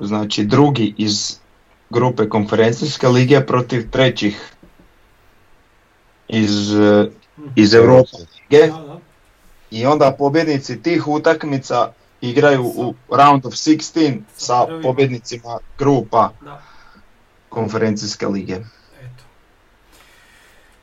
znači 0.00 0.44
drugi 0.44 0.94
iz 0.98 1.38
grupe 1.90 2.28
konferencijske 2.28 3.08
lige 3.08 3.40
protiv 3.40 3.90
trećih 3.90 4.52
iz, 6.28 6.74
eh, 6.74 7.06
iz 7.56 7.74
Europe 7.74 8.10
lige 8.50 8.72
i 9.70 9.86
onda 9.86 10.14
pobjednici 10.18 10.82
tih 10.82 11.08
utakmica 11.08 11.92
igraju 12.20 12.64
u 12.64 12.94
round 13.08 13.46
of 13.46 13.52
16 13.52 14.20
sa 14.36 14.66
pobjednicima 14.82 15.58
grupa 15.78 16.30
konferencijske 17.48 18.26
lige. 18.26 18.54
Eto. 19.00 19.24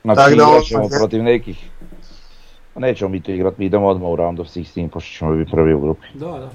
Znači 0.03 0.17
Tak 0.17 0.35
da 0.35 0.97
protiv 0.97 1.23
nekih. 1.23 1.69
Pa 2.79 2.85
Nećemo 2.85 3.09
mi 3.09 3.21
to 3.21 3.31
igrat, 3.31 3.57
mi 3.57 3.65
idemo 3.65 3.87
odmah 3.87 4.09
u 4.09 4.15
round 4.15 4.39
of 4.39 4.47
16, 4.47 4.87
pošto 4.87 5.17
ćemo 5.17 5.35
biti 5.35 5.51
prvi 5.51 5.73
u 5.73 5.81
grupi. 5.81 6.07
Da, 6.13 6.25
da. 6.25 6.49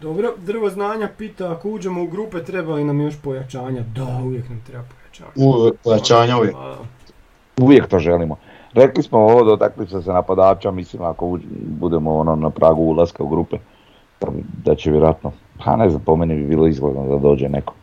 Dobro, 0.00 0.32
drvo 0.46 0.70
znanja 0.70 1.08
pita 1.18 1.52
ako 1.52 1.70
uđemo 1.70 2.02
u 2.02 2.06
grupe 2.06 2.44
treba 2.44 2.74
li 2.74 2.84
nam 2.84 3.00
još 3.00 3.20
pojačanja? 3.22 3.82
Da, 3.94 4.20
uvijek 4.24 4.48
nam 4.48 4.62
treba 4.66 4.84
pojačanja. 4.84 5.30
U 5.36 5.70
pojačanja 5.84 6.36
uvijek. 6.36 6.56
Uvijek 7.60 7.86
to 7.86 7.98
želimo. 7.98 8.36
Rekli 8.74 9.02
smo 9.02 9.18
ovo 9.18 9.44
dotakli 9.44 9.86
se 9.86 10.12
napadača, 10.12 10.70
mislim 10.70 11.02
ako 11.02 11.38
budemo 11.66 12.16
ono 12.16 12.36
na 12.36 12.50
pragu 12.50 12.82
ulaska 12.82 13.22
u 13.22 13.28
grupe, 13.28 13.56
da, 14.20 14.30
bi- 14.30 14.44
da 14.64 14.74
će 14.74 14.90
vjerojatno, 14.90 15.32
pa 15.64 15.76
ne 15.76 15.90
znam, 15.90 16.02
po 16.02 16.16
meni 16.16 16.34
bi 16.34 16.46
bilo 16.46 16.66
izgledno 16.66 17.08
da 17.08 17.18
dođe 17.18 17.48
neko. 17.48 17.74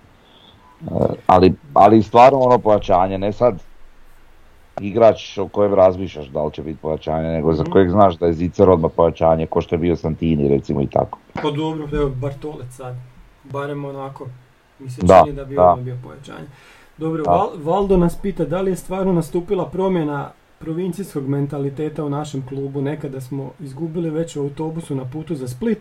E, 0.81 0.89
ali, 1.27 1.53
ali 1.73 2.03
stvarno 2.03 2.39
ono 2.39 2.57
pojačanje, 2.57 3.17
ne 3.17 3.31
sad 3.31 3.63
igrač 4.79 5.37
o 5.37 5.47
kojem 5.47 5.73
razmišljaš 5.73 6.27
da 6.27 6.43
li 6.43 6.51
će 6.51 6.61
biti 6.61 6.79
pojačanje, 6.81 7.27
nego 7.27 7.53
za 7.53 7.63
kojeg 7.63 7.89
znaš 7.89 8.15
da 8.15 8.25
je 8.25 8.33
Zicer 8.33 8.69
odmah 8.69 8.91
pojačanje, 8.95 9.47
ko 9.47 9.61
što 9.61 9.75
je 9.75 9.79
bio 9.79 9.95
Santini 9.95 10.47
recimo 10.47 10.81
i 10.81 10.87
tako. 10.87 11.19
Pa 11.33 11.51
dobro, 11.51 11.87
evo 11.93 12.09
Bartolec 12.11 12.71
sad. 12.71 12.95
Barem 13.43 13.85
onako, 13.85 14.27
mi 14.79 14.89
se 14.89 15.01
Da, 15.01 15.21
čini 15.23 15.35
da 15.35 15.45
bi 15.45 15.55
da. 15.55 15.63
odmah 15.63 15.85
bio 15.85 15.97
pojačanje. 16.03 16.47
Dobro. 16.97 17.23
Val- 17.23 17.63
Valdo 17.63 17.97
nas 17.97 18.15
pita 18.15 18.45
da 18.45 18.61
li 18.61 18.71
je 18.71 18.75
stvarno 18.75 19.13
nastupila 19.13 19.65
promjena 19.65 20.29
provincijskog 20.59 21.27
mentaliteta 21.27 22.03
u 22.03 22.09
našem 22.09 22.45
klubu. 22.47 22.81
Nekada 22.81 23.21
smo 23.21 23.51
izgubili 23.59 24.09
već 24.09 24.35
u 24.35 24.41
autobusu 24.41 24.95
na 24.95 25.05
putu 25.05 25.35
za 25.35 25.47
Split, 25.47 25.79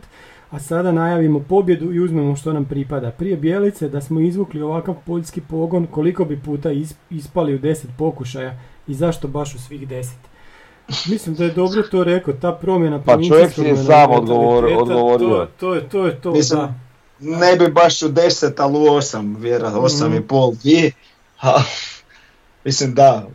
a 0.53 0.59
sada 0.59 0.93
najavimo 0.93 1.41
pobjedu 1.41 1.93
i 1.93 2.01
uzmemo 2.01 2.37
što 2.37 2.53
nam 2.53 2.65
pripada. 2.65 3.11
Prije 3.11 3.37
Bijelice 3.37 3.89
da 3.89 4.01
smo 4.01 4.20
izvukli 4.20 4.62
ovakav 4.62 4.95
poljski 5.07 5.41
pogon, 5.41 5.87
koliko 5.87 6.24
bi 6.24 6.41
puta 6.41 6.70
is- 6.70 6.95
ispali 7.11 7.55
u 7.55 7.59
10 7.59 7.87
pokušaja 7.99 8.55
i 8.87 8.95
zašto 8.95 9.29
baš 9.29 9.55
u 9.55 9.59
svih 9.59 9.89
10? 9.89 10.11
Mislim 11.07 11.35
da 11.35 11.45
je 11.45 11.51
dobro 11.51 11.83
to 11.83 12.05
rekao, 12.05 12.35
ta 12.35 12.53
promjena 12.53 13.03
Pa 13.03 13.12
čovjek 13.19 13.59
je 13.59 13.77
sam 13.77 14.11
odgovor- 14.11 14.77
odgovorio. 14.77 15.29
To, 15.29 15.47
to 15.59 15.74
je 15.74 15.89
to, 15.89 16.07
je 16.07 16.20
to 16.20 16.33
Mislim, 16.33 16.61
da. 16.61 16.74
Ne 17.20 17.57
bi 17.57 17.69
baš 17.69 18.03
u 18.03 18.09
10, 18.09 18.53
ali 18.57 18.79
u 18.79 18.87
8, 18.87 19.37
vjerojatno, 19.37 19.81
8 19.81 20.07
i 20.07 20.19
Mhm. 20.19 20.23
pol, 20.23 20.53
dvije. 20.55 20.91
Mislim 22.65 22.95
da, 22.95 23.27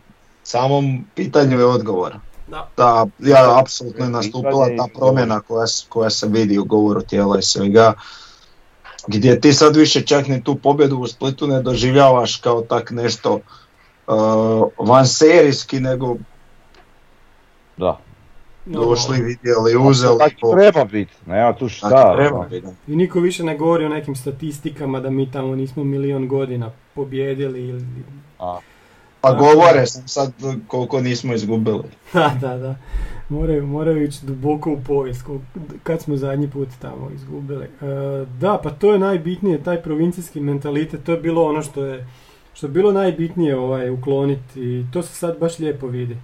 samom 0.42 1.04
pitanju 1.14 1.58
je 1.58 1.64
odgovor. 1.66 2.14
Da. 2.50 3.06
Ja 3.18 3.60
apsolutno 3.60 4.04
je 4.04 4.10
nastupila 4.10 4.68
ta 4.76 4.86
promjena 4.98 5.40
koja, 5.40 5.66
koja 5.88 6.10
se 6.10 6.26
vidi 6.28 6.58
u 6.58 6.64
govoru 6.64 7.02
tijela 7.02 7.38
i 7.38 7.42
svega. 7.42 7.92
Gdje 9.06 9.40
ti 9.40 9.52
sad 9.52 9.76
više 9.76 10.02
čak 10.06 10.26
ni 10.28 10.44
tu 10.44 10.54
pobjedu 10.54 10.96
u 10.98 11.06
Splitu 11.06 11.46
ne 11.46 11.62
doživljavaš 11.62 12.36
kao 12.36 12.60
tak 12.60 12.90
nešto 12.90 13.34
uh, 14.06 14.86
vanserijski, 14.88 15.80
nego 15.80 16.16
Da. 17.76 17.98
došli, 18.66 19.16
vidjeli, 19.22 19.76
uzeli. 19.88 20.18
Tako 20.18 20.34
po- 20.40 20.52
treba 20.52 20.84
biti, 20.84 21.12
nema 21.26 21.52
tu 21.52 21.68
šta. 21.68 21.90
tako 21.90 22.16
treba 22.16 22.38
ono. 22.38 22.48
biti. 22.48 22.66
I 22.86 22.96
niko 22.96 23.20
više 23.20 23.44
ne 23.44 23.56
govori 23.56 23.84
o 23.84 23.88
nekim 23.88 24.16
statistikama 24.16 25.00
da 25.00 25.10
mi 25.10 25.32
tamo 25.32 25.56
nismo 25.56 25.84
milion 25.84 26.28
godina 26.28 26.70
pobjedili 26.94 27.68
ili... 27.68 27.84
A, 28.38 28.58
Pa 29.20 29.30
Tako 29.32 29.44
govore 29.44 29.86
sam 29.86 30.08
sad 30.08 30.32
koliko 30.66 31.00
nismo 31.00 31.34
izgubili. 31.34 31.82
Da, 32.12 32.36
da, 32.40 32.56
da. 32.58 32.74
Moraju, 33.28 33.66
moraju 33.66 34.04
ići 34.04 34.26
duboko 34.26 34.72
u 34.72 34.80
povijest, 34.86 35.24
kad 35.82 36.00
smo 36.02 36.16
zadnji 36.16 36.50
put 36.50 36.68
tamo 36.80 37.10
izgubili. 37.14 37.64
E, 37.64 37.68
da, 38.40 38.60
pa 38.62 38.70
to 38.70 38.92
je 38.92 38.98
najbitnije, 38.98 39.62
taj 39.62 39.82
provincijski 39.82 40.40
mentalitet, 40.40 41.04
to 41.04 41.12
je 41.12 41.20
bilo 41.20 41.48
ono 41.48 41.62
što 41.62 41.84
je, 41.84 42.06
što 42.54 42.66
je 42.66 42.70
bilo 42.70 42.92
najbitnije 42.92 43.58
ovaj, 43.58 43.90
ukloniti 43.90 44.60
i 44.60 44.84
to 44.92 45.02
se 45.02 45.14
sad 45.14 45.38
baš 45.38 45.58
lijepo 45.58 45.86
vidi. 45.86 46.16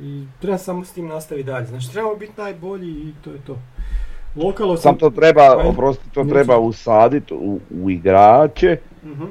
I 0.00 0.24
treba 0.40 0.58
samo 0.58 0.84
s 0.84 0.92
tim 0.92 1.06
nastaviti 1.06 1.46
dalje. 1.46 1.66
Znači, 1.66 1.92
trebamo 1.92 2.14
biti 2.14 2.32
najbolji 2.36 2.90
i 2.90 3.12
to 3.24 3.30
je 3.30 3.38
to. 3.46 3.58
Lokalo 4.36 4.76
sam... 4.76 4.82
Sam 4.82 4.98
to 4.98 5.10
treba, 5.10 5.56
oprosti, 5.68 6.10
to 6.10 6.24
treba 6.24 6.58
usaditi 6.58 7.34
u, 7.34 7.60
u 7.82 7.90
igrače, 7.90 8.76
Mhm. 9.04 9.24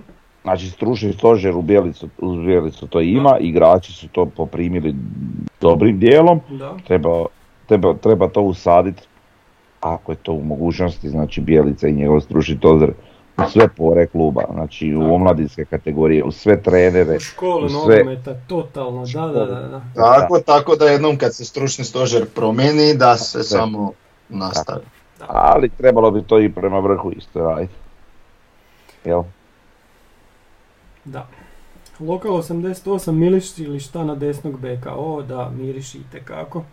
Znači 0.47 0.69
stručni 0.69 1.13
stožer 1.13 1.55
u 1.55 1.61
Bjelicu, 1.61 2.09
u 2.17 2.35
Bjelicu 2.35 2.87
to 2.87 3.01
ima, 3.01 3.37
igrači 3.39 3.93
su 3.93 4.07
to 4.07 4.25
poprimili 4.27 4.95
dobrim 5.61 5.99
dijelom, 5.99 6.39
Da. 6.49 6.75
treba, 6.87 7.25
treba, 7.65 7.93
treba 7.93 8.27
to 8.27 8.41
usaditi 8.41 9.01
ako 9.81 10.11
je 10.11 10.15
to 10.15 10.31
u 10.33 10.43
mogućnosti, 10.43 11.09
znači 11.09 11.41
Bjelica 11.41 11.87
i 11.87 11.93
njegov 11.93 12.19
stručni 12.21 12.57
stožer 12.57 12.91
u 13.37 13.49
sve 13.49 13.67
pore 13.67 14.07
kluba, 14.07 14.43
znači 14.53 14.95
u 14.95 14.99
Tako. 15.01 15.13
omladinske 15.13 15.65
kategorije, 15.65 16.23
u 16.23 16.31
sve 16.31 16.61
trenere, 16.61 17.15
U 17.15 17.19
školu 17.19 17.65
u 17.65 17.69
sve- 17.69 17.97
nogometa, 17.97 18.33
totalno, 18.47 19.05
da, 19.05 19.21
da, 19.21 19.45
da. 19.45 19.61
da. 19.61 19.81
Tako, 19.95 20.39
tako 20.39 20.75
da 20.75 20.85
jednom 20.85 21.17
kad 21.17 21.35
se 21.35 21.45
stručni 21.45 21.83
stožer 21.83 22.25
promijeni 22.25 22.93
da 22.95 23.17
se 23.17 23.31
Sve. 23.31 23.43
samo 23.43 23.91
nastavi. 24.29 24.85
ali 25.27 25.69
trebalo 25.69 26.11
bi 26.11 26.21
to 26.23 26.39
i 26.39 26.49
prema 26.49 26.79
vrhu 26.79 27.11
isto 27.11 27.39
raditi. 27.39 27.73
Jel? 29.05 29.23
Da. 31.07 31.27
Lokal 31.99 32.31
88 32.31 33.11
miliš 33.11 33.57
ili 33.57 33.79
šta 33.79 34.03
na 34.03 34.15
desnog 34.15 34.59
beka. 34.59 34.95
O, 34.95 35.21
da, 35.21 35.49
miriši 35.49 35.99
kako. 36.25 36.63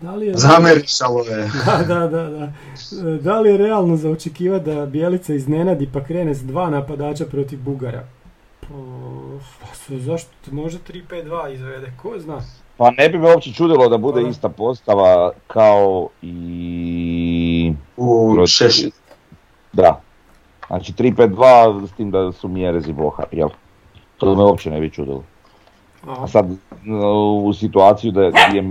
Da 0.00 0.14
li 0.14 0.26
je... 0.26 0.34
Zamerišalo 0.36 1.20
je. 1.20 1.50
Da, 1.66 1.84
da, 1.94 2.08
da, 2.08 2.28
da. 2.28 2.52
Da 3.18 3.40
li 3.40 3.50
je 3.50 3.56
realno 3.56 3.96
za 3.96 4.10
očekivati 4.10 4.64
da 4.64 4.86
Bijelica 4.86 5.34
iznenadi 5.34 5.90
pa 5.92 6.04
krene 6.04 6.34
s 6.34 6.42
dva 6.42 6.70
napadača 6.70 7.24
protiv 7.26 7.58
Bugara? 7.62 8.04
Pa, 8.60 8.68
zašto? 9.88 10.30
Može 10.50 10.78
3-5-2 10.78 11.54
izvede, 11.54 11.92
ko 12.02 12.18
zna? 12.18 12.40
Pa 12.76 12.90
ne 12.90 13.08
bi 13.08 13.18
me 13.18 13.30
uopće 13.30 13.52
čudilo 13.52 13.88
da 13.88 13.98
bude 13.98 14.22
Pa 14.22 14.28
ista 14.28 14.48
postava 14.48 15.32
kao 15.46 16.08
i... 16.22 17.72
U 17.96 18.34
protiv- 18.34 18.46
šeš... 18.46 18.82
Da. 19.72 20.00
Znači 20.74 20.92
3-5-2 20.92 21.86
s 21.86 21.92
tim 21.92 22.10
da 22.10 22.32
su 22.32 22.48
Mjerez 22.48 22.88
i 22.88 22.92
Bohar, 22.92 23.26
jel? 23.32 23.48
To 24.16 24.34
me 24.34 24.42
uopće 24.42 24.70
ne 24.70 24.80
bi 24.80 24.90
čudilo. 24.90 25.22
A 26.06 26.26
sad 26.26 26.46
u 27.42 27.52
situaciju 27.52 28.12
da 28.12 28.22
je 28.22 28.62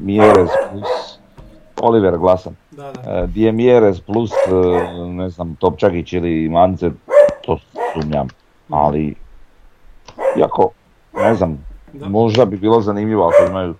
Mjerez 0.00 0.48
plus 0.70 1.18
Oliver 1.82 2.18
glasan. 2.18 2.56
da, 2.70 2.92
da. 2.92 3.10
E, 3.10 3.26
Di 3.26 3.42
je 3.42 3.52
Mjerez 3.52 4.00
plus, 4.00 4.30
e, 4.32 5.06
ne 5.06 5.28
znam, 5.28 5.56
Topčagić 5.60 6.12
ili 6.12 6.48
Mance, 6.48 6.90
to 7.44 7.58
sumnjam. 7.94 8.28
Ali, 8.70 9.14
jako, 10.36 10.70
ne 11.14 11.34
znam, 11.34 11.64
Da. 11.92 12.08
možda 12.08 12.44
bi 12.44 12.56
bilo 12.56 12.80
zanimljivo 12.80 13.28
ako 13.28 13.50
imaju 13.50 13.74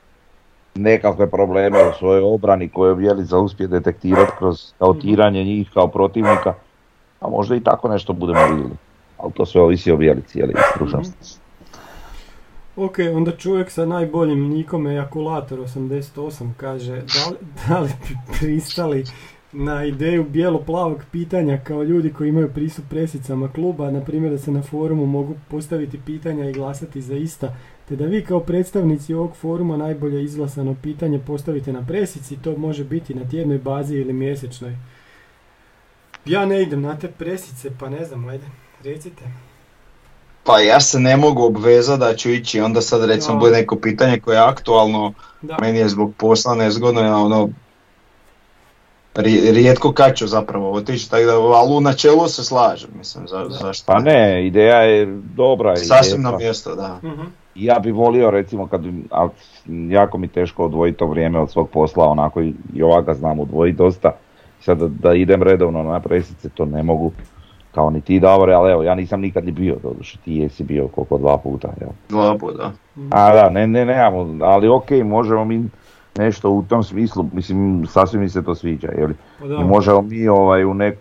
nekakve 0.75 1.31
probleme 1.31 1.79
u 1.89 1.93
svojoj 1.99 2.23
obrani 2.35 2.69
koje 2.69 2.95
Bjelica 2.95 3.39
uspije 3.39 3.67
detektirati 3.67 4.33
kroz 4.39 4.73
kautiranje 4.79 5.45
njih 5.45 5.71
kao 5.75 5.89
protivnika. 5.89 6.55
A 7.21 7.29
možda 7.29 7.57
i 7.57 7.61
tako 7.61 7.89
nešto 7.89 8.13
budemo 8.13 8.47
vidjeli. 8.47 8.77
Ali 9.19 9.33
to 9.33 9.47
sve 9.47 9.61
ovisi 9.61 9.93
o 9.93 9.97
Bjelici, 9.97 10.39
jel, 10.39 10.49
stručnosti. 10.75 11.39
Ok, 12.77 12.97
onda 13.15 13.33
čovjek 13.33 13.71
sa 13.71 13.87
najboljim 13.87 14.49
nikom 14.49 14.87
ejakulator 14.87 15.59
88 15.59 16.51
kaže 16.57 16.93
da 16.93 17.31
li, 17.31 17.37
da 17.69 17.81
li 17.81 17.89
bi 17.89 18.17
pristali 18.39 19.05
na 19.53 19.85
ideju 19.85 20.25
bijelo-plavog 20.25 21.03
pitanja 21.13 21.59
kao 21.65 21.83
ljudi 21.83 22.13
koji 22.13 22.29
imaju 22.29 22.51
pristup 22.55 22.85
presicama 22.91 23.49
kluba, 23.49 23.91
na 23.91 24.01
primjer 24.01 24.33
da 24.33 24.39
se 24.39 24.51
na 24.51 24.63
forumu 24.63 25.07
mogu 25.07 25.35
postaviti 25.51 26.01
pitanja 26.07 26.51
i 26.51 26.53
glasati 26.53 27.03
za 27.03 27.15
ista, 27.15 27.55
te 27.89 27.97
da 27.97 28.05
vi 28.05 28.25
kao 28.25 28.41
predstavnici 28.41 29.15
ovog 29.15 29.37
foruma 29.37 29.77
najbolje 29.77 30.25
izglasano 30.25 30.77
pitanje 30.83 31.19
postavite 31.19 31.73
na 31.73 31.87
presici, 31.87 32.43
to 32.43 32.57
može 32.57 32.85
biti 32.85 33.15
na 33.15 33.29
tjednoj 33.29 33.59
bazi 33.59 33.97
ili 33.97 34.13
mjesečnoj. 34.13 34.77
Ja 36.29 36.47
ne 36.47 36.63
idem 36.63 36.83
na 36.83 36.97
te 36.97 37.09
presice, 37.09 37.71
pa 37.81 37.89
ne 37.89 38.05
znam, 38.05 38.29
ajde, 38.29 38.45
recite. 38.85 39.23
Pa 40.45 40.59
ja 40.59 40.81
se 40.81 41.01
ne 41.01 41.17
mogu 41.17 41.45
obvezati 41.45 42.01
da 42.01 42.15
ću 42.15 42.31
ići, 42.31 42.61
onda 42.61 42.81
sad 42.81 43.05
recimo 43.05 43.39
bude 43.39 43.53
neko 43.53 43.77
pitanje 43.77 44.21
koje 44.21 44.37
je 44.37 44.41
aktualno, 44.41 45.13
Da, 45.43 45.57
meni 45.61 45.79
je 45.79 45.89
zbog 45.89 46.15
posla 46.17 46.55
nezgodno, 46.55 47.01
ja 47.01 47.17
ono, 47.17 47.49
ri- 49.15 49.53
rijetko 49.53 49.93
kad 49.93 50.17
ću 50.17 50.27
zapravo 50.27 50.73
otići, 50.73 51.11
tako 51.11 51.25
da, 51.25 51.33
ali 51.33 51.75
u 51.75 51.81
načelu 51.81 52.29
se 52.29 52.45
slažem, 52.45 52.91
mislim, 52.99 53.29
za, 53.29 53.47
zašto 53.51 53.93
Pa 53.93 53.99
ne, 53.99 54.47
ideja 54.47 54.83
je 54.83 55.07
dobra. 55.35 55.73
i 55.73 55.77
Sasvim 55.77 56.23
na 56.23 56.37
mjesto, 56.37 56.75
da. 56.75 57.01
Mhm. 57.05 57.23
Ja 57.55 57.79
bi 57.79 57.91
volio 57.91 58.31
recimo 58.31 58.67
kad, 58.67 58.83
ali 59.11 59.31
jako 59.91 60.19
mi 60.19 60.29
teško 60.29 60.65
odvojiti 60.65 60.99
to 60.99 61.07
vrijeme 61.07 61.41
od 61.41 61.51
svog 61.51 61.71
posla, 61.71 62.05
onako 62.05 62.41
i, 62.41 62.55
i 62.75 62.83
ovako 62.83 63.15
znam 63.15 63.41
odvojiti 63.41 63.79
dosta. 63.79 64.11
Sad 64.61 64.79
da, 64.79 64.89
da 64.89 65.15
idem 65.15 65.43
redovno 65.43 65.83
na 65.83 66.01
presice, 66.01 66.49
to 66.49 66.65
ne 66.65 66.83
mogu, 66.83 67.13
kao 67.75 67.91
ni 67.91 68.01
ti 68.01 68.21
Davore, 68.21 68.55
ali 68.55 68.73
evo, 68.73 68.83
ja 68.83 68.95
nisam 68.95 69.21
nikad 69.21 69.45
ni 69.45 69.53
bio, 69.53 69.77
doduše, 69.83 70.19
ti 70.25 70.35
jesi 70.35 70.65
bio 70.65 70.89
koliko 70.89 71.19
dva 71.19 71.39
puta, 71.39 71.69
jel? 71.81 71.91
Dva 72.09 72.39
puta. 72.39 72.73
A 73.11 73.33
da, 73.33 73.51
ne, 73.51 73.67
ne, 73.67 73.85
nemamo, 73.85 74.45
ali 74.45 74.69
okej, 74.69 75.05
možemo 75.05 75.45
mi 75.45 75.65
nešto 76.19 76.51
u 76.51 76.63
tom 76.63 76.85
smislu, 76.85 77.27
mislim, 77.33 77.87
sasvim 77.87 78.21
mi 78.21 78.29
se 78.29 78.45
to 78.45 78.55
sviđa, 78.55 78.89
jel? 78.99 79.11
Pa 79.41 79.47
da. 79.47 79.55
I 79.55 79.65
možemo 79.65 80.03
mi 80.03 80.29
ovaj, 80.29 80.65
u, 80.65 80.75
nek, 80.75 80.99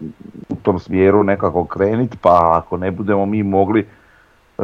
u 0.50 0.56
tom 0.56 0.80
smjeru 0.80 1.24
nekako 1.24 1.66
krenuti, 1.66 2.18
pa 2.22 2.62
ako 2.64 2.78
ne 2.78 2.92
budemo 2.92 3.26
mi 3.26 3.44
mogli, 3.44 3.80
e, 3.80 4.64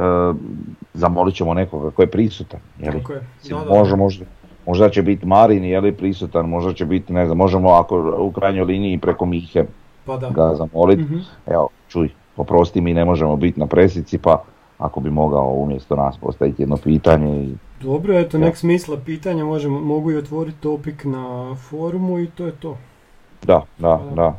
zamolit 0.93 1.35
ćemo 1.35 1.53
nekoga 1.53 1.91
ko 1.91 2.01
je 2.01 2.11
prisutan, 2.11 2.59
jel? 2.79 2.93
Tako 2.93 3.13
je. 3.13 3.21
Da, 3.49 3.55
da. 3.55 3.79
Može, 3.79 3.95
možda, 3.95 4.25
možda 4.65 4.89
će 4.89 5.01
biti 5.01 5.25
Marin, 5.25 5.63
je 5.63 5.81
li 5.81 5.91
prisutan, 5.91 6.45
možda 6.45 6.73
će 6.73 6.85
biti, 6.85 7.13
ne 7.13 7.25
znam, 7.25 7.37
možemo 7.37 7.69
ako 7.69 8.15
u 8.19 8.31
krajnjoj 8.31 8.65
liniji 8.65 8.97
preko 8.97 9.25
Mihe 9.25 9.63
Pa 10.05 10.17
da. 10.17 10.29
ga 10.29 10.55
zamoliti. 10.55 11.01
Mhm. 11.03 11.17
Evo, 11.47 11.67
čuj, 11.87 12.09
oprosti 12.37 12.81
mi 12.81 12.93
ne 12.93 13.05
možemo 13.05 13.35
biti 13.35 13.59
na 13.59 13.65
presici, 13.67 14.17
pa 14.17 14.43
ako 14.77 14.99
bi 14.99 15.09
mogao 15.09 15.49
umjesto 15.49 15.95
nas 15.95 16.17
postaviti 16.17 16.61
jedno 16.61 16.77
pitanje 16.77 17.43
i 17.43 17.53
Dobro, 17.81 18.13
eto, 18.13 18.37
Ja. 18.37 18.41
nek 18.41 18.57
smisla 18.57 18.97
pitanja, 18.97 19.45
možemo, 19.45 19.79
mogu 19.79 20.11
i 20.11 20.17
otvoriti 20.17 20.57
topik 20.57 21.05
na 21.05 21.55
forumu 21.59 22.19
i 22.19 22.27
to 22.27 22.45
je 22.45 22.51
to. 22.51 22.77
da, 23.43 23.61
da, 23.77 23.99
Da. 24.05 24.15
da. 24.15 24.35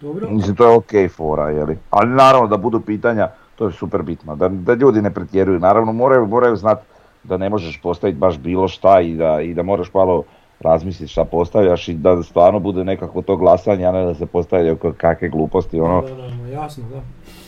Dobro? 0.00 0.30
Mislim, 0.30 0.56
to 0.56 0.64
je 0.64 0.76
ok 0.76 1.10
fora, 1.10 1.50
jeli. 1.50 1.78
Ali 1.90 2.10
naravno 2.10 2.46
da 2.48 2.56
budu 2.56 2.80
pitanja, 2.80 3.28
to 3.56 3.66
je 3.66 3.72
super 3.72 4.02
bitno, 4.02 4.36
da, 4.36 4.48
da 4.48 4.74
ljudi 4.74 5.02
ne 5.02 5.10
pretjeruju. 5.10 5.60
Naravno 5.60 5.92
moraju, 5.92 6.26
moraju 6.26 6.56
znati 6.56 6.82
da 7.24 7.36
ne 7.36 7.48
možeš 7.48 7.80
postaviti 7.82 8.18
baš 8.18 8.38
bilo 8.38 8.68
šta 8.68 9.00
i 9.00 9.14
da, 9.14 9.40
i 9.40 9.54
da 9.54 9.62
moraš 9.62 9.94
malo 9.94 10.24
razmisliti 10.60 11.12
šta 11.12 11.24
postavljaš 11.24 11.88
i 11.88 11.94
da 11.94 12.22
stvarno 12.22 12.58
bude 12.58 12.84
nekako 12.84 13.22
to 13.22 13.36
glasanje, 13.36 13.84
a 13.84 13.92
ne 13.92 14.04
da 14.04 14.14
se 14.14 14.26
postavljaju 14.26 14.76
ko- 14.76 14.92
kakve 14.96 15.28
gluposti, 15.28 15.80
ono. 15.80 16.02
Da, 16.02 16.14
da, 16.14 16.28
da, 16.28 16.48
jasno, 16.48 16.84
da. 16.92 17.00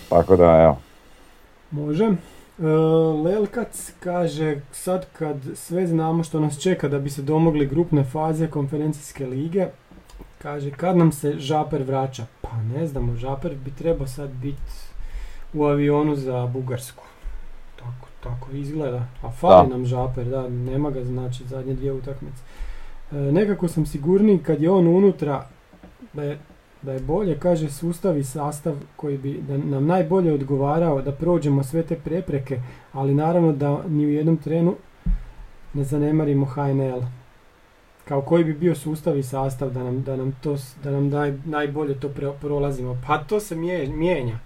Tako 0.09 0.37
da, 0.37 0.63
evo. 0.63 0.77
Može. 1.71 2.05
E, 2.05 2.67
Lelkac 3.25 3.93
kaže, 4.01 4.61
sad 4.73 5.07
kad 5.13 5.37
sve 5.55 5.87
znamo 5.87 6.23
što 6.25 6.41
nas 6.41 6.63
čeka 6.63 6.89
da 6.89 6.99
bi 6.99 7.11
se 7.11 7.23
domogli 7.23 7.67
grupne 7.67 8.05
faze 8.05 8.47
konferencijske 8.51 9.27
lige, 9.27 9.67
kaže, 10.39 10.71
kad 10.71 10.97
nam 10.97 11.13
se 11.13 11.33
Žaper 11.39 11.83
vraća? 11.83 12.27
Pa 12.41 12.51
ne 12.75 12.87
znamo, 12.87 13.17
Žaper 13.17 13.55
bi 13.65 13.71
trebao 13.71 14.07
sad 14.07 14.31
biti 14.31 14.73
u 15.55 15.65
avionu 15.65 16.17
za 16.17 16.47
Bugarsku. 16.47 17.05
Tako, 18.25 18.51
izgleda. 18.53 19.07
A 19.23 19.31
fali 19.31 19.69
Da. 19.69 19.75
nam 19.75 19.87
Žaper, 19.87 20.25
da, 20.27 20.49
nema 20.49 20.91
ga 20.91 21.05
znači 21.05 21.45
zadnje 21.45 21.75
dvije 21.75 21.93
utakmice. 21.93 22.43
E, 23.13 23.17
nekako 23.17 23.69
sam 23.69 23.87
sigurniji 23.87 24.39
kad 24.39 24.63
je 24.63 24.71
on 24.71 24.87
unutra 24.89 25.47
da 26.13 26.23
je, 26.23 26.39
da 26.83 26.93
je 26.93 27.01
bolje, 27.01 27.39
kaže, 27.39 27.71
sustav 27.71 28.19
i 28.19 28.25
sastav 28.25 28.75
koji 28.97 29.19
bi 29.19 29.43
da 29.49 29.57
nam 29.59 29.87
najbolje 29.87 30.33
odgovarao 30.33 31.03
da 31.03 31.13
prođemo 31.13 31.63
sve 31.65 31.83
te 31.83 31.97
prepreke, 31.97 32.61
ali 32.93 33.15
naravno 33.15 33.53
da 33.53 33.83
ni 33.89 34.07
u 34.07 34.11
jednom 34.11 34.37
trenu 34.37 34.75
ne 35.75 35.85
zanemarimo 35.85 36.47
HNL. 36.47 37.01
Kao 38.05 38.23
koji 38.23 38.45
bi 38.45 38.53
bio 38.55 38.75
sustav 38.75 39.19
i 39.19 39.23
sastav 39.23 39.71
da 39.71 39.83
nam, 39.83 40.03
da 40.03 40.17
nam, 40.17 40.33
to, 40.41 40.57
da 40.85 40.91
nam 40.91 41.09
naj, 41.09 41.35
najbolje 41.45 42.01
to 42.01 42.09
pre- 42.09 42.33
prolazimo. 42.41 42.99
Pa 43.07 43.19
to 43.19 43.41
se 43.41 43.57
mije- 43.57 43.87
mijenja. 43.89 44.39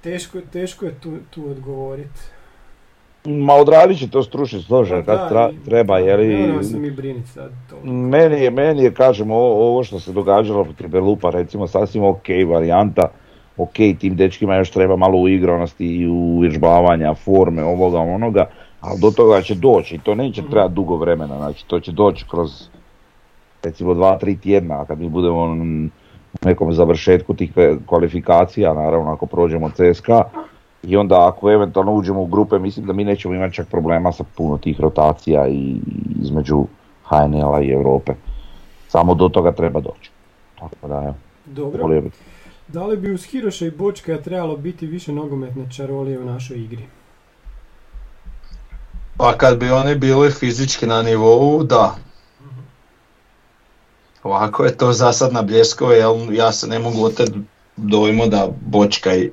Teško, 0.00 0.40
teško 0.42 0.86
je 0.86 0.94
tu, 0.94 1.16
tu 1.30 1.50
odgovoriti. 1.50 2.20
Ma 3.24 3.54
odradit 3.54 3.98
će 3.98 4.10
to 4.10 4.22
stručni 4.22 4.62
stožer 4.62 5.04
kad 5.04 5.32
tra- 5.32 5.52
treba, 5.64 5.98
jer 5.98 6.18
Ne 6.18 6.26
i... 6.26 6.36
moramo 6.36 6.62
se 6.62 6.78
mi 6.78 6.90
briniti 6.90 7.28
sad 7.28 7.50
to. 7.70 7.76
Meni 7.84 8.40
je, 8.40 8.50
meni 8.50 8.82
je, 8.82 8.94
kažem, 8.94 9.30
ovo, 9.30 9.68
ovo 9.68 9.84
što 9.84 10.00
se 10.00 10.12
događalo 10.12 10.64
protiv 10.64 10.88
Belupa, 10.88 11.30
recimo, 11.30 11.66
sasvim 11.66 12.04
ok 12.04 12.26
varijanta, 12.48 13.02
ok, 13.56 13.72
tim 13.98 14.16
dečkima 14.16 14.56
još 14.56 14.70
treba 14.70 14.96
malo 14.96 15.18
uigranosti 15.18 15.86
i 15.86 16.08
uvježbavanja, 16.08 17.14
forme, 17.14 17.64
ovoga, 17.64 17.98
onoga, 17.98 18.46
ali 18.80 19.00
do 19.00 19.10
toga 19.10 19.42
će 19.42 19.54
doći 19.54 19.94
i 19.94 19.98
to 19.98 20.14
neće 20.14 20.42
Mhm. 20.42 20.50
trebati 20.50 20.74
dugo 20.74 20.96
vremena, 20.96 21.36
znači 21.36 21.66
to 21.66 21.80
će 21.80 21.92
doći 21.92 22.24
kroz 22.30 22.68
recimo 23.62 23.94
dva, 23.94 24.18
tri 24.18 24.36
tjedna, 24.36 24.74
a 24.74 24.84
kad 24.84 24.98
mi 25.00 25.08
budemo 25.08 25.40
u 26.32 26.46
nekom 26.46 26.72
završetku 26.72 27.34
tih 27.34 27.52
kvalifikacija, 27.86 28.74
naravno 28.74 29.12
ako 29.12 29.26
prođemo 29.26 29.70
CSKA, 29.70 30.22
i 30.82 30.96
onda 30.96 31.28
ako 31.28 31.50
eventualno 31.50 31.92
uđemo 31.92 32.20
u 32.20 32.26
grupe, 32.26 32.58
mislim 32.58 32.86
da 32.86 32.92
mi 32.92 33.04
nećemo 33.04 33.34
imati 33.34 33.54
čak 33.54 33.68
problema 33.68 34.12
sa 34.12 34.24
puno 34.36 34.58
tih 34.58 34.80
rotacija 34.80 35.48
i 35.48 35.76
između 36.22 36.64
HNL-a 37.04 37.62
i 37.62 37.70
Europe. 37.70 38.12
Samo 38.88 39.14
do 39.14 39.28
toga 39.28 39.52
treba 39.52 39.80
doći. 39.80 40.10
Tako 40.58 40.88
da, 40.88 40.94
evo, 40.94 41.14
Dobro. 41.46 42.02
Da 42.68 42.86
li 42.86 42.96
bi 42.96 43.12
uz 43.12 43.24
Hiroša 43.24 43.66
i 43.66 43.70
Bočka 43.70 44.18
trebalo 44.18 44.56
biti 44.56 44.86
više 44.86 45.12
nogometne 45.12 45.70
čarolije 45.72 46.20
u 46.20 46.24
našoj 46.24 46.56
igri? 46.56 46.84
Pa 49.16 49.32
kad 49.38 49.58
bi 49.58 49.70
oni 49.70 49.94
bili 49.94 50.30
fizički 50.30 50.86
na 50.86 51.02
nivou, 51.02 51.62
da. 51.62 51.94
Ovako 54.22 54.64
je 54.64 54.76
to 54.76 54.92
za 54.92 55.12
sad 55.12 55.32
na 55.32 55.42
bljeskove, 55.42 55.96
jel 55.96 56.34
ja 56.34 56.52
se 56.52 56.66
ne 56.66 56.78
mogu 56.78 57.04
oteti 57.04 57.40
dojmu 57.76 58.26
da 58.26 58.48
Bočka 58.60 59.14
i 59.14 59.30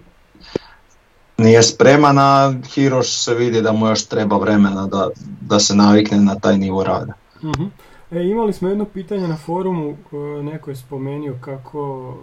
nije 1.38 1.64
spreman, 1.64 2.20
a 2.20 2.54
Hiroš 2.74 3.24
se 3.24 3.36
vidi 3.36 3.62
da 3.62 3.72
mu 3.72 3.88
još 3.88 4.06
treba 4.06 4.38
vremena 4.38 4.88
da, 4.88 5.10
da 5.42 5.60
se 5.60 5.76
navikne 5.76 6.18
na 6.18 6.36
taj 6.36 6.58
nivo 6.58 6.84
rada. 6.84 7.14
Mhm. 7.44 7.66
E, 8.12 8.24
imali 8.24 8.54
smo 8.54 8.70
jedno 8.70 8.86
pitanje 8.86 9.28
na 9.28 9.36
forumu, 9.38 9.90
e, 9.90 10.44
neko 10.44 10.70
je 10.70 10.76
spomenuo 10.76 11.36
kako 11.42 12.14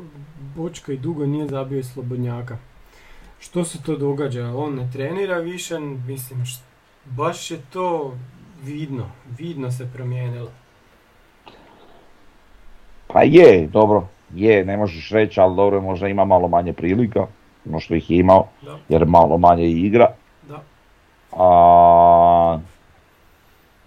Bočka 0.56 0.93
i 0.93 0.97
dugo 0.97 1.26
nije 1.26 1.48
zabio 1.48 1.78
iz 1.78 1.86
Slobodnjaka. 1.86 2.56
Što 3.40 3.64
se 3.64 3.82
to 3.82 3.97
događa? 3.97 4.52
On 4.56 4.74
ne 4.74 4.90
trenira 4.93 5.39
više, 5.39 5.78
mislim, 5.78 6.40
št- 6.40 6.60
baš 7.05 7.51
je 7.51 7.60
to 7.72 8.14
vidno, 8.64 9.06
vidno 9.39 9.72
se 9.72 9.89
promijenilo. 9.94 10.51
Pa 13.06 13.22
je, 13.22 13.66
dobro, 13.66 14.06
je, 14.34 14.64
ne 14.64 14.76
možeš 14.76 15.10
reći, 15.10 15.40
ali 15.40 15.56
dobro, 15.56 15.80
možda 15.80 16.09
ima 16.09 16.24
malo 16.24 16.48
manje 16.48 16.72
prilika, 16.72 17.26
no 17.64 17.80
što 17.80 17.94
ih 17.94 18.10
je 18.10 18.18
imao, 18.18 18.47
Da, 18.62 18.78
jer 18.89 19.06
malo 19.06 19.39
manje 19.39 19.66
igra. 19.66 20.06
da. 20.48 20.60
A 21.32 22.59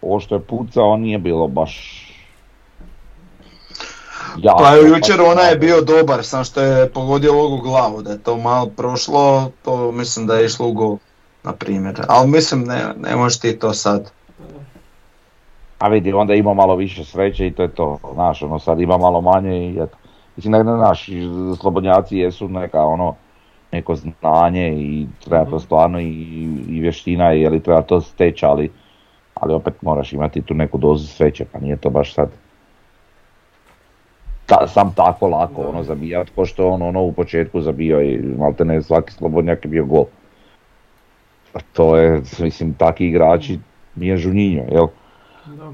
ovo 0.01 0.19
što 0.19 0.35
je 0.35 0.41
pucao 0.41 0.97
nije 0.97 1.17
bilo 1.17 1.47
baš 1.47 2.01
jako. 4.37 4.63
Pa 4.63 4.75
jučer 4.75 5.21
ona 5.21 5.41
je 5.41 5.55
bio 5.57 5.81
dobar, 5.81 6.23
sam 6.25 6.43
što 6.43 6.61
je 6.61 6.89
pogodio 6.89 7.33
ovog 7.33 7.53
u 7.53 7.61
glavu, 7.61 8.01
da 8.01 8.11
je 8.11 8.23
to 8.23 8.37
malo 8.37 8.69
prošlo, 8.77 9.51
to 9.63 9.91
mislim 9.91 10.27
da 10.27 10.35
je 10.35 10.45
išlo 10.45 10.67
u 10.67 10.73
gol, 10.73 10.97
na 11.43 11.53
primjer. 11.53 12.01
Ali 12.07 12.27
mislim, 12.29 12.63
ne, 12.63 12.83
ne 12.97 13.15
možeš 13.15 13.39
ti 13.39 13.59
to 13.59 13.73
sad. 13.73 14.11
A 15.79 15.87
vidi, 15.87 16.13
onda 16.13 16.33
ima 16.33 16.53
malo 16.53 16.75
više 16.75 17.05
sreće 17.05 17.47
i 17.47 17.53
to 17.53 17.61
je 17.61 17.71
to. 17.71 17.97
Znaš, 18.13 18.41
ono 18.41 18.59
sad 18.59 18.79
ima 18.79 18.97
malo 18.97 19.21
manje 19.21 19.57
i 19.57 19.77
eto. 19.81 19.97
Mislim, 20.35 20.51
da 20.51 20.63
naš 20.63 21.09
slobodnjaci 21.61 22.17
jesu 22.17 22.47
neka 22.49 22.81
ono, 22.81 23.15
neko 23.71 23.95
znanje 23.95 24.73
i 24.77 25.07
treba 25.25 25.45
to 25.45 25.59
stvarno 25.59 25.99
i, 25.99 26.11
i 26.69 26.79
vještina 26.81 27.33
i 27.33 27.41
je 27.41 27.49
li 27.49 27.59
treba 27.59 27.81
to 27.81 28.01
steći, 28.01 28.45
ali, 28.45 28.71
ali 29.33 29.53
opet 29.53 29.81
moraš 29.81 30.13
imati 30.13 30.41
tu 30.41 30.53
neku 30.53 30.77
dozu 30.77 31.07
sreće, 31.07 31.45
pa 31.51 31.59
nije 31.59 31.77
to 31.77 31.89
baš 31.89 32.13
sad 32.13 32.29
ta, 34.45 34.67
sam 34.67 34.93
tako 34.95 35.27
lako 35.27 35.61
Da. 35.61 35.67
ono 35.67 35.83
zabijat, 35.83 36.29
ko 36.35 36.45
što 36.45 36.69
on 36.69 36.81
ono 36.81 37.01
u 37.01 37.13
početku 37.13 37.61
zabio 37.61 38.01
i 38.01 38.17
malte 38.17 38.65
ne 38.65 38.81
svaki 38.81 39.11
slobodnjak 39.13 39.65
je 39.65 39.69
bio 39.69 39.85
gol. 39.85 40.05
A 41.53 41.59
to 41.73 41.97
je, 41.97 42.21
mislim, 42.39 42.73
takvi 42.73 43.07
igrači 43.07 43.59
nije 43.95 44.17
žuninjo, 44.17 44.63
jel? 44.71 44.87
Da. 45.45 45.73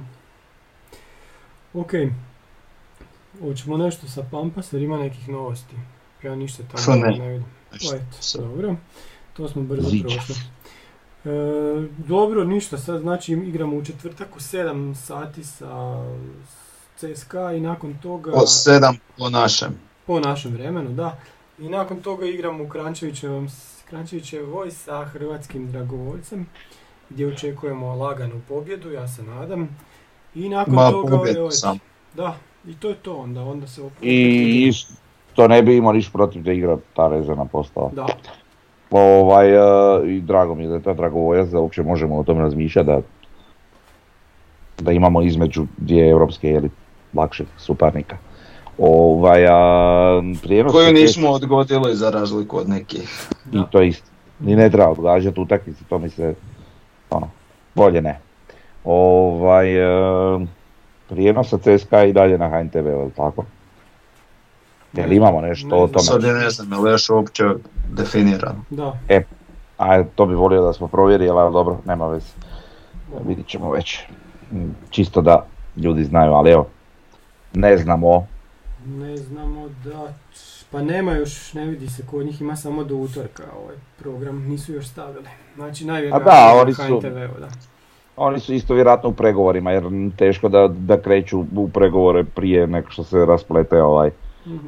Ok. 1.74 1.92
Hoćemo 3.42 3.78
nešto 3.78 4.08
sa 4.08 4.24
Pampas 4.32 4.74
jer 4.74 4.82
ima 4.82 4.98
nekih 4.98 5.30
novosti. 5.30 5.76
Ja 6.24 6.36
ništa 6.36 6.64
Pa 6.72 6.78
tamo 6.78 7.06
ne. 7.06 7.18
ne 7.18 7.30
vidim. 7.30 7.46
Eto, 7.76 8.42
dobro. 8.42 8.76
To 9.34 9.48
smo 9.48 9.62
brzo 9.62 9.90
prošli. 10.02 10.36
E, 11.26 11.30
dobro, 11.98 12.44
ništa. 12.44 12.78
Sad 12.78 13.02
znači 13.02 13.34
igramo 13.34 13.78
u 13.78 13.86
četvrtak 13.86 14.36
u 14.36 14.40
7 14.40 14.96
sati 14.96 15.44
sa 15.44 16.04
CSKA 16.98 17.54
i 17.54 17.60
nakon 17.60 17.98
toga... 18.04 18.32
Od 18.34 18.52
sedam 18.52 18.98
po 19.18 19.30
našem. 19.30 19.80
Po 20.06 20.20
našem 20.20 20.52
vremenu, 20.52 20.94
da. 20.94 21.18
I 21.60 21.70
nakon 21.70 22.02
toga 22.02 22.26
igramo 22.26 22.64
u 22.64 22.70
Krančevićevom, 22.70 23.50
Krančevićevoj 23.90 24.72
sa 24.72 25.06
hrvatskim 25.06 25.72
dragovoljcem 25.72 26.46
gdje 27.10 27.28
očekujemo 27.28 27.96
laganu 27.96 28.42
pobjedu, 28.48 28.92
ja 28.92 29.08
se 29.08 29.24
nadam. 29.24 29.78
I 30.36 30.50
nakon 30.50 30.74
Ma 30.74 30.92
toga... 30.92 31.30
evo, 31.36 31.52
sam. 31.52 31.80
Da, 32.14 32.38
i 32.68 32.76
to 32.76 32.90
je 32.90 32.96
to 32.96 33.16
onda, 33.16 33.42
onda 33.42 33.68
se 33.68 33.82
opet... 33.82 34.00
I 34.02 34.72
isto 35.42 35.48
ne 35.48 35.62
bi 35.62 35.78
imao 35.78 35.94
niš 35.94 36.12
protiv 36.12 36.44
da 36.44 36.52
igra 36.52 36.78
ta 36.94 37.08
rezana 37.08 37.46
postava. 37.46 37.90
Da, 37.94 38.06
Ovaj, 38.92 39.50
e, 39.50 40.08
I 40.08 40.22
drago 40.22 40.56
mi 40.56 40.64
je 40.64 40.70
da 40.70 40.76
je 40.76 40.84
ta 40.84 40.94
dragovoljac 40.94 41.50
da 41.50 41.60
uopće 41.60 41.84
možemo 41.84 42.18
o 42.18 42.24
tom 42.24 42.40
razmišljati 42.40 42.88
da, 42.88 43.02
da 44.80 44.92
imamo 44.92 45.22
između 45.22 45.66
dvije 45.78 46.10
europske 46.10 46.50
ili 46.50 46.70
lakših 47.14 47.48
suparnika. 47.58 48.18
Ovaj, 48.78 49.48
a, 49.48 50.22
Koju 50.72 50.94
nismo 50.94 51.30
odgodili 51.30 51.96
za 51.96 52.10
razliku 52.10 52.58
od 52.58 52.70
nekih. 52.70 53.30
I 53.54 53.60
to 53.72 53.82
je 53.82 53.88
isto. 53.88 54.10
Ni 54.40 54.56
ne 54.56 54.70
treba 54.70 54.90
odgađati 54.90 55.40
utakmice, 55.40 55.84
to 55.90 56.00
mi 56.00 56.10
se, 56.10 56.36
ono, 57.10 57.30
bolje 57.76 58.02
ne. 58.02 58.20
Ovaj, 58.84 59.76
e, 59.76 60.46
prijenos 61.10 61.50
sa 61.50 61.58
CSKA 61.58 62.04
i 62.04 62.14
dalje 62.14 62.38
na 62.38 62.50
HNTV, 62.50 62.88
je 62.88 63.10
tako? 63.16 63.46
Jel 64.94 65.12
imamo 65.14 65.42
nešto 65.42 65.68
Ne 65.68 65.76
o. 65.76 65.88
Sad 66.00 66.22
tome? 66.22 66.28
ja 66.30 66.34
ne 66.36 66.50
znam, 66.50 66.72
je 66.72 66.78
li 66.80 66.92
još 66.92 67.10
uopće 67.10 67.44
definirano. 67.90 68.64
da. 68.70 68.94
A 69.78 70.04
to 70.06 70.26
bi 70.26 70.36
volio 70.36 70.62
da 70.62 70.74
smo 70.74 70.88
provjerili, 70.88 71.30
ali 71.32 71.54
dobro, 71.54 71.78
nema 71.86 72.08
veze. 72.08 72.26
Vidit 73.28 73.48
ćemo 73.48 73.72
već. 73.72 74.00
Mm, 74.52 74.70
Čisto 74.90 75.22
da 75.22 75.46
ljudi 75.78 76.04
znaju, 76.04 76.34
ali 76.34 76.52
evo, 76.52 76.68
ne 77.54 77.78
znamo. 77.78 78.28
Ne 78.86 79.18
znamo 79.18 79.68
da... 79.86 80.14
Pa 80.72 80.82
nema 80.82 81.12
još, 81.14 81.54
ne 81.54 81.66
vidi 81.66 81.88
se, 81.88 82.04
kod 82.06 82.26
njih 82.26 82.42
ima 82.42 82.56
samo 82.56 82.84
do 82.84 82.96
utorka 82.96 83.44
ovaj 83.64 83.76
program, 84.00 84.44
nisu 84.44 84.74
još 84.74 84.88
stavili. 84.88 85.26
Znači 85.56 85.86
najvjerojatnije 85.86 86.34
A 86.34 86.54
da, 86.54 86.62
oni 86.62 86.74
su- 86.74 86.82
HNTV-u, 86.84 87.40
da. 87.40 87.48
Oni 88.16 88.40
su 88.40 88.54
isto 88.54 88.74
vjerojatno 88.74 89.10
u 89.10 89.14
pregovorima, 89.14 89.72
jer 89.72 89.84
teško 90.18 90.50
da, 90.50 90.68
da 90.70 91.02
kreću 91.02 91.46
u 91.56 91.70
pregovore 91.70 92.24
prije 92.24 92.68
nego 92.68 92.90
što 92.90 93.04
se 93.04 93.26
rasplete 93.26 93.82
ovaj 93.82 94.12
Mhm, 94.46 94.68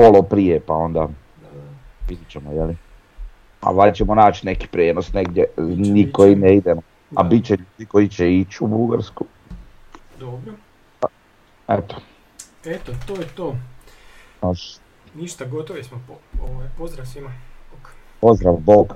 kolo 0.00 0.22
prije, 0.22 0.60
pa 0.60 0.74
onda 0.74 1.00
da, 1.00 1.06
da. 1.06 1.60
vidit 2.08 2.28
ćemo, 2.28 2.52
jeli? 2.52 2.76
A 3.60 3.70
valjda 3.70 3.94
ćemo 3.94 4.14
naći 4.14 4.46
neki 4.46 4.68
prijenos 4.68 5.12
negdje, 5.12 5.44
niko 5.76 6.26
i 6.26 6.36
ne 6.36 6.56
idemo. 6.56 6.82
A 7.16 7.22
bit 7.22 7.44
će 7.44 7.52
ljudi 7.56 7.86
koji 7.88 8.08
će 8.08 8.34
ići 8.34 8.64
u 8.64 8.66
Bugarsku. 8.66 9.24
Dobro. 10.20 10.52
Eto, 11.68 11.96
Eto, 12.64 12.92
to 13.06 13.14
je 13.14 13.28
to. 13.34 13.56
Ništa, 15.14 15.44
gotovi 15.44 15.84
smo. 15.84 16.00
Po, 16.06 16.42
ovaj, 16.44 16.68
pozdrav 16.78 17.06
svima. 17.06 17.32
Ok. 17.80 17.88
pozdrav, 18.20 18.56
Bog. 18.56 18.94